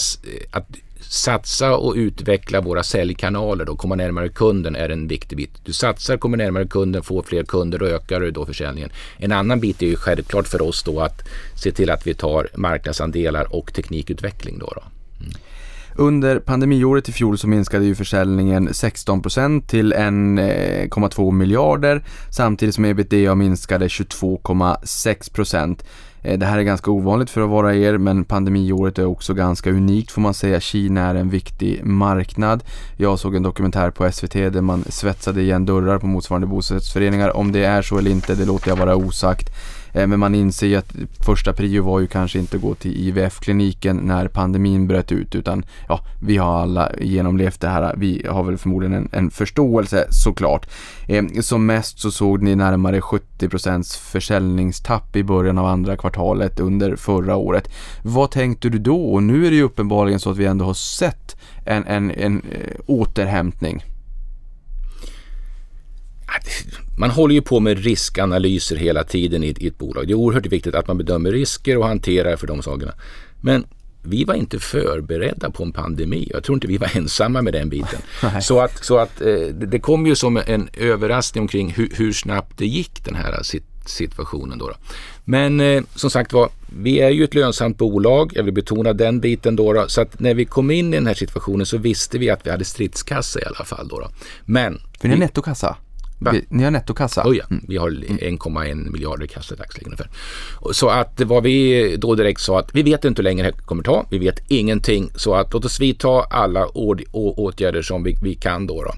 att 0.50 0.66
satsa 1.00 1.76
och 1.76 1.94
utveckla 1.96 2.60
våra 2.60 2.82
säljkanaler 2.82 3.64
då, 3.64 3.76
komma 3.76 3.94
närmare 3.94 4.28
kunden 4.28 4.76
är 4.76 4.88
en 4.88 5.08
viktig 5.08 5.38
bit. 5.38 5.50
Du 5.64 5.72
satsar, 5.72 6.16
kommer 6.16 6.36
närmare 6.36 6.66
kunden, 6.66 7.02
får 7.02 7.22
fler 7.22 7.44
kunder 7.44 7.82
och 7.82 7.88
ökar 7.88 8.20
du 8.20 8.30
då 8.30 8.46
försäljningen. 8.46 8.90
En 9.16 9.32
annan 9.32 9.60
bit 9.60 9.82
är 9.82 9.86
ju 9.86 9.96
självklart 9.96 10.48
för 10.48 10.62
oss 10.62 10.82
då 10.82 11.00
att 11.00 11.28
se 11.54 11.72
till 11.72 11.90
att 11.90 12.06
vi 12.06 12.14
tar 12.14 12.48
marknadsandelar 12.54 13.54
och 13.54 13.74
teknikutveckling 13.74 14.58
då. 14.58 14.72
då. 14.74 14.82
Mm. 15.20 15.32
Under 15.98 16.38
pandemiåret 16.38 17.08
i 17.08 17.12
fjol 17.12 17.38
så 17.38 17.48
minskade 17.48 17.84
ju 17.84 17.94
försäljningen 17.94 18.68
16% 18.68 19.66
till 19.66 19.94
1,2 19.94 21.26
eh, 21.28 21.32
miljarder 21.32 22.04
samtidigt 22.30 22.74
som 22.74 22.84
ebitda 22.84 23.34
minskade 23.34 23.86
22,6%. 23.86 25.84
Eh, 26.26 26.38
det 26.38 26.46
här 26.46 26.58
är 26.58 26.62
ganska 26.62 26.90
ovanligt 26.90 27.30
för 27.30 27.40
att 27.40 27.50
vara 27.50 27.74
er 27.74 27.98
men 27.98 28.24
pandemiåret 28.24 28.98
är 28.98 29.04
också 29.04 29.34
ganska 29.34 29.70
unikt 29.70 30.10
får 30.10 30.20
man 30.20 30.34
säga. 30.34 30.60
Kina 30.60 31.00
är 31.00 31.14
en 31.14 31.30
viktig 31.30 31.84
marknad. 31.84 32.64
Jag 32.96 33.18
såg 33.18 33.34
en 33.34 33.42
dokumentär 33.42 33.90
på 33.90 34.12
SVT 34.12 34.32
där 34.32 34.60
man 34.60 34.84
svetsade 34.88 35.42
igen 35.42 35.66
dörrar 35.66 35.98
på 35.98 36.06
motsvarande 36.06 36.46
bostadsrättsföreningar. 36.46 37.36
Om 37.36 37.52
det 37.52 37.64
är 37.64 37.82
så 37.82 37.98
eller 37.98 38.10
inte, 38.10 38.34
det 38.34 38.44
låter 38.44 38.68
jag 38.68 38.76
vara 38.76 38.96
osagt. 38.96 39.50
Eh, 39.96 40.06
men 40.06 40.20
man 40.20 40.34
inser 40.34 40.66
ju 40.66 40.76
att 40.76 40.94
första 41.26 41.52
prio 41.52 41.84
var 41.84 42.00
ju 42.00 42.06
kanske 42.06 42.38
inte 42.38 42.56
att 42.56 42.62
gå 42.62 42.74
till 42.74 43.08
IVF-kliniken 43.08 43.96
när 43.96 44.28
pandemin 44.28 44.86
bröt 44.86 45.12
ut 45.12 45.34
utan 45.34 45.64
ja, 45.88 46.00
vi 46.22 46.36
har 46.36 46.60
alla 46.60 46.92
genomlevt 47.00 47.60
det 47.60 47.68
här. 47.68 47.94
Vi 47.96 48.26
har 48.28 48.42
väl 48.42 48.58
förmodligen 48.58 48.94
en, 48.94 49.08
en 49.12 49.30
förståelse 49.30 50.06
såklart. 50.10 50.68
Eh, 51.08 51.24
som 51.40 51.66
mest 51.66 51.98
så 51.98 52.10
såg 52.10 52.42
ni 52.42 52.56
närmare 52.56 53.00
70% 53.00 54.00
försäljningstapp 54.00 55.16
i 55.16 55.24
början 55.24 55.58
av 55.58 55.66
andra 55.66 55.96
kvartalet 55.96 56.60
under 56.60 56.96
förra 56.96 57.36
året. 57.36 57.70
Vad 58.02 58.30
tänkte 58.30 58.68
du 58.68 58.78
då? 58.78 59.12
Och 59.12 59.22
nu 59.22 59.46
är 59.46 59.50
det 59.50 59.56
ju 59.56 59.62
uppenbarligen 59.62 60.20
så 60.20 60.30
att 60.30 60.36
vi 60.36 60.46
ändå 60.46 60.64
har 60.64 60.74
sett 60.74 61.36
en, 61.66 61.84
en, 61.84 62.10
en 62.10 62.42
eh, 62.50 62.76
återhämtning 62.86 63.84
man 66.98 67.10
håller 67.10 67.34
ju 67.34 67.42
på 67.42 67.60
med 67.60 67.84
riskanalyser 67.84 68.76
hela 68.76 69.04
tiden 69.04 69.44
i, 69.44 69.54
i 69.58 69.66
ett 69.66 69.78
bolag. 69.78 70.06
Det 70.06 70.12
är 70.12 70.14
oerhört 70.14 70.46
viktigt 70.46 70.74
att 70.74 70.88
man 70.88 70.98
bedömer 70.98 71.32
risker 71.32 71.78
och 71.78 71.86
hanterar 71.86 72.36
för 72.36 72.46
de 72.46 72.62
sakerna. 72.62 72.92
Men 73.40 73.64
vi 74.02 74.24
var 74.24 74.34
inte 74.34 74.58
förberedda 74.58 75.50
på 75.50 75.62
en 75.62 75.72
pandemi. 75.72 76.28
Jag 76.32 76.44
tror 76.44 76.56
inte 76.56 76.66
vi 76.66 76.78
var 76.78 76.96
ensamma 76.96 77.42
med 77.42 77.52
den 77.52 77.68
biten. 77.68 78.00
så 78.42 78.60
att, 78.60 78.84
så 78.84 78.98
att 78.98 79.20
eh, 79.20 79.46
det 79.46 79.78
kom 79.78 80.06
ju 80.06 80.14
som 80.14 80.36
en 80.36 80.68
överraskning 80.72 81.42
omkring 81.42 81.70
hur, 81.70 81.90
hur 81.94 82.12
snabbt 82.12 82.58
det 82.58 82.66
gick 82.66 83.04
den 83.04 83.14
här 83.14 83.42
situationen. 83.86 84.58
Då, 84.58 84.68
då. 84.68 84.74
Men 85.24 85.60
eh, 85.60 85.82
som 85.94 86.10
sagt 86.10 86.32
var, 86.32 86.48
vi 86.80 87.00
är 87.00 87.10
ju 87.10 87.24
ett 87.24 87.34
lönsamt 87.34 87.78
bolag. 87.78 88.32
Jag 88.34 88.42
vill 88.42 88.54
betona 88.54 88.92
den 88.92 89.20
biten 89.20 89.56
då, 89.56 89.72
då, 89.72 89.88
Så 89.88 90.00
att 90.00 90.20
när 90.20 90.34
vi 90.34 90.44
kom 90.44 90.70
in 90.70 90.94
i 90.94 90.96
den 90.96 91.06
här 91.06 91.14
situationen 91.14 91.66
så 91.66 91.78
visste 91.78 92.18
vi 92.18 92.30
att 92.30 92.46
vi 92.46 92.50
hade 92.50 92.64
stridskassa 92.64 93.40
i 93.40 93.44
alla 93.44 93.64
fall. 93.64 93.88
Då, 93.88 94.00
då. 94.00 94.08
Men... 94.44 94.80
För 95.00 95.08
ni 95.08 95.14
har 95.14 95.20
nettokassa? 95.20 95.76
Va? 96.18 96.34
Ni 96.48 96.64
har 96.64 96.70
nettokassa? 96.70 97.22
Oh 97.28 97.36
ja, 97.36 97.44
mm. 97.50 97.64
vi 97.68 97.76
har 97.76 97.90
1,1 97.90 98.90
miljarder 98.90 99.24
i 99.24 99.28
kassa 99.28 99.54
i 99.54 99.58
dagsläget 99.58 99.86
ungefär. 99.86 100.08
Så 100.72 100.88
att 100.88 101.20
vad 101.20 101.42
vi 101.42 101.96
då 101.96 102.14
direkt 102.14 102.40
sa 102.40 102.58
att 102.58 102.74
vi 102.74 102.82
vet 102.82 103.04
inte 103.04 103.22
hur 103.22 103.24
länge 103.24 103.42
det 103.42 103.52
kommer 103.52 103.82
ta. 103.82 104.06
Vi 104.10 104.18
vet 104.18 104.38
ingenting. 104.48 105.10
Så 105.16 105.34
att 105.34 105.52
låt 105.52 105.64
oss 105.64 105.80
vidta 105.80 106.22
alla 106.30 106.66
åtgärder 107.12 107.82
som 107.82 108.02
vi, 108.02 108.16
vi 108.22 108.34
kan 108.34 108.66
då. 108.66 108.82
då. 108.82 108.92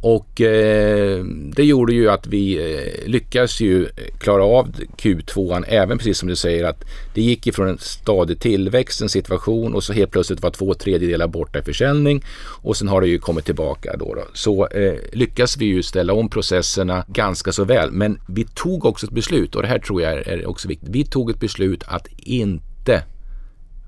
Och 0.00 0.40
eh, 0.40 1.24
det 1.24 1.64
gjorde 1.64 1.92
ju 1.92 2.10
att 2.10 2.26
vi 2.26 2.74
eh, 2.74 3.08
lyckades 3.08 3.60
ju 3.60 3.88
klara 4.18 4.44
av 4.44 4.72
Q2 4.96 5.64
även 5.68 5.98
precis 5.98 6.18
som 6.18 6.28
du 6.28 6.36
säger 6.36 6.64
att 6.64 6.84
det 7.14 7.22
gick 7.22 7.46
ifrån 7.46 7.68
en 7.68 7.78
stadig 7.78 8.40
tillväxt, 8.40 9.02
en 9.02 9.08
situation 9.08 9.74
och 9.74 9.84
så 9.84 9.92
helt 9.92 10.10
plötsligt 10.10 10.42
var 10.42 10.50
två 10.50 10.74
tredjedelar 10.74 11.26
borta 11.26 11.58
i 11.58 11.62
försäljning 11.62 12.24
och 12.62 12.76
sen 12.76 12.88
har 12.88 13.00
det 13.00 13.08
ju 13.08 13.18
kommit 13.18 13.44
tillbaka 13.44 13.96
då. 13.96 14.14
då. 14.14 14.22
Så 14.34 14.66
eh, 14.66 14.94
lyckas 15.12 15.56
vi 15.56 15.64
ju 15.64 15.82
ställa 15.82 16.12
om 16.12 16.28
processerna 16.28 17.04
ganska 17.08 17.52
så 17.52 17.64
väl. 17.64 17.90
Men 17.92 18.20
vi 18.28 18.44
tog 18.44 18.84
också 18.84 19.06
ett 19.06 19.12
beslut 19.12 19.54
och 19.54 19.62
det 19.62 19.68
här 19.68 19.78
tror 19.78 20.02
jag 20.02 20.12
är 20.12 20.46
också 20.46 20.68
viktigt. 20.68 20.88
Vi 20.88 21.04
tog 21.04 21.30
ett 21.30 21.40
beslut 21.40 21.84
att 21.86 22.08
inte 22.16 22.69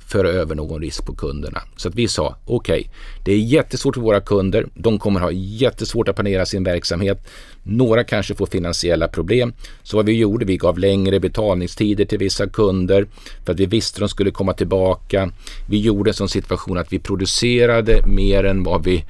föra 0.07 0.29
över 0.29 0.55
någon 0.55 0.83
risk 0.83 1.07
på 1.07 1.15
kunderna. 1.15 1.63
Så 1.77 1.89
att 1.89 1.95
vi 1.95 2.09
sa 2.09 2.37
okej, 2.45 2.81
okay, 2.81 2.91
det 3.25 3.33
är 3.33 3.39
jättesvårt 3.39 3.95
för 3.95 4.03
våra 4.03 4.21
kunder. 4.21 4.67
De 4.75 4.99
kommer 4.99 5.21
ha 5.21 5.31
jättesvårt 5.33 6.09
att 6.09 6.17
planera 6.17 6.47
sin 6.47 6.65
verksamhet. 6.65 7.29
Några 7.63 8.05
kanske 8.05 8.35
får 8.35 8.47
finansiella 8.47 9.09
problem. 9.09 9.53
Så 9.83 9.97
vad 9.97 10.07
vi 10.07 10.13
gjorde, 10.13 10.45
vi 10.45 10.57
gav 10.57 10.79
längre 10.79 11.21
betalningstider 11.21 12.05
till 12.05 12.19
vissa 12.19 12.47
kunder 12.47 13.07
för 13.45 13.53
att 13.53 13.61
vi 13.61 13.67
visste 13.67 13.97
att 13.97 14.01
de 14.01 14.09
skulle 14.09 14.31
komma 14.31 14.53
tillbaka. 14.53 15.31
Vi 15.69 15.81
gjorde 15.81 16.11
en 16.11 16.15
sån 16.15 16.29
situation 16.29 16.79
att 16.79 16.93
vi 16.93 16.99
producerade 16.99 18.07
mer 18.07 18.45
än 18.45 18.63
vad 18.63 18.85
vi 18.85 19.05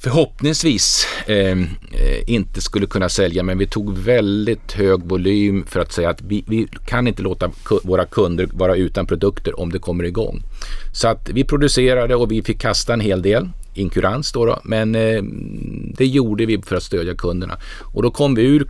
förhoppningsvis 0.00 1.06
eh, 1.26 1.36
eh, 1.36 1.58
inte 2.26 2.60
skulle 2.60 2.86
kunna 2.86 3.08
sälja 3.08 3.42
men 3.42 3.58
vi 3.58 3.66
tog 3.66 3.98
väldigt 3.98 4.72
hög 4.72 5.02
volym 5.04 5.66
för 5.66 5.80
att 5.80 5.92
säga 5.92 6.10
att 6.10 6.22
vi, 6.22 6.44
vi 6.46 6.68
kan 6.86 7.06
inte 7.06 7.22
låta 7.22 7.50
våra 7.82 8.04
kunder 8.06 8.48
vara 8.52 8.76
utan 8.76 9.06
produkter 9.06 9.60
om 9.60 9.72
det 9.72 9.78
kommer 9.78 10.04
igång. 10.04 10.42
Så 10.92 11.08
att 11.08 11.28
vi 11.28 11.44
producerade 11.44 12.14
och 12.14 12.32
vi 12.32 12.42
fick 12.42 12.60
kasta 12.60 12.92
en 12.92 13.00
hel 13.00 13.22
del 13.22 13.48
inkurans 13.74 14.32
då, 14.32 14.44
då 14.46 14.60
men 14.64 14.94
eh, 14.94 15.22
det 15.96 16.06
gjorde 16.06 16.46
vi 16.46 16.62
för 16.62 16.76
att 16.76 16.82
stödja 16.82 17.14
kunderna. 17.14 17.58
Och 17.80 18.02
då 18.02 18.10
kom 18.10 18.34
vi 18.34 18.42
ur 18.42 18.64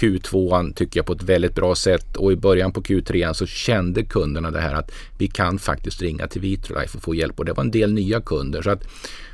Q2 0.00 0.72
tycker 0.74 0.98
jag 0.98 1.06
på 1.06 1.12
ett 1.12 1.22
väldigt 1.22 1.54
bra 1.54 1.74
sätt 1.74 2.16
och 2.16 2.32
i 2.32 2.36
början 2.36 2.72
på 2.72 2.82
Q3 2.82 3.32
så 3.32 3.46
kände 3.46 4.04
kunderna 4.04 4.50
det 4.50 4.60
här 4.60 4.74
att 4.74 4.90
vi 5.18 5.28
kan 5.28 5.58
faktiskt 5.58 6.02
ringa 6.02 6.26
till 6.26 6.40
Vitrolife 6.40 6.96
och 6.96 7.02
få 7.02 7.14
hjälp 7.14 7.38
och 7.38 7.44
det 7.44 7.52
var 7.52 7.64
en 7.64 7.70
del 7.70 7.92
nya 7.92 8.20
kunder. 8.20 8.62
Så 8.62 8.70
att 8.70 8.82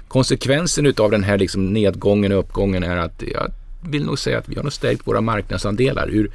konsekvensen 0.09 0.95
av 0.99 1.11
den 1.11 1.25
här 1.25 1.39
liksom 1.39 1.73
nedgången 1.73 2.33
och 2.33 2.39
uppgången 2.39 2.83
är 2.83 2.97
att 2.97 3.23
jag 3.33 3.53
vill 3.91 4.05
nog 4.05 4.19
säga 4.19 4.39
att 4.39 4.49
vi 4.49 4.55
har 4.55 4.63
nog 4.63 4.73
stärkt 4.73 5.07
våra 5.07 5.21
marknadsandelar. 5.21 6.09
Ur, 6.11 6.31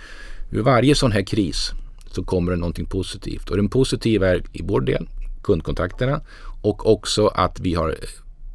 ur 0.52 0.62
varje 0.62 0.96
sån 0.96 1.12
här 1.12 1.22
kris 1.22 1.72
så 2.12 2.24
kommer 2.24 2.52
det 2.52 2.58
någonting 2.58 2.86
positivt 2.86 3.50
och 3.50 3.58
den 3.58 3.70
positiva 3.70 4.28
är 4.28 4.44
i 4.54 4.62
vår 4.64 4.82
del 4.82 5.08
kundkontakterna 5.44 6.22
och 6.62 6.92
också 6.92 7.28
att 7.28 7.60
vi 7.60 7.74
har 7.74 7.90
eh, 7.90 7.96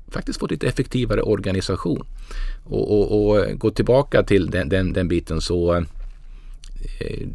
faktiskt 0.09 0.41
fått 0.41 0.51
lite 0.51 0.67
effektivare 0.67 1.23
organisation. 1.23 2.07
Och, 2.65 2.93
och, 2.93 3.27
och 3.27 3.39
eh, 3.39 3.55
gå 3.55 3.71
tillbaka 3.71 4.23
till 4.23 4.51
den, 4.51 4.69
den, 4.69 4.93
den 4.93 5.09
biten 5.09 5.41
så 5.41 5.75
eh, 5.75 5.85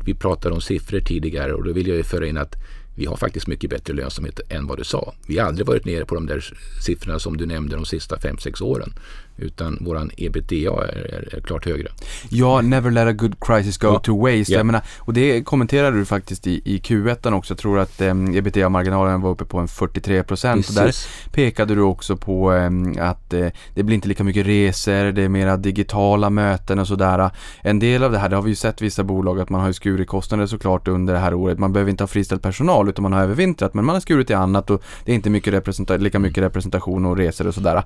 vi 0.05 0.13
pratade 0.13 0.55
om 0.55 0.61
siffror 0.61 0.99
tidigare 0.99 1.53
och 1.53 1.63
då 1.63 1.73
vill 1.73 1.87
jag 1.87 1.97
ju 1.97 2.03
föra 2.03 2.27
in 2.27 2.37
att 2.37 2.55
vi 2.95 3.05
har 3.05 3.15
faktiskt 3.15 3.47
mycket 3.47 3.69
bättre 3.69 3.93
lönsamhet 3.93 4.39
än 4.49 4.67
vad 4.67 4.77
du 4.77 4.83
sa. 4.83 5.13
Vi 5.27 5.39
har 5.39 5.47
aldrig 5.47 5.67
varit 5.67 5.85
nere 5.85 6.05
på 6.05 6.15
de 6.15 6.25
där 6.25 6.53
siffrorna 6.85 7.19
som 7.19 7.37
du 7.37 7.45
nämnde 7.45 7.75
de 7.75 7.85
sista 7.85 8.15
5-6 8.15 8.63
åren. 8.63 8.93
Utan 9.41 9.77
våran 9.81 10.11
ebitda 10.17 10.55
är, 10.55 11.29
är, 11.35 11.41
klart 11.41 11.65
högre. 11.65 11.87
Ja, 12.29 12.61
never 12.61 12.91
let 12.91 13.07
a 13.07 13.11
good 13.11 13.35
crisis 13.39 13.77
go 13.77 13.87
ja. 13.87 13.99
to 13.99 14.17
waste. 14.17 14.51
Yeah. 14.51 14.59
Jag 14.59 14.65
menar, 14.65 14.81
och 14.99 15.13
det 15.13 15.43
kommenterade 15.43 15.97
du 15.97 16.05
faktiskt 16.05 16.47
i, 16.47 16.61
i 16.65 16.77
Q1 16.77 17.33
också. 17.33 17.51
Jag 17.53 17.57
tror 17.57 17.79
att 17.79 18.01
eh, 18.01 18.13
ebitda-marginalen 18.35 19.21
var 19.21 19.29
uppe 19.29 19.45
på 19.45 19.57
en 19.57 19.67
43 19.67 20.23
procent. 20.23 20.75
Där 20.75 20.95
pekade 21.31 21.75
du 21.75 21.81
också 21.81 22.17
på 22.17 22.53
eh, 22.53 23.09
att 23.09 23.33
eh, 23.33 23.47
det 23.73 23.83
blir 23.83 23.95
inte 23.95 24.07
lika 24.07 24.23
mycket 24.23 24.45
resor, 24.45 25.11
det 25.11 25.23
är 25.23 25.29
mera 25.29 25.57
digitala 25.57 26.29
möten 26.29 26.79
och 26.79 26.87
sådär. 26.87 27.29
En 27.61 27.79
del 27.79 28.03
av 28.03 28.11
det 28.11 28.17
här, 28.19 28.29
det 28.29 28.35
har 28.35 28.43
vi 28.43 28.49
ju 28.49 28.55
sett 28.55 28.81
vissa 28.81 29.03
bolag 29.03 29.39
att 29.39 29.49
man 29.49 29.61
har 29.61 29.67
ju 29.67 29.73
skurit 29.73 30.07
kostnader 30.07 30.45
såklart 30.45 30.87
under 30.87 31.13
det 31.13 31.19
här 31.19 31.33
året. 31.33 31.59
Man 31.59 31.73
behöver 31.73 31.91
inte 31.91 32.03
ha 32.03 32.07
friställd 32.07 32.41
personal 32.41 32.89
utan 32.89 33.03
man 33.03 33.13
har 33.13 33.23
övervintrat 33.23 33.73
men 33.73 33.85
man 33.85 33.95
har 33.95 34.01
skurit 34.01 34.29
i 34.29 34.33
annat 34.33 34.69
och 34.69 34.83
det 35.05 35.11
är 35.11 35.15
inte 35.15 35.29
mycket 35.29 35.53
lika 36.01 36.19
mycket 36.19 36.43
representation 36.43 37.05
och 37.05 37.17
resor 37.17 37.47
och 37.47 37.53
sådär. 37.53 37.83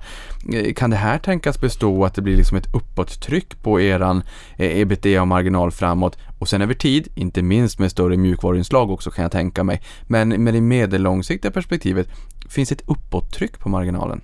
Eh, 0.52 0.74
kan 0.74 0.90
det 0.90 0.96
här 0.96 1.18
tänka 1.18 1.45
förväntas 1.46 1.60
bestå 1.60 2.04
att 2.04 2.14
det 2.14 2.22
blir 2.22 2.36
liksom 2.36 2.56
ett 2.56 2.74
uppåttryck 2.74 3.62
på 3.62 3.80
eran 3.80 4.22
eh, 4.58 4.80
ebitda 4.80 5.20
och 5.20 5.28
marginal 5.28 5.70
framåt 5.70 6.18
och 6.40 6.48
sen 6.48 6.62
över 6.62 6.74
tid, 6.74 7.08
inte 7.14 7.42
minst 7.42 7.78
med 7.78 7.90
större 7.90 8.16
mjukvaruinslag 8.16 8.90
också 8.90 9.10
kan 9.10 9.22
jag 9.22 9.32
tänka 9.32 9.64
mig. 9.64 9.80
Men 10.08 10.28
med 10.44 10.54
det 10.54 10.60
medellångsiktiga 10.60 11.50
perspektivet, 11.50 12.08
finns 12.48 12.72
ett 12.72 12.82
uppåttryck 12.88 13.58
på 13.58 13.68
marginalen? 13.68 14.20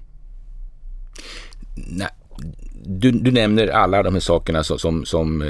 Nej, 1.75 2.09
du, 2.85 3.11
du, 3.11 3.31
nämner 3.31 3.69
alla 3.69 4.03
de 4.03 4.15
här 4.15 4.21
sakerna 4.21 4.65
som, 4.65 4.79
som, 4.79 5.05
som 5.05 5.43
eh, 5.43 5.49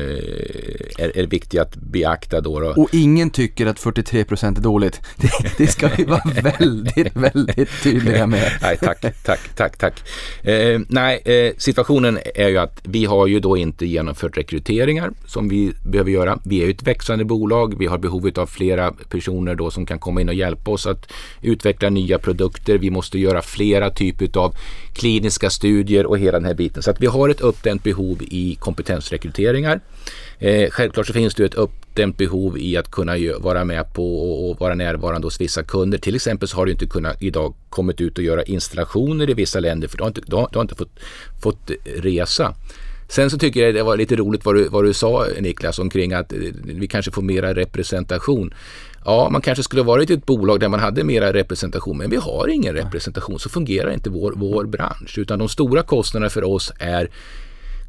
är, 0.99 1.19
är, 1.19 1.27
viktiga 1.27 1.63
att 1.63 1.77
beakta 1.77 2.41
då, 2.41 2.61
då. 2.61 2.69
Och 2.77 2.89
ingen 2.93 3.31
tycker 3.31 3.67
att 3.67 3.81
43% 3.81 4.59
är 4.59 4.61
dåligt. 4.61 5.01
Det, 5.17 5.31
det, 5.59 5.67
ska 5.67 5.89
vi 5.97 6.05
vara 6.05 6.23
väldigt, 6.59 7.17
väldigt 7.17 7.83
tydliga 7.83 8.27
med. 8.27 8.53
nej, 8.63 8.77
tack, 8.81 9.01
tack, 9.23 9.55
tack, 9.55 9.77
tack. 9.77 10.03
Eh, 10.43 10.81
nej, 10.89 11.23
eh, 11.25 11.53
situationen 11.59 12.19
är 12.35 12.49
ju 12.49 12.59
att 12.59 12.81
vi 12.83 13.05
har 13.05 13.27
ju 13.27 13.41
då 13.41 13.57
inte 13.57 13.87
genomfört 13.87 14.39
rekryteringar 14.39 15.11
som 15.27 15.49
vi 15.49 15.73
behöver 15.85 16.11
göra. 16.11 16.39
Vi 16.45 16.65
är 16.65 16.71
ett 16.71 16.83
växande 16.83 17.25
bolag. 17.25 17.79
Vi 17.79 17.87
har 17.87 17.99
behov 17.99 18.31
av 18.37 18.47
flera 18.47 18.93
personer 18.93 19.55
då 19.55 19.71
som 19.71 19.87
kan 19.87 19.99
komma 19.99 20.21
in 20.21 20.29
och 20.29 20.35
hjälpa 20.35 20.71
oss 20.71 20.87
att 20.87 21.13
utveckla 21.43 21.91
nya 21.91 22.19
produkter. 22.19 22.79
Vi 22.79 22.91
måste 22.91 23.19
göra 23.19 23.43
flera 23.43 23.91
typer 23.91 24.39
av 24.39 24.55
kliniska 24.93 25.51
studier 25.51 26.07
och 26.07 26.19
hela 26.19 26.39
den 26.39 26.45
här 26.45 26.55
biten. 26.55 26.83
Så 26.83 26.91
att 26.91 27.01
vi 27.01 27.07
har 27.07 27.22
har 27.23 27.29
ett 27.29 27.41
uppdämt 27.41 27.83
behov 27.83 28.23
i 28.23 28.55
kompetensrekryteringar. 28.61 29.81
Eh, 30.39 30.71
självklart 30.71 31.07
så 31.07 31.13
finns 31.13 31.35
det 31.35 31.45
ett 31.45 31.55
uppdämt 31.55 32.17
behov 32.17 32.59
i 32.59 32.77
att 32.77 32.91
kunna 32.91 33.13
vara 33.39 33.65
med 33.65 33.95
på 33.95 34.19
och 34.51 34.61
vara 34.61 34.75
närvarande 34.75 35.27
hos 35.27 35.41
vissa 35.41 35.63
kunder. 35.63 35.99
Till 35.99 36.15
exempel 36.15 36.49
så 36.49 36.57
har 36.57 36.67
du 36.67 36.73
inte 36.73 36.87
kunnat 36.87 37.23
idag 37.23 37.55
kommit 37.69 38.01
ut 38.01 38.19
och 38.19 38.25
göra 38.25 38.43
installationer 38.43 39.31
i 39.31 39.35
vissa 39.35 39.61
länder 39.61 39.89
för 39.89 39.97
du 39.97 40.03
har 40.05 40.09
inte, 40.09 40.21
du 40.27 40.37
har, 40.37 40.49
du 40.53 40.59
har 40.59 40.63
inte 40.63 40.75
fått, 40.75 40.99
fått 41.43 41.71
resa. 41.85 42.55
Sen 43.09 43.31
så 43.31 43.39
tycker 43.39 43.61
jag 43.61 43.75
det 43.75 43.83
var 43.83 43.97
lite 43.97 44.17
roligt 44.17 44.45
vad 44.45 44.55
du, 44.55 44.69
vad 44.69 44.85
du 44.85 44.93
sa 44.93 45.27
Niklas 45.41 45.79
omkring 45.79 46.13
att 46.13 46.33
eh, 46.33 46.39
vi 46.65 46.89
kanske 46.89 47.11
får 47.11 47.23
mera 47.23 47.55
representation. 47.55 48.55
Ja, 49.05 49.29
man 49.31 49.41
kanske 49.41 49.63
skulle 49.63 49.83
varit 49.83 50.11
i 50.11 50.13
ett 50.13 50.27
bolag 50.27 50.61
där 50.61 50.69
man 50.69 50.81
hade 50.81 51.05
mera 51.05 51.33
representation, 51.33 51.99
men 51.99 52.11
vi 52.11 52.17
har 52.17 52.49
ingen 52.49 52.75
representation. 52.75 53.39
Så 53.39 53.49
fungerar 53.49 53.91
inte 53.91 54.11
vår, 54.11 54.33
vår 54.37 54.65
bransch, 54.65 55.19
utan 55.19 55.39
de 55.39 55.49
stora 55.49 55.83
kostnaderna 55.83 56.31
för 56.31 56.45
oss 56.45 56.73
är 56.79 57.11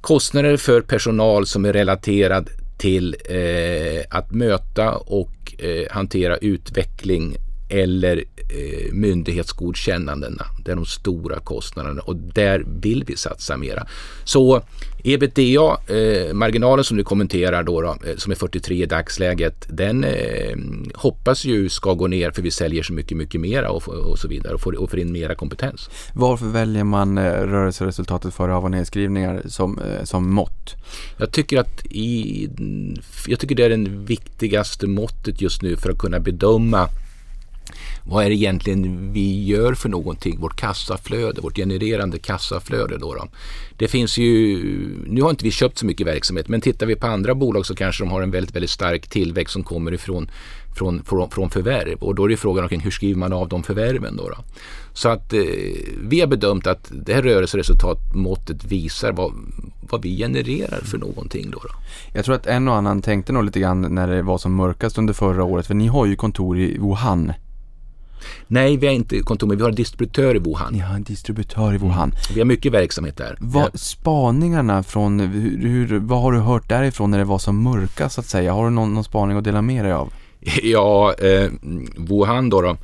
kostnader 0.02 0.58
för 0.58 0.82
personal 0.82 1.46
som 1.46 1.66
är 1.66 1.74
relaterad 1.74 2.50
till 2.78 3.16
eh, 3.30 4.18
att 4.18 4.32
möta 4.32 4.96
och 4.96 5.64
eh, 5.64 5.92
hantera 5.92 6.38
utveckling 6.38 7.38
eller 7.74 8.18
eh, 8.18 8.94
myndighetsgodkännandena. 8.94 10.46
Det 10.66 10.72
är 10.72 10.76
de 10.76 10.86
stora 10.86 11.40
kostnaderna 11.40 12.02
och 12.02 12.16
där 12.16 12.66
vill 12.82 13.04
vi 13.08 13.18
satsa 13.18 13.58
mera. 13.58 13.88
Så 14.24 14.62
ebitda, 15.04 15.78
eh, 15.88 16.34
marginalen 16.34 16.86
som 16.86 16.98
du 16.98 17.04
kommenterar 17.04 17.64
då, 17.64 17.82
då 17.82 17.88
eh, 17.88 18.16
som 18.18 18.32
är 18.32 18.36
43 18.36 18.84
i 18.84 18.86
dagsläget, 18.86 19.66
den 19.70 20.04
eh, 20.04 20.58
hoppas 20.94 21.46
ju 21.46 21.70
ska 21.70 21.94
gå 21.94 22.08
ner 22.08 22.32
för 22.32 22.42
vi 22.42 22.52
säljer 22.52 22.84
så 22.84 22.94
mycket, 22.94 23.18
mycket 23.18 23.42
mera 23.42 23.70
och, 23.70 23.88
och 23.88 24.20
så 24.20 24.28
vidare 24.28 24.54
och 24.54 24.62
får, 24.62 24.82
och 24.82 24.90
får 24.90 25.00
in 25.00 25.12
mera 25.12 25.36
kompetens. 25.36 25.90
Varför 26.14 26.46
väljer 26.46 26.84
man 26.84 27.18
eh, 27.18 27.24
rörelseresultatet 27.24 28.34
före 28.34 28.56
av 28.56 28.64
och 28.64 28.72
nedskrivningar 28.72 29.42
som, 29.46 29.80
eh, 29.80 30.04
som 30.04 30.34
mått? 30.34 30.76
Jag 31.18 31.32
tycker 31.32 31.60
att 31.60 31.86
i, 31.86 32.50
jag 33.28 33.40
tycker 33.40 33.56
det 33.56 33.66
är 33.66 33.70
det 33.70 33.90
viktigaste 33.90 34.88
måttet 34.88 35.42
just 35.42 35.62
nu 35.62 35.76
för 35.76 35.90
att 35.90 35.98
kunna 35.98 36.20
bedöma 36.20 36.90
vad 38.06 38.26
är 38.26 38.30
det 38.30 38.36
egentligen 38.36 39.14
vi 39.14 39.44
gör 39.44 39.74
för 39.74 39.90
någonting? 39.90 40.40
Vårt 40.40 40.56
kassaflöde, 40.56 41.42
vårt 41.42 41.56
genererande 41.56 42.20
kassaflöde. 42.20 42.98
Då, 42.98 43.14
då. 43.14 43.28
Det 43.78 43.88
finns 43.88 44.18
ju, 44.18 44.64
nu 45.08 45.22
har 45.22 45.30
inte 45.30 45.46
vi 45.46 45.52
köpt 45.52 45.78
så 45.78 45.86
mycket 45.86 46.08
verksamhet, 46.08 46.48
men 46.48 46.62
tittar 46.62 46.86
vi 46.86 46.96
på 46.96 47.08
andra 47.08 47.36
bolag 47.36 47.66
så 47.66 47.76
kanske 47.76 48.04
de 48.04 48.12
har 48.12 48.22
en 48.22 48.32
väldigt, 48.32 48.56
väldigt 48.56 48.72
stark 48.72 49.08
tillväxt 49.08 49.54
som 49.54 49.64
kommer 49.64 49.94
ifrån 49.94 50.30
från, 50.76 51.04
från, 51.04 51.30
från 51.30 51.50
förvärv 51.50 51.98
och 52.00 52.16
då 52.16 52.26
är 52.26 52.30
det 52.30 52.38
frågan 52.38 52.70
om 52.72 52.80
hur 52.80 52.92
skriver 52.92 53.20
man 53.20 53.34
av 53.34 53.50
de 53.50 53.64
förvärven 53.64 54.16
då? 54.18 54.30
då? 54.30 54.36
Så 54.94 55.10
att 55.10 55.34
eh, 55.34 55.40
vi 56.02 56.20
har 56.20 56.28
bedömt 56.28 56.68
att 56.68 56.92
det 56.92 57.14
här 57.14 57.22
rörelseresultatmåttet 57.22 58.66
visar 58.66 59.12
vad, 59.12 59.34
vad 59.90 60.02
vi 60.02 60.18
genererar 60.18 60.82
för 60.82 60.98
någonting 60.98 61.52
då, 61.52 61.60
då. 61.60 61.70
Jag 62.14 62.26
tror 62.26 62.36
att 62.36 62.48
en 62.48 62.68
och 62.68 62.76
annan 62.76 63.02
tänkte 63.02 63.34
nog 63.34 63.44
lite 63.44 63.60
grann 63.60 63.82
när 63.82 64.08
det 64.08 64.22
var 64.22 64.38
som 64.38 64.56
mörkast 64.56 64.98
under 64.98 65.14
förra 65.14 65.44
året, 65.44 65.68
för 65.68 65.74
ni 65.74 65.88
har 65.88 66.06
ju 66.06 66.16
kontor 66.16 66.60
i 66.60 66.78
Wuhan. 66.78 67.34
Nej, 68.48 68.78
vi 68.78 68.88
har 68.88 68.94
inte 68.94 69.20
kontor, 69.20 69.48
men 69.48 69.58
vi 69.58 69.64
har 69.64 69.70
en 69.70 69.76
distributör 69.76 70.36
i 70.36 70.40
Wuhan. 70.40 70.74
Ni 70.74 70.80
har 70.80 70.96
en 70.96 71.04
distributör 71.04 71.74
i 71.74 71.78
Wuhan. 71.78 72.12
Vi 72.34 72.40
har 72.40 72.46
mycket 72.46 72.72
verksamhet 72.72 73.18
där. 73.18 73.38
Vad, 73.40 73.80
spaningarna 73.80 74.84
från, 74.84 75.20
hur, 75.20 75.68
hur, 75.68 76.00
vad 76.00 76.22
har 76.22 76.32
du 76.32 76.40
hört 76.40 76.70
därifrån 76.70 77.12
när 77.12 77.18
det 77.18 77.24
var 77.24 77.40
som 77.40 77.64
mörkast 77.64 78.16
så 78.16 78.22
att 78.22 78.28
säga? 78.28 78.54
Har 78.54 78.64
du 78.64 78.70
någon, 78.70 78.94
någon 78.94 79.04
spaning 79.04 79.38
att 79.38 79.44
dela 79.44 79.62
med 79.62 79.86
dig 79.86 79.94
av? 79.94 80.14
Ja, 80.64 81.14
eh, 81.14 81.50
Wuhan 81.98 82.50
då, 82.50 82.62
då. 82.62 82.78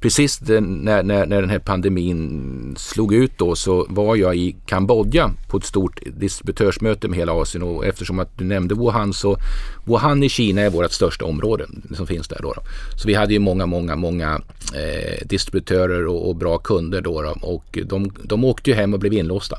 Precis 0.00 0.40
när, 0.40 1.02
när, 1.02 1.26
när 1.26 1.40
den 1.40 1.50
här 1.50 1.58
pandemin 1.58 2.74
slog 2.78 3.14
ut 3.14 3.38
då 3.38 3.56
så 3.56 3.86
var 3.88 4.16
jag 4.16 4.36
i 4.36 4.56
Kambodja 4.66 5.30
på 5.48 5.56
ett 5.56 5.64
stort 5.64 6.00
distributörsmöte 6.06 7.08
med 7.08 7.18
hela 7.18 7.32
Asien 7.32 7.62
och 7.62 7.86
eftersom 7.86 8.18
att 8.18 8.38
du 8.38 8.44
nämnde 8.44 8.74
Wuhan 8.74 9.12
så 9.12 9.36
Wuhan 9.84 10.22
i 10.22 10.28
Kina 10.28 10.60
är 10.60 10.70
vårt 10.70 10.92
största 10.92 11.24
område 11.24 11.66
som 11.94 12.06
finns 12.06 12.28
där 12.28 12.38
då. 12.42 12.52
då. 12.52 12.62
Så 12.96 13.08
vi 13.08 13.14
hade 13.14 13.32
ju 13.32 13.38
många, 13.38 13.66
många, 13.66 13.96
många 13.96 14.40
eh, 14.74 15.26
distributörer 15.26 16.06
och, 16.06 16.28
och, 16.28 16.36
bra 16.36 16.58
kunder 16.58 17.00
då, 17.00 17.22
då 17.22 17.36
och 17.42 17.78
de, 17.84 18.12
de 18.22 18.44
åkte 18.44 18.70
ju 18.70 18.76
hem 18.76 18.94
och 18.94 19.00
blev 19.00 19.12
inlåsta 19.12 19.58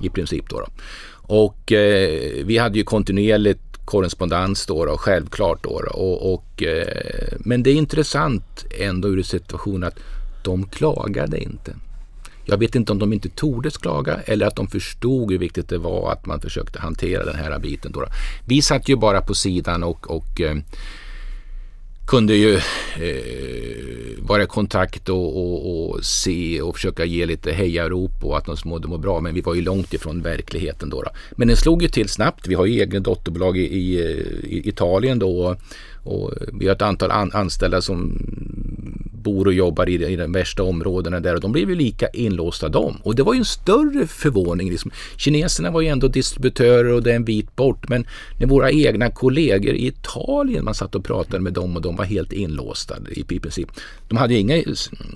i 0.00 0.08
princip 0.08 0.48
då. 0.48 0.60
då. 0.60 0.66
Och 1.34 1.72
eh, 1.72 2.44
vi 2.44 2.58
hade 2.58 2.78
ju 2.78 2.84
kontinuerligt 2.84 3.69
korrespondens 3.90 4.66
då, 4.66 4.84
då 4.84 4.96
självklart. 4.98 5.62
Då, 5.62 5.80
då 5.80 5.90
och, 5.90 6.34
och, 6.34 6.62
eh, 6.62 7.38
men 7.38 7.62
det 7.62 7.70
är 7.70 7.74
intressant 7.74 8.64
ändå 8.80 9.08
ur 9.08 9.22
situationen 9.22 9.88
att 9.88 9.98
de 10.44 10.66
klagade 10.66 11.38
inte. 11.38 11.74
Jag 12.44 12.58
vet 12.58 12.74
inte 12.74 12.92
om 12.92 12.98
de 12.98 13.12
inte 13.12 13.28
tordes 13.28 13.76
klaga 13.76 14.20
eller 14.24 14.46
att 14.46 14.56
de 14.56 14.68
förstod 14.68 15.30
hur 15.30 15.38
viktigt 15.38 15.68
det 15.68 15.78
var 15.78 16.12
att 16.12 16.26
man 16.26 16.40
försökte 16.40 16.80
hantera 16.80 17.24
den 17.24 17.34
här 17.34 17.58
biten. 17.58 17.92
Då. 17.92 18.06
Vi 18.46 18.62
satt 18.62 18.88
ju 18.88 18.96
bara 18.96 19.20
på 19.20 19.34
sidan 19.34 19.82
och, 19.82 20.10
och 20.10 20.40
eh, 20.40 20.56
kunde 22.10 22.34
ju 22.34 22.54
eh, 22.96 24.18
vara 24.18 24.42
i 24.42 24.46
kontakt 24.46 25.08
och, 25.08 25.36
och, 25.36 25.90
och, 25.90 26.04
se 26.04 26.62
och 26.62 26.74
försöka 26.74 27.04
ge 27.04 27.26
lite 27.26 27.52
hejarop 27.52 28.24
och 28.24 28.38
att 28.38 28.44
de 28.44 28.56
mådde 28.64 28.88
må 28.88 28.98
bra. 28.98 29.20
Men 29.20 29.34
vi 29.34 29.40
var 29.40 29.54
ju 29.54 29.62
långt 29.62 29.94
ifrån 29.94 30.22
verkligheten 30.22 30.90
då. 30.90 31.02
då. 31.02 31.10
Men 31.30 31.48
den 31.48 31.56
slog 31.56 31.82
ju 31.82 31.88
till 31.88 32.08
snabbt. 32.08 32.48
Vi 32.48 32.54
har 32.54 32.66
ju 32.66 32.80
egna 32.80 33.00
dotterbolag 33.00 33.58
i, 33.58 33.60
i, 33.60 34.00
i 34.44 34.68
Italien 34.68 35.18
då 35.18 35.56
och 36.04 36.32
vi 36.52 36.66
har 36.66 36.74
ett 36.74 36.82
antal 36.82 37.10
an 37.10 37.30
anställda 37.32 37.80
som 37.80 38.18
bor 39.22 39.46
och 39.46 39.52
jobbar 39.52 39.88
i, 39.88 40.06
i 40.06 40.16
de 40.16 40.32
värsta 40.32 40.62
områdena 40.62 41.20
där 41.20 41.34
och 41.34 41.40
de 41.40 41.52
blev 41.52 41.70
ju 41.70 41.74
lika 41.76 42.08
inlåsta 42.08 42.68
de. 42.68 42.96
Och 43.02 43.14
det 43.14 43.22
var 43.22 43.34
ju 43.34 43.38
en 43.38 43.44
större 43.44 44.06
förvåning. 44.06 44.70
Liksom. 44.70 44.90
Kineserna 45.16 45.70
var 45.70 45.80
ju 45.80 45.88
ändå 45.88 46.08
distributörer 46.08 46.92
och 46.92 47.02
det 47.02 47.12
är 47.12 47.16
en 47.16 47.24
bit 47.24 47.56
bort. 47.56 47.88
Men 47.88 48.06
när 48.40 48.46
våra 48.46 48.70
egna 48.70 49.10
kollegor 49.10 49.74
i 49.74 49.86
Italien, 49.86 50.64
man 50.64 50.74
satt 50.74 50.94
och 50.94 51.04
pratade 51.04 51.40
med 51.40 51.52
dem 51.52 51.76
och 51.76 51.82
de 51.82 51.96
var 51.96 52.04
helt 52.04 52.32
inlåsta 52.32 52.96
i, 53.10 53.24
i 53.28 53.40
princip. 53.40 53.68
De 54.08 54.18
hade, 54.18 54.34
ju 54.34 54.40
inga, 54.40 54.62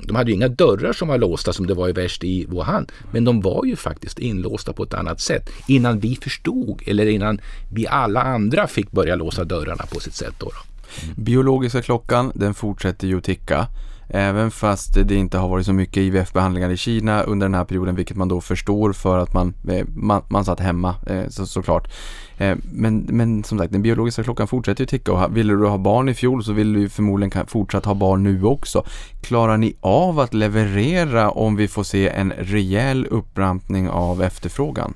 de 0.02 0.16
hade 0.16 0.30
ju 0.30 0.34
inga 0.34 0.48
dörrar 0.48 0.92
som 0.92 1.08
var 1.08 1.18
låsta 1.18 1.52
som 1.52 1.66
det 1.66 1.74
var 1.74 1.88
i 1.88 1.92
värst 1.92 2.24
i 2.24 2.46
Wuhan. 2.46 2.86
Men 3.12 3.24
de 3.24 3.40
var 3.40 3.64
ju 3.64 3.76
faktiskt 3.76 4.18
inlåsta 4.18 4.72
på 4.72 4.82
ett 4.82 4.94
annat 4.94 5.20
sätt 5.20 5.50
innan 5.68 5.98
vi 5.98 6.16
förstod 6.16 6.82
eller 6.86 7.06
innan 7.06 7.40
vi 7.72 7.86
alla 7.86 8.22
andra 8.22 8.66
fick 8.66 8.90
börja 8.90 9.14
låsa 9.14 9.44
dörrarna 9.44 9.86
på 9.92 10.00
sitt 10.00 10.14
sätt. 10.14 10.34
Då, 10.38 10.46
då. 10.46 10.74
Biologiska 11.16 11.82
klockan, 11.82 12.32
den 12.34 12.54
fortsätter 12.54 13.08
ju 13.08 13.18
att 13.18 13.24
ticka. 13.24 13.66
Även 14.08 14.50
fast 14.50 14.94
det 14.94 15.14
inte 15.14 15.38
har 15.38 15.48
varit 15.48 15.66
så 15.66 15.72
mycket 15.72 15.96
IVF-behandlingar 15.96 16.70
i 16.70 16.76
Kina 16.76 17.22
under 17.22 17.46
den 17.46 17.54
här 17.54 17.64
perioden, 17.64 17.94
vilket 17.94 18.16
man 18.16 18.28
då 18.28 18.40
förstår 18.40 18.92
för 18.92 19.18
att 19.18 19.34
man, 19.34 19.54
eh, 19.68 19.86
man, 19.94 20.22
man 20.28 20.44
satt 20.44 20.60
hemma 20.60 20.94
eh, 21.06 21.28
så, 21.28 21.46
såklart. 21.46 21.92
Eh, 22.38 22.56
men, 22.72 22.98
men 22.98 23.44
som 23.44 23.58
sagt, 23.58 23.72
den 23.72 23.82
biologiska 23.82 24.22
klockan 24.22 24.48
fortsätter 24.48 24.82
ju 24.82 24.86
ticka 24.86 25.12
och 25.12 25.36
ville 25.36 25.52
du 25.52 25.66
ha 25.66 25.78
barn 25.78 26.08
i 26.08 26.14
fjol 26.14 26.44
så 26.44 26.52
vill 26.52 26.72
du 26.72 26.88
förmodligen 26.88 27.46
fortsatt 27.46 27.84
ha 27.84 27.94
barn 27.94 28.22
nu 28.22 28.44
också. 28.44 28.84
Klarar 29.22 29.56
ni 29.56 29.76
av 29.80 30.20
att 30.20 30.34
leverera 30.34 31.30
om 31.30 31.56
vi 31.56 31.68
får 31.68 31.84
se 31.84 32.08
en 32.08 32.32
rejäl 32.38 33.06
upprampning 33.10 33.88
av 33.88 34.22
efterfrågan? 34.22 34.94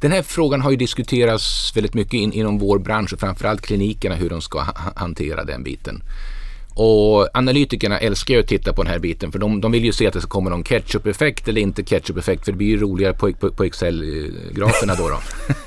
Den 0.00 0.12
här 0.12 0.22
frågan 0.22 0.60
har 0.60 0.70
ju 0.70 0.76
diskuterats 0.76 1.72
väldigt 1.76 1.94
mycket 1.94 2.14
in, 2.14 2.32
inom 2.32 2.58
vår 2.58 2.78
bransch 2.78 3.12
och 3.12 3.20
framförallt 3.20 3.60
klinikerna 3.60 4.14
hur 4.14 4.30
de 4.30 4.40
ska 4.40 4.60
ha, 4.60 4.74
hantera 4.96 5.44
den 5.44 5.62
biten. 5.62 6.02
Och 6.82 7.28
analytikerna 7.34 7.98
älskar 7.98 8.34
ju 8.34 8.40
att 8.40 8.46
titta 8.46 8.72
på 8.72 8.82
den 8.82 8.92
här 8.92 8.98
biten 8.98 9.32
för 9.32 9.38
de, 9.38 9.60
de 9.60 9.72
vill 9.72 9.84
ju 9.84 9.92
se 9.92 10.06
att 10.06 10.12
det 10.12 10.20
ska 10.20 10.28
komma 10.28 10.50
någon 10.50 10.64
ketchup-effekt 10.64 11.48
eller 11.48 11.60
inte 11.60 11.82
ketchup-effekt 11.82 12.44
för 12.44 12.52
det 12.52 12.58
blir 12.58 12.68
ju 12.68 12.76
roligare 12.76 13.12
på, 13.12 13.32
på, 13.32 13.50
på 13.50 13.64
Excel-graferna 13.64 14.94
då. 14.94 15.08
då. 15.08 15.18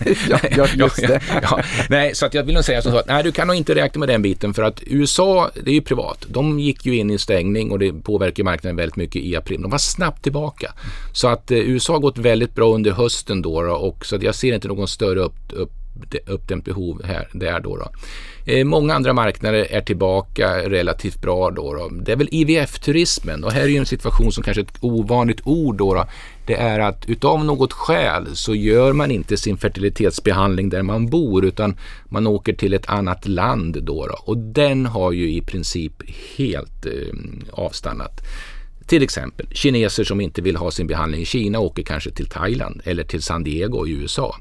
ja, 0.57 0.67
just 0.75 0.97
det. 0.97 1.21
ja, 1.41 1.63
nej, 1.89 2.15
så 2.15 2.25
att 2.25 2.33
jag 2.33 2.43
vill 2.43 2.55
nog 2.55 2.63
säga 2.63 2.81
så 2.81 2.97
att 2.97 3.07
nej, 3.07 3.23
du 3.23 3.31
kan 3.31 3.47
nog 3.47 3.55
inte 3.55 3.75
räkna 3.75 3.99
med 3.99 4.09
den 4.09 4.21
biten 4.21 4.53
för 4.53 4.63
att 4.63 4.83
USA, 4.85 5.49
det 5.63 5.71
är 5.71 5.75
ju 5.75 5.81
privat. 5.81 6.25
De 6.27 6.59
gick 6.59 6.85
ju 6.85 6.97
in 6.97 7.11
i 7.11 7.17
stängning 7.17 7.71
och 7.71 7.79
det 7.79 7.93
påverkar 7.93 8.43
marknaden 8.43 8.75
väldigt 8.75 8.95
mycket 8.95 9.21
i 9.21 9.35
april. 9.35 9.61
De 9.61 9.71
var 9.71 9.77
snabbt 9.77 10.23
tillbaka. 10.23 10.73
Så 11.11 11.27
att 11.27 11.51
eh, 11.51 11.57
USA 11.57 11.93
har 11.93 11.99
gått 11.99 12.17
väldigt 12.17 12.55
bra 12.55 12.73
under 12.73 12.91
hösten 12.91 13.41
då, 13.41 13.61
då 13.61 13.73
och 13.73 14.05
så 14.05 14.15
att 14.15 14.23
jag 14.23 14.35
ser 14.35 14.53
inte 14.53 14.67
någon 14.67 14.87
större 14.87 15.19
upp, 15.19 15.35
upp 15.49 15.82
uppdämt 16.25 16.65
behov 16.65 17.01
här, 17.03 17.27
där 17.33 17.59
då. 17.59 17.77
då. 17.77 17.91
Eh, 18.45 18.65
många 18.65 18.93
andra 18.93 19.13
marknader 19.13 19.67
är 19.69 19.81
tillbaka 19.81 20.69
relativt 20.69 21.21
bra 21.21 21.51
då. 21.51 21.73
då. 21.73 21.89
Det 21.89 22.11
är 22.11 22.15
väl 22.15 22.29
IVF-turismen 22.31 23.43
och 23.43 23.51
här 23.51 23.61
är 23.61 23.67
ju 23.67 23.77
en 23.77 23.85
situation 23.85 24.31
som 24.31 24.43
kanske 24.43 24.61
är 24.61 24.65
ett 24.65 24.77
ovanligt 24.83 25.41
ord 25.43 25.77
då, 25.77 25.93
då. 25.93 26.05
Det 26.45 26.55
är 26.55 26.79
att 26.79 27.05
utav 27.09 27.45
något 27.45 27.73
skäl 27.73 28.35
så 28.35 28.55
gör 28.55 28.93
man 28.93 29.11
inte 29.11 29.37
sin 29.37 29.57
fertilitetsbehandling 29.57 30.69
där 30.69 30.83
man 30.83 31.09
bor 31.09 31.45
utan 31.45 31.77
man 32.05 32.27
åker 32.27 32.53
till 32.53 32.73
ett 32.73 32.89
annat 32.89 33.27
land 33.27 33.83
då. 33.83 34.07
då. 34.07 34.15
Och 34.25 34.37
den 34.37 34.85
har 34.85 35.11
ju 35.11 35.33
i 35.33 35.41
princip 35.41 35.93
helt 36.37 36.85
eh, 36.85 36.91
avstannat. 37.51 38.21
Till 38.87 39.03
exempel 39.03 39.47
kineser 39.51 40.03
som 40.03 40.21
inte 40.21 40.41
vill 40.41 40.55
ha 40.55 40.71
sin 40.71 40.87
behandling 40.87 41.21
i 41.21 41.25
Kina 41.25 41.59
åker 41.59 41.83
kanske 41.83 42.11
till 42.11 42.25
Thailand 42.25 42.81
eller 42.83 43.03
till 43.03 43.21
San 43.21 43.43
Diego 43.43 43.87
i 43.87 43.91
USA 43.91 44.35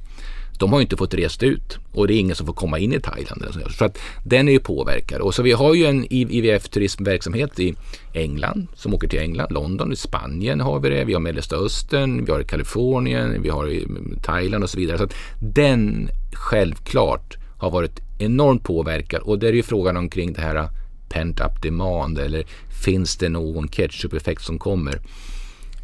de 0.62 0.72
har 0.72 0.80
inte 0.80 0.96
fått 0.96 1.14
rest 1.14 1.42
ut 1.42 1.78
och 1.92 2.06
det 2.06 2.14
är 2.14 2.18
ingen 2.18 2.36
som 2.36 2.46
får 2.46 2.54
komma 2.54 2.78
in 2.78 2.92
i 2.92 3.00
Thailand. 3.00 3.44
Så 3.78 3.84
att 3.84 3.98
den 4.24 4.48
är 4.48 4.52
ju 4.52 4.60
påverkad. 4.60 5.20
Och 5.20 5.34
så 5.34 5.42
vi 5.42 5.52
har 5.52 5.74
ju 5.74 5.84
en 5.84 6.04
IVF-turismverksamhet 6.04 7.60
i 7.60 7.74
England 8.12 8.66
som 8.74 8.94
åker 8.94 9.08
till 9.08 9.18
England, 9.18 9.52
London, 9.52 9.92
i 9.92 9.96
Spanien 9.96 10.60
har 10.60 10.80
vi 10.80 10.88
det, 10.88 11.04
vi 11.04 11.12
har 11.12 11.20
Mellanöstern, 11.20 12.24
vi 12.24 12.32
har 12.32 12.42
Kalifornien, 12.42 13.42
vi 13.42 13.48
har 13.48 13.66
eh, 13.66 13.82
Thailand 14.22 14.64
och 14.64 14.70
så 14.70 14.78
vidare. 14.78 14.98
Så 14.98 15.04
att 15.04 15.14
den 15.40 16.08
självklart 16.32 17.36
har 17.58 17.70
varit 17.70 18.00
enormt 18.18 18.64
påverkad 18.64 19.22
och 19.22 19.38
det 19.38 19.48
är 19.48 19.52
ju 19.52 19.62
frågan 19.62 19.96
omkring 19.96 20.32
det 20.32 20.40
här 20.40 20.56
eh, 20.56 20.68
pent 21.08 21.40
up 21.40 21.62
demand 21.62 22.18
eller 22.18 22.44
finns 22.84 23.16
det 23.16 23.28
någon 23.28 23.68
ketchup-effekt 23.68 24.42
som 24.42 24.58
kommer? 24.58 25.00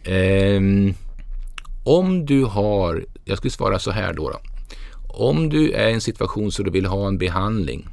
Um, 0.08 0.94
om 1.84 2.26
du 2.26 2.44
har, 2.44 3.04
jag 3.24 3.38
skulle 3.38 3.50
svara 3.50 3.78
så 3.78 3.90
här 3.90 4.12
då, 4.12 4.30
då 4.30 4.38
om 5.08 5.48
du 5.48 5.72
är 5.72 5.88
i 5.88 5.92
en 5.92 6.00
situation 6.00 6.52
så 6.52 6.62
du 6.62 6.70
vill 6.70 6.86
ha 6.86 7.08
en 7.08 7.18
behandling 7.18 7.88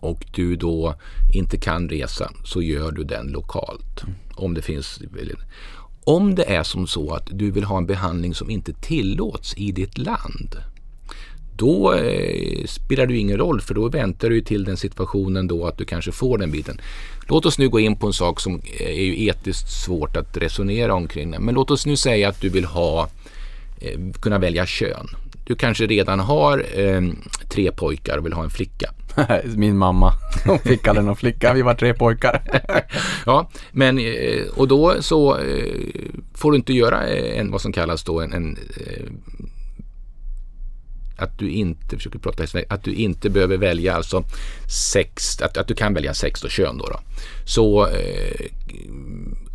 och 0.00 0.26
du 0.34 0.56
då 0.56 0.94
inte 1.34 1.56
kan 1.56 1.88
resa 1.88 2.30
så 2.44 2.62
gör 2.62 2.92
du 2.92 3.04
den 3.04 3.26
lokalt. 3.26 4.04
Om 4.34 4.54
det 4.54 4.62
finns 4.62 5.00
om 6.04 6.34
det 6.34 6.44
är 6.44 6.62
som 6.62 6.86
så 6.86 7.14
att 7.14 7.28
du 7.30 7.50
vill 7.50 7.64
ha 7.64 7.78
en 7.78 7.86
behandling 7.86 8.34
som 8.34 8.50
inte 8.50 8.72
tillåts 8.72 9.54
i 9.56 9.72
ditt 9.72 9.98
land 9.98 10.56
då 11.60 11.94
eh, 11.94 12.66
spelar 12.66 13.06
det 13.06 13.12
ju 13.12 13.18
ingen 13.18 13.38
roll 13.38 13.60
för 13.60 13.74
då 13.74 13.88
väntar 13.88 14.30
du 14.30 14.40
till 14.40 14.64
den 14.64 14.76
situationen 14.76 15.46
då 15.46 15.66
att 15.66 15.78
du 15.78 15.84
kanske 15.84 16.12
får 16.12 16.38
den 16.38 16.50
biten. 16.50 16.80
Låt 17.28 17.46
oss 17.46 17.58
nu 17.58 17.68
gå 17.68 17.80
in 17.80 17.96
på 17.96 18.06
en 18.06 18.12
sak 18.12 18.40
som 18.40 18.54
eh, 18.54 18.86
är 18.86 19.02
ju 19.02 19.26
etiskt 19.26 19.70
svårt 19.84 20.16
att 20.16 20.36
resonera 20.36 20.94
omkring. 20.94 21.30
Men 21.30 21.54
låt 21.54 21.70
oss 21.70 21.86
nu 21.86 21.96
säga 21.96 22.28
att 22.28 22.40
du 22.40 22.48
vill 22.48 22.64
ha, 22.64 23.08
eh, 23.80 23.98
kunna 24.20 24.38
välja 24.38 24.66
kön. 24.66 25.06
Du 25.50 25.56
kanske 25.56 25.86
redan 25.86 26.20
har 26.20 26.64
eh, 26.74 27.02
tre 27.48 27.72
pojkar 27.72 28.18
och 28.18 28.26
vill 28.26 28.32
ha 28.32 28.44
en 28.44 28.50
flicka. 28.50 28.90
Min 29.56 29.76
mamma, 29.76 30.12
hon 30.46 30.58
fick 30.58 30.88
aldrig 30.88 31.06
någon 31.06 31.16
flicka, 31.16 31.54
vi 31.54 31.62
var 31.62 31.74
tre 31.74 31.94
pojkar. 31.94 32.42
Ja, 33.26 33.50
men 33.72 33.98
eh, 33.98 34.46
och 34.56 34.68
då 34.68 34.94
så 35.00 35.38
eh, 35.38 35.74
får 36.34 36.50
du 36.52 36.56
inte 36.56 36.72
göra 36.72 37.08
eh, 37.08 37.40
en, 37.40 37.50
vad 37.50 37.60
som 37.60 37.72
kallas 37.72 38.04
då 38.04 38.20
en, 38.20 38.32
en 38.32 38.58
att 41.20 41.38
du 41.38 41.50
inte, 41.50 41.96
försöker 41.96 42.18
prata 42.18 42.44
att 42.68 42.84
du 42.84 42.94
inte 42.94 43.30
behöver 43.30 43.56
välja 43.56 43.94
alltså 43.94 44.24
sex, 44.92 45.40
att, 45.42 45.56
att 45.56 45.68
du 45.68 45.74
kan 45.74 45.94
välja 45.94 46.14
sex 46.14 46.44
och 46.44 46.50
kön 46.50 46.78
då. 46.78 46.86
då. 46.86 47.00
Så 47.44 47.86
eh, 47.86 48.46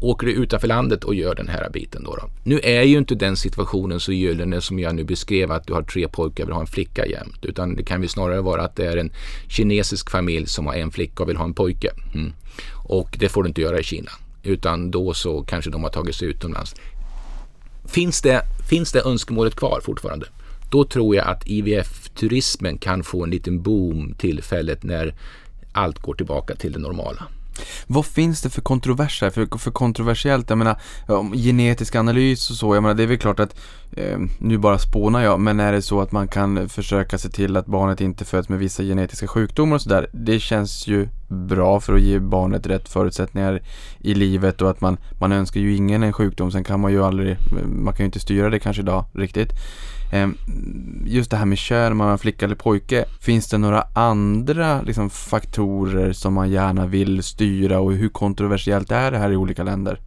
åker 0.02 0.28
du 0.28 0.34
utanför 0.34 0.68
landet 0.68 1.04
och 1.04 1.16
gör 1.16 1.36
den 1.36 1.48
här 1.48 1.70
biten 1.70 2.04
då, 2.04 2.16
då. 2.16 2.30
Nu 2.44 2.60
är 2.60 2.82
ju 2.82 2.98
inte 2.98 3.16
den 3.16 3.38
situationen 3.38 4.00
så 4.00 4.12
gyllene 4.12 4.62
som 4.62 4.80
jag 4.80 4.96
nu 4.96 5.04
beskrev 5.04 5.52
att 5.52 5.68
du 5.68 5.74
har 5.74 5.84
tre 5.84 6.08
pojkar 6.08 6.44
och 6.44 6.50
vill 6.50 6.54
ha 6.54 6.62
en 6.62 6.68
flicka 6.68 7.06
jämt. 7.06 7.46
Utan 7.46 7.76
det 7.76 7.84
kan 7.84 8.02
ju 8.02 8.08
snarare 8.08 8.42
vara 8.42 8.62
att 8.62 8.76
det 8.76 8.86
är 8.86 8.98
en 8.98 9.12
kinesisk 9.48 10.10
familj 10.10 10.48
som 10.48 10.68
har 10.68 10.74
en 10.74 10.92
flicka 10.92 11.24
och 11.24 11.30
vill 11.30 11.38
ha 11.38 11.46
en 11.46 11.54
pojke. 11.54 11.92
Mm. 12.14 12.34
Och 12.88 13.16
det 13.20 13.30
får 13.30 13.44
du 13.44 13.48
inte 13.48 13.62
göra 13.62 13.80
i 13.80 13.84
Kina. 13.84 14.12
Utan 14.44 14.92
då 14.92 15.14
så 15.14 15.42
kanske 15.42 15.72
de 15.72 15.84
har 15.84 15.90
tagit 15.90 16.16
sig 16.16 16.28
utomlands. 16.28 16.76
Finns 17.86 18.22
det, 18.22 18.42
finns 18.70 18.92
det 18.92 19.06
önskemålet 19.06 19.56
kvar 19.56 19.82
fortfarande? 19.84 20.26
Då 20.76 20.84
tror 20.84 21.16
jag 21.16 21.28
att 21.28 21.48
IVF-turismen 21.48 22.78
kan 22.78 23.04
få 23.04 23.24
en 23.24 23.30
liten 23.30 23.62
boom 23.62 24.14
tillfället 24.18 24.84
när 24.84 25.16
allt 25.72 26.00
går 26.00 26.14
tillbaka 26.14 26.56
till 26.56 26.72
det 26.72 26.80
normala. 26.80 27.24
Vad 27.88 28.06
finns 28.06 28.42
det 28.42 28.50
för 28.50 28.62
kontroverser? 28.62 29.30
För, 29.30 29.58
för 29.58 29.72
kontroversiellt, 29.72 30.50
jag 30.50 30.58
menar 30.58 30.80
om 31.08 31.34
genetisk 31.34 31.96
analys 31.96 32.50
och 32.50 32.56
så, 32.56 32.76
jag 32.76 32.84
menar 32.84 32.96
det 32.96 33.04
är 33.04 33.08
väl 33.08 33.18
klart 33.18 33.40
att 33.40 33.56
eh, 33.92 34.20
nu 34.40 34.58
bara 34.58 34.80
spånar 34.80 35.24
jag, 35.24 35.40
men 35.40 35.60
är 35.60 35.72
det 35.72 35.82
så 35.82 36.02
att 36.02 36.12
man 36.12 36.28
kan 36.28 36.70
försöka 36.70 37.18
se 37.18 37.30
till 37.30 37.58
att 37.58 37.66
barnet 37.66 38.02
inte 38.02 38.26
föds 38.26 38.50
med 38.50 38.60
vissa 38.60 38.84
genetiska 38.84 39.28
sjukdomar 39.28 39.76
och 39.76 39.82
sådär, 39.82 40.08
det 40.12 40.40
känns 40.40 40.88
ju 40.88 41.08
bra 41.28 41.80
för 41.80 41.94
att 41.94 42.02
ge 42.02 42.20
barnet 42.20 42.68
rätt 42.68 42.90
förutsättningar 42.90 43.62
i 44.00 44.14
livet 44.14 44.62
och 44.62 44.70
att 44.70 44.82
man, 44.82 44.98
man 45.20 45.32
önskar 45.32 45.62
ju 45.62 45.76
ingen 45.76 46.04
en 46.04 46.14
sjukdom, 46.14 46.52
sen 46.52 46.64
kan 46.64 46.80
man 46.80 46.92
ju 46.92 47.04
aldrig, 47.04 47.38
man 47.66 47.94
kan 47.94 48.04
ju 48.04 48.06
inte 48.06 48.20
styra 48.20 48.50
det 48.50 48.60
kanske 48.60 48.82
idag 48.82 49.06
riktigt. 49.14 49.50
Ehm, 50.12 50.38
just 51.06 51.32
det 51.32 51.38
här 51.38 51.46
med 51.46 51.58
kön, 51.58 51.92
om 51.92 51.98
man 51.98 52.14
är 52.14 52.18
flicka 52.18 52.46
eller 52.46 52.56
pojke, 52.56 53.06
finns 53.20 53.48
det 53.48 53.58
några 53.58 53.88
andra 53.94 54.82
liksom, 54.82 55.10
faktorer 55.10 56.14
som 56.14 56.34
man 56.34 56.52
gärna 56.52 56.86
vill 56.88 57.24
styra 57.24 57.80
och 57.80 57.94
hur 57.94 58.10
kontroversiellt 58.10 58.92
är 58.92 59.12
det 59.12 59.18
här 59.18 59.32
i 59.32 59.36
olika 59.36 59.64
länder? 59.64 60.00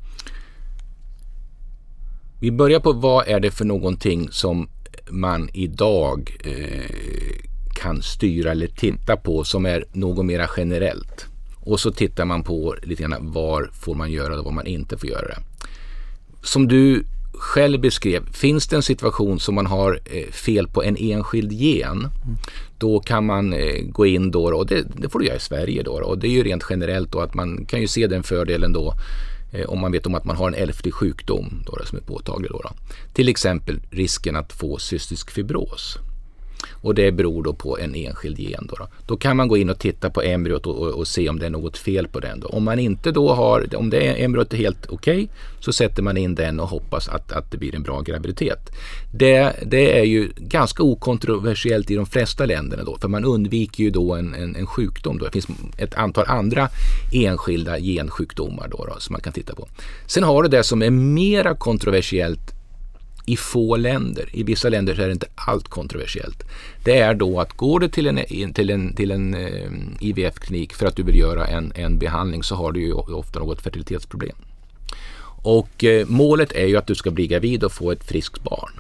Vi 2.41 2.51
börjar 2.51 2.81
på 2.81 2.93
vad 2.93 3.29
är 3.29 3.41
det 3.41 3.51
för 3.51 3.65
någonting 3.65 4.29
som 4.31 4.69
man 5.11 5.49
idag 5.53 6.37
eh, 6.45 7.39
kan 7.75 8.03
styra 8.03 8.51
eller 8.51 8.67
titta 8.67 9.17
på 9.17 9.45
som 9.45 9.67
är 9.67 9.85
något 9.93 10.27
mera 10.27 10.47
generellt. 10.57 11.27
Och 11.61 11.81
så 11.81 11.91
tittar 11.91 12.25
man 12.25 12.43
på 12.43 12.77
lite 12.83 13.03
grann 13.03 13.33
var 13.33 13.71
får 13.73 13.95
man 13.95 14.11
göra 14.13 14.33
det 14.33 14.39
och 14.39 14.45
var 14.45 14.53
man 14.53 14.67
inte 14.67 14.99
får 14.99 15.09
göra 15.09 15.27
det. 15.27 15.39
Som 16.43 16.69
du 16.69 17.05
själv 17.39 17.81
beskrev, 17.81 18.33
finns 18.33 18.67
det 18.67 18.77
en 18.77 18.83
situation 18.83 19.41
som 19.41 19.55
man 19.55 19.67
har 19.67 20.01
eh, 20.05 20.31
fel 20.31 20.69
på 20.69 20.83
en 20.83 20.97
enskild 20.97 21.53
gen, 21.53 22.09
då 22.79 23.01
kan 23.01 23.27
man 23.27 23.53
eh, 23.53 23.83
gå 23.83 24.07
in 24.07 24.31
då, 24.31 24.57
och 24.57 24.67
det, 24.67 24.87
det 24.97 25.09
får 25.09 25.19
du 25.19 25.27
göra 25.27 25.37
i 25.37 25.41
Sverige 25.41 25.83
då, 25.83 25.93
och 25.93 26.19
det 26.19 26.27
är 26.27 26.31
ju 26.31 26.43
rent 26.43 26.65
generellt 26.71 27.13
då 27.13 27.21
att 27.21 27.35
man 27.35 27.65
kan 27.65 27.81
ju 27.81 27.87
se 27.87 28.07
den 28.07 28.23
fördelen 28.23 28.73
då 28.73 28.95
eh, 29.53 29.71
om 29.71 29.81
man 29.81 29.93
vet 29.93 30.07
om 30.07 30.15
att 30.15 30.25
man 30.25 30.37
har 30.37 30.49
en 30.49 30.69
ärftlig 30.69 30.95
sjukdom 30.95 31.63
då, 31.67 31.79
som 31.85 31.99
är 31.99 32.03
påtaglig. 32.03 32.51
Då, 32.51 32.61
då. 32.63 32.71
Till 33.15 33.29
exempel 33.29 33.81
risken 33.91 34.37
att 34.37 34.53
få 34.53 34.79
cystisk 34.79 35.31
fibros. 35.31 35.99
Och 36.83 36.95
det 36.95 37.13
beror 37.13 37.43
då 37.43 37.53
på 37.53 37.79
en 37.79 37.95
enskild 37.95 38.39
gen. 38.39 38.67
Då, 38.71 38.77
då. 38.77 38.89
då 39.07 39.17
kan 39.17 39.37
man 39.37 39.49
gå 39.49 39.57
in 39.57 39.71
och 39.71 39.79
titta 39.79 40.11
på 40.11 40.23
embryot 40.23 40.67
och, 40.67 40.79
och, 40.79 40.89
och, 40.89 41.09
se 41.09 41.29
om 41.29 41.39
det 41.39 41.47
är 41.47 41.51
något 41.51 41.79
fel 41.79 42.09
på 42.09 42.21
den. 42.21 42.41
Då. 42.41 42.49
Om 42.49 42.65
man 42.65 42.79
inte 42.79 43.13
då 43.13 43.33
har, 43.33 43.77
om 43.77 43.91
det 43.91 44.07
är 44.07 44.25
embryot 44.25 44.53
är 44.53 44.57
helt 44.57 44.87
okej, 44.89 45.15
okay, 45.15 45.29
så 45.61 45.73
sätter 45.73 46.03
man 46.03 46.17
in 46.17 46.35
den 46.35 46.61
och 46.61 46.69
hoppas 46.69 47.09
att, 47.09 47.33
att 47.33 47.51
det 47.51 47.59
blir 47.59 47.75
en 47.75 47.83
bra 47.83 48.01
graviditet. 48.01 48.71
Det, 49.13 49.53
det 49.67 49.99
är 49.99 50.05
ju 50.05 50.31
ganska 50.37 50.83
okontroversiellt 50.83 51.91
i 51.91 51.95
de 51.95 52.07
flesta 52.07 52.47
länderna 52.47 52.85
då, 52.85 52.99
för 53.01 53.09
man 53.09 53.25
undviker 53.25 53.85
ju 53.85 53.91
då 53.91 54.15
en, 54.15 54.35
en, 54.35 54.57
en 54.57 54.67
sjukdom. 54.67 55.19
Då. 55.19 55.25
Det 55.25 55.33
finns 55.33 55.49
ett 55.77 55.95
antal 55.95 56.25
andra 56.29 56.69
enskilda 57.13 57.79
gensjukdomar 57.79 58.69
då, 58.69 58.85
då, 58.85 59.01
som 59.01 59.13
man 59.13 59.21
kan 59.21 59.33
titta 59.33 59.55
på. 59.55 59.69
Sen 60.07 60.25
har 60.25 60.43
du 60.43 60.49
det 60.49 60.65
som 60.65 60.83
är 60.83 60.91
mera 60.91 61.55
kontroversiellt 61.55 62.58
i 63.29 63.37
få 63.37 63.77
länder. 63.77 64.29
I 64.33 64.43
vissa 64.43 64.69
länder 64.69 64.95
så 64.95 65.03
är 65.03 65.07
det 65.07 65.13
inte 65.13 65.27
allt 65.35 65.69
kontroversiellt. 65.69 66.43
Det 66.85 66.99
är 66.99 67.15
då 67.15 67.41
att 67.41 67.53
går 67.53 67.81
du 67.81 67.89
till 67.89 68.07
en, 68.07 68.53
till 68.53 68.71
en, 68.71 68.95
till 68.95 69.11
en 69.11 69.35
eh, 69.35 69.71
IVF-klinik 70.01 70.75
för 70.75 70.87
att 70.87 70.97
du 70.97 71.03
vill 71.03 71.19
göra 71.19 71.47
en, 71.47 71.73
en 71.75 71.99
behandling 71.99 72.43
så 72.43 72.55
har 72.55 72.73
du 72.73 72.81
ju 72.81 72.93
ofta 72.93 73.39
något 73.39 73.63
fertilitetsproblem. 73.63 74.37
Och 75.43 75.85
eh, 75.85 76.07
målet 76.07 76.53
är 76.53 76.67
ju 76.67 76.77
att 76.77 76.87
du 76.87 76.95
ska 76.95 77.11
bli 77.11 77.27
gravid 77.27 77.65
och 77.65 77.73
få 77.73 77.91
ett 77.91 78.05
friskt 78.05 78.43
barn. 78.43 78.73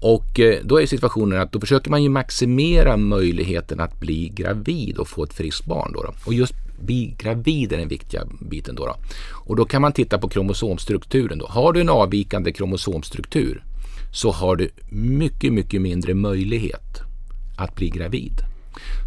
Och 0.00 0.40
eh, 0.40 0.58
då 0.62 0.80
är 0.80 0.86
situationen 0.86 1.40
att 1.40 1.52
då 1.52 1.60
försöker 1.60 1.90
man 1.90 2.02
ju 2.02 2.08
maximera 2.08 2.96
möjligheten 2.96 3.80
att 3.80 4.00
bli 4.00 4.28
gravid 4.28 4.98
och 4.98 5.08
få 5.08 5.24
ett 5.24 5.34
friskt 5.34 5.66
barn. 5.66 5.92
Då, 5.92 6.02
då. 6.02 6.14
Och 6.26 6.34
just 6.34 6.54
gravid 7.18 7.72
är 7.72 7.76
den 7.76 7.88
viktiga 7.88 8.22
biten. 8.40 8.74
Då, 8.74 8.86
då, 8.86 8.96
Och 9.30 9.56
då 9.56 9.64
kan 9.64 9.82
man 9.82 9.92
titta 9.92 10.18
på 10.18 10.28
kromosomstrukturen. 10.28 11.38
Då. 11.38 11.46
Har 11.46 11.72
du 11.72 11.80
en 11.80 11.88
avvikande 11.88 12.52
kromosomstruktur 12.52 13.64
så 14.12 14.30
har 14.30 14.56
du 14.56 14.70
mycket, 14.90 15.52
mycket 15.52 15.82
mindre 15.82 16.14
möjlighet 16.14 17.00
att 17.56 17.74
bli 17.74 17.88
gravid. 17.88 18.40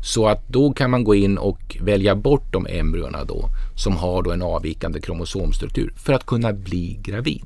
Så 0.04 0.28
att 0.28 0.48
då 0.48 0.74
kan 0.74 0.92
man 0.92 1.04
gå 1.04 1.16
in 1.16 1.38
och 1.38 1.78
välja 1.82 2.16
bort 2.16 2.54
de 2.54 2.68
embryona 2.70 3.24
då 3.24 3.50
som 3.76 3.98
har 3.98 4.24
då 4.24 4.32
en 4.32 4.42
avvikande 4.42 5.02
kromosomstruktur 5.02 5.94
för 5.96 6.14
att 6.14 6.26
kunna 6.26 6.54
bli 6.54 7.00
gravid. 7.02 7.46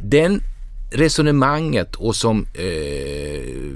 Den 0.00 0.42
resonemanget 0.90 1.94
och 1.94 2.16
som 2.16 2.46
eh, 2.54 3.74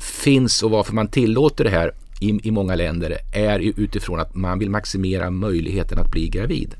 finns 0.00 0.62
och 0.62 0.70
varför 0.70 0.94
man 0.94 1.08
tillåter 1.08 1.64
det 1.64 1.70
här 1.70 1.92
i, 2.20 2.48
i 2.48 2.50
många 2.50 2.74
länder 2.74 3.18
är 3.32 3.58
utifrån 3.58 4.20
att 4.20 4.34
man 4.34 4.58
vill 4.58 4.70
maximera 4.70 5.30
möjligheten 5.30 5.98
att 5.98 6.10
bli 6.10 6.28
gravid. 6.28 6.74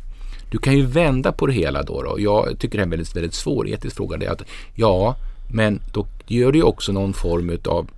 Du 0.51 0.59
kan 0.59 0.77
ju 0.77 0.87
vända 0.87 1.33
på 1.33 1.47
det 1.47 1.53
hela 1.53 1.83
då. 1.83 2.03
då. 2.03 2.21
Jag 2.21 2.59
tycker 2.59 2.79
det 2.79 2.83
är 2.83 2.85
en 2.85 2.91
väldigt, 2.91 3.17
väldigt 3.17 3.35
svår 3.35 3.69
etisk 3.69 3.97
fråga. 3.97 4.17
Det 4.17 4.27
är 4.27 4.31
att, 4.31 4.43
ja, 4.75 5.17
men 5.53 5.81
då 5.93 6.07
gör 6.27 6.53
du 6.53 6.63
också 6.63 6.93
någon 6.93 7.13
form 7.13 7.59
av 7.65 7.91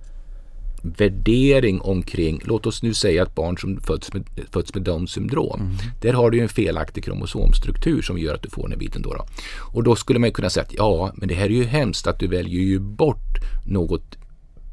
värdering 0.81 1.81
omkring, 1.81 2.41
låt 2.45 2.65
oss 2.65 2.83
nu 2.83 2.93
säga 2.93 3.23
att 3.23 3.35
barn 3.35 3.57
som 3.57 3.79
föds 3.79 4.13
med, 4.13 4.23
föds 4.51 4.73
med 4.73 4.83
Downs 4.83 5.11
syndrom. 5.11 5.61
Mm. 5.61 5.75
Där 6.01 6.13
har 6.13 6.31
du 6.31 6.39
en 6.39 6.49
felaktig 6.49 7.03
kromosomstruktur 7.03 8.01
som 8.01 8.17
gör 8.17 8.35
att 8.35 8.41
du 8.41 8.49
får 8.49 8.61
den 8.61 8.71
här 8.71 8.79
biten. 8.79 9.01
Då, 9.01 9.13
då. 9.13 9.25
Och 9.59 9.83
då 9.83 9.95
skulle 9.95 10.19
man 10.19 10.31
kunna 10.31 10.49
säga 10.49 10.63
att 10.63 10.73
ja, 10.73 11.11
men 11.15 11.27
det 11.27 11.35
här 11.35 11.45
är 11.45 11.49
ju 11.49 11.63
hemskt 11.63 12.07
att 12.07 12.19
du 12.19 12.27
väljer 12.27 12.61
ju 12.61 12.79
bort 12.79 13.37
något 13.65 14.17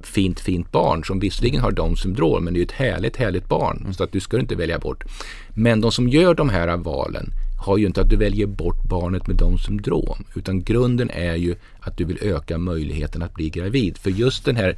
fint, 0.01 0.41
fint 0.41 0.73
barn 0.73 1.05
som 1.05 1.21
visserligen 1.21 1.61
har 1.61 1.71
Downs 1.71 2.01
syndrom 2.01 2.45
men 2.45 2.55
det 2.55 2.61
är 2.61 2.65
ett 2.65 2.73
härligt, 2.73 3.17
härligt 3.17 3.49
barn 3.49 3.79
mm. 3.81 3.95
så 3.95 4.05
att 4.05 4.13
du 4.13 4.21
ska 4.21 4.39
inte 4.39 4.55
välja 4.55 4.79
bort. 4.79 5.05
Men 5.49 5.81
de 5.81 5.93
som 5.93 6.09
gör 6.09 6.35
de 6.35 6.49
här 6.49 6.77
valen 6.77 7.31
har 7.59 7.77
ju 7.77 7.87
inte 7.87 8.01
att 8.01 8.11
du 8.11 8.17
väljer 8.17 8.47
bort 8.47 8.83
barnet 8.83 9.27
med 9.27 9.37
Downs 9.37 9.65
syndrom 9.65 10.25
utan 10.35 10.63
grunden 10.63 11.11
är 11.11 11.35
ju 11.35 11.55
att 11.81 11.97
du 11.97 12.05
vill 12.05 12.19
öka 12.23 12.59
möjligheten 12.59 13.23
att 13.23 13.35
bli 13.35 13.51
gravid. 13.51 13.99
För 13.99 14.11
just 14.11 14.45
den 14.45 14.57
här 14.57 14.77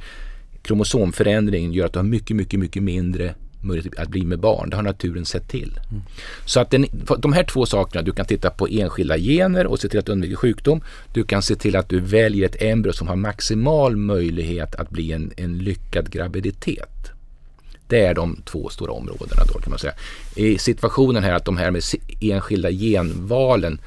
kromosomförändringen 0.61 1.73
gör 1.73 1.85
att 1.85 1.93
du 1.93 1.99
har 1.99 2.03
mycket, 2.03 2.35
mycket, 2.35 2.59
mycket 2.59 2.83
mindre 2.83 3.35
möjlighet 3.61 3.91
typ 3.91 4.01
att 4.01 4.09
bli 4.09 4.25
med 4.25 4.39
barn. 4.39 4.69
Det 4.69 4.75
har 4.75 4.83
naturen 4.83 5.25
sett 5.25 5.47
till. 5.47 5.79
Mm. 5.91 6.03
Så 6.45 6.59
att 6.59 6.71
den, 6.71 6.85
de 7.17 7.33
här 7.33 7.43
två 7.43 7.65
sakerna, 7.65 8.01
du 8.01 8.11
kan 8.11 8.25
titta 8.25 8.49
på 8.49 8.67
enskilda 8.67 9.17
gener 9.17 9.65
och 9.65 9.79
se 9.79 9.89
till 9.89 9.99
att 9.99 10.09
undvika 10.09 10.35
sjukdom. 10.35 10.81
Du 11.13 11.23
kan 11.23 11.41
se 11.41 11.55
till 11.55 11.75
att 11.75 11.89
du 11.89 11.99
väljer 11.99 12.45
ett 12.45 12.61
embryo 12.61 12.93
som 12.93 13.07
har 13.07 13.15
maximal 13.15 13.95
möjlighet 13.95 14.75
att 14.75 14.89
bli 14.89 15.11
en, 15.11 15.31
en 15.37 15.57
lyckad 15.57 16.11
graviditet. 16.11 17.11
Det 17.87 18.05
är 18.05 18.13
de 18.13 18.41
två 18.45 18.69
stora 18.69 18.91
områdena 18.91 19.43
då 19.53 19.59
kan 19.59 19.69
man 19.69 19.79
säga. 19.79 19.93
I 20.35 20.57
situationen 20.57 21.23
här 21.23 21.33
att 21.33 21.45
de 21.45 21.57
här 21.57 21.71
med 21.71 21.83
enskilda 22.21 22.71
genvalen 22.71 23.81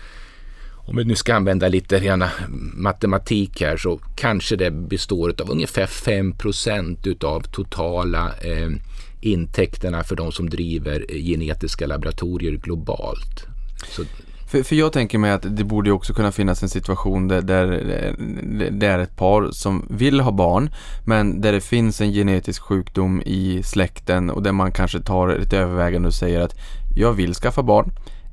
om 0.84 0.96
vi 0.96 1.04
nu 1.04 1.14
ska 1.14 1.34
använda 1.34 1.68
lite 1.68 1.98
rena 1.98 2.30
matematik 2.74 3.60
här 3.60 3.76
så 3.76 4.00
kanske 4.16 4.56
det 4.56 4.70
består 4.70 5.34
av 5.40 5.50
ungefär 5.50 5.86
5% 5.86 7.08
utav 7.08 7.40
totala 7.40 8.32
eh, 8.42 8.70
intäkterna 9.22 10.04
för 10.04 10.16
de 10.16 10.32
som 10.32 10.50
driver 10.50 11.06
genetiska 11.08 11.86
laboratorier 11.86 12.52
globalt. 12.52 13.46
Så 13.88 14.02
För, 14.50 14.62
för 14.62 14.76
jag 14.76 14.92
tänker 14.92 15.18
mig 15.18 15.30
att 15.30 15.56
det 15.56 15.64
borde 15.64 15.92
också 15.92 16.14
kunna 16.14 16.32
finnas 16.32 16.62
en 16.62 16.68
situation 16.68 17.28
där, 17.28 17.42
där 17.42 17.66
det 18.70 18.86
är 18.86 18.98
ett 18.98 19.16
par 19.16 19.50
som 19.50 19.86
vill 19.90 20.20
ha 20.20 20.32
barn 20.32 20.70
men 21.04 21.40
där 21.40 21.52
det 21.52 21.60
finns 21.60 22.00
en 22.00 22.12
genetisk 22.12 22.62
sjukdom 22.62 23.22
i 23.26 23.62
släkten 23.62 24.30
och 24.30 24.42
där 24.42 24.52
man 24.52 24.72
kanske 24.72 25.00
tar 25.00 25.28
ett 25.28 25.52
övervägande 25.52 26.08
och 26.08 26.14
säger 26.14 26.40
att 26.40 26.54
jag 26.96 27.12
vill 27.12 27.34
skaffa 27.34 27.62
barn 27.62 27.92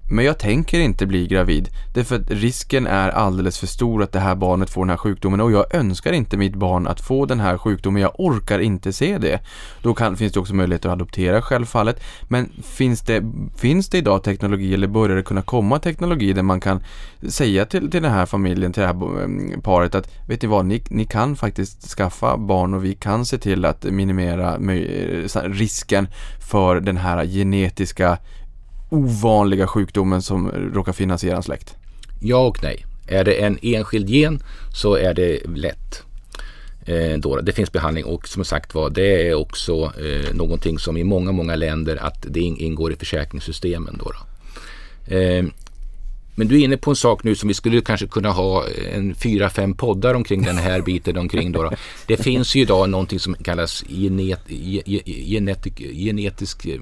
men 0.09 0.25
jag 0.25 0.39
tänker 0.39 0.79
inte 0.79 1.05
bli 1.05 1.27
gravid. 1.27 1.69
Därför 1.93 2.15
att 2.15 2.31
risken 2.31 2.87
är 2.87 3.09
alldeles 3.09 3.59
för 3.59 3.67
stor 3.67 4.03
att 4.03 4.11
det 4.11 4.19
här 4.19 4.35
barnet 4.35 4.69
får 4.69 4.81
den 4.81 4.89
här 4.89 4.97
sjukdomen 4.97 5.41
och 5.41 5.51
jag 5.51 5.75
önskar 5.75 6.13
inte 6.13 6.37
mitt 6.37 6.55
barn 6.55 6.87
att 6.87 7.01
få 7.01 7.25
den 7.25 7.39
här 7.39 7.57
sjukdomen. 7.57 8.01
Jag 8.01 8.11
orkar 8.19 8.59
inte 8.59 8.93
se 8.93 9.17
det. 9.17 9.39
Då 9.81 9.93
kan, 9.93 10.17
finns 10.17 10.33
det 10.33 10.39
också 10.39 10.55
möjlighet 10.55 10.85
att 10.85 10.91
adoptera 10.91 11.41
självfallet. 11.41 12.03
Men 12.27 12.49
finns 12.63 13.01
det, 13.01 13.23
finns 13.57 13.89
det 13.89 13.97
idag 13.97 14.23
teknologi 14.23 14.73
eller 14.73 14.87
börjar 14.87 15.15
det 15.15 15.23
kunna 15.23 15.41
komma 15.41 15.79
teknologi 15.79 16.33
där 16.33 16.43
man 16.43 16.59
kan 16.59 16.83
säga 17.29 17.65
till, 17.65 17.91
till 17.91 18.01
den 18.01 18.11
här 18.11 18.25
familjen, 18.25 18.73
till 18.73 18.81
det 18.81 18.87
här 18.87 19.23
mm, 19.23 19.61
paret 19.61 19.95
att 19.95 20.11
vet 20.27 20.41
ni 20.41 20.47
vad, 20.47 20.65
ni, 20.65 20.83
ni 20.89 21.05
kan 21.05 21.35
faktiskt 21.35 21.89
skaffa 21.89 22.37
barn 22.37 22.73
och 22.73 22.85
vi 22.85 22.95
kan 22.95 23.25
se 23.25 23.37
till 23.37 23.65
att 23.65 23.83
minimera 23.83 24.55
eh, 24.55 25.43
risken 25.43 26.07
för 26.51 26.79
den 26.79 26.97
här 26.97 27.25
genetiska 27.25 28.17
ovanliga 28.89 29.67
sjukdomen 29.67 30.21
som 30.21 30.51
råkar 30.51 30.93
finnas 30.93 31.23
i 31.23 31.27
er 31.27 31.41
släkt? 31.41 31.75
Ja 32.21 32.47
och 32.47 32.63
nej. 32.63 32.85
Är 33.07 33.23
det 33.23 33.33
en 33.33 33.57
enskild 33.61 34.09
gen 34.09 34.43
så 34.73 34.95
är 34.95 35.13
det 35.13 35.39
lätt. 35.55 36.03
Eh, 36.85 37.17
då, 37.17 37.41
det 37.41 37.51
finns 37.51 37.71
behandling 37.71 38.05
och 38.05 38.27
som 38.27 38.45
sagt 38.45 38.75
var 38.75 38.89
det 38.89 39.29
är 39.29 39.33
också 39.33 39.73
eh, 39.83 40.35
någonting 40.35 40.79
som 40.79 40.97
i 40.97 41.03
många, 41.03 41.31
många 41.31 41.55
länder 41.55 41.95
att 41.95 42.25
det 42.27 42.39
ingår 42.39 42.93
i 42.93 42.95
försäkringssystemen. 42.95 43.99
Då, 43.99 44.11
då. 44.11 45.15
Eh, 45.15 45.45
men 46.39 46.47
du 46.47 46.59
är 46.59 46.63
inne 46.63 46.77
på 46.77 46.89
en 46.89 46.95
sak 46.95 47.23
nu 47.23 47.35
som 47.35 47.47
vi 47.47 47.53
skulle 47.53 47.81
kanske 47.81 48.07
kunna 48.07 48.29
ha 48.29 48.67
eh, 48.67 48.95
en 48.95 49.15
fyra, 49.15 49.49
fem 49.49 49.73
poddar 49.73 50.13
omkring 50.13 50.43
den 50.43 50.57
här 50.57 50.81
biten 50.81 51.17
omkring. 51.17 51.51
Då, 51.51 51.63
då. 51.63 51.71
Det 52.07 52.17
finns 52.17 52.55
ju 52.55 52.61
idag 52.61 52.89
någonting 52.89 53.19
som 53.19 53.33
kallas 53.33 53.83
genet, 53.89 54.49
genetik, 55.05 55.79
genetisk... 55.79 56.65
Eh, 56.65 56.81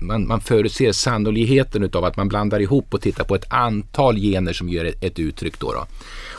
man, 0.00 0.26
man 0.26 0.40
förutser 0.40 0.92
sannolikheten 0.92 1.82
utav 1.82 2.04
att 2.04 2.16
man 2.16 2.28
blandar 2.28 2.60
ihop 2.60 2.94
och 2.94 3.00
tittar 3.00 3.24
på 3.24 3.34
ett 3.34 3.52
antal 3.52 4.16
gener 4.16 4.52
som 4.52 4.68
gör 4.68 4.84
ett, 4.84 5.04
ett 5.04 5.18
uttryck. 5.18 5.58
Då, 5.58 5.72
då. 5.72 5.86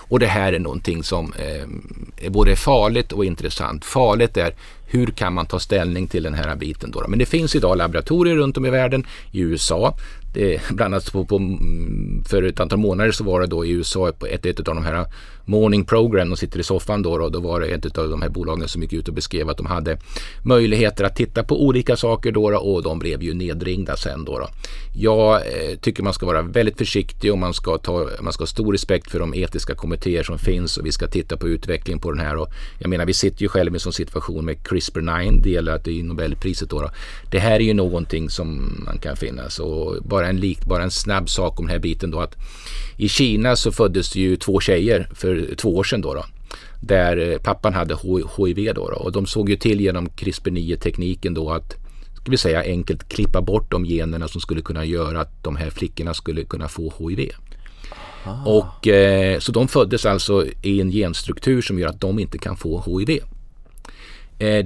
Och 0.10 0.20
det 0.20 0.28
här 0.28 0.54
är 0.54 0.60
någonting 0.60 1.04
som 1.04 1.34
eh, 1.34 2.26
är 2.26 2.30
både 2.30 2.56
farligt 2.56 3.12
och 3.12 3.26
intressant. 3.26 3.86
Farligt 3.86 4.38
är 4.38 4.54
hur 4.86 5.08
kan 5.08 5.34
man 5.34 5.46
ta 5.46 5.60
ställning 5.60 6.08
till 6.08 6.24
den 6.24 6.34
här 6.34 6.56
biten 6.56 6.92
då? 6.92 7.06
Men 7.08 7.20
det 7.20 7.26
finns 7.26 7.56
idag 7.56 7.78
laboratorier 7.78 8.36
runt 8.36 8.58
om 8.58 8.66
i 8.66 8.70
världen, 8.70 9.06
i 9.32 9.40
USA, 9.40 9.98
det, 10.34 10.61
bland 10.69 10.93
annat 10.93 11.11
på, 11.11 11.26
på, 11.26 11.38
mm, 11.38 12.23
för 12.26 12.43
ett 12.43 12.60
antal 12.60 12.80
månader 12.80 13.11
så 13.11 13.23
var 13.23 13.41
det 13.41 13.47
då 13.47 13.65
i 13.65 13.72
USA 13.72 14.11
på 14.19 14.26
ett, 14.26 14.45
ett 14.45 14.60
av 14.60 14.76
de 14.76 14.85
här 14.85 15.05
morning 15.45 15.86
program, 15.86 16.30
de 16.30 16.38
sitter 16.38 16.60
i 16.60 16.64
soffan 16.64 17.02
då, 17.02 17.14
och 17.14 17.32
då 17.32 17.40
var 17.40 17.60
det 17.60 17.68
ett 17.68 17.98
av 17.98 18.10
de 18.10 18.22
här 18.22 18.30
bolagen 18.30 18.68
som 18.68 18.82
gick 18.82 18.94
ut 18.94 19.07
och 19.07 19.14
beskrev 19.14 19.49
att 19.49 19.57
de 19.57 19.65
hade 19.65 19.98
möjligheter 20.44 21.03
att 21.03 21.15
titta 21.15 21.44
på 21.44 21.65
olika 21.65 21.95
saker 21.95 22.32
då, 22.32 22.57
och 22.57 22.84
de 22.84 22.99
blev 22.99 23.24
ju 23.24 23.34
nedringda 23.34 23.98
sen 23.98 24.26
då. 24.26 24.40
då. 24.40 24.48
Jag 24.95 25.36
eh, 25.36 25.78
tycker 25.82 26.03
man 26.03 26.14
ska 26.14 26.26
vara 26.26 26.41
väldigt 26.41 26.78
försiktig 26.78 27.32
och 27.32 27.38
man 27.38 27.53
ska, 27.53 27.78
ta, 27.78 28.10
man 28.22 28.34
ska 28.34 28.41
ha 28.41 28.48
stor 28.48 28.72
respekt 28.72 29.11
för 29.11 29.20
de 29.20 29.34
etiska 29.34 29.76
kommittéer 29.76 30.24
som 30.24 30.38
finns 30.38 30.78
och 30.78 30.86
vi 30.86 30.91
ska 30.91 31.07
titta 31.07 31.38
på 31.38 31.48
utvecklingen 31.48 31.99
på 31.99 32.11
den 32.11 32.26
här. 32.26 32.36
Och 32.36 32.49
jag 32.80 32.90
menar, 32.90 33.06
vi 33.06 33.14
sitter 33.14 33.41
ju 33.41 33.48
själva 33.48 33.74
i 33.74 33.76
en 33.76 33.80
sån 33.80 33.94
situation 33.94 34.45
med 34.45 34.57
CRISPR-9, 34.57 35.41
delat 35.41 35.88
i 35.88 36.03
Nobelpriset 36.03 36.70
då, 36.70 36.82
då. 36.82 36.90
Det 37.32 37.40
här 37.40 37.56
är 37.56 37.60
ju 37.60 37.74
någonting 37.74 38.30
som 38.30 38.74
man 38.86 38.98
kan 38.98 39.18
finnas 39.18 39.60
och 39.60 40.03
bara 40.03 40.28
en, 40.28 40.38
lik, 40.38 40.65
bara 40.65 40.84
en 40.84 40.91
snabb 40.91 41.30
sak 41.30 41.60
om 41.60 41.65
den 41.65 41.74
här 41.74 41.80
biten 41.80 42.11
då 42.11 42.20
att 42.20 42.36
i 42.98 43.10
Kina 43.10 43.56
så 43.56 43.72
föddes 43.72 44.11
det 44.11 44.20
ju 44.20 44.36
två 44.36 44.60
tjejer 44.60 45.10
för 45.14 45.32
två 45.57 45.76
år 45.76 45.84
sedan 45.84 46.01
då. 46.01 46.14
då 46.14 46.26
där 46.88 47.31
eh, 47.31 47.38
pappan 47.38 47.73
hade 47.73 47.97
HIV 48.38 48.73
då, 48.73 48.89
då, 48.89 48.95
och 48.95 49.11
de 49.11 49.26
såg 49.26 49.49
ju 49.49 49.55
till 49.55 49.81
genom 49.81 50.10
CRISPR-9 50.10 50.76
tekniken 50.76 51.34
då 51.34 51.49
att 51.49 51.76
ska 52.22 52.31
vi 52.31 52.38
säga 52.38 52.64
enkelt 52.64 53.10
klippa 53.10 53.41
bort 53.41 53.72
de 53.72 53.85
generna 53.85 54.27
som 54.27 54.41
skulle 54.41 54.61
kunna 54.61 54.85
göra 54.85 55.22
att 55.22 55.43
de 55.43 55.55
här 55.55 55.69
flickorna 55.69 56.14
skulle 56.14 56.43
kunna 56.43 56.68
få 56.68 56.93
HIV. 56.99 57.31
Ah. 58.26 58.45
Och, 58.45 58.88
eh, 58.88 59.39
så 59.39 59.51
de 59.51 59.68
föddes 59.68 60.05
alltså 60.05 60.45
i 60.61 60.81
en 60.81 60.91
genstruktur 60.91 61.61
som 61.61 61.80
gör 61.80 61.88
att 61.88 62.01
de 62.01 62.19
inte 62.19 62.38
kan 62.38 62.57
få 62.57 62.84
HIV. 62.85 63.19
Eh, 64.39 64.65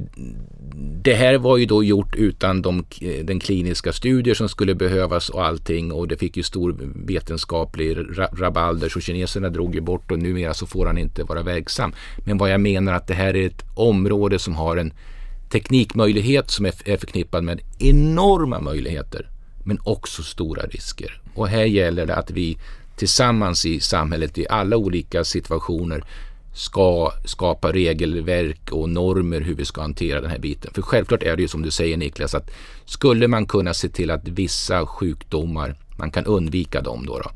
det 1.04 1.14
här 1.14 1.38
var 1.38 1.58
ju 1.58 1.66
då 1.66 1.84
gjort 1.84 2.16
utan 2.16 2.62
de, 2.62 2.86
eh, 3.02 3.26
den 3.26 3.40
kliniska 3.40 3.94
studier 3.94 4.36
som 4.36 4.50
skulle 4.50 4.76
behövas 4.76 5.30
och 5.30 5.46
allting 5.46 5.92
och 5.92 6.08
det 6.08 6.18
fick 6.18 6.38
ju 6.38 6.44
stor 6.44 6.76
vetenskaplig 6.96 7.98
rabalder 8.34 8.90
så 8.90 9.00
kineserna 9.00 9.50
drog 9.50 9.76
ju 9.76 9.82
bort 9.82 10.12
och 10.12 10.20
numera 10.20 10.54
så 10.54 10.66
får 10.66 10.86
han 10.86 10.98
inte 10.98 11.24
vara 11.24 11.44
verksam. 11.44 11.94
Men 12.26 12.38
vad 12.38 12.50
jag 12.50 12.62
menar 12.62 12.94
att 12.94 13.08
det 13.08 13.14
här 13.14 13.36
är 13.36 13.48
ett 13.48 13.64
område 13.76 14.40
som 14.40 14.56
har 14.56 14.78
en 14.78 14.94
teknikmöjlighet 15.50 16.52
som 16.52 16.66
är 16.66 16.98
förknippad 16.98 17.44
med 17.44 17.62
enorma 17.80 18.60
möjligheter 18.60 19.30
men 19.64 19.80
också 19.84 20.24
stora 20.24 20.62
risker. 20.62 21.22
Och 21.34 21.48
här 21.48 21.66
gäller 21.66 22.06
det 22.06 22.16
att 22.16 22.32
vi 22.32 22.58
tillsammans 22.96 23.66
i 23.66 23.80
samhället 23.80 24.38
i 24.38 24.48
alla 24.50 24.78
olika 24.78 25.24
situationer 25.24 26.04
ska 26.58 27.12
skapa 27.26 27.72
regelverk 27.72 28.72
och 28.72 28.90
normer 28.90 29.42
hur 29.42 29.56
vi 29.56 29.66
ska 29.66 29.82
hantera 29.82 30.22
den 30.22 30.30
här 30.30 30.40
biten. 30.40 30.74
För 30.74 30.82
självklart 30.82 31.24
är 31.24 31.36
det 31.36 31.42
ju 31.42 31.48
som 31.48 31.62
du 31.62 31.72
säger 31.72 31.98
Niklas 31.98 32.36
att 32.36 32.50
skulle 32.86 33.28
man 33.28 33.46
kunna 33.46 33.74
se 33.74 33.90
till 33.90 34.12
att 34.12 34.28
vissa 34.28 34.86
sjukdomar, 34.86 35.76
man 35.98 36.12
kan 36.12 36.26
undvika 36.26 36.82
dem 36.82 37.06
då, 37.06 37.20
då 37.20 37.32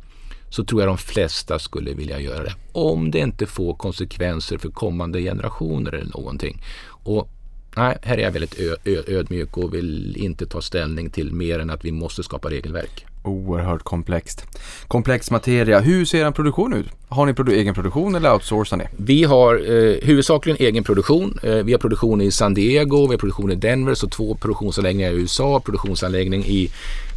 så 0.49 0.65
tror 0.65 0.81
jag 0.81 0.89
de 0.89 0.97
flesta 0.97 1.59
skulle 1.59 1.93
vilja 1.93 2.19
göra 2.19 2.43
det. 2.43 2.53
Om 2.71 3.11
det 3.11 3.19
inte 3.19 3.45
får 3.45 3.73
konsekvenser 3.73 4.57
för 4.57 4.69
kommande 4.69 5.21
generationer 5.21 5.91
eller 5.91 6.11
någonting. 6.11 6.61
Och 6.87 7.29
nej, 7.75 7.97
här 8.01 8.17
är 8.17 8.21
jag 8.21 8.31
väldigt 8.31 8.59
ödmjuk 8.85 9.57
och 9.57 9.73
vill 9.73 10.17
inte 10.17 10.45
ta 10.45 10.61
ställning 10.61 11.09
till 11.09 11.33
mer 11.33 11.59
än 11.59 11.69
att 11.69 11.85
vi 11.85 11.91
måste 11.91 12.23
skapa 12.23 12.49
regelverk. 12.49 13.05
Oerhört 13.23 13.83
komplext. 13.83 14.45
Komplex 14.87 15.31
materia. 15.31 15.79
Hur 15.79 16.05
ser 16.05 16.25
en 16.25 16.33
produktion 16.33 16.73
ut? 16.73 16.85
Har 17.09 17.25
ni 17.25 17.33
produ 17.33 17.51
egen 17.51 17.73
produktion 17.73 18.15
eller 18.15 18.33
outsourcar 18.33 18.77
ni? 18.77 18.85
Vi 18.97 19.23
har 19.23 19.55
eh, 19.55 19.95
huvudsakligen 20.03 20.57
egen 20.59 20.83
produktion. 20.83 21.39
Eh, 21.43 21.55
vi 21.55 21.71
har 21.71 21.79
produktion 21.79 22.21
i 22.21 22.31
San 22.31 22.53
Diego, 22.53 23.07
vi 23.07 23.13
har 23.13 23.17
produktion 23.17 23.51
i 23.51 23.55
Denver, 23.55 23.93
så 23.93 24.07
två 24.07 24.35
produktionsanläggningar 24.35 25.11
i 25.11 25.13
USA, 25.13 25.59
produktionsanläggning 25.59 26.43
i, 26.45 26.69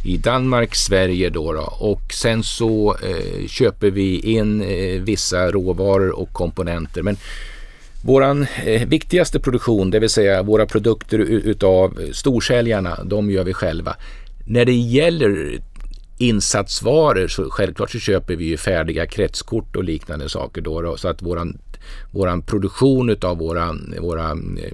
i 0.03 0.17
Danmark, 0.17 0.75
Sverige 0.75 1.29
då, 1.29 1.53
då. 1.53 1.73
Och 1.79 2.13
sen 2.13 2.43
så 2.43 2.95
eh, 3.03 3.47
köper 3.47 3.91
vi 3.91 4.19
in 4.19 4.61
eh, 4.61 5.01
vissa 5.01 5.51
råvaror 5.51 6.19
och 6.19 6.33
komponenter. 6.33 7.01
Men 7.01 7.17
Våran 8.05 8.47
eh, 8.65 8.87
viktigaste 8.87 9.39
produktion, 9.39 9.91
det 9.91 9.99
vill 9.99 10.09
säga 10.09 10.43
våra 10.43 10.65
produkter 10.65 11.19
utav 11.19 11.99
storsäljarna, 12.13 13.03
de 13.03 13.31
gör 13.31 13.43
vi 13.43 13.53
själva. 13.53 13.95
När 14.47 14.65
det 14.65 14.73
gäller 14.73 15.59
insatsvaror 16.17 17.27
så 17.27 17.49
självklart 17.49 17.91
så 17.91 17.99
köper 17.99 18.35
vi 18.35 18.45
ju 18.45 18.57
färdiga 18.57 19.05
kretskort 19.05 19.75
och 19.75 19.83
liknande 19.83 20.29
saker 20.29 20.61
då, 20.61 20.81
då 20.81 20.97
så 20.97 21.07
att 21.07 21.21
våran, 21.21 21.57
våran 22.11 22.41
produktion 22.41 23.09
utav 23.09 23.37
våra, 23.37 23.75
våra 23.99 24.31
eh, 24.31 24.71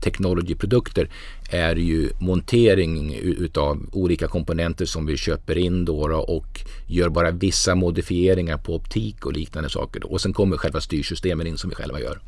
technologyprodukter 0.00 1.10
är 1.50 1.76
ju 1.76 2.10
montering 2.20 3.14
utav 3.14 3.78
olika 3.92 4.28
komponenter 4.28 4.84
som 4.84 5.06
vi 5.06 5.16
köper 5.16 5.58
in 5.58 5.84
då, 5.84 6.08
då 6.08 6.18
och 6.18 6.60
gör 6.86 7.08
bara 7.08 7.30
vissa 7.30 7.74
modifieringar 7.74 8.56
på 8.56 8.74
optik 8.74 9.26
och 9.26 9.32
liknande 9.32 9.70
saker. 9.70 10.00
Då. 10.00 10.08
Och 10.08 10.20
sen 10.20 10.32
kommer 10.32 10.56
själva 10.56 10.80
styrsystemen 10.80 11.46
in 11.46 11.58
som 11.58 11.70
vi 11.70 11.76
själva 11.76 12.00
gör. 12.00 12.20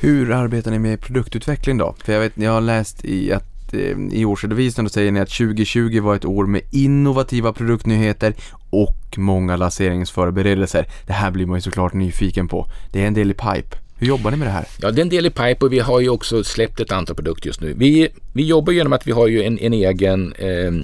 Hur 0.00 0.30
arbetar 0.30 0.70
ni 0.70 0.78
med 0.78 1.00
produktutveckling 1.00 1.78
då? 1.78 1.94
För 2.04 2.12
jag 2.12 2.20
vet, 2.20 2.32
jag 2.34 2.50
har 2.50 2.60
läst 2.60 3.04
i 3.04 3.32
att 3.32 3.51
Eh, 3.72 4.18
I 4.18 4.24
årsredovisningen 4.24 4.90
säger 4.90 5.12
ni 5.12 5.20
att 5.20 5.30
2020 5.30 6.00
var 6.00 6.16
ett 6.16 6.24
år 6.24 6.46
med 6.46 6.62
innovativa 6.70 7.52
produktnyheter 7.52 8.34
och 8.70 9.18
många 9.18 9.56
lanseringsförberedelser. 9.56 10.86
Det 11.06 11.12
här 11.12 11.30
blir 11.30 11.46
man 11.46 11.56
ju 11.56 11.60
såklart 11.60 11.92
nyfiken 11.92 12.48
på. 12.48 12.66
Det 12.92 13.02
är 13.02 13.06
en 13.06 13.14
del 13.14 13.30
i 13.30 13.34
pipe. 13.34 13.76
Hur 13.96 14.06
jobbar 14.06 14.30
ni 14.30 14.36
med 14.36 14.46
det 14.46 14.52
här? 14.52 14.66
Ja, 14.80 14.90
det 14.90 15.00
är 15.00 15.02
en 15.02 15.08
del 15.08 15.26
i 15.26 15.30
pipe 15.30 15.64
och 15.64 15.72
vi 15.72 15.78
har 15.78 16.00
ju 16.00 16.08
också 16.08 16.44
släppt 16.44 16.80
ett 16.80 16.92
antal 16.92 17.16
produkter 17.16 17.46
just 17.46 17.60
nu. 17.60 17.74
Vi, 17.76 18.08
vi 18.32 18.46
jobbar 18.46 18.72
genom 18.72 18.92
att 18.92 19.06
vi 19.06 19.12
har 19.12 19.28
ju 19.28 19.42
en, 19.42 19.58
en 19.58 19.72
egen 19.72 20.32
eh, 20.38 20.74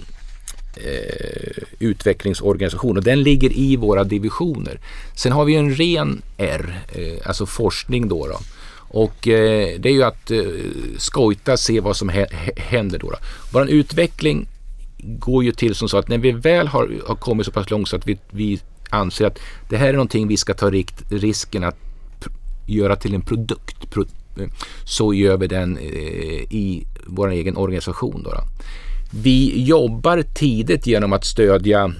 eh, 0.84 1.62
utvecklingsorganisation 1.78 2.96
och 2.96 3.04
den 3.04 3.22
ligger 3.22 3.52
i 3.52 3.76
våra 3.76 4.04
divisioner. 4.04 4.80
Sen 5.14 5.32
har 5.32 5.44
vi 5.44 5.54
en 5.54 5.74
ren 5.74 6.22
R, 6.36 6.80
eh, 6.94 7.28
alltså 7.28 7.46
forskning 7.46 8.08
då. 8.08 8.26
då 8.26 8.38
och 8.88 9.28
eh, 9.28 9.80
det 9.80 9.88
är 9.88 9.92
ju 9.92 10.02
att 10.02 10.30
eh, 10.30 10.40
skojta, 10.98 11.56
se 11.56 11.80
vad 11.80 11.96
som 11.96 12.10
händer 12.56 12.98
då. 12.98 13.10
då. 13.10 13.16
Vår 13.52 13.68
utveckling 13.68 14.48
går 14.98 15.44
ju 15.44 15.52
till 15.52 15.74
som 15.74 15.88
så 15.88 15.98
att 15.98 16.08
när 16.08 16.18
vi 16.18 16.32
väl 16.32 16.68
har, 16.68 16.90
har 17.06 17.14
kommit 17.14 17.46
så 17.46 17.52
pass 17.52 17.70
långt 17.70 17.88
så 17.88 17.96
att 17.96 18.06
vi, 18.06 18.18
vi 18.30 18.60
anser 18.90 19.26
att 19.26 19.38
det 19.68 19.76
här 19.76 19.88
är 19.88 19.92
någonting 19.92 20.28
vi 20.28 20.36
ska 20.36 20.54
ta 20.54 20.70
rikt, 20.70 21.12
risken 21.12 21.64
att 21.64 21.78
göra 22.66 22.96
till 22.96 23.14
en 23.14 23.22
produkt. 23.22 23.90
Pro, 23.90 24.04
så 24.84 25.14
gör 25.14 25.36
vi 25.36 25.46
den 25.46 25.78
eh, 25.78 26.42
i 26.50 26.86
vår 27.06 27.30
egen 27.30 27.56
organisation. 27.56 28.22
Då, 28.22 28.30
då. 28.30 28.40
Vi 29.10 29.64
jobbar 29.64 30.22
tidigt 30.34 30.86
genom 30.86 31.12
att 31.12 31.24
stödja 31.24 31.92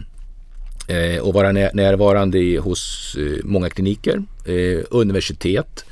eh, 0.88 1.20
och 1.20 1.34
vara 1.34 1.52
när, 1.52 1.70
närvarande 1.74 2.38
i, 2.38 2.56
hos 2.56 3.16
eh, 3.18 3.44
många 3.44 3.70
kliniker, 3.70 4.22
eh, 4.44 4.84
universitet. 4.90 5.84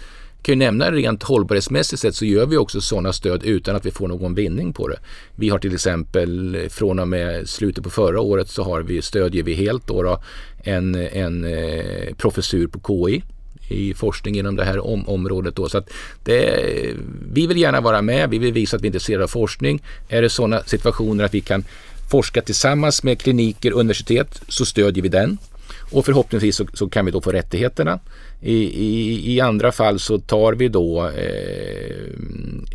Jag 0.46 0.48
kan 0.48 0.60
ju 0.60 0.66
nämna 0.66 0.90
rent 0.90 1.22
hållbarhetsmässigt 1.22 2.02
sett 2.02 2.14
så 2.14 2.24
gör 2.24 2.46
vi 2.46 2.56
också 2.56 2.80
sådana 2.80 3.12
stöd 3.12 3.44
utan 3.44 3.76
att 3.76 3.86
vi 3.86 3.90
får 3.90 4.08
någon 4.08 4.34
vinning 4.34 4.72
på 4.72 4.88
det. 4.88 4.98
Vi 5.36 5.48
har 5.48 5.58
till 5.58 5.74
exempel 5.74 6.58
från 6.70 6.98
och 6.98 7.08
med 7.08 7.48
slutet 7.48 7.84
på 7.84 7.90
förra 7.90 8.20
året 8.20 8.48
så 8.48 8.62
har 8.62 8.82
vi, 8.82 9.02
stödjer 9.02 9.42
vi 9.42 9.54
helt 9.54 9.86
då, 9.86 10.02
då 10.02 10.22
en, 10.64 10.94
en 10.94 11.44
eh, 11.44 12.14
professur 12.16 12.66
på 12.66 13.08
KI 13.08 13.22
i 13.68 13.94
forskning 13.94 14.38
inom 14.38 14.56
det 14.56 14.64
här 14.64 14.86
om, 14.86 15.08
området. 15.08 15.56
Då. 15.56 15.68
Så 15.68 15.78
att 15.78 15.90
det, 16.24 16.60
vi 17.32 17.46
vill 17.46 17.58
gärna 17.58 17.80
vara 17.80 18.02
med, 18.02 18.30
vi 18.30 18.38
vill 18.38 18.52
visa 18.52 18.76
att 18.76 18.82
vi 18.82 18.86
är 18.86 18.90
intresserade 18.90 19.24
av 19.24 19.28
forskning. 19.28 19.82
Är 20.08 20.22
det 20.22 20.30
sådana 20.30 20.62
situationer 20.62 21.24
att 21.24 21.34
vi 21.34 21.40
kan 21.40 21.64
forska 22.10 22.42
tillsammans 22.42 23.02
med 23.02 23.20
kliniker 23.20 23.72
och 23.72 23.80
universitet 23.80 24.40
så 24.48 24.64
stödjer 24.64 25.02
vi 25.02 25.08
den. 25.08 25.38
Och 25.90 26.04
förhoppningsvis 26.04 26.56
så, 26.56 26.66
så, 26.72 26.88
kan 26.88 27.04
vi 27.04 27.10
då 27.10 27.20
få 27.20 27.30
rättigheterna. 27.30 28.00
I, 28.40 28.54
i, 28.54 29.34
i 29.34 29.40
andra 29.40 29.72
fall 29.72 29.98
så 29.98 30.18
tar 30.18 30.52
vi 30.52 30.68
då 30.68 31.06
eh, 31.06 32.06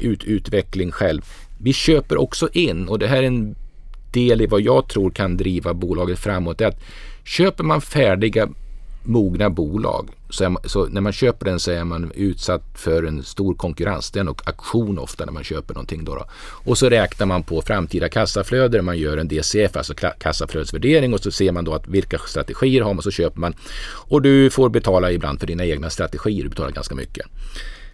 ut, 0.02 0.24
utveckling 0.24 0.92
själv. 0.92 1.22
Vi 1.58 1.74
köper 1.74 2.18
också 2.18 2.50
in 2.54 2.88
och 2.88 3.00
det 3.00 3.08
här 3.08 3.24
är 3.24 3.28
en 3.28 3.56
del 4.14 4.42
i 4.42 4.46
vad 4.46 4.62
jag 4.62 4.90
tror 4.90 5.12
kan 5.12 5.38
driva 5.38 5.74
bolaget 5.74 6.20
framåt. 6.20 6.58
Det 6.58 6.64
är 6.64 6.70
att 6.70 6.82
köper 7.24 7.64
man 7.64 7.82
färdiga 7.82 8.50
mogna 9.04 9.50
bolag. 9.50 10.10
Så, 10.30 10.50
man, 10.50 10.62
så, 10.66 10.86
när 10.86 11.02
man 11.02 11.14
köper 11.14 11.46
den 11.46 11.60
så 11.60 11.72
är 11.72 11.84
man 11.84 12.12
utsatt 12.16 12.64
för 12.76 13.04
en 13.04 13.24
stor 13.24 13.56
konkurrens. 13.56 14.12
Det 14.12 14.20
är 14.20 14.24
nog 14.24 14.42
auktion 14.46 15.00
ofta 15.00 15.26
när 15.26 15.34
man 15.34 15.44
köper 15.44 15.74
någonting. 15.74 16.06
Då, 16.06 16.16
då. 16.16 16.26
Och 16.42 16.78
så 16.78 16.90
räknar 16.90 17.28
man 17.28 17.44
på 17.44 17.62
framtida 17.62 18.10
kassaflöden. 18.10 18.86
Man 18.86 18.98
gör 18.98 19.18
en 19.18 19.28
DCF, 19.28 19.76
alltså 19.76 19.94
kassaflödesvärdering 19.94 21.14
och 21.14 21.20
så 21.20 21.32
ser 21.32 21.52
man 21.52 21.64
då 21.64 21.74
att 21.74 21.88
vilka 21.88 22.18
strategier 22.18 22.82
har 22.82 22.94
man 22.94 23.04
så 23.04 23.12
köper 23.12 23.40
man. 23.40 23.54
Och 23.92 24.22
du 24.22 24.50
får 24.50 24.70
betala 24.70 25.12
ibland 25.12 25.40
för 25.40 25.48
dina 25.48 25.66
egna 25.66 25.90
strategier. 25.90 26.44
Du 26.44 26.50
betalar 26.50 26.72
ganska 26.72 26.96
mycket. 26.96 27.26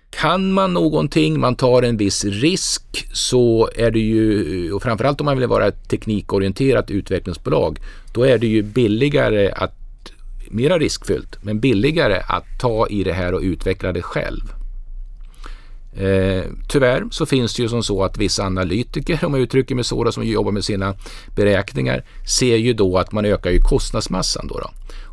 Kan 0.10 0.52
man 0.52 0.74
någonting, 0.74 1.40
man 1.40 1.56
tar 1.56 1.84
en 1.84 1.98
viss 1.98 2.26
risk 2.26 3.08
så 3.14 3.70
är 3.76 3.92
det 3.92 4.00
ju, 4.00 4.74
och 4.74 4.84
framförallt 4.84 5.22
om 5.22 5.26
man 5.26 5.38
vill 5.38 5.48
vara 5.48 5.68
ett 5.68 5.90
teknikorienterat 5.90 6.92
utvecklingsbolag, 6.92 7.80
då 8.14 8.24
är 8.24 8.38
det 8.38 8.48
ju 8.48 8.62
billigare 8.62 9.52
att 9.52 9.77
mera 10.52 10.80
riskfyllt 10.80 11.38
men 11.42 11.60
billigare 11.60 12.22
att 12.28 12.46
ta 12.60 12.88
i 12.88 13.04
det 13.04 13.14
här 13.14 13.34
och 13.34 13.42
utveckla 13.42 13.92
det 13.92 14.02
själv. 14.02 14.42
Eh, 15.98 16.44
tyvärr 16.68 17.08
så 17.12 17.26
finns 17.26 17.56
det 17.56 17.62
ju 17.64 17.70
som 17.70 17.84
så 17.84 18.04
att 18.04 18.18
vissa 18.18 18.44
analytiker, 18.46 19.26
om 19.26 19.34
jag 19.34 19.44
uttrycker 19.44 19.76
mig 19.76 19.84
så, 19.84 20.04
då, 20.04 20.12
som 20.12 20.26
jobbar 20.26 20.52
med 20.52 20.66
sina 20.66 20.96
beräkningar, 21.36 22.04
ser 22.28 22.56
ju 22.56 22.74
då 22.74 22.98
att 22.98 23.12
man 23.12 23.26
ökar 23.26 23.50
ju 23.50 23.60
kostnadsmassan. 23.60 24.48
Då, 24.48 24.60
då. 24.60 24.70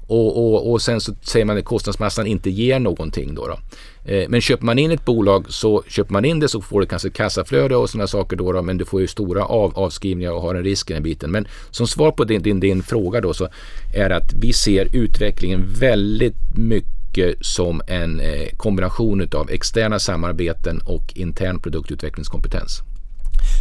Och, 0.06 0.36
och, 0.36 0.72
och 0.72 0.82
sen 0.82 1.01
så 1.01 1.14
säger 1.22 1.44
man 1.44 1.59
att 1.59 1.64
kostnadsmassan 1.64 2.26
inte 2.26 2.51
ger 2.51 2.78
någonting. 2.78 3.35
Då, 3.35 3.47
då. 3.47 3.59
Eh, 4.05 4.28
men 4.28 4.40
köper 4.40 4.64
man 4.64 4.78
in 4.78 4.90
ett 4.90 5.05
bolag 5.05 5.47
så 5.48 5.82
köper 5.89 6.12
man 6.12 6.24
in 6.24 6.40
det 6.40 6.48
så 6.48 6.60
får 6.60 6.81
du 6.81 6.86
kanske 6.86 7.10
kassaflöde 7.10 7.76
och 7.76 7.90
sådana 7.90 8.06
saker 8.06 8.36
då, 8.36 8.52
då 8.52 8.62
men 8.62 8.78
du 8.78 8.85
får 8.85 9.01
ju 9.01 9.06
stora 9.06 9.44
av, 9.44 9.78
avskrivningar 9.78 10.32
och 10.32 10.43
har 10.43 10.55
en 10.55 10.64
risk 10.64 10.90
i 10.90 10.94
den 10.94 11.02
biten. 11.02 11.31
Men 11.31 11.47
som 11.70 11.86
svar 11.86 12.10
på 12.10 12.24
din, 12.24 12.43
din, 12.43 12.60
din 12.60 12.82
fråga 12.82 13.20
då 13.20 13.35
så 13.35 13.48
är 13.94 14.10
att 14.10 14.32
vi 14.32 14.52
ser 14.52 14.97
utvecklingen 14.97 15.64
väldigt 15.81 16.36
mycket 16.56 17.47
som 17.47 17.82
en 17.89 18.20
eh, 18.20 18.48
kombination 18.56 19.28
av 19.35 19.51
externa 19.51 19.98
samarbeten 19.98 20.81
och 20.86 21.12
intern 21.14 21.60
produktutvecklingskompetens. 21.60 22.81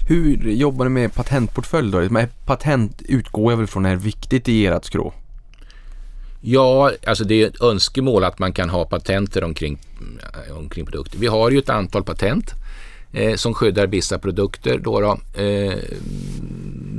Hur 0.08 0.52
jobbar 0.52 0.86
ni 0.86 0.92
med 0.92 1.14
patentportfölj 1.14 1.92
då? 1.92 2.26
Patent 2.46 3.02
utgår 3.02 3.52
jag 3.52 3.58
väl 3.58 3.68
från 3.68 3.86
är 3.86 3.96
viktigt 3.96 4.50
i 4.50 4.66
ert 4.66 4.86
skrå? 4.86 5.14
Ja, 6.46 6.92
alltså 7.08 7.24
det 7.24 7.44
är 7.44 7.48
ett 7.48 7.62
önskemål 7.62 8.24
att 8.24 8.40
man 8.40 8.54
kan 8.54 8.70
ha 8.70 8.86
patenter 8.86 9.44
omkring, 9.44 9.78
omkring 10.52 10.86
produkter. 10.86 11.18
Vi 11.18 11.28
har 11.28 11.52
ju 11.52 11.60
ett 11.60 11.70
antal 11.70 12.04
patent 12.04 12.54
eh, 13.14 13.36
som 13.36 13.54
skyddar 13.54 13.88
vissa 13.88 14.20
produkter. 14.20 14.78
Då, 14.78 15.00
då 15.00 15.42
eh, 15.42 15.78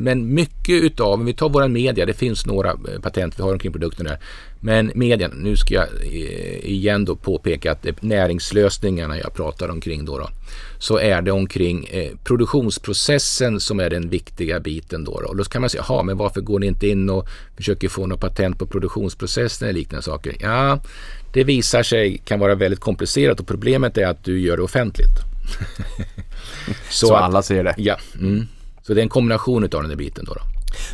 men 0.04 0.34
mycket 0.34 0.82
utav, 0.82 1.12
om 1.12 1.24
vi 1.24 1.34
tar 1.34 1.48
våra 1.48 1.68
media, 1.68 2.06
det 2.06 2.14
finns 2.14 2.46
några 2.46 2.70
eh, 2.70 3.00
patent 3.02 3.38
vi 3.38 3.42
har 3.42 3.52
omkring 3.52 3.72
produkterna. 3.72 4.16
Men 4.60 4.92
medien, 4.94 5.30
nu 5.30 5.56
ska 5.56 5.74
jag 5.74 5.88
eh, 6.02 6.70
igen 6.70 7.04
då 7.04 7.16
påpeka 7.16 7.72
att 7.72 8.02
näringslösningarna 8.02 9.18
jag 9.18 9.34
pratar 9.34 9.68
omkring 9.68 10.04
då, 10.04 10.18
då 10.18 10.28
så 10.78 10.98
är 10.98 11.22
det 11.22 11.32
omkring 11.32 11.84
eh, 11.84 12.12
produktionsprocessen 12.24 13.60
som 13.60 13.80
är 13.80 13.90
den 13.90 14.08
viktiga 14.08 14.60
biten 14.60 15.04
då. 15.04 15.20
då. 15.20 15.28
Och 15.28 15.36
då 15.36 15.44
kan 15.44 15.60
man 15.60 15.70
säga, 15.70 15.84
ja 15.88 16.02
men 16.02 16.16
varför 16.16 16.40
går 16.40 16.58
ni 16.58 16.66
inte 16.66 16.88
in 16.88 17.10
och 17.10 17.28
försöker 17.56 17.88
få 17.88 18.06
något 18.06 18.20
patent 18.20 18.58
på 18.58 18.66
produktionsprocessen 18.66 19.68
eller 19.68 19.78
liknande 19.78 20.02
saker? 20.02 20.36
Ja, 20.40 20.80
det 21.32 21.44
visar 21.44 21.82
sig 21.82 22.18
kan 22.18 22.40
vara 22.40 22.54
väldigt 22.54 22.80
komplicerat 22.80 23.40
och 23.40 23.46
problemet 23.46 23.98
är 23.98 24.06
att 24.06 24.24
du 24.24 24.40
gör 24.40 24.56
det 24.56 24.62
offentligt. 24.62 25.33
så, 26.90 27.06
så 27.06 27.14
att, 27.14 27.22
alla 27.22 27.42
ser 27.42 27.64
det? 27.64 27.74
Ja. 27.76 27.96
Mm. 28.14 28.46
Så 28.82 28.94
det 28.94 29.00
är 29.00 29.02
en 29.02 29.08
kombination 29.08 29.64
av 29.64 29.68
den 29.68 29.90
här 29.90 29.96
biten 29.96 30.24
då. 30.24 30.34
då. 30.34 30.40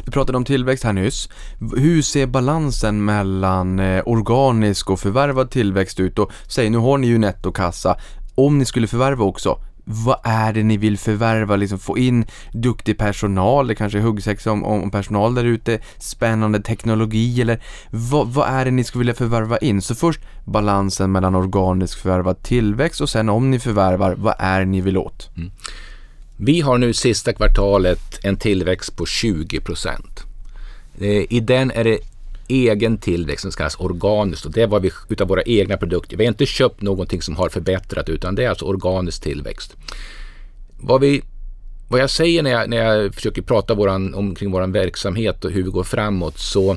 Du 0.04 0.10
pratade 0.10 0.38
om 0.38 0.44
tillväxt 0.44 0.84
här 0.84 0.92
nyss. 0.92 1.28
Hur 1.76 2.02
ser 2.02 2.26
balansen 2.26 3.04
mellan 3.04 3.78
eh, 3.78 4.02
organisk 4.06 4.90
och 4.90 5.00
förvärvad 5.00 5.50
tillväxt 5.50 6.00
ut? 6.00 6.18
Och 6.18 6.32
säg, 6.46 6.70
nu 6.70 6.78
har 6.78 6.98
ni 6.98 7.06
ju 7.06 7.18
nettokassa. 7.18 7.96
Om 8.34 8.58
ni 8.58 8.64
skulle 8.64 8.86
förvärva 8.86 9.24
också, 9.24 9.58
vad 9.92 10.20
är 10.24 10.52
det 10.52 10.62
ni 10.62 10.76
vill 10.76 10.98
förvärva? 10.98 11.56
Liksom 11.56 11.78
få 11.78 11.98
in 11.98 12.26
duktig 12.52 12.98
personal, 12.98 13.66
det 13.66 13.74
kanske 13.74 13.98
är 13.98 14.02
huggsexa 14.02 14.52
om, 14.52 14.64
om 14.64 14.90
personal 14.90 15.34
där 15.34 15.44
ute, 15.44 15.78
spännande 15.98 16.60
teknologi 16.60 17.40
eller 17.40 17.62
vad, 17.90 18.28
vad, 18.28 18.48
är 18.48 18.64
det 18.64 18.70
ni 18.70 18.84
skulle 18.84 19.00
vilja 19.00 19.14
förvärva 19.14 19.58
in? 19.58 19.82
Så 19.82 19.94
först 19.94 20.20
balansen 20.44 21.12
mellan 21.12 21.34
organisk 21.34 21.98
förvärvad 21.98 22.42
tillväxt 22.42 23.00
och 23.00 23.08
sen 23.08 23.28
om 23.28 23.50
ni 23.50 23.58
förvärvar, 23.58 24.14
vad 24.18 24.34
är 24.38 24.60
det 24.60 24.66
ni 24.66 24.80
vill 24.80 24.98
åt? 24.98 25.30
Mm. 25.36 25.50
Vi 26.36 26.60
har 26.60 26.78
nu 26.78 26.92
sista 26.92 27.32
kvartalet 27.32 28.18
en 28.22 28.36
tillväxt 28.36 28.96
på 28.96 29.06
20 29.06 29.60
procent. 29.60 30.24
Eh, 31.00 31.32
I 31.32 31.40
den 31.40 31.70
är 31.70 31.84
det 31.84 31.98
egen 32.50 32.98
tillväxt 32.98 33.42
som 33.42 33.50
kallas 33.50 33.76
organiskt 33.80 34.46
och 34.46 34.52
det 34.52 34.66
var 34.66 34.80
vi 34.80 34.90
utav 35.08 35.28
våra 35.28 35.42
egna 35.42 35.76
produkter. 35.76 36.16
Vi 36.16 36.24
har 36.24 36.28
inte 36.28 36.46
köpt 36.46 36.82
någonting 36.82 37.22
som 37.22 37.36
har 37.36 37.48
förbättrat 37.48 38.08
utan 38.08 38.34
det 38.34 38.44
är 38.44 38.48
alltså 38.48 38.64
organisk 38.64 39.22
tillväxt. 39.22 39.76
Vad, 40.80 41.00
vi, 41.00 41.22
vad 41.88 42.00
jag 42.00 42.10
säger 42.10 42.42
när 42.42 42.50
jag, 42.50 42.70
när 42.70 42.76
jag 42.76 43.14
försöker 43.14 43.42
prata 43.42 43.74
våran, 43.74 44.14
omkring 44.14 44.50
vår 44.50 44.66
verksamhet 44.66 45.44
och 45.44 45.50
hur 45.50 45.62
vi 45.62 45.70
går 45.70 45.84
framåt 45.84 46.38
så 46.38 46.76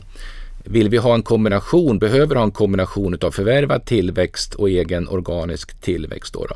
vill 0.64 0.90
vi 0.90 0.98
ha 0.98 1.14
en 1.14 1.24
kombination, 1.24 2.00
behöver 2.00 2.36
ha 2.36 2.44
en 2.44 2.52
kombination 2.52 3.14
utav 3.14 3.32
förvärvad 3.32 3.86
tillväxt 3.86 4.56
och 4.56 4.70
egen 4.70 5.08
organisk 5.08 5.82
tillväxt. 5.82 6.34
Då, 6.34 6.46
då. 6.46 6.56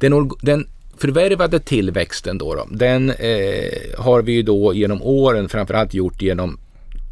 Den, 0.00 0.30
den 0.42 0.66
förvärvade 0.96 1.60
tillväxten 1.60 2.38
då, 2.38 2.54
då 2.54 2.66
den 2.70 3.10
eh, 3.10 3.98
har 3.98 4.22
vi 4.22 4.32
ju 4.32 4.42
då 4.42 4.74
genom 4.74 5.02
åren 5.02 5.48
framförallt 5.48 5.94
gjort 5.94 6.22
genom 6.22 6.58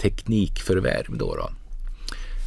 teknikförvärv. 0.02 1.16
Då, 1.18 1.36
då. 1.36 1.50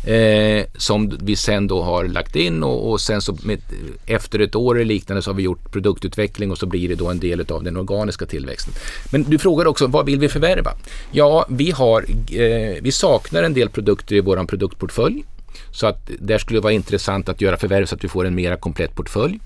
Eh, 0.04 0.66
som 0.78 1.18
vi 1.22 1.36
sen 1.36 1.68
då 1.68 1.82
har 1.82 2.04
lagt 2.04 2.36
in 2.36 2.64
och, 2.64 2.92
och 2.92 3.02
sen 3.02 3.22
så 3.22 3.38
med, 3.44 3.62
efter 4.06 4.40
ett 4.40 4.56
år 4.56 4.76
eller 4.76 4.86
liknande 4.86 5.22
så 5.22 5.30
har 5.30 5.36
vi 5.36 5.44
gjort 5.44 5.72
produktutveckling 5.72 6.52
och 6.52 6.58
så 6.58 6.66
blir 6.66 6.90
det 6.90 6.96
då 6.96 7.10
en 7.10 7.20
del 7.20 7.46
av 7.52 7.64
den 7.64 7.78
organiska 7.78 8.26
tillväxten. 8.26 8.74
Men 9.12 9.24
du 9.24 9.40
frågar 9.40 9.66
också 9.66 9.88
vad 9.88 10.06
vill 10.06 10.20
vi 10.20 10.30
förvärva? 10.30 10.72
Ja, 11.12 11.46
vi, 11.50 11.72
har, 11.72 12.06
eh, 12.32 12.82
vi 12.82 12.92
saknar 12.92 13.44
en 13.44 13.54
del 13.54 13.70
produkter 13.70 14.16
i 14.16 14.22
vår 14.22 14.46
produktportfölj. 14.46 15.24
Så 15.72 15.88
att 15.88 16.10
där 16.20 16.38
skulle 16.38 16.60
det 16.60 16.64
vara 16.64 16.74
intressant 16.74 17.30
att 17.30 17.42
göra 17.42 17.58
förvärv 17.58 17.86
så 17.86 17.96
att 17.96 18.04
vi 18.04 18.08
får 18.08 18.26
en 18.26 18.36
mera 18.36 18.58
komplett 18.58 18.96
portfölj. 18.96 19.40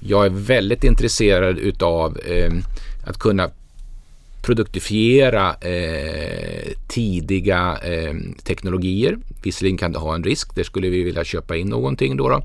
Jag 0.00 0.26
är 0.26 0.30
väldigt 0.30 0.84
intresserad 0.84 1.58
utav 1.58 2.18
eh, 2.18 2.52
att 3.04 3.18
kunna 3.18 3.50
produktifiera 4.42 5.54
eh, 5.60 6.72
tidiga 6.88 7.78
eh, 7.84 8.14
teknologier. 8.44 9.18
Visserligen 9.42 9.78
kan 9.78 9.92
det 9.92 9.98
ha 9.98 10.14
en 10.14 10.24
risk, 10.24 10.54
där 10.54 10.62
skulle 10.62 10.88
vi 10.88 11.02
vilja 11.02 11.24
köpa 11.24 11.56
in 11.56 11.68
någonting 11.68 12.16
då. 12.16 12.28
då. 12.28 12.42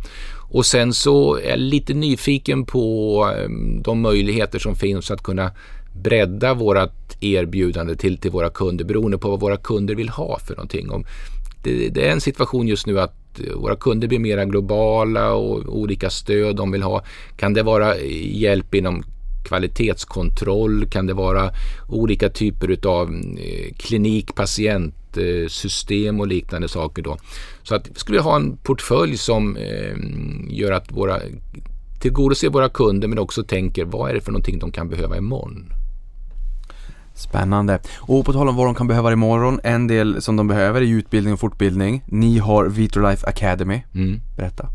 Och 0.52 0.66
sen 0.66 0.94
så 0.94 1.36
är 1.38 1.50
jag 1.50 1.60
lite 1.60 1.94
nyfiken 1.94 2.66
på 2.66 3.30
eh, 3.38 3.50
de 3.82 4.02
möjligheter 4.02 4.60
som 4.60 4.76
finns 4.76 5.12
att 5.12 5.24
kunna 5.24 5.52
bredda 6.04 6.54
vårt 6.54 7.18
erbjudande 7.20 7.96
till, 7.96 8.18
till 8.18 8.32
våra 8.32 8.50
kunder 8.50 8.86
beroende 8.86 9.18
på 9.18 9.30
vad 9.30 9.40
våra 9.40 9.58
kunder 9.58 9.96
vill 9.96 10.10
ha 10.10 10.40
för 10.40 10.56
någonting. 10.56 10.92
Om 10.92 11.06
det, 11.64 11.90
det 11.90 12.08
är 12.08 12.12
en 12.12 12.22
situation 12.22 12.68
just 12.68 12.88
nu 12.88 13.00
att 13.00 13.42
våra 13.56 13.76
kunder 13.76 14.08
blir 14.08 14.20
mera 14.20 14.46
globala 14.46 15.34
och 15.34 15.78
olika 15.80 16.10
stöd 16.10 16.56
de 16.56 16.72
vill 16.72 16.84
ha. 16.84 17.04
Kan 17.38 17.54
det 17.54 17.64
vara 17.64 17.98
hjälp 18.32 18.76
inom 18.76 19.04
kvalitetskontroll? 19.46 20.86
Kan 20.90 21.06
det 21.06 21.14
vara 21.14 21.52
olika 21.90 22.30
typer 22.30 22.88
av 22.88 23.10
eh, 23.38 23.74
klinik, 23.78 24.36
patientsystem 24.36 26.20
och 26.20 26.28
liknande 26.28 26.68
saker 26.68 27.02
då? 27.02 27.18
Så 27.64 27.76
att 27.76 27.90
skulle 27.96 28.18
vi 28.18 28.24
ha 28.24 28.36
en 28.36 28.58
portfölj 28.58 29.18
som 29.18 29.58
eh, 29.58 29.96
gör 30.50 30.72
att 30.72 30.92
våra 30.92 31.20
tillgodoser 32.02 32.50
våra 32.50 32.70
kunder 32.70 33.08
men 33.08 33.20
också 33.20 33.44
tänker 33.44 33.86
vad 33.86 34.10
är 34.10 34.14
det 34.14 34.22
för 34.22 34.32
någonting 34.32 34.60
de 34.60 34.72
kan 34.72 34.90
behöva 34.90 35.18
imorgon? 35.18 35.66
Spännande. 37.16 37.80
Och 37.98 38.26
på 38.26 38.34
tal 38.34 38.50
om 38.50 38.56
vad 38.56 38.68
de 38.68 38.76
kan 38.76 38.88
behöva 38.88 39.14
imorgon, 39.14 39.60
en 39.64 39.88
del 39.88 40.22
som 40.22 40.36
de 40.36 40.48
behöver 40.48 40.82
är 40.82 40.86
utbildning 40.86 41.34
och 41.34 41.40
fortbildning. 41.40 42.04
Ni 42.06 42.38
har 42.38 42.66
Vitrolife 42.66 43.28
Academy. 43.28 43.84
Mm. 43.94 44.22
Berätta. 44.38 44.70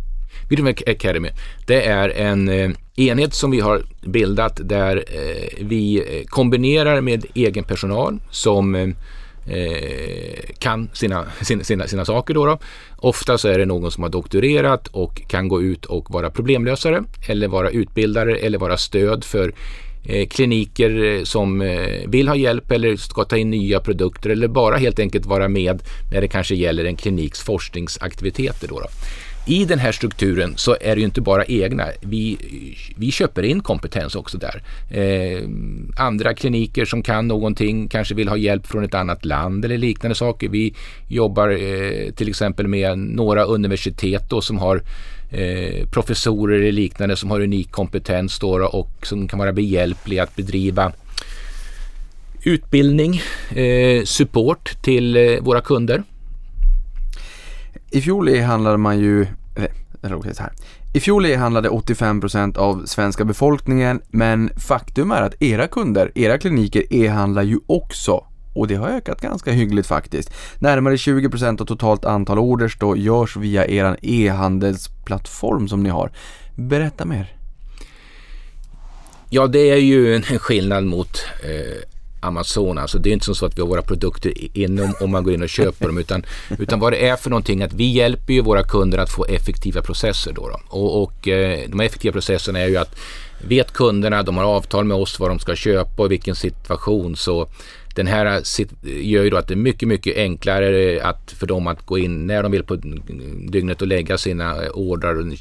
Vitrolife 0.50 0.90
Academy, 0.90 1.28
det 1.66 1.86
är 1.86 2.08
en 2.08 2.48
eh, 2.48 2.70
enhet 2.96 3.34
som 3.34 3.50
vi 3.50 3.60
har 3.60 3.82
bildat 4.02 4.60
där 4.64 4.96
eh, 4.96 5.64
vi 5.66 5.96
eh, 5.98 6.26
kombinerar 6.26 7.00
med 7.00 7.26
egen 7.34 7.64
personal 7.64 8.20
som 8.30 8.94
kan 10.58 10.90
sina, 10.92 11.24
sina, 11.42 11.64
sina, 11.64 11.86
sina 11.86 12.04
saker. 12.04 12.34
Då, 12.34 12.46
då. 12.46 12.58
Ofta 12.96 13.38
så 13.38 13.48
är 13.48 13.58
det 13.58 13.66
någon 13.66 13.90
som 13.90 14.02
har 14.02 14.10
doktorerat 14.10 14.88
och 14.88 15.22
kan 15.28 15.48
gå 15.48 15.62
ut 15.62 15.84
och 15.84 16.10
vara 16.10 16.30
problemlösare 16.30 17.04
eller 17.28 17.48
vara 17.48 17.70
utbildare 17.70 18.36
eller 18.36 18.58
vara 18.58 18.76
stöd 18.76 19.24
för 19.24 19.52
kliniker 20.30 21.24
som 21.24 21.78
vill 22.06 22.28
ha 22.28 22.36
hjälp 22.36 22.70
eller 22.70 22.96
ska 22.96 23.24
ta 23.24 23.36
in 23.36 23.50
nya 23.50 23.80
produkter 23.80 24.30
eller 24.30 24.48
bara 24.48 24.76
helt 24.76 24.98
enkelt 24.98 25.26
vara 25.26 25.48
med 25.48 25.82
när 26.12 26.20
det 26.20 26.28
kanske 26.28 26.54
gäller 26.54 26.84
en 26.84 26.96
kliniks 26.96 27.40
forskningsaktiviteter. 27.40 28.68
Då, 28.68 28.80
då. 28.80 28.86
I 29.46 29.64
den 29.64 29.78
här 29.78 29.92
strukturen 29.92 30.56
så 30.56 30.76
är 30.80 30.94
det 30.94 31.00
ju 31.00 31.04
inte 31.04 31.20
bara 31.20 31.44
egna. 31.44 31.86
Vi, 32.00 32.38
vi 32.96 33.10
köper 33.10 33.42
in 33.42 33.60
kompetens 33.60 34.14
också 34.14 34.38
där. 34.38 34.62
Eh, 34.90 35.42
andra 35.96 36.34
kliniker 36.34 36.84
som 36.84 37.02
kan 37.02 37.28
någonting 37.28 37.88
kanske 37.88 38.14
vill 38.14 38.28
ha 38.28 38.36
hjälp 38.36 38.66
från 38.66 38.84
ett 38.84 38.94
annat 38.94 39.24
land 39.24 39.64
eller 39.64 39.78
liknande 39.78 40.14
saker. 40.14 40.48
Vi 40.48 40.74
jobbar 41.08 41.48
eh, 41.48 42.12
till 42.12 42.28
exempel 42.28 42.68
med 42.68 42.98
några 42.98 43.44
universitet 43.44 44.30
då 44.30 44.40
som 44.40 44.58
har 44.58 44.82
eh, 45.30 45.86
professorer 45.90 46.58
eller 46.60 46.72
liknande 46.72 47.16
som 47.16 47.30
har 47.30 47.40
unik 47.40 47.70
kompetens 47.70 48.38
då 48.38 48.66
och 48.66 49.06
som 49.06 49.28
kan 49.28 49.38
vara 49.38 49.52
behjälpliga 49.52 50.22
att 50.22 50.36
bedriva 50.36 50.92
utbildning, 52.42 53.22
eh, 53.50 54.04
support 54.04 54.82
till 54.82 55.16
eh, 55.16 55.40
våra 55.40 55.60
kunder. 55.60 56.02
I 57.90 58.00
fjol 58.00 58.28
e-handlade 58.28 58.76
man 58.76 58.98
ju, 58.98 59.26
eller, 59.56 59.70
eller 60.02 60.32
så 60.32 60.42
här. 60.42 60.52
I 60.92 61.00
fjol 61.00 61.26
e-handlade 61.26 61.68
85% 61.68 62.58
av 62.58 62.86
svenska 62.86 63.24
befolkningen, 63.24 64.00
men 64.10 64.50
faktum 64.56 65.10
är 65.10 65.22
att 65.22 65.42
era 65.42 65.66
kunder, 65.66 66.12
era 66.14 66.38
kliniker 66.38 66.84
e-handlar 66.90 67.42
ju 67.42 67.58
också. 67.66 68.24
Och 68.54 68.68
det 68.68 68.74
har 68.74 68.88
ökat 68.88 69.20
ganska 69.20 69.52
hyggligt 69.52 69.86
faktiskt. 69.86 70.32
Närmare 70.58 70.96
20% 70.96 71.60
av 71.60 71.66
totalt 71.66 72.04
antal 72.04 72.38
orders 72.38 72.78
då 72.78 72.96
görs 72.96 73.36
via 73.36 73.66
er 73.66 73.96
e-handelsplattform 74.02 75.68
som 75.68 75.82
ni 75.82 75.90
har. 75.90 76.12
Berätta 76.54 77.04
mer. 77.04 77.36
Ja, 79.30 79.46
det 79.46 79.70
är 79.70 79.76
ju 79.76 80.14
en 80.14 80.22
skillnad 80.22 80.84
mot 80.84 81.24
eh, 81.44 81.89
Amazon. 82.20 82.78
Alltså 82.78 82.98
det 82.98 83.10
är 83.10 83.12
inte 83.12 83.34
så 83.34 83.46
att 83.46 83.58
vi 83.58 83.62
har 83.62 83.68
våra 83.68 83.82
produkter 83.82 84.32
inom 84.58 84.94
om 85.00 85.10
man 85.10 85.24
går 85.24 85.34
in 85.34 85.42
och 85.42 85.48
köper 85.48 85.86
dem 85.86 85.98
utan, 85.98 86.24
utan 86.58 86.80
vad 86.80 86.92
det 86.92 87.08
är 87.08 87.16
för 87.16 87.30
någonting 87.30 87.62
att 87.62 87.72
vi 87.72 87.84
hjälper 87.84 88.32
ju 88.32 88.40
våra 88.40 88.62
kunder 88.62 88.98
att 88.98 89.10
få 89.10 89.24
effektiva 89.24 89.82
processer. 89.82 90.32
Då, 90.32 90.48
då. 90.48 90.60
Och, 90.68 91.02
och 91.02 91.28
eh, 91.28 91.68
de 91.68 91.80
effektiva 91.80 92.12
processerna 92.12 92.58
är 92.58 92.68
ju 92.68 92.76
att 92.76 92.96
vet 93.48 93.72
kunderna, 93.72 94.22
de 94.22 94.36
har 94.36 94.44
avtal 94.44 94.84
med 94.84 94.96
oss 94.96 95.20
vad 95.20 95.30
de 95.30 95.38
ska 95.38 95.54
köpa 95.54 96.02
och 96.02 96.12
vilken 96.12 96.34
situation 96.34 97.16
så 97.16 97.48
den 97.94 98.06
här 98.06 98.42
gör 98.82 99.24
ju 99.24 99.30
då 99.30 99.36
att 99.36 99.48
det 99.48 99.54
är 99.54 99.56
mycket, 99.56 99.88
mycket 99.88 100.16
enklare 100.16 101.02
att 101.02 101.32
för 101.32 101.46
dem 101.46 101.66
att 101.66 101.86
gå 101.86 101.98
in 101.98 102.26
när 102.26 102.42
de 102.42 102.52
vill 102.52 102.64
på 102.64 102.76
dygnet 103.48 103.82
och 103.82 103.88
lägga 103.88 104.18
sina 104.18 104.70
ordrar. 104.70 105.32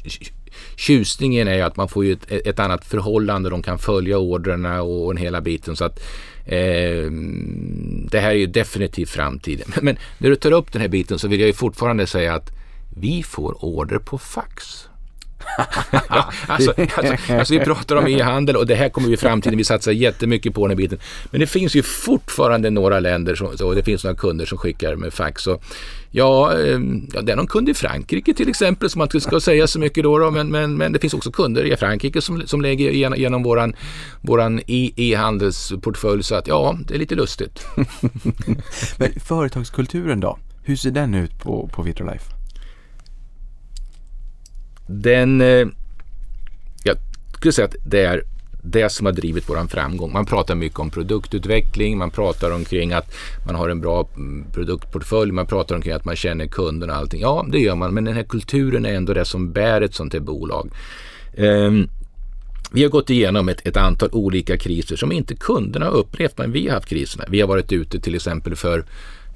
Tjusningen 0.76 1.48
är 1.48 1.54
ju 1.54 1.60
att 1.60 1.76
man 1.76 1.88
får 1.88 2.04
ju 2.04 2.12
ett, 2.12 2.30
ett 2.30 2.58
annat 2.58 2.84
förhållande. 2.84 3.50
De 3.50 3.62
kan 3.62 3.78
följa 3.78 4.18
orderna 4.18 4.82
och, 4.82 5.14
den 5.14 5.22
hela 5.22 5.40
biten. 5.40 5.76
Så 5.76 5.84
att 5.84 6.00
eh, 6.44 7.10
det 8.10 8.20
här 8.20 8.30
är 8.30 8.34
ju 8.34 8.46
definitivt 8.46 9.10
framtiden. 9.10 9.72
Men 9.82 9.98
när 10.18 10.30
du 10.30 10.36
tar 10.36 10.52
upp 10.52 10.72
den 10.72 10.82
här 10.82 10.88
biten 10.88 11.18
så 11.18 11.28
vill 11.28 11.40
jag 11.40 11.46
ju 11.46 11.52
fortfarande 11.52 12.06
säga 12.06 12.34
att 12.34 12.50
vi 12.96 13.22
får 13.22 13.64
order 13.64 13.98
på 13.98 14.18
fax 14.18 14.89
alltså, 16.46 16.74
alltså, 16.76 17.32
alltså, 17.32 17.54
vi 17.54 17.60
pratar 17.60 17.96
om 17.96 18.06
e-handel 18.06 18.56
och 18.56 18.66
det 18.66 18.74
här 18.74 18.88
kommer 18.88 19.08
vi 19.08 19.14
i 19.14 19.16
framtiden, 19.16 19.58
vi 19.58 19.64
satsar 19.64 19.92
jättemycket 19.92 20.54
på 20.54 20.66
den 20.66 20.70
här 20.70 20.76
biten. 20.76 20.98
Men 21.30 21.40
det 21.40 21.46
finns 21.46 21.74
ju 21.74 21.82
fortfarande 21.82 22.70
några 22.70 23.00
länder 23.00 23.34
som, 23.34 23.46
och 23.46 23.74
det 23.74 23.82
finns 23.82 24.04
några 24.04 24.16
kunder 24.16 24.46
som 24.46 24.58
skickar 24.58 24.96
med 24.96 25.12
fax. 25.12 25.46
Och, 25.46 25.62
ja, 26.10 26.52
ehm, 26.52 27.08
ja, 27.14 27.22
det 27.22 27.32
är 27.32 27.36
någon 27.36 27.46
kund 27.46 27.68
i 27.68 27.74
Frankrike 27.74 28.34
till 28.34 28.48
exempel 28.48 28.90
som 28.90 28.98
man 28.98 29.06
inte 29.06 29.20
ska 29.20 29.40
säga 29.40 29.66
så 29.66 29.78
mycket 29.78 30.04
då, 30.04 30.18
då 30.18 30.30
men, 30.30 30.48
men, 30.48 30.76
men 30.76 30.92
det 30.92 30.98
finns 30.98 31.14
också 31.14 31.32
kunder 31.32 31.64
i 31.64 31.76
Frankrike 31.76 32.20
som, 32.20 32.46
som 32.46 32.60
lägger 32.60 32.90
igenom, 32.90 33.18
genom 33.18 33.42
våran, 33.42 33.74
våran 34.20 34.60
e-handelsportfölj 34.66 36.22
så 36.22 36.34
att 36.34 36.46
ja, 36.46 36.78
det 36.86 36.94
är 36.94 36.98
lite 36.98 37.14
lustigt. 37.14 37.66
men 38.96 39.12
företagskulturen 39.20 40.20
då? 40.20 40.38
Hur 40.62 40.76
ser 40.76 40.90
den 40.90 41.14
ut 41.14 41.38
på, 41.38 41.70
på 41.72 41.82
Vitrolife? 41.82 42.39
Den, 44.90 45.40
eh, 45.40 45.66
jag 46.84 46.96
skulle 47.34 47.52
säga 47.52 47.68
att 47.68 47.76
det 47.84 48.04
är 48.04 48.22
det 48.62 48.88
som 48.88 49.06
har 49.06 49.12
drivit 49.12 49.48
våran 49.48 49.68
framgång. 49.68 50.12
Man 50.12 50.26
pratar 50.26 50.54
mycket 50.54 50.78
om 50.78 50.90
produktutveckling, 50.90 51.98
man 51.98 52.10
pratar 52.10 52.50
omkring 52.50 52.92
att 52.92 53.14
man 53.46 53.54
har 53.54 53.68
en 53.68 53.80
bra 53.80 54.08
mm, 54.16 54.44
produktportfölj, 54.52 55.32
man 55.32 55.46
pratar 55.46 55.74
omkring 55.74 55.94
att 55.94 56.04
man 56.04 56.16
känner 56.16 56.46
kunderna 56.46 56.92
och 56.92 56.98
allting. 56.98 57.20
Ja, 57.20 57.46
det 57.48 57.58
gör 57.58 57.74
man, 57.74 57.94
men 57.94 58.04
den 58.04 58.14
här 58.14 58.22
kulturen 58.22 58.86
är 58.86 58.94
ändå 58.94 59.14
det 59.14 59.24
som 59.24 59.52
bär 59.52 59.80
ett 59.80 59.94
sånt 59.94 60.12
här 60.12 60.20
bolag. 60.20 60.70
Um, 61.36 61.88
vi 62.72 62.82
har 62.82 62.90
gått 62.90 63.10
igenom 63.10 63.48
ett, 63.48 63.66
ett, 63.66 63.76
antal 63.76 64.08
olika 64.12 64.56
kriser 64.56 64.96
som 64.96 65.12
inte 65.12 65.34
kunderna 65.34 65.86
har 65.86 65.92
upplevt, 65.92 66.38
men 66.38 66.52
vi 66.52 66.68
har 66.68 66.74
haft 66.74 66.88
kriserna. 66.88 67.24
Vi 67.28 67.40
har 67.40 67.48
varit 67.48 67.72
ute 67.72 68.00
till 68.00 68.14
exempel 68.14 68.56
för 68.56 68.84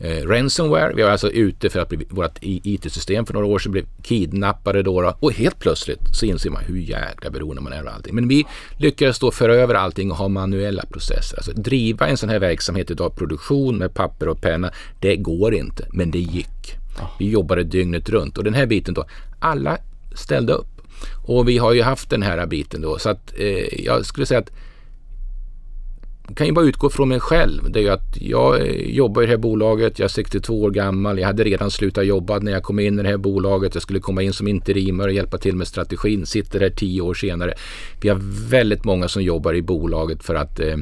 eh, 0.00 0.26
ransomware. 0.26 0.92
Vi 0.94 1.02
var 1.02 1.10
alltså 1.10 1.30
ute 1.30 1.70
för 1.70 1.80
att 1.80 1.88
bli, 1.88 2.06
vårt 2.10 2.38
IT-system 2.40 3.26
för 3.26 3.34
några 3.34 3.46
år 3.46 3.58
sedan 3.58 3.72
blev 3.72 3.84
kidnappade 4.02 4.82
då, 4.82 5.14
och 5.20 5.32
helt 5.32 5.58
plötsligt 5.58 6.00
så 6.12 6.26
inser 6.26 6.50
man 6.50 6.64
hur 6.64 6.78
jäkla 6.78 7.30
beroende 7.30 7.62
man 7.62 7.72
är 7.72 7.80
av 7.80 7.88
allting. 7.88 8.14
Men 8.14 8.28
vi 8.28 8.46
lyckades 8.76 9.18
då 9.18 9.30
föra 9.30 9.54
över 9.54 9.74
allting 9.74 10.10
och 10.10 10.16
ha 10.16 10.28
manuella 10.28 10.84
processer. 10.86 11.36
Alltså 11.36 11.52
driva 11.52 12.08
en 12.08 12.16
sån 12.16 12.28
här 12.28 12.38
verksamhet 12.38 12.90
idag, 12.90 13.16
produktion 13.16 13.78
med 13.78 13.94
papper 13.94 14.28
och 14.28 14.40
penna, 14.40 14.70
det 15.00 15.16
går 15.16 15.54
inte, 15.54 15.86
men 15.92 16.10
det 16.10 16.18
gick. 16.18 16.48
Vi 17.18 17.28
jobbade 17.30 17.64
dygnet 17.64 18.08
runt 18.08 18.38
och 18.38 18.44
den 18.44 18.54
här 18.54 18.66
biten 18.66 18.94
då, 18.94 19.04
alla 19.38 19.78
ställde 20.14 20.52
upp. 20.52 20.66
Och 21.26 21.48
vi 21.48 21.58
har 21.58 21.72
ju 21.72 21.82
haft 21.82 22.10
den 22.10 22.22
här 22.22 22.46
biten 22.46 22.80
då 22.80 22.98
så 22.98 23.08
att 23.08 23.32
eh, 23.36 23.84
jag 23.84 24.06
skulle 24.06 24.26
säga 24.26 24.40
att 24.40 24.50
kan 26.34 26.46
ju 26.46 26.52
bara 26.52 26.64
utgå 26.64 26.90
från 26.90 27.08
mig 27.08 27.20
själv. 27.20 27.70
Det 27.70 27.78
är 27.78 27.82
ju 27.82 27.88
att 27.88 28.16
jag 28.20 28.76
jobbar 28.76 29.22
i 29.22 29.26
det 29.26 29.32
här 29.32 29.38
bolaget, 29.38 29.98
jag 29.98 30.04
är 30.04 30.08
62 30.08 30.62
år 30.62 30.70
gammal, 30.70 31.18
jag 31.18 31.26
hade 31.26 31.44
redan 31.44 31.70
slutat 31.70 32.06
jobba 32.06 32.38
när 32.38 32.52
jag 32.52 32.62
kom 32.62 32.78
in 32.78 32.98
i 32.98 33.02
det 33.02 33.08
här 33.08 33.16
bolaget. 33.16 33.74
Jag 33.74 33.82
skulle 33.82 34.00
komma 34.00 34.22
in 34.22 34.32
som 34.32 34.48
interimare 34.48 35.06
och 35.06 35.14
hjälpa 35.14 35.38
till 35.38 35.56
med 35.56 35.66
strategin, 35.66 36.26
sitter 36.26 36.60
här 36.60 36.70
tio 36.70 37.00
år 37.00 37.14
senare. 37.14 37.54
Vi 38.00 38.08
har 38.08 38.48
väldigt 38.50 38.84
många 38.84 39.08
som 39.08 39.22
jobbar 39.22 39.54
i 39.54 39.62
bolaget 39.62 40.24
för 40.24 40.34
att 40.34 40.60
eh, 40.60 40.76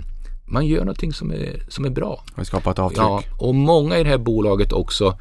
man 0.44 0.66
gör 0.66 0.80
någonting 0.80 1.12
som 1.12 1.30
är, 1.30 1.62
som 1.68 1.84
är 1.84 1.90
bra. 1.90 2.24
Och 2.34 2.46
skapar 2.46 2.70
ett 2.70 2.78
avtryck. 2.78 3.00
Ja, 3.00 3.22
och 3.38 3.54
många 3.54 3.98
i 3.98 4.02
det 4.02 4.10
här 4.10 4.18
bolaget 4.18 4.72
också 4.72 5.18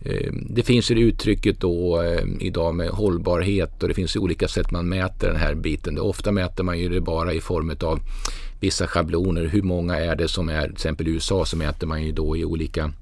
eh, 0.00 0.32
det 0.32 0.62
finns 0.62 0.90
ju 0.90 0.98
uttrycket 0.98 1.60
då 1.60 2.02
eh, 2.02 2.24
idag 2.40 2.74
med 2.74 2.88
hållbarhet 2.88 3.82
och 3.82 3.88
det 3.88 3.94
finns 3.94 4.16
ju 4.16 4.20
olika 4.20 4.48
sätt 4.48 4.70
man 4.70 4.88
mäter 4.88 5.28
den 5.28 5.36
här 5.36 5.54
biten. 5.54 5.98
Ofta 5.98 6.32
mäter 6.32 6.64
man 6.64 6.78
ju 6.78 6.88
det 6.88 7.00
bara 7.00 7.32
i 7.32 7.40
form 7.40 7.76
av 7.80 8.00
vissa 8.64 8.86
schabloner. 8.86 9.44
Hur 9.44 9.62
många 9.62 9.96
är 9.96 10.16
det 10.16 10.28
som 10.28 10.48
är, 10.48 10.62
till 10.62 10.72
exempel 10.72 11.08
i 11.08 11.10
USA 11.10 11.44
så 11.44 11.56
mäter 11.56 11.86
man 11.86 12.02
ju 12.02 12.12
då 12.12 12.36
i 12.36 12.44
olika 12.44 12.92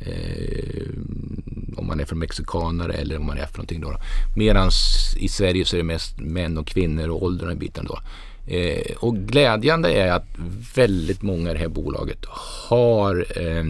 eh, 0.00 0.88
om 1.76 1.86
man 1.86 2.00
är 2.00 2.04
från 2.04 2.18
mexikanare 2.18 2.92
eller 2.92 3.16
om 3.16 3.26
man 3.26 3.38
är 3.38 3.46
från 3.46 3.56
någonting 3.56 3.80
då. 3.80 3.96
Medan 4.36 4.70
i 5.16 5.28
Sverige 5.28 5.64
så 5.64 5.76
är 5.76 5.78
det 5.78 5.84
mest 5.84 6.20
män 6.20 6.58
och 6.58 6.66
kvinnor 6.66 7.08
och 7.08 7.22
åldern 7.22 7.50
och 7.50 7.56
biten 7.56 7.86
då. 7.88 7.98
Eh, 8.46 8.96
och 8.96 9.16
glädjande 9.16 9.92
är 9.92 10.12
att 10.12 10.26
väldigt 10.74 11.22
många 11.22 11.50
i 11.50 11.52
det 11.52 11.58
här 11.58 11.68
bolaget 11.68 12.24
har 12.68 13.26
eh, 13.36 13.64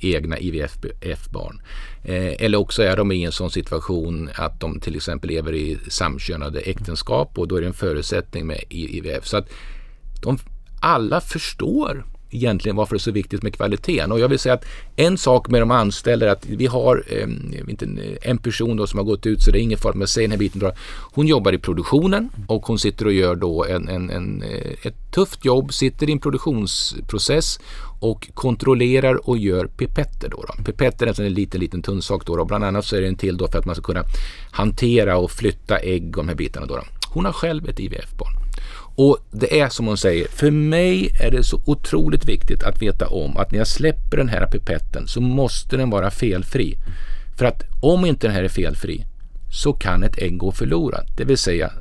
egna 0.00 0.38
IVF-barn. 0.38 1.60
Eh, 2.04 2.44
eller 2.44 2.58
också 2.58 2.82
är 2.82 2.96
de 2.96 3.12
i 3.12 3.24
en 3.24 3.32
sån 3.32 3.50
situation 3.50 4.30
att 4.34 4.60
de 4.60 4.80
till 4.80 4.96
exempel 4.96 5.30
lever 5.30 5.54
i 5.54 5.78
samkönade 5.88 6.60
äktenskap 6.60 7.38
och 7.38 7.48
då 7.48 7.56
är 7.56 7.60
det 7.60 7.66
en 7.66 7.72
förutsättning 7.72 8.46
med 8.46 8.64
IVF. 8.68 9.26
Så 9.26 9.36
att 9.36 9.48
de 10.22 10.38
alla 10.80 11.20
förstår 11.20 12.04
egentligen 12.30 12.76
varför 12.76 12.94
det 12.94 12.98
är 12.98 13.00
så 13.00 13.10
viktigt 13.10 13.42
med 13.42 13.54
kvaliteten. 13.54 14.12
Och 14.12 14.20
jag 14.20 14.28
vill 14.28 14.38
säga 14.38 14.54
att 14.54 14.64
en 14.96 15.18
sak 15.18 15.48
med 15.48 15.62
de 15.62 15.70
anställda 15.70 16.26
är 16.26 16.30
att 16.30 16.46
vi 16.46 16.66
har 16.66 17.04
eh, 17.06 17.28
en 18.22 18.38
person 18.38 18.76
då 18.76 18.86
som 18.86 18.98
har 18.98 19.04
gått 19.04 19.26
ut 19.26 19.42
så 19.42 19.50
det 19.50 19.58
är 19.58 19.62
ingen 19.62 19.78
fara 19.78 19.94
med 19.94 20.04
att 20.04 20.10
säga 20.10 20.24
den 20.24 20.30
här 20.30 20.38
biten. 20.38 20.72
Hon 21.12 21.26
jobbar 21.26 21.52
i 21.52 21.58
produktionen 21.58 22.30
och 22.46 22.66
hon 22.66 22.78
sitter 22.78 23.06
och 23.06 23.12
gör 23.12 23.34
då 23.34 23.64
en, 23.64 23.88
en, 23.88 24.10
en, 24.10 24.42
eh, 24.42 24.86
ett 24.86 25.12
tufft 25.14 25.44
jobb, 25.44 25.72
sitter 25.72 26.08
i 26.08 26.12
en 26.12 26.20
produktionsprocess 26.20 27.60
och 28.00 28.28
kontrollerar 28.34 29.28
och 29.28 29.38
gör 29.38 29.66
pipetter. 29.66 30.28
Då, 30.28 30.44
då. 30.48 30.64
Pipetter 30.64 31.06
är 31.06 31.20
en 31.20 31.34
liten, 31.34 31.60
liten 31.60 31.82
tunn 31.82 32.02
sak. 32.02 32.26
Då, 32.26 32.36
då. 32.36 32.44
Bland 32.44 32.64
annat 32.64 32.84
så 32.84 32.96
är 32.96 33.00
det 33.00 33.08
en 33.08 33.16
till 33.16 33.36
då 33.36 33.48
för 33.48 33.58
att 33.58 33.64
man 33.64 33.74
ska 33.74 33.82
kunna 33.82 34.04
hantera 34.50 35.16
och 35.16 35.30
flytta 35.30 35.78
ägg 35.78 36.18
och 36.18 36.24
de 36.24 36.28
här 36.28 36.36
bitarna. 36.36 36.66
Då, 36.66 36.76
då. 36.76 36.82
Hon 37.08 37.24
har 37.24 37.32
själv 37.32 37.68
ett 37.68 37.80
IVF-barn. 37.80 38.32
Och 39.00 39.18
det 39.30 39.60
är 39.60 39.68
som 39.68 39.86
hon 39.86 39.96
säger, 39.96 40.28
för 40.28 40.50
mig 40.50 41.10
är 41.20 41.30
det 41.30 41.44
så 41.44 41.62
otroligt 41.66 42.28
viktigt 42.28 42.62
att 42.62 42.82
veta 42.82 43.06
om 43.06 43.36
att 43.36 43.50
när 43.50 43.58
jag 43.58 43.66
släpper 43.66 44.16
den 44.16 44.28
här 44.28 44.46
pipetten 44.46 45.08
så 45.08 45.20
måste 45.20 45.76
den 45.76 45.90
vara 45.90 46.10
felfri. 46.10 46.76
För 47.38 47.44
att 47.44 47.62
om 47.82 48.04
inte 48.04 48.26
den 48.26 48.36
här 48.36 48.42
är 48.42 48.48
felfri 48.48 49.04
så 49.50 49.72
kan 49.72 50.02
ett 50.02 50.18
ägg 50.18 50.38
gå 50.38 50.52
förlorat. 50.52 51.06
Det 51.16 51.24
vill 51.24 51.38
säga 51.38 51.72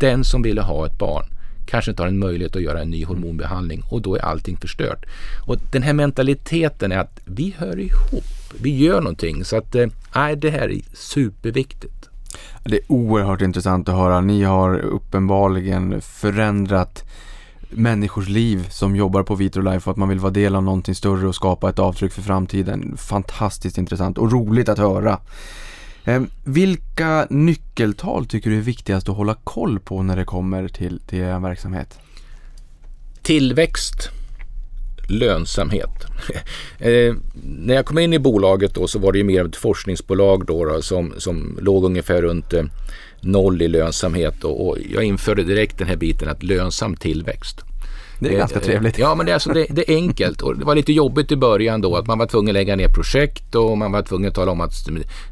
den 0.00 0.24
som 0.24 0.42
ville 0.42 0.62
ha 0.62 0.86
ett 0.86 0.98
barn 0.98 1.24
kanske 1.66 1.90
inte 1.90 2.02
har 2.02 2.08
en 2.08 2.18
möjlighet 2.18 2.56
att 2.56 2.62
göra 2.62 2.80
en 2.80 2.90
ny 2.90 3.04
hormonbehandling 3.04 3.82
och 3.90 4.02
då 4.02 4.16
är 4.16 4.20
allting 4.20 4.56
förstört. 4.56 5.06
Och 5.46 5.56
den 5.72 5.82
här 5.82 5.92
mentaliteten 5.92 6.92
är 6.92 6.98
att 6.98 7.20
vi 7.24 7.54
hör 7.58 7.78
ihop, 7.78 8.24
vi 8.60 8.76
gör 8.76 9.00
någonting. 9.00 9.44
Så 9.44 9.56
att, 9.56 9.74
eh, 9.74 9.86
nej, 10.14 10.36
det 10.36 10.50
här 10.50 10.70
är 10.70 10.80
superviktigt. 10.94 12.08
Det 12.64 12.76
är 12.76 12.92
oerhört 12.92 13.40
intressant 13.40 13.88
att 13.88 13.94
höra. 13.94 14.20
Ni 14.20 14.42
har 14.42 14.78
uppenbarligen 14.78 16.00
förändrat 16.00 17.04
människors 17.70 18.28
liv 18.28 18.66
som 18.70 18.96
jobbar 18.96 19.22
på 19.22 19.34
Vitrolife 19.34 19.90
och 19.90 19.92
att 19.92 19.96
man 19.96 20.08
vill 20.08 20.18
vara 20.18 20.32
del 20.32 20.56
av 20.56 20.62
någonting 20.62 20.94
större 20.94 21.28
och 21.28 21.34
skapa 21.34 21.70
ett 21.70 21.78
avtryck 21.78 22.12
för 22.12 22.22
framtiden. 22.22 22.96
Fantastiskt 22.96 23.78
intressant 23.78 24.18
och 24.18 24.32
roligt 24.32 24.68
att 24.68 24.78
höra. 24.78 25.18
Eh, 26.04 26.22
vilka 26.44 27.26
nyckeltal 27.30 28.26
tycker 28.26 28.50
du 28.50 28.56
är 28.56 28.62
viktigast 28.62 29.08
att 29.08 29.16
hålla 29.16 29.34
koll 29.34 29.80
på 29.80 30.02
när 30.02 30.16
det 30.16 30.24
kommer 30.24 30.68
till, 30.68 31.00
till 31.00 31.18
er 31.18 31.38
verksamhet? 31.38 31.98
Tillväxt, 33.22 34.10
lönsamhet. 35.10 36.06
eh, 36.78 37.14
när 37.42 37.74
jag 37.74 37.86
kom 37.86 37.98
in 37.98 38.12
i 38.12 38.18
bolaget 38.18 38.74
då 38.74 38.86
så 38.86 38.98
var 38.98 39.12
det 39.12 39.18
ju 39.18 39.24
mer 39.24 39.44
ett 39.44 39.56
forskningsbolag 39.56 40.46
då, 40.46 40.64
då 40.64 40.82
som, 40.82 41.14
som 41.18 41.58
låg 41.60 41.84
ungefär 41.84 42.22
runt 42.22 42.52
eh, 42.52 42.64
noll 43.20 43.62
i 43.62 43.68
lönsamhet 43.68 44.44
och, 44.44 44.68
och 44.68 44.78
jag 44.90 45.04
införde 45.04 45.42
direkt 45.42 45.78
den 45.78 45.88
här 45.88 45.96
biten 45.96 46.28
att 46.28 46.42
lönsam 46.42 46.96
tillväxt. 46.96 47.60
Det 48.18 48.28
är 48.28 48.32
eh, 48.32 48.38
ganska 48.38 48.60
trevligt. 48.60 48.98
Ja, 48.98 49.14
men 49.14 49.26
det 49.26 49.32
är, 49.32 49.34
alltså, 49.34 49.52
det, 49.52 49.66
det, 49.70 49.90
är 49.90 49.96
enkelt 49.96 50.42
och 50.42 50.56
det 50.56 50.64
var 50.64 50.74
lite 50.74 50.92
jobbigt 50.92 51.32
i 51.32 51.36
början 51.36 51.80
då 51.80 51.96
att 51.96 52.06
man 52.06 52.18
var 52.18 52.26
tvungen 52.26 52.48
att 52.48 52.54
lägga 52.54 52.76
ner 52.76 52.88
projekt 52.88 53.54
och 53.54 53.78
man 53.78 53.92
var 53.92 54.02
tvungen 54.02 54.28
att 54.28 54.34
tala 54.34 54.52
om 54.52 54.60
att 54.60 54.72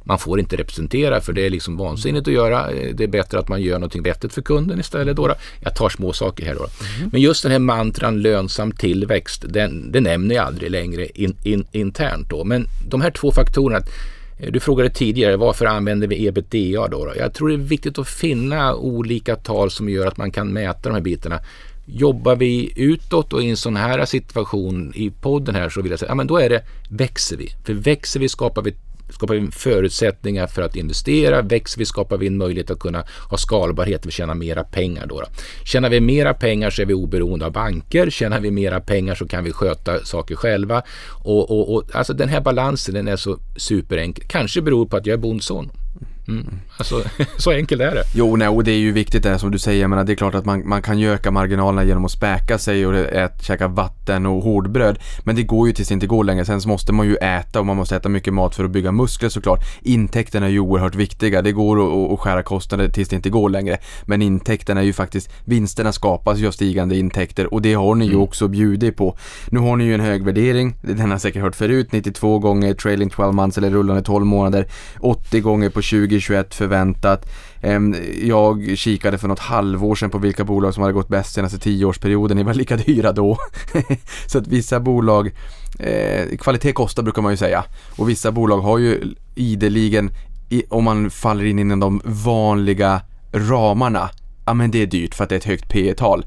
man 0.04 0.18
får 0.18 0.40
inte 0.40 0.56
representera 0.56 1.20
för 1.20 1.32
det 1.32 1.46
är 1.46 1.50
liksom 1.50 1.76
vansinnigt 1.76 2.28
att 2.28 2.34
göra. 2.34 2.70
Det 2.94 3.04
är 3.04 3.08
bättre 3.08 3.38
att 3.38 3.48
man 3.48 3.62
gör 3.62 3.74
någonting 3.74 4.02
vettigt 4.02 4.32
för 4.32 4.42
kunden 4.42 4.80
istället. 4.80 5.16
Då, 5.16 5.26
då. 5.28 5.34
Jag 5.60 5.76
tar 5.76 5.88
små 5.88 6.12
saker 6.12 6.46
här 6.46 6.54
då. 6.54 6.66
Mm. 6.98 7.10
Men 7.12 7.20
just 7.20 7.42
den 7.42 7.52
här 7.52 7.58
mantran 7.58 8.22
lönsam 8.22 8.72
tillväxt, 8.72 9.44
den, 9.48 9.92
den 9.92 10.02
nämner 10.02 10.34
jag 10.34 10.46
aldrig 10.46 10.70
längre 10.70 11.06
in, 11.06 11.36
in, 11.42 11.66
internt 11.72 12.30
då. 12.30 12.44
Men 12.44 12.66
de 12.88 13.00
här 13.00 13.10
två 13.10 13.32
faktorerna 13.32 13.80
du 14.50 14.60
frågade 14.60 14.90
tidigare 14.90 15.36
varför 15.36 15.66
använder 15.66 16.06
vi 16.06 16.26
ebitda 16.26 16.88
då, 16.88 17.04
då? 17.04 17.12
Jag 17.16 17.34
tror 17.34 17.48
det 17.48 17.54
är 17.54 17.58
viktigt 17.58 17.98
att 17.98 18.08
finna 18.08 18.74
olika 18.74 19.36
tal 19.36 19.70
som 19.70 19.88
gör 19.88 20.06
att 20.06 20.16
man 20.16 20.30
kan 20.30 20.52
mäta 20.52 20.88
de 20.88 20.94
här 20.94 21.00
bitarna. 21.00 21.40
Jobbar 21.94 22.36
vi 22.36 22.72
utåt 22.76 23.32
och 23.32 23.42
i 23.42 23.50
en 23.50 23.56
sån 23.56 23.76
här 23.76 24.04
situation 24.04 24.92
i 24.94 25.10
podden 25.10 25.54
här 25.54 25.68
så 25.68 25.82
vill 25.82 25.90
jag 25.90 26.00
säga, 26.00 26.10
ja 26.10 26.14
men 26.14 26.26
då 26.26 26.38
är 26.38 26.50
det 26.50 26.62
växer 26.90 27.36
vi. 27.36 27.48
För 27.64 27.74
växer 27.74 28.20
vi 28.20 28.28
skapar 28.28 28.62
vi 28.62 28.74
skapar 29.12 29.34
vi 29.34 29.50
förutsättningar 29.50 30.46
för 30.46 30.62
att 30.62 30.76
investera. 30.76 31.42
Växer 31.42 31.78
vi 31.78 31.84
skapar 31.84 32.16
vi 32.16 32.26
en 32.26 32.36
möjlighet 32.36 32.70
att 32.70 32.78
kunna 32.78 33.04
ha 33.30 33.36
skalbarhet, 33.36 34.06
vi 34.06 34.10
tjänar 34.10 34.34
mera 34.34 34.64
pengar. 34.64 35.06
Då, 35.06 35.20
då. 35.20 35.26
Tjänar 35.64 35.90
vi 35.90 36.00
mera 36.00 36.34
pengar 36.34 36.70
så 36.70 36.82
är 36.82 36.86
vi 36.86 36.94
oberoende 36.94 37.46
av 37.46 37.52
banker. 37.52 38.10
Tjänar 38.10 38.40
vi 38.40 38.50
mera 38.50 38.80
pengar 38.80 39.14
så 39.14 39.28
kan 39.28 39.44
vi 39.44 39.52
sköta 39.52 40.04
saker 40.04 40.34
själva. 40.34 40.82
Och, 41.24 41.50
och, 41.50 41.74
och 41.74 41.84
alltså 41.94 42.12
den 42.12 42.28
här 42.28 42.40
balansen 42.40 42.94
den 42.94 43.08
är 43.08 43.16
så 43.16 43.38
superenkel. 43.56 44.24
Kanske 44.28 44.62
beror 44.62 44.86
på 44.86 44.96
att 44.96 45.06
jag 45.06 45.14
är 45.14 45.18
bondson. 45.18 45.70
Mm. 46.28 46.46
Alltså, 46.82 47.02
så 47.36 47.50
enkelt 47.50 47.80
är 47.80 47.94
det. 47.94 48.04
Jo, 48.14 48.36
nej, 48.36 48.48
och 48.48 48.64
det 48.64 48.72
är 48.72 48.78
ju 48.78 48.92
viktigt 48.92 49.22
det 49.22 49.38
som 49.38 49.50
du 49.50 49.58
säger. 49.58 49.88
Men 49.88 50.06
det 50.06 50.12
är 50.12 50.16
klart 50.16 50.34
att 50.34 50.44
man, 50.44 50.68
man 50.68 50.82
kan 50.82 50.98
ju 50.98 51.12
öka 51.12 51.30
marginalerna 51.30 51.84
genom 51.84 52.04
att 52.04 52.10
späka 52.10 52.58
sig 52.58 52.86
och 52.86 52.94
ät, 52.94 53.42
käka 53.42 53.68
vatten 53.68 54.26
och 54.26 54.42
hårdbröd. 54.42 54.98
Men 55.24 55.36
det 55.36 55.42
går 55.42 55.66
ju 55.66 55.72
tills 55.72 55.88
det 55.88 55.94
inte 55.94 56.06
går 56.06 56.24
längre. 56.24 56.44
Sen 56.44 56.60
måste 56.66 56.92
man 56.92 57.06
ju 57.06 57.16
äta 57.16 57.60
och 57.60 57.66
man 57.66 57.76
måste 57.76 57.96
äta 57.96 58.08
mycket 58.08 58.34
mat 58.34 58.54
för 58.54 58.64
att 58.64 58.70
bygga 58.70 58.92
muskler 58.92 59.28
såklart. 59.28 59.60
Intäkterna 59.82 60.46
är 60.46 60.50
ju 60.50 60.60
oerhört 60.60 60.94
viktiga. 60.94 61.42
Det 61.42 61.52
går 61.52 62.12
att, 62.14 62.20
skära 62.20 62.42
kostnader 62.42 62.88
tills 62.88 63.08
det 63.08 63.16
inte 63.16 63.30
går 63.30 63.50
längre. 63.50 63.78
Men 64.04 64.22
intäkterna 64.22 64.80
är 64.80 64.84
ju 64.84 64.92
faktiskt, 64.92 65.30
vinsterna 65.44 65.92
skapas 65.92 66.38
ju 66.38 66.46
av 66.46 66.52
stigande 66.52 66.96
intäkter 66.96 67.54
och 67.54 67.62
det 67.62 67.74
har 67.74 67.94
ni 67.94 68.04
ju 68.04 68.10
mm. 68.10 68.22
också 68.22 68.48
bjudit 68.48 68.96
på. 68.96 69.16
Nu 69.50 69.58
har 69.58 69.76
ni 69.76 69.84
ju 69.84 69.94
en 69.94 70.00
hög 70.00 70.24
värdering, 70.24 70.74
den 70.82 71.00
har 71.00 71.08
jag 71.08 71.20
säkert 71.20 71.42
hört 71.42 71.56
förut, 71.56 71.92
92 71.92 72.38
gånger 72.38 72.74
trailing 72.74 73.10
12 73.10 73.34
months 73.34 73.58
eller 73.58 73.70
rullande 73.70 74.02
12 74.02 74.26
månader, 74.26 74.66
80 75.00 75.40
gånger 75.40 75.70
på 75.70 75.82
20 75.82 76.22
2021 76.22 76.54
förväntat. 76.72 77.26
Ehm, 77.60 77.96
jag 78.22 78.78
kikade 78.78 79.18
för 79.18 79.28
något 79.28 79.38
halvår 79.38 79.94
sedan 79.94 80.10
på 80.10 80.18
vilka 80.18 80.44
bolag 80.44 80.74
som 80.74 80.82
hade 80.82 80.92
gått 80.92 81.08
bäst 81.08 81.34
senaste 81.34 81.58
tioårsperioden. 81.58 82.36
Ni 82.36 82.42
var 82.42 82.54
lika 82.54 82.76
dyra 82.76 83.12
då. 83.12 83.38
Så 84.26 84.38
att 84.38 84.46
vissa 84.46 84.80
bolag, 84.80 85.30
eh, 85.78 86.36
kvalitet 86.38 86.72
kostar 86.72 87.02
brukar 87.02 87.22
man 87.22 87.32
ju 87.32 87.36
säga. 87.36 87.64
Och 87.96 88.08
vissa 88.08 88.32
bolag 88.32 88.60
har 88.60 88.78
ju 88.78 89.14
ideligen, 89.34 90.10
om 90.68 90.84
man 90.84 91.10
faller 91.10 91.44
in 91.44 91.58
inom 91.58 91.80
de 91.80 92.00
vanliga 92.04 93.00
ramarna, 93.32 94.10
ja 94.46 94.54
men 94.54 94.70
det 94.70 94.82
är 94.82 94.86
dyrt 94.86 95.14
för 95.14 95.24
att 95.24 95.30
det 95.30 95.34
är 95.34 95.38
ett 95.38 95.44
högt 95.44 95.68
P 95.68 95.94
tal 95.96 96.24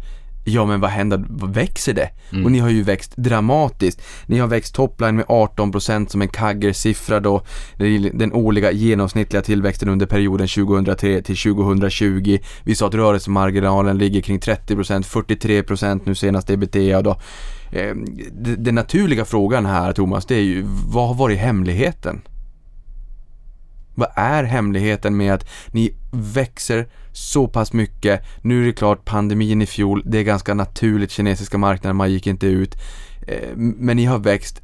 Ja 0.47 0.65
men 0.65 0.79
vad 0.79 0.89
händer, 0.89 1.25
växer 1.47 1.93
det? 1.93 2.09
Mm. 2.31 2.45
Och 2.45 2.51
ni 2.51 2.59
har 2.59 2.69
ju 2.69 2.83
växt 2.83 3.13
dramatiskt. 3.17 4.01
Ni 4.25 4.39
har 4.39 4.47
växt 4.47 4.75
topline 4.75 5.15
med 5.15 5.25
18% 5.25 6.07
som 6.07 6.21
en 6.21 6.27
kagger-siffra 6.27 7.19
då. 7.19 7.41
Den 8.13 8.33
årliga 8.33 8.71
genomsnittliga 8.71 9.41
tillväxten 9.41 9.89
under 9.89 10.05
perioden 10.05 10.47
2003 10.47 11.21
till 11.21 11.37
2020. 11.37 12.37
Vi 12.63 12.75
sa 12.75 12.87
att 12.87 12.93
rörelsemarginalen 12.93 13.97
ligger 13.97 14.21
kring 14.21 14.39
30%, 14.39 15.03
43% 15.03 16.01
nu 16.03 16.15
senast 16.15 16.49
ebitda 16.49 17.01
då. 17.01 17.19
Eh, 17.71 17.95
den 18.57 18.75
naturliga 18.75 19.25
frågan 19.25 19.65
här 19.65 19.93
Thomas, 19.93 20.25
det 20.25 20.35
är 20.35 20.43
ju 20.43 20.63
vad 20.87 21.07
har 21.07 21.15
varit 21.15 21.39
hemligheten? 21.39 22.21
Vad 23.95 24.09
är 24.15 24.43
hemligheten 24.43 25.17
med 25.17 25.33
att 25.33 25.49
ni 25.67 25.95
växer 26.11 26.87
så 27.15 27.47
pass 27.47 27.73
mycket? 27.73 28.21
Nu 28.41 28.61
är 28.61 28.65
det 28.65 28.73
klart 28.73 29.05
pandemin 29.05 29.61
i 29.61 29.65
fjol, 29.65 30.03
det 30.05 30.17
är 30.17 30.23
ganska 30.23 30.53
naturligt, 30.53 31.11
kinesiska 31.11 31.57
marknaden, 31.57 31.95
man 31.95 32.11
gick 32.11 32.27
inte 32.27 32.47
ut. 32.47 32.75
Eh, 33.27 33.49
men 33.55 33.97
ni 33.97 34.05
har 34.05 34.19
växt 34.19 34.61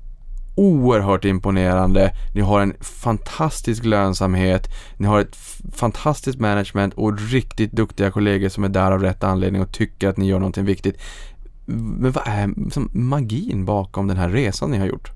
oerhört 0.56 1.26
imponerande. 1.26 2.12
Ni 2.34 2.42
har 2.42 2.62
en 2.62 2.74
fantastisk 2.80 3.86
lönsamhet, 3.86 4.68
ni 4.98 5.08
har 5.08 5.20
ett 5.20 5.36
fantastiskt 5.74 6.40
management 6.40 6.94
och 6.94 7.20
riktigt 7.20 7.72
duktiga 7.72 8.12
kollegor 8.12 8.50
som 8.50 8.64
är 8.64 8.70
där 8.70 8.92
av 8.92 9.02
rätt 9.02 9.24
anledning 9.24 9.62
och 9.62 9.72
tycker 9.72 10.08
att 10.08 10.18
ni 10.18 10.28
gör 10.28 10.40
någonting 10.40 10.66
viktigt. 10.66 11.02
Men 11.66 12.12
vad 12.12 12.24
är 12.28 12.50
magin 12.98 13.66
bakom 13.66 14.08
den 14.08 14.18
här 14.18 14.30
resan 14.30 14.72
ni 14.72 14.78
har 14.78 14.86
gjort? 14.86 15.12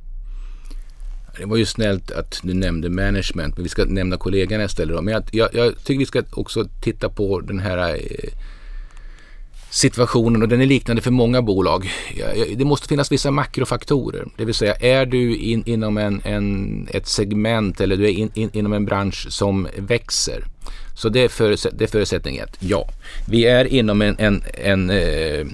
Det 1.37 1.45
var 1.45 1.57
ju 1.57 1.65
snällt 1.65 2.11
att 2.11 2.39
du 2.43 2.53
nämnde 2.53 2.89
management, 2.89 3.57
men 3.57 3.63
vi 3.63 3.69
ska 3.69 3.85
nämna 3.85 4.17
kollegorna 4.17 4.63
istället. 4.63 4.95
Då. 4.95 5.01
Men 5.01 5.13
jag, 5.13 5.23
jag, 5.31 5.49
jag, 5.53 5.83
tycker 5.83 5.99
vi 5.99 6.05
ska 6.05 6.23
också 6.31 6.65
titta 6.81 7.09
på 7.09 7.39
den 7.39 7.59
här 7.59 7.95
eh, 7.95 8.29
situationen 9.69 10.41
och 10.41 10.47
den 10.47 10.61
är 10.61 10.65
liknande 10.65 11.01
för 11.01 11.11
många 11.11 11.41
bolag. 11.41 11.91
Det 12.55 12.65
måste 12.65 12.87
finnas 12.87 13.11
vissa 13.11 13.31
makrofaktorer. 13.31 14.25
Det 14.37 14.45
vill 14.45 14.55
säga 14.55 14.75
är 14.75 15.05
du 15.05 15.35
in, 15.35 15.63
inom 15.65 15.97
en, 15.97 16.21
en, 16.25 16.87
ett 16.91 17.07
segment 17.07 17.81
eller 17.81 17.97
du 17.97 18.05
är 18.05 18.09
in, 18.09 18.31
in, 18.33 18.49
inom 18.53 18.73
en 18.73 18.85
bransch 18.85 19.27
som 19.29 19.67
växer. 19.77 20.43
Så 20.95 21.09
det 21.09 21.19
är, 21.19 21.27
förutsätt, 21.27 21.73
det 21.77 21.83
är 21.83 21.87
förutsättning 21.87 22.37
ett. 22.37 22.57
Ja, 22.59 22.89
vi 23.27 23.45
är 23.45 23.65
inom 23.65 24.01
en, 24.01 24.15
en, 24.19 24.43
en 24.63 24.89
eh, 24.89 25.45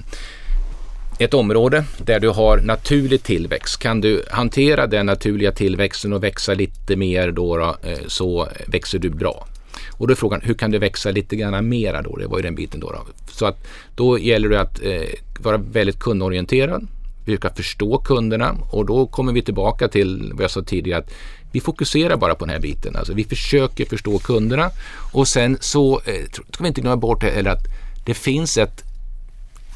ett 1.24 1.34
område 1.34 1.84
där 1.98 2.20
du 2.20 2.28
har 2.28 2.58
naturlig 2.58 3.22
tillväxt. 3.22 3.78
Kan 3.78 4.00
du 4.00 4.24
hantera 4.30 4.86
den 4.86 5.06
naturliga 5.06 5.52
tillväxten 5.52 6.12
och 6.12 6.24
växa 6.24 6.54
lite 6.54 6.96
mer 6.96 7.32
då, 7.32 7.56
då 7.56 7.76
eh, 7.82 7.98
så 8.06 8.48
växer 8.66 8.98
du 8.98 9.10
bra. 9.10 9.46
Och 9.90 10.06
då 10.06 10.12
är 10.12 10.16
frågan, 10.16 10.40
hur 10.40 10.54
kan 10.54 10.70
du 10.70 10.78
växa 10.78 11.10
lite 11.10 11.36
grann 11.36 11.68
mera 11.68 12.02
då? 12.02 12.16
Det 12.16 12.26
var 12.26 12.38
ju 12.38 12.42
den 12.42 12.54
biten 12.54 12.80
då. 12.80 12.92
då. 12.92 12.98
Så 13.30 13.46
att 13.46 13.66
då 13.94 14.18
gäller 14.18 14.48
det 14.48 14.60
att 14.60 14.82
eh, 14.82 15.02
vara 15.40 15.56
väldigt 15.56 15.98
kundorienterad, 15.98 16.86
försöka 17.24 17.50
förstå 17.50 17.98
kunderna 17.98 18.56
och 18.70 18.86
då 18.86 19.06
kommer 19.06 19.32
vi 19.32 19.42
tillbaka 19.42 19.88
till 19.88 20.30
vad 20.34 20.44
jag 20.44 20.50
sa 20.50 20.62
tidigare 20.62 20.98
att 20.98 21.10
vi 21.52 21.60
fokuserar 21.60 22.16
bara 22.16 22.34
på 22.34 22.44
den 22.44 22.52
här 22.52 22.60
biten. 22.60 22.96
Alltså 22.96 23.12
vi 23.12 23.24
försöker 23.24 23.84
förstå 23.84 24.18
kunderna 24.18 24.70
och 25.12 25.28
sen 25.28 25.58
så 25.60 26.00
eh, 26.04 26.24
ska 26.52 26.62
vi 26.62 26.68
inte 26.68 26.80
glömma 26.80 26.96
bort 26.96 27.22
heller 27.22 27.50
att 27.50 27.64
det 28.06 28.14
finns 28.14 28.58
ett 28.58 28.91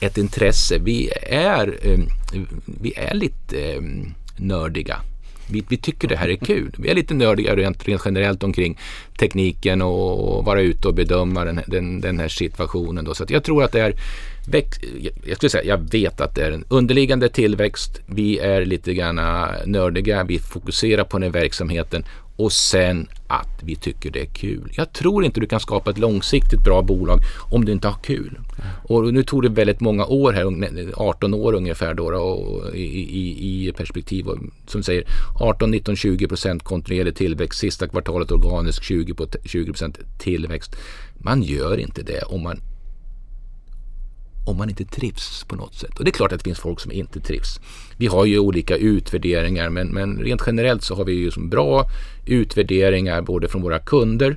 ett 0.01 0.19
intresse. 0.19 0.79
Vi 0.79 1.11
är, 1.31 1.79
ehm, 1.83 2.09
vi 2.65 2.93
är 2.97 3.15
lite 3.15 3.73
ehm, 3.73 4.15
nördiga. 4.37 5.01
Vi, 5.51 5.65
vi, 5.69 5.77
tycker 5.77 6.09
det 6.09 6.17
här 6.17 6.29
är 6.29 6.37
kul. 6.37 6.75
Vi 6.79 6.91
är 6.91 6.95
lite 6.95 7.15
nördiga 7.15 7.57
rent, 7.57 7.89
rent 7.89 8.03
generellt 8.05 8.43
omkring 8.43 8.79
tekniken 9.19 9.83
och 9.83 10.45
vara 10.45 10.61
ute 10.61 10.89
och 10.89 10.95
bedöma 10.95 11.45
den, 11.45 11.61
den, 11.67 12.01
den 12.01 12.19
här 12.19 12.29
situationen. 12.29 13.05
Då. 13.05 13.15
Så 13.15 13.25
jag 13.29 13.45
tror 13.45 13.65
att 13.65 13.73
det 13.73 13.81
är, 13.81 13.95
jag 15.27 15.37
skulle 15.37 15.51
säga, 15.51 15.65
jag 15.65 15.91
vet 15.93 16.21
att 16.21 16.35
det 16.35 16.43
är 16.43 16.53
en 16.53 16.65
underliggande 16.69 17.29
tillväxt. 17.29 18.01
Vi 18.07 18.39
är 18.39 18.65
lite 18.65 18.95
grann 18.95 19.17
nördiga. 19.67 20.25
Vi 20.25 20.39
fokuserar 20.39 21.05
på 21.05 21.19
den 21.19 21.23
här 21.23 21.41
verksamheten 21.41 22.05
och 22.37 22.53
sen 22.53 23.09
att 23.27 23.63
vi 23.63 23.77
tycker 23.77 24.11
det 24.11 24.21
är 24.21 24.27
kul. 24.27 24.73
Jag 24.77 24.93
tror 24.93 25.25
inte 25.25 25.41
du 25.41 25.47
kan 25.47 25.61
skapa 25.61 25.91
ett 25.91 25.99
långsiktigt 25.99 26.65
bra 26.65 26.83
bolag 26.83 27.21
om 27.51 27.65
du 27.65 27.73
inte 27.73 27.89
har 27.89 27.99
kul. 28.03 28.39
Och 28.89 29.15
nu 29.15 29.23
tog 29.23 29.43
det 29.43 29.49
väldigt 29.49 29.81
många 29.81 30.07
år 30.07 30.33
här, 30.33 30.93
18 30.97 31.35
år 31.35 31.53
ungefär 31.53 31.95
då, 31.95 32.11
då 32.11 32.63
i, 32.75 32.81
i, 32.81 33.69
i 33.69 33.73
perspektiv 33.73 34.29
och, 34.29 34.39
som 34.67 34.83
säger 34.83 35.05
18, 35.41 35.71
19, 35.71 35.97
20 35.97 36.29
procent 36.29 36.63
kontinuerlig 36.63 37.17
tillväxt, 37.17 37.61
sista 37.61 37.89
kvartalet 37.89 38.31
organisk 38.31 38.83
20, 38.83 39.15
20 39.45 39.67
procent 39.67 39.99
tillväxt. 40.19 40.77
Man 41.19 41.43
gör 41.43 41.77
inte 41.77 42.03
det 42.03 42.23
om 42.23 42.43
man 42.43 42.61
om 44.47 44.57
man 44.57 44.69
inte 44.69 44.85
trivs 44.85 45.45
på 45.45 45.57
något 45.57 45.75
sätt. 45.75 45.99
Och 45.99 46.05
det 46.05 46.11
är 46.11 46.13
klart 46.13 46.33
att 46.33 46.39
det 46.39 46.45
finns 46.45 46.59
folk 46.59 46.81
som 46.81 46.93
inte 46.93 47.21
trivs. 47.21 47.61
Vi 47.97 48.07
har 48.07 48.25
ju 48.25 48.39
olika 48.39 48.77
utvärderingar 48.77 49.71
men, 49.71 49.89
men 49.89 50.19
rent 50.19 50.43
generellt 50.47 50.83
så 50.83 50.95
har 50.95 51.05
vi 51.05 51.13
ju 51.13 51.31
som 51.31 51.49
bra 51.49 51.85
utvärderingar 52.27 53.23
både 53.23 53.49
från 53.49 53.63
våra 53.63 53.79
kunder 53.79 54.37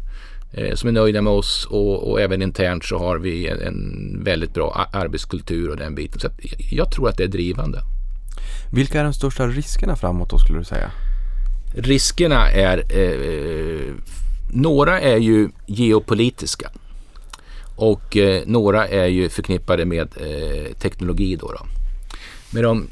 eh, 0.54 0.76
som 0.76 0.90
är 0.90 0.94
nöjda 0.94 1.22
med 1.22 1.34
oss 1.34 1.68
och, 1.70 2.12
och, 2.12 2.22
även 2.22 2.42
internt 2.42 2.86
så 2.86 2.98
har 2.98 3.18
vi 3.18 3.48
en, 3.48 3.62
en 3.62 4.24
väldigt 4.24 4.54
bra 4.54 4.88
arbetskultur 4.94 5.70
och 5.70 5.78
den 5.78 5.96
biten. 5.96 6.20
Så 6.20 6.30
jag 6.72 6.92
tror 6.92 7.10
att 7.10 7.18
det 7.18 7.24
är 7.24 7.28
drivande. 7.28 7.80
Vilka 8.72 9.00
är 9.00 9.04
de 9.04 9.14
största 9.14 9.48
riskerna 9.48 9.96
framåt 9.96 10.30
då 10.30 10.38
skulle 10.38 10.60
du 10.60 10.66
säga? 10.66 10.92
Riskerna 11.76 12.52
är 12.52 12.78
eh, 13.00 13.94
några 14.54 15.00
är 15.00 15.18
ju 15.18 15.50
geopolitiska. 15.68 16.70
Och 17.80 18.18
eh, 18.18 18.44
några 18.46 18.88
är 18.88 19.08
ju 19.08 19.30
förknippade 19.30 19.86
med 19.86 20.08
eh, 20.18 20.74
teknologi 20.74 21.36
då, 21.36 21.48
då. 21.48 21.66
Med 22.52 22.64
de 22.64 22.88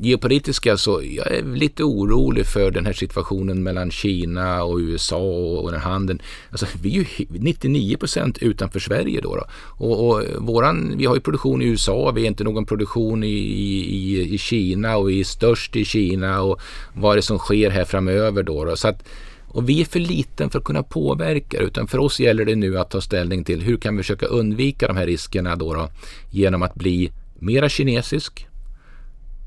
geopolitiska 0.00 0.76
så 0.76 1.02
jag 1.02 1.26
är 1.32 1.42
lite 1.42 1.84
orolig 1.84 2.46
för 2.46 2.70
den 2.70 2.86
här 2.86 2.92
situationen 2.92 3.62
mellan 3.62 3.90
Kina 3.90 4.64
och 4.64 4.78
USA 4.78 5.16
och, 5.16 5.64
och 5.64 5.72
den 5.72 5.80
handeln. 5.80 6.22
Alltså, 6.50 6.66
vi 6.82 6.90
är 6.90 6.98
ju 6.98 7.06
99 7.28 7.96
procent 7.96 8.38
utanför 8.38 8.80
Sverige 8.80 9.20
då. 9.20 9.36
då. 9.36 9.44
Och, 9.86 10.08
och, 10.08 10.22
våran, 10.38 10.94
vi 10.96 11.06
har 11.06 11.14
ju 11.14 11.20
produktion 11.20 11.62
i 11.62 11.64
USA, 11.64 12.10
vi 12.10 12.22
är 12.22 12.26
inte 12.26 12.44
någon 12.44 12.66
produktion 12.66 13.24
i, 13.24 13.36
i, 13.36 14.34
i 14.34 14.38
Kina 14.38 14.96
och 14.96 15.10
vi 15.10 15.20
är 15.20 15.24
störst 15.24 15.76
i 15.76 15.84
Kina 15.84 16.42
och 16.42 16.60
vad 16.94 17.12
är 17.12 17.16
det 17.16 17.22
som 17.22 17.38
sker 17.38 17.70
här 17.70 17.84
framöver 17.84 18.42
då. 18.42 18.64
då. 18.64 18.76
Så 18.76 18.88
att, 18.88 19.04
och 19.52 19.68
vi 19.68 19.80
är 19.80 19.84
för 19.84 20.00
liten 20.00 20.50
för 20.50 20.58
att 20.58 20.64
kunna 20.64 20.82
påverka 20.82 21.58
utan 21.58 21.86
för 21.86 21.98
oss 21.98 22.20
gäller 22.20 22.44
det 22.44 22.56
nu 22.56 22.78
att 22.78 22.90
ta 22.90 23.00
ställning 23.00 23.44
till 23.44 23.62
hur 23.62 23.76
kan 23.76 23.96
vi 23.96 24.02
försöka 24.02 24.26
undvika 24.26 24.86
de 24.86 24.96
här 24.96 25.06
riskerna 25.06 25.56
då, 25.56 25.74
då 25.74 25.88
genom 26.30 26.62
att 26.62 26.74
bli 26.74 27.12
mera 27.38 27.68
kinesisk, 27.68 28.46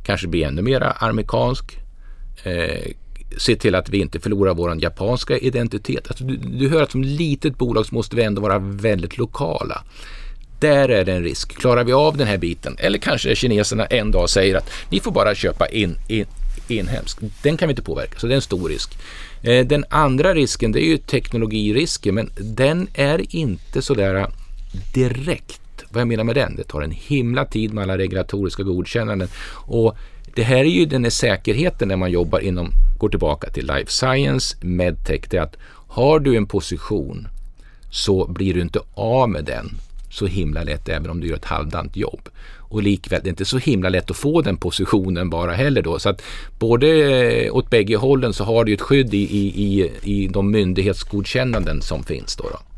kanske 0.06 0.28
bli 0.28 0.44
ännu 0.44 0.62
mera 0.62 0.92
amerikansk, 0.92 1.78
eh, 2.44 2.92
se 3.38 3.56
till 3.56 3.76
att 3.76 3.90
vi 3.90 3.98
inte 3.98 4.20
förlorar 4.20 4.54
vår 4.54 4.84
japanska 4.84 5.38
identitet. 5.38 6.08
Alltså 6.08 6.24
du, 6.24 6.36
du 6.38 6.70
hör 6.70 6.84
att 6.84 6.92
som 6.92 7.04
litet 7.04 7.58
bolag 7.58 7.86
så 7.86 7.96
måste 7.96 8.16
vi 8.16 8.24
ändå 8.24 8.42
vara 8.42 8.60
väldigt 8.60 9.18
lokala. 9.18 9.84
Där 10.60 10.90
är 10.90 11.06
det 11.06 11.14
en 11.14 11.24
risk. 11.24 11.58
Klarar 11.58 11.84
vi 11.84 11.94
av 11.94 12.18
den 12.18 12.28
här 12.28 12.38
biten, 12.38 12.76
eller 12.80 12.98
kanske 12.98 13.36
kineserna 13.36 13.86
en 13.86 14.12
dag 14.12 14.30
säger 14.30 14.56
att 14.56 14.72
ni 14.90 15.00
får 15.00 15.12
bara 15.12 15.36
köpa 15.36 15.68
in, 15.68 15.98
in 16.08 16.26
inhemskt. 16.68 17.20
Den 17.44 17.58
kan 17.58 17.68
vi 17.68 17.72
inte 17.72 17.82
påverka, 17.82 18.20
så 18.20 18.28
det 18.28 18.34
är 18.34 18.36
en 18.36 18.42
stor 18.42 18.70
risk. 18.70 18.98
Eh, 19.46 19.66
den 19.66 19.86
andra 19.90 20.34
risken 20.34 20.72
det 20.72 20.82
är 20.82 20.88
ju 20.88 20.98
teknologirisken 20.98 22.16
men 22.16 22.30
den 22.36 22.88
är 22.94 23.36
inte 23.36 23.82
sådär 23.82 24.16
eh, 24.16 24.28
direkt. 24.94 25.62
Vad 25.90 26.02
jag 26.02 26.08
menar 26.08 26.24
med 26.24 26.36
den? 26.36 26.56
Det 26.56 26.64
tar 26.64 26.82
en 26.82 26.92
himla 26.92 27.46
tid 27.46 27.74
med 27.74 27.82
alla 27.82 27.98
regulatoriska 27.98 28.64
godkännanden. 28.64 29.28
Och 29.52 29.98
det 30.36 30.44
här 30.44 30.58
är 30.58 30.64
ju 30.64 30.86
den 30.86 31.04
här 31.04 31.12
säkerheten 31.12 31.88
när 31.88 31.96
man 31.96 32.12
jobbar 32.12 32.40
inom, 32.40 32.72
går 32.98 33.10
tillbaka 33.10 33.50
till 33.50 33.68
life 33.68 33.92
science, 33.92 34.58
medtech, 34.62 35.22
det 35.30 35.38
är 35.38 35.42
att 35.42 35.56
har 35.88 36.20
du 36.20 36.36
en 36.36 36.46
position 36.46 37.28
så 37.92 38.28
blir 38.28 38.54
du 38.54 38.62
inte 38.62 38.80
av 38.94 39.30
med 39.30 39.46
den 39.46 39.70
så 40.10 40.26
himla 40.26 40.64
lätt 40.64 40.90
även 40.90 41.10
om 41.10 41.20
du 41.20 41.28
gör 41.28 41.36
ett 41.36 41.46
halvdant 41.46 41.96
jobb. 41.96 42.30
Och 42.76 42.84
likväl, 42.84 43.20
det 43.24 43.28
är 43.28 43.30
inte 43.30 43.46
så 43.46 43.58
himla 43.58 43.90
lätt 43.90 44.12
att 44.12 44.18
få 44.18 44.42
den 44.42 44.58
positionen 44.58 45.30
bara 45.30 45.54
heller 45.54 45.82
då. 45.82 46.00
Så 46.00 46.10
att 46.10 46.22
både 46.60 46.88
eh, 46.88 47.56
åt 47.56 47.70
bägge 47.70 47.96
hållen 47.96 48.34
så 48.34 48.44
har 48.44 48.66
du 48.66 48.74
ett 48.74 48.82
skydd 48.82 49.14
i, 49.14 49.18
i, 49.18 49.64
i, 49.64 49.92
i 50.04 50.28
de 50.28 50.52
myndighetsgodkännanden 50.52 51.82
som 51.82 52.04
finns 52.04 52.36
då. 52.36 52.44
då. 52.44 52.75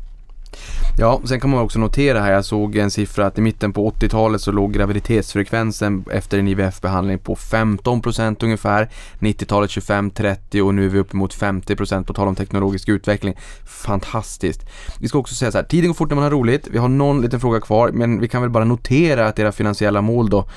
Ja, 1.00 1.20
sen 1.24 1.40
kan 1.40 1.50
man 1.50 1.60
också 1.60 1.78
notera 1.78 2.20
här, 2.20 2.32
jag 2.32 2.44
såg 2.44 2.76
en 2.76 2.90
siffra 2.90 3.26
att 3.26 3.38
i 3.38 3.40
mitten 3.40 3.72
på 3.72 3.90
80-talet 3.90 4.40
så 4.40 4.52
låg 4.52 4.72
graviditetsfrekvensen 4.72 6.04
efter 6.12 6.38
en 6.38 6.48
IVF-behandling 6.48 7.18
på 7.18 7.34
15% 7.34 8.44
ungefär, 8.44 8.88
90-talet 9.18 9.70
25-30 9.70 10.60
och 10.60 10.74
nu 10.74 10.84
är 10.84 10.88
vi 10.88 10.98
uppemot 10.98 11.34
50% 11.34 12.04
på 12.04 12.14
tal 12.14 12.28
om 12.28 12.34
teknologisk 12.34 12.88
utveckling. 12.88 13.36
Fantastiskt. 13.66 14.66
Vi 15.00 15.08
ska 15.08 15.18
också 15.18 15.34
säga 15.34 15.52
så 15.52 15.58
här, 15.58 15.64
tiden 15.64 15.88
går 15.88 15.94
fort 15.94 16.08
när 16.08 16.14
man 16.14 16.24
har 16.24 16.30
roligt, 16.30 16.68
vi 16.70 16.78
har 16.78 16.88
någon 16.88 17.20
liten 17.22 17.40
fråga 17.40 17.60
kvar, 17.60 17.90
men 17.92 18.20
vi 18.20 18.28
kan 18.28 18.40
väl 18.40 18.50
bara 18.50 18.64
notera 18.64 19.28
att 19.28 19.38
era 19.38 19.52
finansiella 19.52 20.02
mål 20.02 20.30
då 20.30 20.48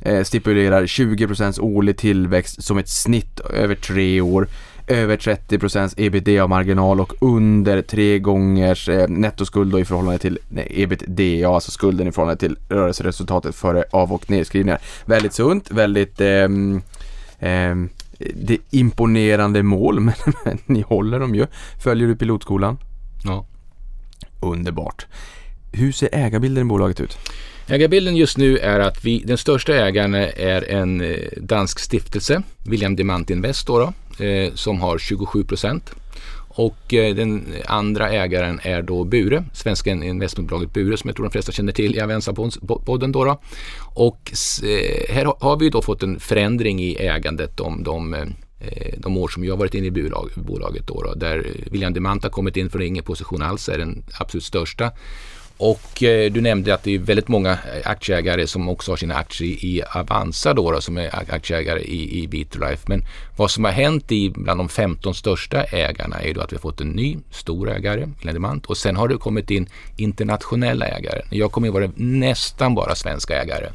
eh, 0.00 0.22
stipulerar 0.22 0.82
20% 0.82 1.60
årlig 1.60 1.96
tillväxt 1.96 2.64
som 2.64 2.78
ett 2.78 2.88
snitt 2.88 3.40
över 3.40 3.74
tre 3.74 4.20
år 4.20 4.48
över 4.88 5.16
30% 5.16 5.94
ebitda-marginal 5.96 7.00
och 7.00 7.12
under 7.20 7.82
tre 7.82 8.18
gångers 8.18 8.88
eh, 8.88 9.08
nettoskuld 9.08 9.72
då 9.72 9.80
i 9.80 9.84
förhållande 9.84 10.18
till 10.18 10.38
nej, 10.48 10.68
ebitda, 10.70 11.48
alltså 11.48 11.70
skulden 11.70 12.08
i 12.08 12.12
förhållande 12.12 12.40
till 12.40 12.56
rörelseresultatet 12.68 13.54
före 13.54 13.84
av 13.90 14.12
och 14.12 14.30
nedskrivningar. 14.30 14.78
Väldigt 15.04 15.32
sunt, 15.32 15.70
väldigt 15.70 16.20
eh, 16.20 16.28
eh, 17.38 17.76
det 18.18 18.54
är 18.54 18.58
imponerande 18.70 19.62
mål, 19.62 20.00
men, 20.00 20.14
men 20.44 20.58
ni 20.66 20.80
håller 20.80 21.20
dem 21.20 21.34
ju. 21.34 21.46
Följer 21.82 22.08
du 22.08 22.16
pilotskolan? 22.16 22.78
Ja. 23.24 23.46
Underbart. 24.40 25.06
Hur 25.72 25.92
ser 25.92 26.08
ägarbilden 26.12 26.66
i 26.66 26.68
bolaget 26.68 27.00
ut? 27.00 27.18
Ägarbilden 27.66 28.16
just 28.16 28.38
nu 28.38 28.58
är 28.58 28.80
att 28.80 29.04
vi, 29.04 29.22
den 29.26 29.38
största 29.38 29.74
ägaren 29.74 30.14
är 30.14 30.70
en 30.70 31.00
eh, 31.00 31.16
dansk 31.36 31.78
stiftelse, 31.78 32.42
William 32.64 32.96
Demant 32.96 33.30
Invest 33.30 33.66
då, 33.66 33.78
då 33.78 33.92
eh, 34.20 34.54
som 34.54 34.80
har 34.80 34.98
27 34.98 35.44
procent. 35.44 35.90
Och 36.48 36.94
eh, 36.94 37.14
den 37.14 37.46
andra 37.66 38.10
ägaren 38.10 38.60
är 38.62 38.82
då 38.82 39.04
Bure, 39.04 39.44
svenska 39.52 39.90
investmentbolaget 39.90 40.72
Bure 40.72 40.96
som 40.96 41.08
jag 41.08 41.16
tror 41.16 41.26
de 41.26 41.32
flesta 41.32 41.52
känner 41.52 41.72
till 41.72 41.96
i 41.96 42.00
Avenza-podden. 42.00 43.12
Då, 43.12 43.24
då. 43.24 43.40
Och 43.94 44.32
eh, 44.64 45.14
här 45.14 45.32
har 45.40 45.56
vi 45.56 45.70
då 45.70 45.82
fått 45.82 46.02
en 46.02 46.20
förändring 46.20 46.80
i 46.80 46.96
ägandet 46.96 47.56
de, 47.56 47.82
de, 47.82 48.16
de 48.96 49.16
år 49.16 49.28
som 49.28 49.44
jag 49.44 49.56
varit 49.56 49.74
inne 49.74 49.86
i 49.86 50.10
bolaget. 50.36 50.86
Då, 50.86 51.02
då 51.02 51.14
där 51.14 51.46
William 51.70 51.92
Demant 51.92 52.22
har 52.22 52.30
kommit 52.30 52.56
in 52.56 52.70
från 52.70 52.82
ingen 52.82 53.04
position 53.04 53.42
alls, 53.42 53.68
är 53.68 53.78
den 53.78 54.04
absolut 54.20 54.44
största. 54.44 54.90
Och 55.58 56.02
eh, 56.02 56.32
du 56.32 56.40
nämnde 56.40 56.74
att 56.74 56.82
det 56.82 56.94
är 56.94 56.98
väldigt 56.98 57.28
många 57.28 57.50
eh, 57.50 57.90
aktieägare 57.90 58.46
som 58.46 58.68
också 58.68 58.92
har 58.92 58.96
sina 58.96 59.14
aktier 59.14 59.64
i 59.64 59.82
Avanza 59.94 60.54
då, 60.54 60.70
då 60.70 60.80
som 60.80 60.96
är 60.96 61.32
aktieägare 61.34 61.80
i, 61.80 62.22
i 62.22 62.26
Vitrolife. 62.26 62.82
Men 62.86 63.04
vad 63.36 63.50
som 63.50 63.64
har 63.64 63.72
hänt 63.72 64.12
i 64.12 64.30
bland 64.30 64.60
de 64.60 64.68
15 64.68 65.14
största 65.14 65.64
ägarna 65.64 66.22
är 66.22 66.34
då 66.34 66.40
att 66.40 66.52
vi 66.52 66.56
har 66.56 66.60
fått 66.60 66.80
en 66.80 66.88
ny 66.88 67.16
stor 67.30 67.70
ägare, 67.70 68.08
Lendemant, 68.22 68.66
och 68.66 68.76
sen 68.76 68.96
har 68.96 69.08
det 69.08 69.16
kommit 69.16 69.50
in 69.50 69.68
internationella 69.96 70.86
ägare. 70.86 71.22
Jag 71.30 71.52
kommer 71.52 71.68
att 71.68 71.74
vara 71.74 71.90
nästan 71.96 72.74
bara 72.74 72.94
svenska 72.94 73.42
ägare. 73.42 73.68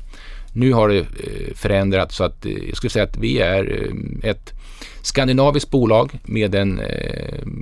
Nu 0.53 0.73
har 0.73 0.89
det 0.89 0.99
eh, 0.99 1.53
förändrats 1.55 2.15
så 2.15 2.23
att 2.23 2.45
eh, 2.45 2.51
jag 2.67 2.77
skulle 2.77 2.91
säga 2.91 3.05
att 3.05 3.17
vi 3.17 3.39
är 3.39 3.91
ett 4.23 4.53
skandinaviskt 5.01 5.71
bolag 5.71 6.19
med 6.23 6.55
en 6.55 6.81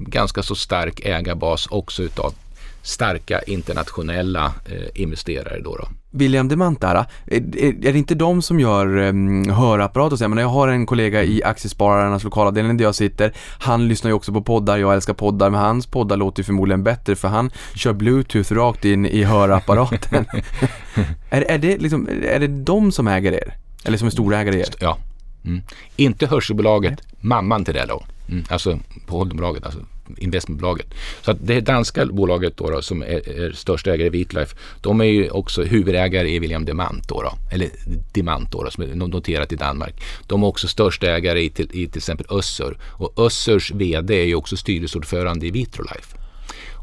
ganska 0.07 0.43
så 0.43 0.55
stark 0.55 0.99
ägarbas 0.99 1.67
också 1.67 2.03
utav 2.03 2.33
starka 2.81 3.41
internationella 3.41 4.45
eh, 4.45 5.01
investerare. 5.01 5.59
Då, 5.59 5.75
då. 5.75 5.87
William 6.11 6.47
Demant 6.47 6.81
där, 6.81 7.05
är, 7.25 7.91
det 7.91 7.97
inte 7.97 8.15
de 8.15 8.41
som 8.41 8.59
gör 8.59 8.97
um, 8.97 9.49
hörapparat 9.49 10.19
så? 10.19 10.27
Men 10.27 10.37
jag 10.37 10.47
har 10.47 10.67
en 10.67 10.85
kollega 10.85 11.23
i 11.23 11.43
Aktiespararnas 11.43 12.23
lokalavdelning 12.23 12.77
där 12.77 12.85
jag 12.85 12.95
sitter. 12.95 13.33
Han 13.59 13.87
lyssnar 13.87 14.09
ju 14.09 14.15
också 14.15 14.33
på 14.33 14.41
poddar, 14.41 14.77
jag 14.77 14.93
älskar 14.93 15.13
poddar, 15.13 15.49
men 15.49 15.59
hans 15.59 15.87
poddar 15.87 16.17
låter 16.17 16.39
ju 16.39 16.43
förmodligen 16.43 16.83
bättre 16.83 17.15
för 17.15 17.27
han 17.27 17.51
kör 17.75 17.93
bluetooth 17.93 18.53
rakt 18.53 18.85
in 18.85 19.05
i 19.05 19.23
hörapparaten. 19.23 20.25
är, 21.29 21.41
är, 21.41 21.57
det 21.57 21.77
liksom, 21.77 22.09
är 22.23 22.39
det 22.39 22.47
de 22.47 22.91
som 22.91 23.07
äger 23.07 23.31
er? 23.31 23.53
Eller 23.83 23.97
som 23.97 24.07
är 24.07 24.11
storägare 24.11 24.55
i 24.55 24.59
er? 24.59 24.69
Ja. 24.79 24.97
Mm. 25.45 25.61
Inte 25.95 26.27
hörselbolaget, 26.27 27.01
mamman 27.19 27.65
till 27.65 27.73
det 27.73 27.85
då. 27.85 28.03
Mm. 28.29 28.43
Alltså 28.49 28.79
på 29.07 29.17
holdingbolaget, 29.17 29.65
alltså 29.65 29.79
investmentbolaget. 30.17 30.87
Så 31.21 31.31
att 31.31 31.37
det 31.41 31.61
danska 31.61 32.05
bolaget 32.05 32.57
då, 32.57 32.69
då 32.69 32.81
som 32.81 33.01
är, 33.01 33.29
är 33.29 33.51
största 33.51 33.93
ägare 33.93 34.07
i 34.07 34.09
Vitlife, 34.09 34.55
de 34.81 35.01
är 35.01 35.05
ju 35.05 35.29
också 35.29 35.63
huvudägare 35.63 36.29
i 36.29 36.39
William 36.39 36.65
Demant 36.65 37.07
då, 37.07 37.21
då 37.21 37.33
eller 37.51 37.69
Demant 38.13 38.51
då, 38.51 38.63
då, 38.63 38.71
som 38.71 38.83
är 38.83 38.95
noterat 38.95 39.51
i 39.51 39.55
Danmark. 39.55 40.03
De 40.27 40.43
är 40.43 40.47
också 40.47 40.67
största 40.67 41.07
ägare 41.07 41.41
i 41.41 41.49
till, 41.49 41.65
i 41.65 41.87
till 41.87 41.97
exempel 41.97 42.25
Össur 42.29 42.77
och 42.83 43.19
Össurs 43.19 43.71
VD 43.71 44.21
är 44.21 44.25
ju 44.25 44.35
också 44.35 44.57
styrelseordförande 44.57 45.47
i 45.47 45.51
Vitrolife. 45.51 46.17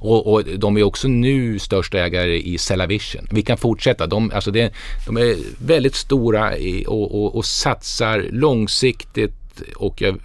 Och, 0.00 0.32
och, 0.32 0.44
de 0.44 0.76
är 0.76 0.82
också 0.82 1.08
nu 1.08 1.58
största 1.58 1.98
ägare 1.98 2.38
i 2.42 2.58
Cellavision. 2.58 3.28
Vi 3.30 3.42
kan 3.42 3.58
fortsätta. 3.58 4.06
De, 4.06 4.30
alltså 4.34 4.50
det, 4.50 4.72
de 5.06 5.16
är 5.16 5.36
väldigt 5.58 5.94
stora 5.94 6.56
i, 6.56 6.84
och, 6.88 7.14
och, 7.14 7.36
och, 7.36 7.44
satsar 7.44 8.26
långsiktigt 8.30 9.32
att, 9.60 9.76
och 9.76 10.02
jag, 10.02 10.18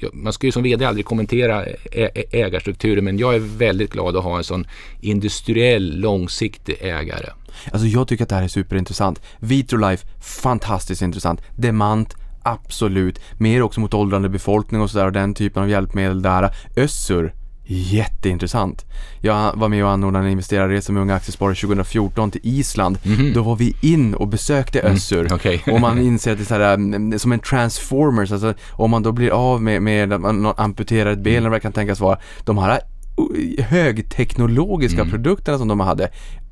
jag, 0.00 0.14
man 0.14 0.32
ska 0.32 0.46
ju 0.46 0.52
som 0.52 0.62
VD 0.62 0.84
aldrig 0.84 1.06
kommentera 1.06 1.64
ä, 1.92 3.00
men 3.02 3.18
jag 3.18 3.34
är 3.34 3.58
väldigt 3.58 3.92
glad 3.92 4.16
att 4.16 4.24
ha 4.24 4.36
en 4.36 4.44
sån 4.44 4.66
industriell 5.00 6.00
långsiktig 6.00 6.76
ägare. 6.80 7.30
Alltså 7.72 7.86
jag 7.86 8.08
tycker 8.08 8.22
att 8.22 8.28
det 8.28 8.34
här 8.34 8.42
är 8.42 8.48
superintressant. 8.48 9.22
Vitrolife, 9.38 10.06
fantastiskt 10.20 11.02
intressant. 11.02 11.40
Demant, 11.56 12.14
absolut. 12.42 13.20
Mer 13.38 13.62
också 13.62 13.80
mot 13.80 13.94
åldrande 13.94 14.28
befolkning 14.28 14.80
och 14.80 14.90
sådär 14.90 15.06
och 15.06 15.12
den 15.12 15.34
typen 15.34 15.62
av 15.62 15.70
hjälpmedel 15.70 16.22
där. 16.22 16.54
Össur, 16.76 17.34
jätteintressant. 17.66 18.84
Jag 19.20 19.56
var 19.56 19.68
med 19.68 19.84
och 19.84 19.90
anordnade 19.90 20.24
en 20.26 20.30
investerarresa 20.32 20.92
med 20.92 21.02
Unga 21.02 21.14
Aktiesparare 21.14 21.54
2014 21.54 22.30
till 22.30 22.40
Island. 22.44 22.98
Då 23.34 23.42
var 23.42 23.56
vi 23.56 23.76
in 23.80 24.14
och 24.14 24.28
besökte 24.28 24.80
Össur. 24.82 25.32
okej. 25.32 25.62
Och 25.72 25.80
man 25.80 25.98
inser 25.98 26.32
att 26.32 26.38
det 26.38 26.44
är 26.44 26.46
så 26.46 26.54
här, 26.54 26.74
mm, 26.74 27.18
som 27.18 27.32
en 27.32 27.40
transformers, 27.40 28.32
alltså 28.32 28.54
om 28.70 28.90
man 28.90 29.02
då 29.02 29.12
blir 29.12 29.30
av 29.30 29.62
med, 29.62 29.82
med 29.82 30.12
att 30.12 30.20
man 30.20 30.52
amputerar 30.56 31.12
ett 31.12 31.18
ben 31.18 31.36
eller 31.36 31.48
vad 31.48 31.56
det 31.56 31.62
kan 31.62 31.72
tänkas 31.72 32.00
vara. 32.00 32.18
De 32.44 32.58
här 32.58 32.80
uh, 33.18 33.64
högteknologiska 33.64 35.04
produkterna 35.04 35.58
som 35.58 35.68
de 35.68 35.80
hade, 35.80 36.08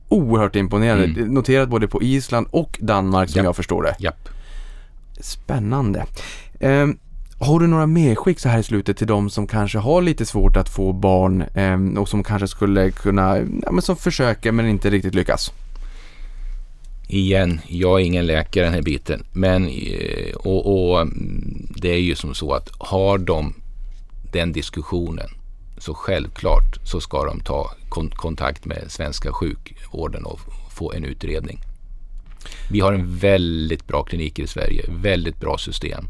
oerhört 0.09 0.57
imponerande. 0.57 1.27
Noterat 1.27 1.69
både 1.69 1.89
på 1.89 2.03
Island 2.03 2.47
och 2.51 2.79
Danmark 2.81 3.31
som 3.31 3.39
Japp. 3.39 3.45
jag 3.45 3.57
förstår 3.57 3.83
det. 3.83 3.97
Japp. 3.99 4.29
Spännande. 5.21 6.07
Ehm, 6.61 6.99
har 7.39 7.61
du 7.61 7.67
några 7.67 7.87
medskick 7.87 8.41
så 8.41 8.49
här 8.49 8.59
i 8.59 8.63
slutet 8.63 8.97
till 8.97 9.07
de 9.07 9.31
som 9.31 9.47
kanske 9.47 9.79
har 9.79 10.03
lite 10.03 10.27
svårt 10.27 10.57
att 10.57 10.69
få 10.69 10.93
barn 10.93 11.43
eh, 11.43 12.01
och 12.01 12.09
som 12.09 12.25
kanske 12.25 12.49
skulle 12.49 12.91
kunna, 12.91 13.39
ja 13.39 13.73
men 13.73 13.83
som 13.83 13.97
försöker 13.97 14.53
men 14.53 14.69
inte 14.69 14.91
riktigt 14.91 15.15
lyckas? 15.15 15.53
Igen, 17.09 17.61
jag 17.67 18.01
är 18.01 18.05
ingen 18.05 18.27
läkare 18.27 18.65
den 18.65 18.75
här 18.75 18.83
biten. 18.83 19.27
Men 19.33 19.69
eh, 19.69 20.35
och, 20.37 20.93
och 20.93 21.09
det 21.77 21.89
är 21.89 22.01
ju 22.01 22.15
som 22.15 22.35
så 22.35 22.53
att 22.53 22.71
har 22.79 23.19
de 23.19 23.55
den 24.33 24.53
diskussionen 24.53 25.29
så 25.79 25.95
självklart 25.95 26.79
så 26.85 27.01
ska 27.01 27.25
de 27.25 27.41
ta 27.41 27.71
kontakt 28.15 28.65
med 28.65 28.85
svenska 28.89 29.33
sjukvården 29.33 30.25
och 30.25 30.41
få 30.71 30.93
en 30.93 31.05
utredning. 31.05 31.61
Vi 32.71 32.81
har 32.81 32.93
en 32.93 33.17
väldigt 33.17 33.87
bra 33.87 34.03
klinik 34.03 34.39
i 34.39 34.47
Sverige, 34.47 34.85
väldigt 34.89 35.41
bra 35.41 35.59
system. 35.59 36.09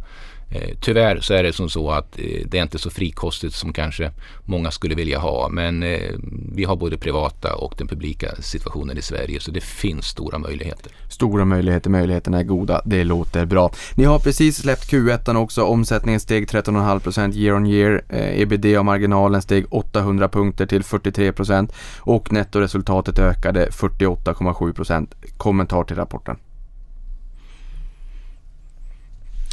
Eh, 0.54 0.74
tyvärr 0.80 1.20
så 1.20 1.34
är 1.34 1.42
det 1.42 1.52
som 1.52 1.68
så 1.68 1.90
att 1.90 2.18
eh, 2.18 2.46
det 2.46 2.58
är 2.58 2.62
inte 2.62 2.78
så 2.78 2.90
frikostigt 2.90 3.54
som 3.54 3.72
kanske 3.72 4.10
många 4.44 4.70
skulle 4.70 4.94
vilja 4.94 5.18
ha. 5.18 5.48
Men 5.48 5.82
eh, 5.82 6.10
vi 6.54 6.64
har 6.64 6.76
både 6.76 6.98
privata 6.98 7.54
och 7.54 7.74
den 7.78 7.86
publika 7.86 8.34
situationen 8.40 8.98
i 8.98 9.02
Sverige 9.02 9.40
så 9.40 9.50
det 9.50 9.60
finns 9.60 10.06
stora 10.06 10.38
möjligheter. 10.38 10.92
Stora 11.08 11.44
möjligheter, 11.44 11.90
möjligheterna 11.90 12.38
är 12.38 12.44
goda, 12.44 12.82
det 12.84 13.04
låter 13.04 13.44
bra. 13.44 13.72
Ni 13.94 14.04
har 14.04 14.18
precis 14.18 14.56
släppt 14.56 14.92
Q1 14.92 15.36
också, 15.36 15.62
omsättningen 15.62 16.20
steg 16.20 16.48
13,5% 16.48 17.34
year 17.34 17.56
on 17.56 17.66
year, 17.66 18.04
eh, 18.08 18.40
ebitda-marginalen 18.40 19.42
steg 19.42 19.66
800 19.70 20.28
punkter 20.28 20.66
till 20.66 20.82
43% 20.82 21.72
och 21.98 22.32
nettoresultatet 22.32 23.18
ökade 23.18 23.68
48,7%. 23.70 25.14
Kommentar 25.36 25.84
till 25.84 25.96
rapporten. 25.96 26.36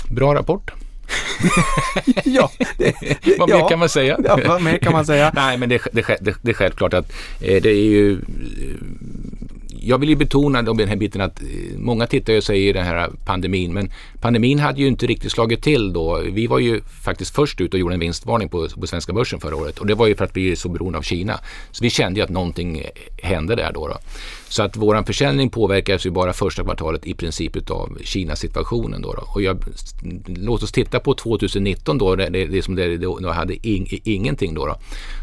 Bra 0.09 0.35
rapport. 0.35 0.71
ja, 2.23 2.51
det, 2.77 2.95
Vad 3.39 3.49
mer 3.49 3.69
kan 3.69 3.79
man 3.79 3.89
säga? 3.89 4.17
Ja, 4.23 4.39
vad 4.47 4.61
mer 4.61 4.77
kan 4.77 4.93
man 4.93 5.05
säga? 5.05 5.31
Nej, 5.35 5.57
men 5.57 5.69
det, 5.69 5.81
det, 5.93 6.05
det, 6.21 6.35
det 6.41 6.51
är 6.51 6.53
självklart 6.53 6.93
att 6.93 7.11
eh, 7.41 7.61
det 7.61 7.69
är 7.69 7.83
ju... 7.85 8.11
eh, 8.13 8.17
Jag 9.83 9.97
vill 9.97 10.09
ju 10.09 10.15
betona 10.15 10.61
den 10.61 10.87
här 10.89 10.95
biten 10.95 11.21
att 11.21 11.41
eh, 11.41 11.47
många 11.77 12.07
tittar 12.07 12.37
och 12.37 12.43
säger 12.43 12.73
den 12.73 12.85
här 12.85 13.09
pandemin, 13.25 13.73
men 13.73 13.91
pandemin 14.21 14.59
hade 14.59 14.81
ju 14.81 14.87
inte 14.87 15.05
riktigt 15.07 15.31
slagit 15.31 15.63
till 15.63 15.93
då. 15.93 16.21
Vi 16.31 16.47
var 16.47 16.59
ju 16.59 16.81
faktiskt 17.03 17.35
först 17.35 17.61
ut 17.61 17.73
och 17.73 17.79
gjorde 17.79 17.93
en 17.93 17.99
vinstvarning 17.99 18.49
på, 18.49 18.67
på 18.79 18.87
svenska 18.87 19.13
börsen 19.13 19.39
förra 19.39 19.55
året 19.55 19.79
och 19.79 19.87
det 19.87 19.95
var 19.95 20.07
ju 20.07 20.15
för 20.15 20.25
att 20.25 20.37
vi 20.37 20.51
är 20.51 20.55
så 20.55 20.69
beroende 20.69 20.97
av 20.97 21.01
Kina. 21.01 21.39
Så 21.71 21.83
vi 21.83 21.89
kände 21.89 22.19
ju 22.19 22.23
att 22.23 22.29
någonting 22.29 22.83
hände 23.23 23.55
där 23.55 23.71
då. 23.73 23.87
då. 23.87 23.97
Så 24.51 24.63
att 24.63 24.77
våran 24.77 25.05
försäljning 25.05 25.49
påverkas 25.49 26.05
ju 26.05 26.09
bara 26.09 26.33
första 26.33 26.63
kvartalet 26.63 27.05
i 27.05 27.13
princip 27.13 27.55
utav 27.55 27.97
Kina-situationen 28.03 29.01
då. 29.01 29.13
då. 29.13 29.23
Och 29.33 29.41
jag, 29.41 29.63
låt 30.25 30.63
oss 30.63 30.71
titta 30.71 30.99
på 30.99 31.13
2019 31.13 31.97
då, 31.97 32.15
det, 32.15 32.29
det, 32.29 32.45
det 32.45 32.61
som 32.61 32.75
det, 32.75 32.97
då 32.97 33.29
hade 33.29 33.67
in, 33.67 33.87
ingenting 34.03 34.53
då, 34.53 34.65
då. 34.65 34.77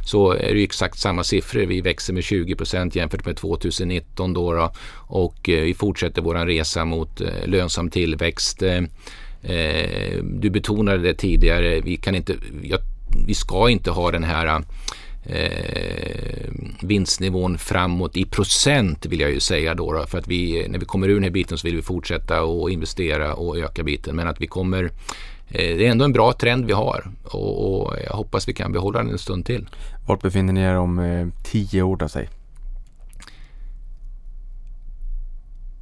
Så 0.07 0.33
är 0.33 0.53
det 0.53 0.59
ju 0.59 0.65
exakt 0.65 0.99
samma 0.99 1.25
siffror. 1.25 1.67
Vi 1.67 1.81
växer 1.81 2.13
med 2.13 2.25
20 2.25 2.55
procent 2.55 2.97
jämfört 2.97 3.27
med 3.27 3.37
2019 3.37 4.33
då, 4.33 4.53
då. 4.53 4.73
och 4.97 5.49
eh, 5.49 5.63
vi 5.63 5.75
fortsätter 5.75 6.23
våran 6.23 6.47
resa 6.47 6.85
mot 6.85 7.21
eh, 7.21 7.47
lönsam 7.47 7.91
tillväxt. 7.91 8.63
Eh, 8.63 8.83
eh, 9.43 10.23
du 10.23 10.51
betonade 10.51 11.03
det 11.03 11.15
tidigare, 11.15 11.81
vi 11.81 11.97
kan 11.97 12.15
inte, 12.15 12.35
jag, 12.63 12.81
vi 13.27 13.35
ska 13.35 13.71
inte 13.71 13.91
ha 13.91 14.11
den 14.11 14.25
här 14.25 14.63
eh, 15.23 16.53
vinstnivån 16.83 17.59
framåt 17.59 18.17
i 18.17 18.25
procent 18.25 19.07
vill 19.07 19.21
jag 19.21 19.31
ju 19.31 19.41
säga 19.41 19.75
då, 19.75 19.93
då 19.93 20.07
för 20.07 20.19
att 20.19 20.29
vi 20.29 20.69
när 20.69 20.79
vi 20.79 20.85
kommer 20.85 21.09
ur 21.09 21.15
den 21.15 21.23
här 21.23 21.31
biten 21.31 21.59
så 21.59 21.67
vill 21.67 21.77
vi 21.77 21.83
fortsätta 21.83 22.43
och 22.43 22.71
investera 22.71 23.35
och 23.35 23.59
öka 23.59 23.83
biten 23.83 24.17
men 24.17 24.29
att 24.29 24.41
vi 24.41 24.47
kommer 24.47 24.85
eh, 25.49 25.77
det 25.77 25.87
är 25.87 25.91
ändå 25.91 26.05
en 26.05 26.13
bra 26.13 26.33
trend 26.33 26.65
vi 26.65 26.73
har 26.73 27.11
och, 27.25 27.83
och 27.83 27.97
jag 28.07 28.13
hoppas 28.13 28.49
vi 28.49 28.55
kan 28.55 28.73
behålla 28.73 28.99
den 28.99 29.11
en 29.11 29.19
stund 29.19 29.47
till. 29.47 29.69
Vart 30.07 30.23
befinner 30.23 30.53
ni 30.53 30.61
er 30.61 30.77
om 30.77 30.99
eh, 30.99 31.29
tio 31.45 31.83
år 31.83 31.97
då, 31.97 32.09
säg? 32.09 32.29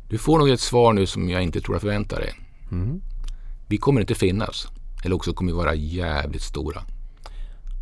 Du 0.08 0.18
får 0.18 0.38
nog 0.38 0.50
ett 0.50 0.60
svar 0.60 0.92
nu 0.92 1.06
som 1.06 1.28
jag 1.28 1.42
inte 1.42 1.60
tror 1.60 1.76
att 1.76 1.82
förväntar 1.82 2.20
dig. 2.20 2.32
Mm. 2.70 3.00
Vi 3.68 3.76
kommer 3.76 4.00
inte 4.00 4.14
finnas 4.14 4.68
eller 5.04 5.16
också 5.16 5.32
kommer 5.32 5.52
vi 5.52 5.58
vara 5.58 5.74
jävligt 5.74 6.42
stora. 6.42 6.82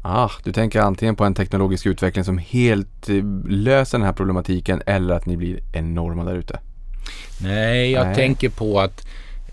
Ah, 0.07 0.31
du 0.43 0.53
tänker 0.53 0.81
antingen 0.81 1.17
på 1.17 1.25
en 1.25 1.35
teknologisk 1.35 1.87
utveckling 1.87 2.25
som 2.25 2.39
helt 2.39 3.09
eh, 3.09 3.25
löser 3.49 3.99
den 3.99 4.05
här 4.07 4.13
problematiken 4.13 4.83
eller 4.87 5.15
att 5.15 5.27
ni 5.27 5.37
blir 5.37 5.61
enorma 5.73 6.25
där 6.25 6.35
ute. 6.35 6.61
Nej, 7.43 7.91
jag 7.91 8.07
Nej. 8.07 8.15
tänker 8.15 8.49
på 8.49 8.81
att 8.81 9.07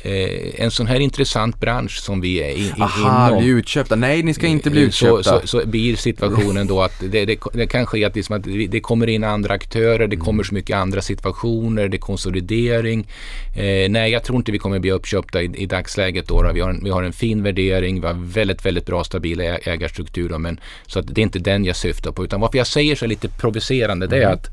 eh, 0.03 0.63
en 0.63 0.71
sån 0.71 0.87
här 0.87 0.99
intressant 0.99 1.59
bransch 1.59 1.99
som 1.99 2.21
vi 2.21 2.37
är 2.43 2.49
i, 2.49 2.61
i, 2.61 2.73
Aha, 2.79 3.27
inom. 3.27 3.43
bli 3.43 3.51
utköpta. 3.51 3.95
Nej, 3.95 4.23
ni 4.23 4.33
ska 4.33 4.47
inte 4.47 4.69
bli 4.69 4.91
så, 4.91 5.19
utköpta. 5.19 5.47
så, 5.47 5.61
så 5.61 5.67
blir 5.67 5.95
situationen 5.95 6.67
då 6.67 6.81
att 6.81 6.99
det, 7.11 7.25
det, 7.25 7.39
det 7.53 7.67
kan 7.67 7.85
ske 7.85 8.05
att, 8.05 8.15
liksom 8.15 8.35
att 8.35 8.43
det 8.43 8.79
kommer 8.79 9.07
in 9.07 9.23
andra 9.23 9.53
aktörer, 9.53 10.07
det 10.07 10.17
kommer 10.17 10.43
så 10.43 10.53
mycket 10.53 10.75
andra 10.77 11.01
situationer, 11.01 11.87
det 11.87 11.97
är 11.97 11.99
konsolidering. 11.99 13.07
Eh, 13.55 13.89
nej, 13.89 14.11
jag 14.11 14.23
tror 14.23 14.37
inte 14.37 14.51
vi 14.51 14.59
kommer 14.59 14.79
bli 14.79 14.91
uppköpta 14.91 15.41
i, 15.41 15.51
i 15.55 15.65
dagsläget. 15.65 16.27
Då, 16.27 16.41
då. 16.43 16.51
Vi, 16.53 16.59
har 16.59 16.69
en, 16.69 16.83
vi 16.83 16.89
har 16.89 17.03
en 17.03 17.13
fin 17.13 17.43
värdering, 17.43 18.01
vi 18.01 18.07
har 18.07 18.13
väldigt, 18.13 18.65
väldigt 18.65 18.85
bra 18.85 19.03
stabila 19.03 19.43
ä- 19.43 19.59
ägarstrukturer. 19.63 20.37
Men, 20.37 20.59
så 20.87 20.99
att 20.99 21.07
det 21.07 21.21
är 21.21 21.23
inte 21.23 21.39
den 21.39 21.65
jag 21.65 21.75
syftar 21.75 22.11
på. 22.11 22.23
Utan 22.23 22.41
varför 22.41 22.57
jag 22.57 22.67
säger 22.67 22.95
så 22.95 23.05
lite 23.05 23.27
provocerande, 23.29 24.07
det 24.07 24.17
är 24.23 24.27
att 24.27 24.49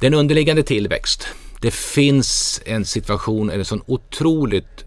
den 0.00 0.14
underliggande 0.14 0.62
tillväxt. 0.62 1.28
Det 1.64 1.74
finns 1.74 2.62
en 2.66 2.84
situation, 2.84 3.50
eller 3.50 3.64
sån 3.64 3.82
otroligt 3.86 4.84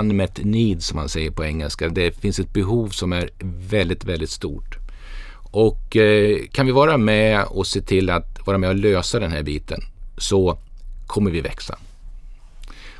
unmet 0.00 0.44
need 0.44 0.82
som 0.82 0.96
man 0.96 1.08
säger 1.08 1.30
på 1.30 1.44
engelska. 1.44 1.88
Det 1.88 2.12
finns 2.20 2.38
ett 2.38 2.52
behov 2.52 2.88
som 2.88 3.12
är 3.12 3.30
väldigt, 3.70 4.04
väldigt 4.04 4.30
stort. 4.30 4.78
Och 5.50 5.96
eh, 5.96 6.38
kan 6.52 6.66
vi 6.66 6.72
vara 6.72 6.96
med 6.96 7.44
och 7.44 7.66
se 7.66 7.80
till 7.80 8.10
att 8.10 8.46
vara 8.46 8.58
med 8.58 8.68
och 8.68 8.74
lösa 8.74 9.18
den 9.18 9.32
här 9.32 9.42
biten 9.42 9.80
så 10.18 10.58
kommer 11.06 11.30
vi 11.30 11.40
växa. 11.40 11.78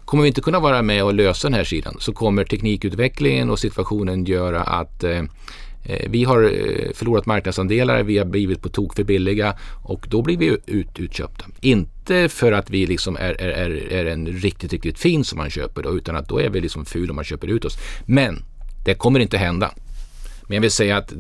Kommer 0.05 0.23
vi 0.23 0.29
inte 0.29 0.41
kunna 0.41 0.61
vara 0.61 0.83
med 0.83 1.05
och 1.05 1.15
lösa 1.15 1.49
den 1.49 1.55
här 1.55 1.65
sidan 1.65 1.97
så 2.01 2.13
kommer 2.13 2.45
teknikutvecklingen 2.45 3.51
och 3.51 3.59
situationen 3.59 4.25
göra 4.25 4.63
att 4.63 5.05
eh, 5.05 5.23
Eh, 5.85 6.11
vi 6.11 6.25
har 6.25 6.43
eh, 6.43 6.93
förlorat 6.95 7.27
marknadsandelar, 7.27 8.03
vi 8.03 8.19
har 8.19 8.25
blivit 8.25 8.63
på 8.63 8.69
tok 8.69 8.97
för 8.97 9.05
billiga 9.05 9.57
och 9.83 10.07
då 10.11 10.23
blir 10.23 10.37
vi 10.37 10.59
ut, 10.67 10.99
utköpta. 10.99 11.45
Inte 11.61 12.29
för 12.29 12.53
att 12.53 12.71
vi 12.71 12.87
liksom 12.87 13.17
är, 13.17 13.41
är, 13.41 13.49
är, 13.49 13.93
är 13.93 14.05
en 14.05 14.27
riktigt, 14.27 14.73
riktigt 14.73 14.99
fin 14.99 15.25
som 15.25 15.39
man 15.39 15.51
köper 15.51 15.83
då, 15.83 15.97
utan 15.97 16.17
att 16.17 16.29
då 16.29 16.41
är 16.41 16.49
vi 16.49 16.61
liksom 16.61 16.85
ful 16.85 17.11
om 17.11 17.17
man 17.17 17.25
köper 17.25 17.49
ut 17.49 17.65
oss. 17.65 17.77
Men 18.07 18.45
det 18.85 18.95
kommer 18.95 19.21
inte 19.21 19.39
hända. 19.39 19.75
Men 20.47 20.55
jag 20.55 20.63
vill 20.63 20.71
säga 20.71 20.97
att 20.97 21.13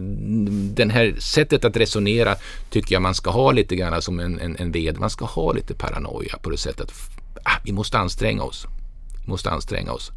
det 0.75 0.93
här 0.93 1.15
sättet 1.19 1.65
att 1.65 1.77
resonera 1.77 2.37
tycker 2.71 2.95
jag 2.95 3.03
man 3.03 3.15
ska 3.15 3.31
ha 3.31 3.53
lite 3.53 3.77
grann 3.77 4.03
som 4.03 4.21
en, 4.21 4.41
en, 4.41 4.57
en 4.57 4.73
ved. 4.73 4.99
Man 4.99 5.11
ska 5.11 5.25
ha 5.25 5.53
lite 5.53 5.75
paranoia 5.75 6.39
på 6.43 6.51
det 6.51 6.57
sättet. 6.57 6.93
Ah, 7.43 7.59
vi 7.65 7.73
måste 7.73 7.99
anstränga 7.99 8.43
oss. 8.43 8.67
Vi 9.25 9.31
måste 9.31 9.51
anstränga 9.51 9.93
oss. 9.93 10.13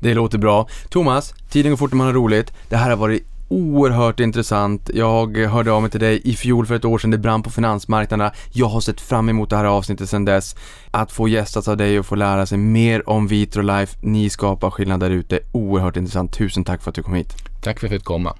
Det 0.00 0.14
låter 0.14 0.38
bra. 0.38 0.68
Thomas, 0.88 1.34
tiden 1.50 1.72
går 1.72 1.76
fort 1.76 1.90
när 1.90 1.96
man 1.96 2.06
har 2.06 2.14
roligt. 2.14 2.52
Det 2.68 2.76
här 2.76 2.90
har 2.90 2.96
varit 2.96 3.24
oerhört 3.48 4.20
intressant. 4.20 4.90
Jag 4.94 5.36
hörde 5.36 5.72
av 5.72 5.82
mig 5.82 5.90
till 5.90 6.00
dig 6.00 6.20
i 6.24 6.34
fjol 6.34 6.66
för 6.66 6.74
ett 6.74 6.84
år 6.84 6.98
sedan. 6.98 7.10
Det 7.10 7.18
brann 7.18 7.42
på 7.42 7.50
finansmarknaderna. 7.50 8.32
Jag 8.52 8.66
har 8.66 8.80
sett 8.80 9.00
fram 9.00 9.28
emot 9.28 9.50
det 9.50 9.56
här 9.56 9.64
avsnittet 9.64 10.08
sedan 10.08 10.24
dess. 10.24 10.56
Att 10.90 11.12
få 11.12 11.28
gästas 11.28 11.68
av 11.68 11.76
dig 11.76 11.98
och 11.98 12.06
få 12.06 12.14
lära 12.14 12.46
sig 12.46 12.58
mer 12.58 13.08
om 13.08 13.26
Vitrolife. 13.26 13.96
Ni 14.00 14.30
skapar 14.30 14.70
skillnad 14.70 15.00
där 15.00 15.10
ute. 15.10 15.40
Oerhört 15.52 15.96
intressant. 15.96 16.32
Tusen 16.32 16.64
tack 16.64 16.82
för 16.82 16.90
att 16.90 16.94
du 16.94 17.02
kom 17.02 17.14
hit. 17.14 17.34
Tack 17.62 17.80
för 17.80 17.86
att 17.86 17.92
jag 17.92 18.00
fick 18.00 18.06
komma. 18.06 18.36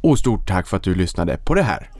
Och 0.00 0.18
stort 0.18 0.48
tack 0.48 0.66
för 0.66 0.76
att 0.76 0.82
du 0.82 0.94
lyssnade 0.94 1.36
på 1.36 1.54
det 1.54 1.62
här. 1.62 1.90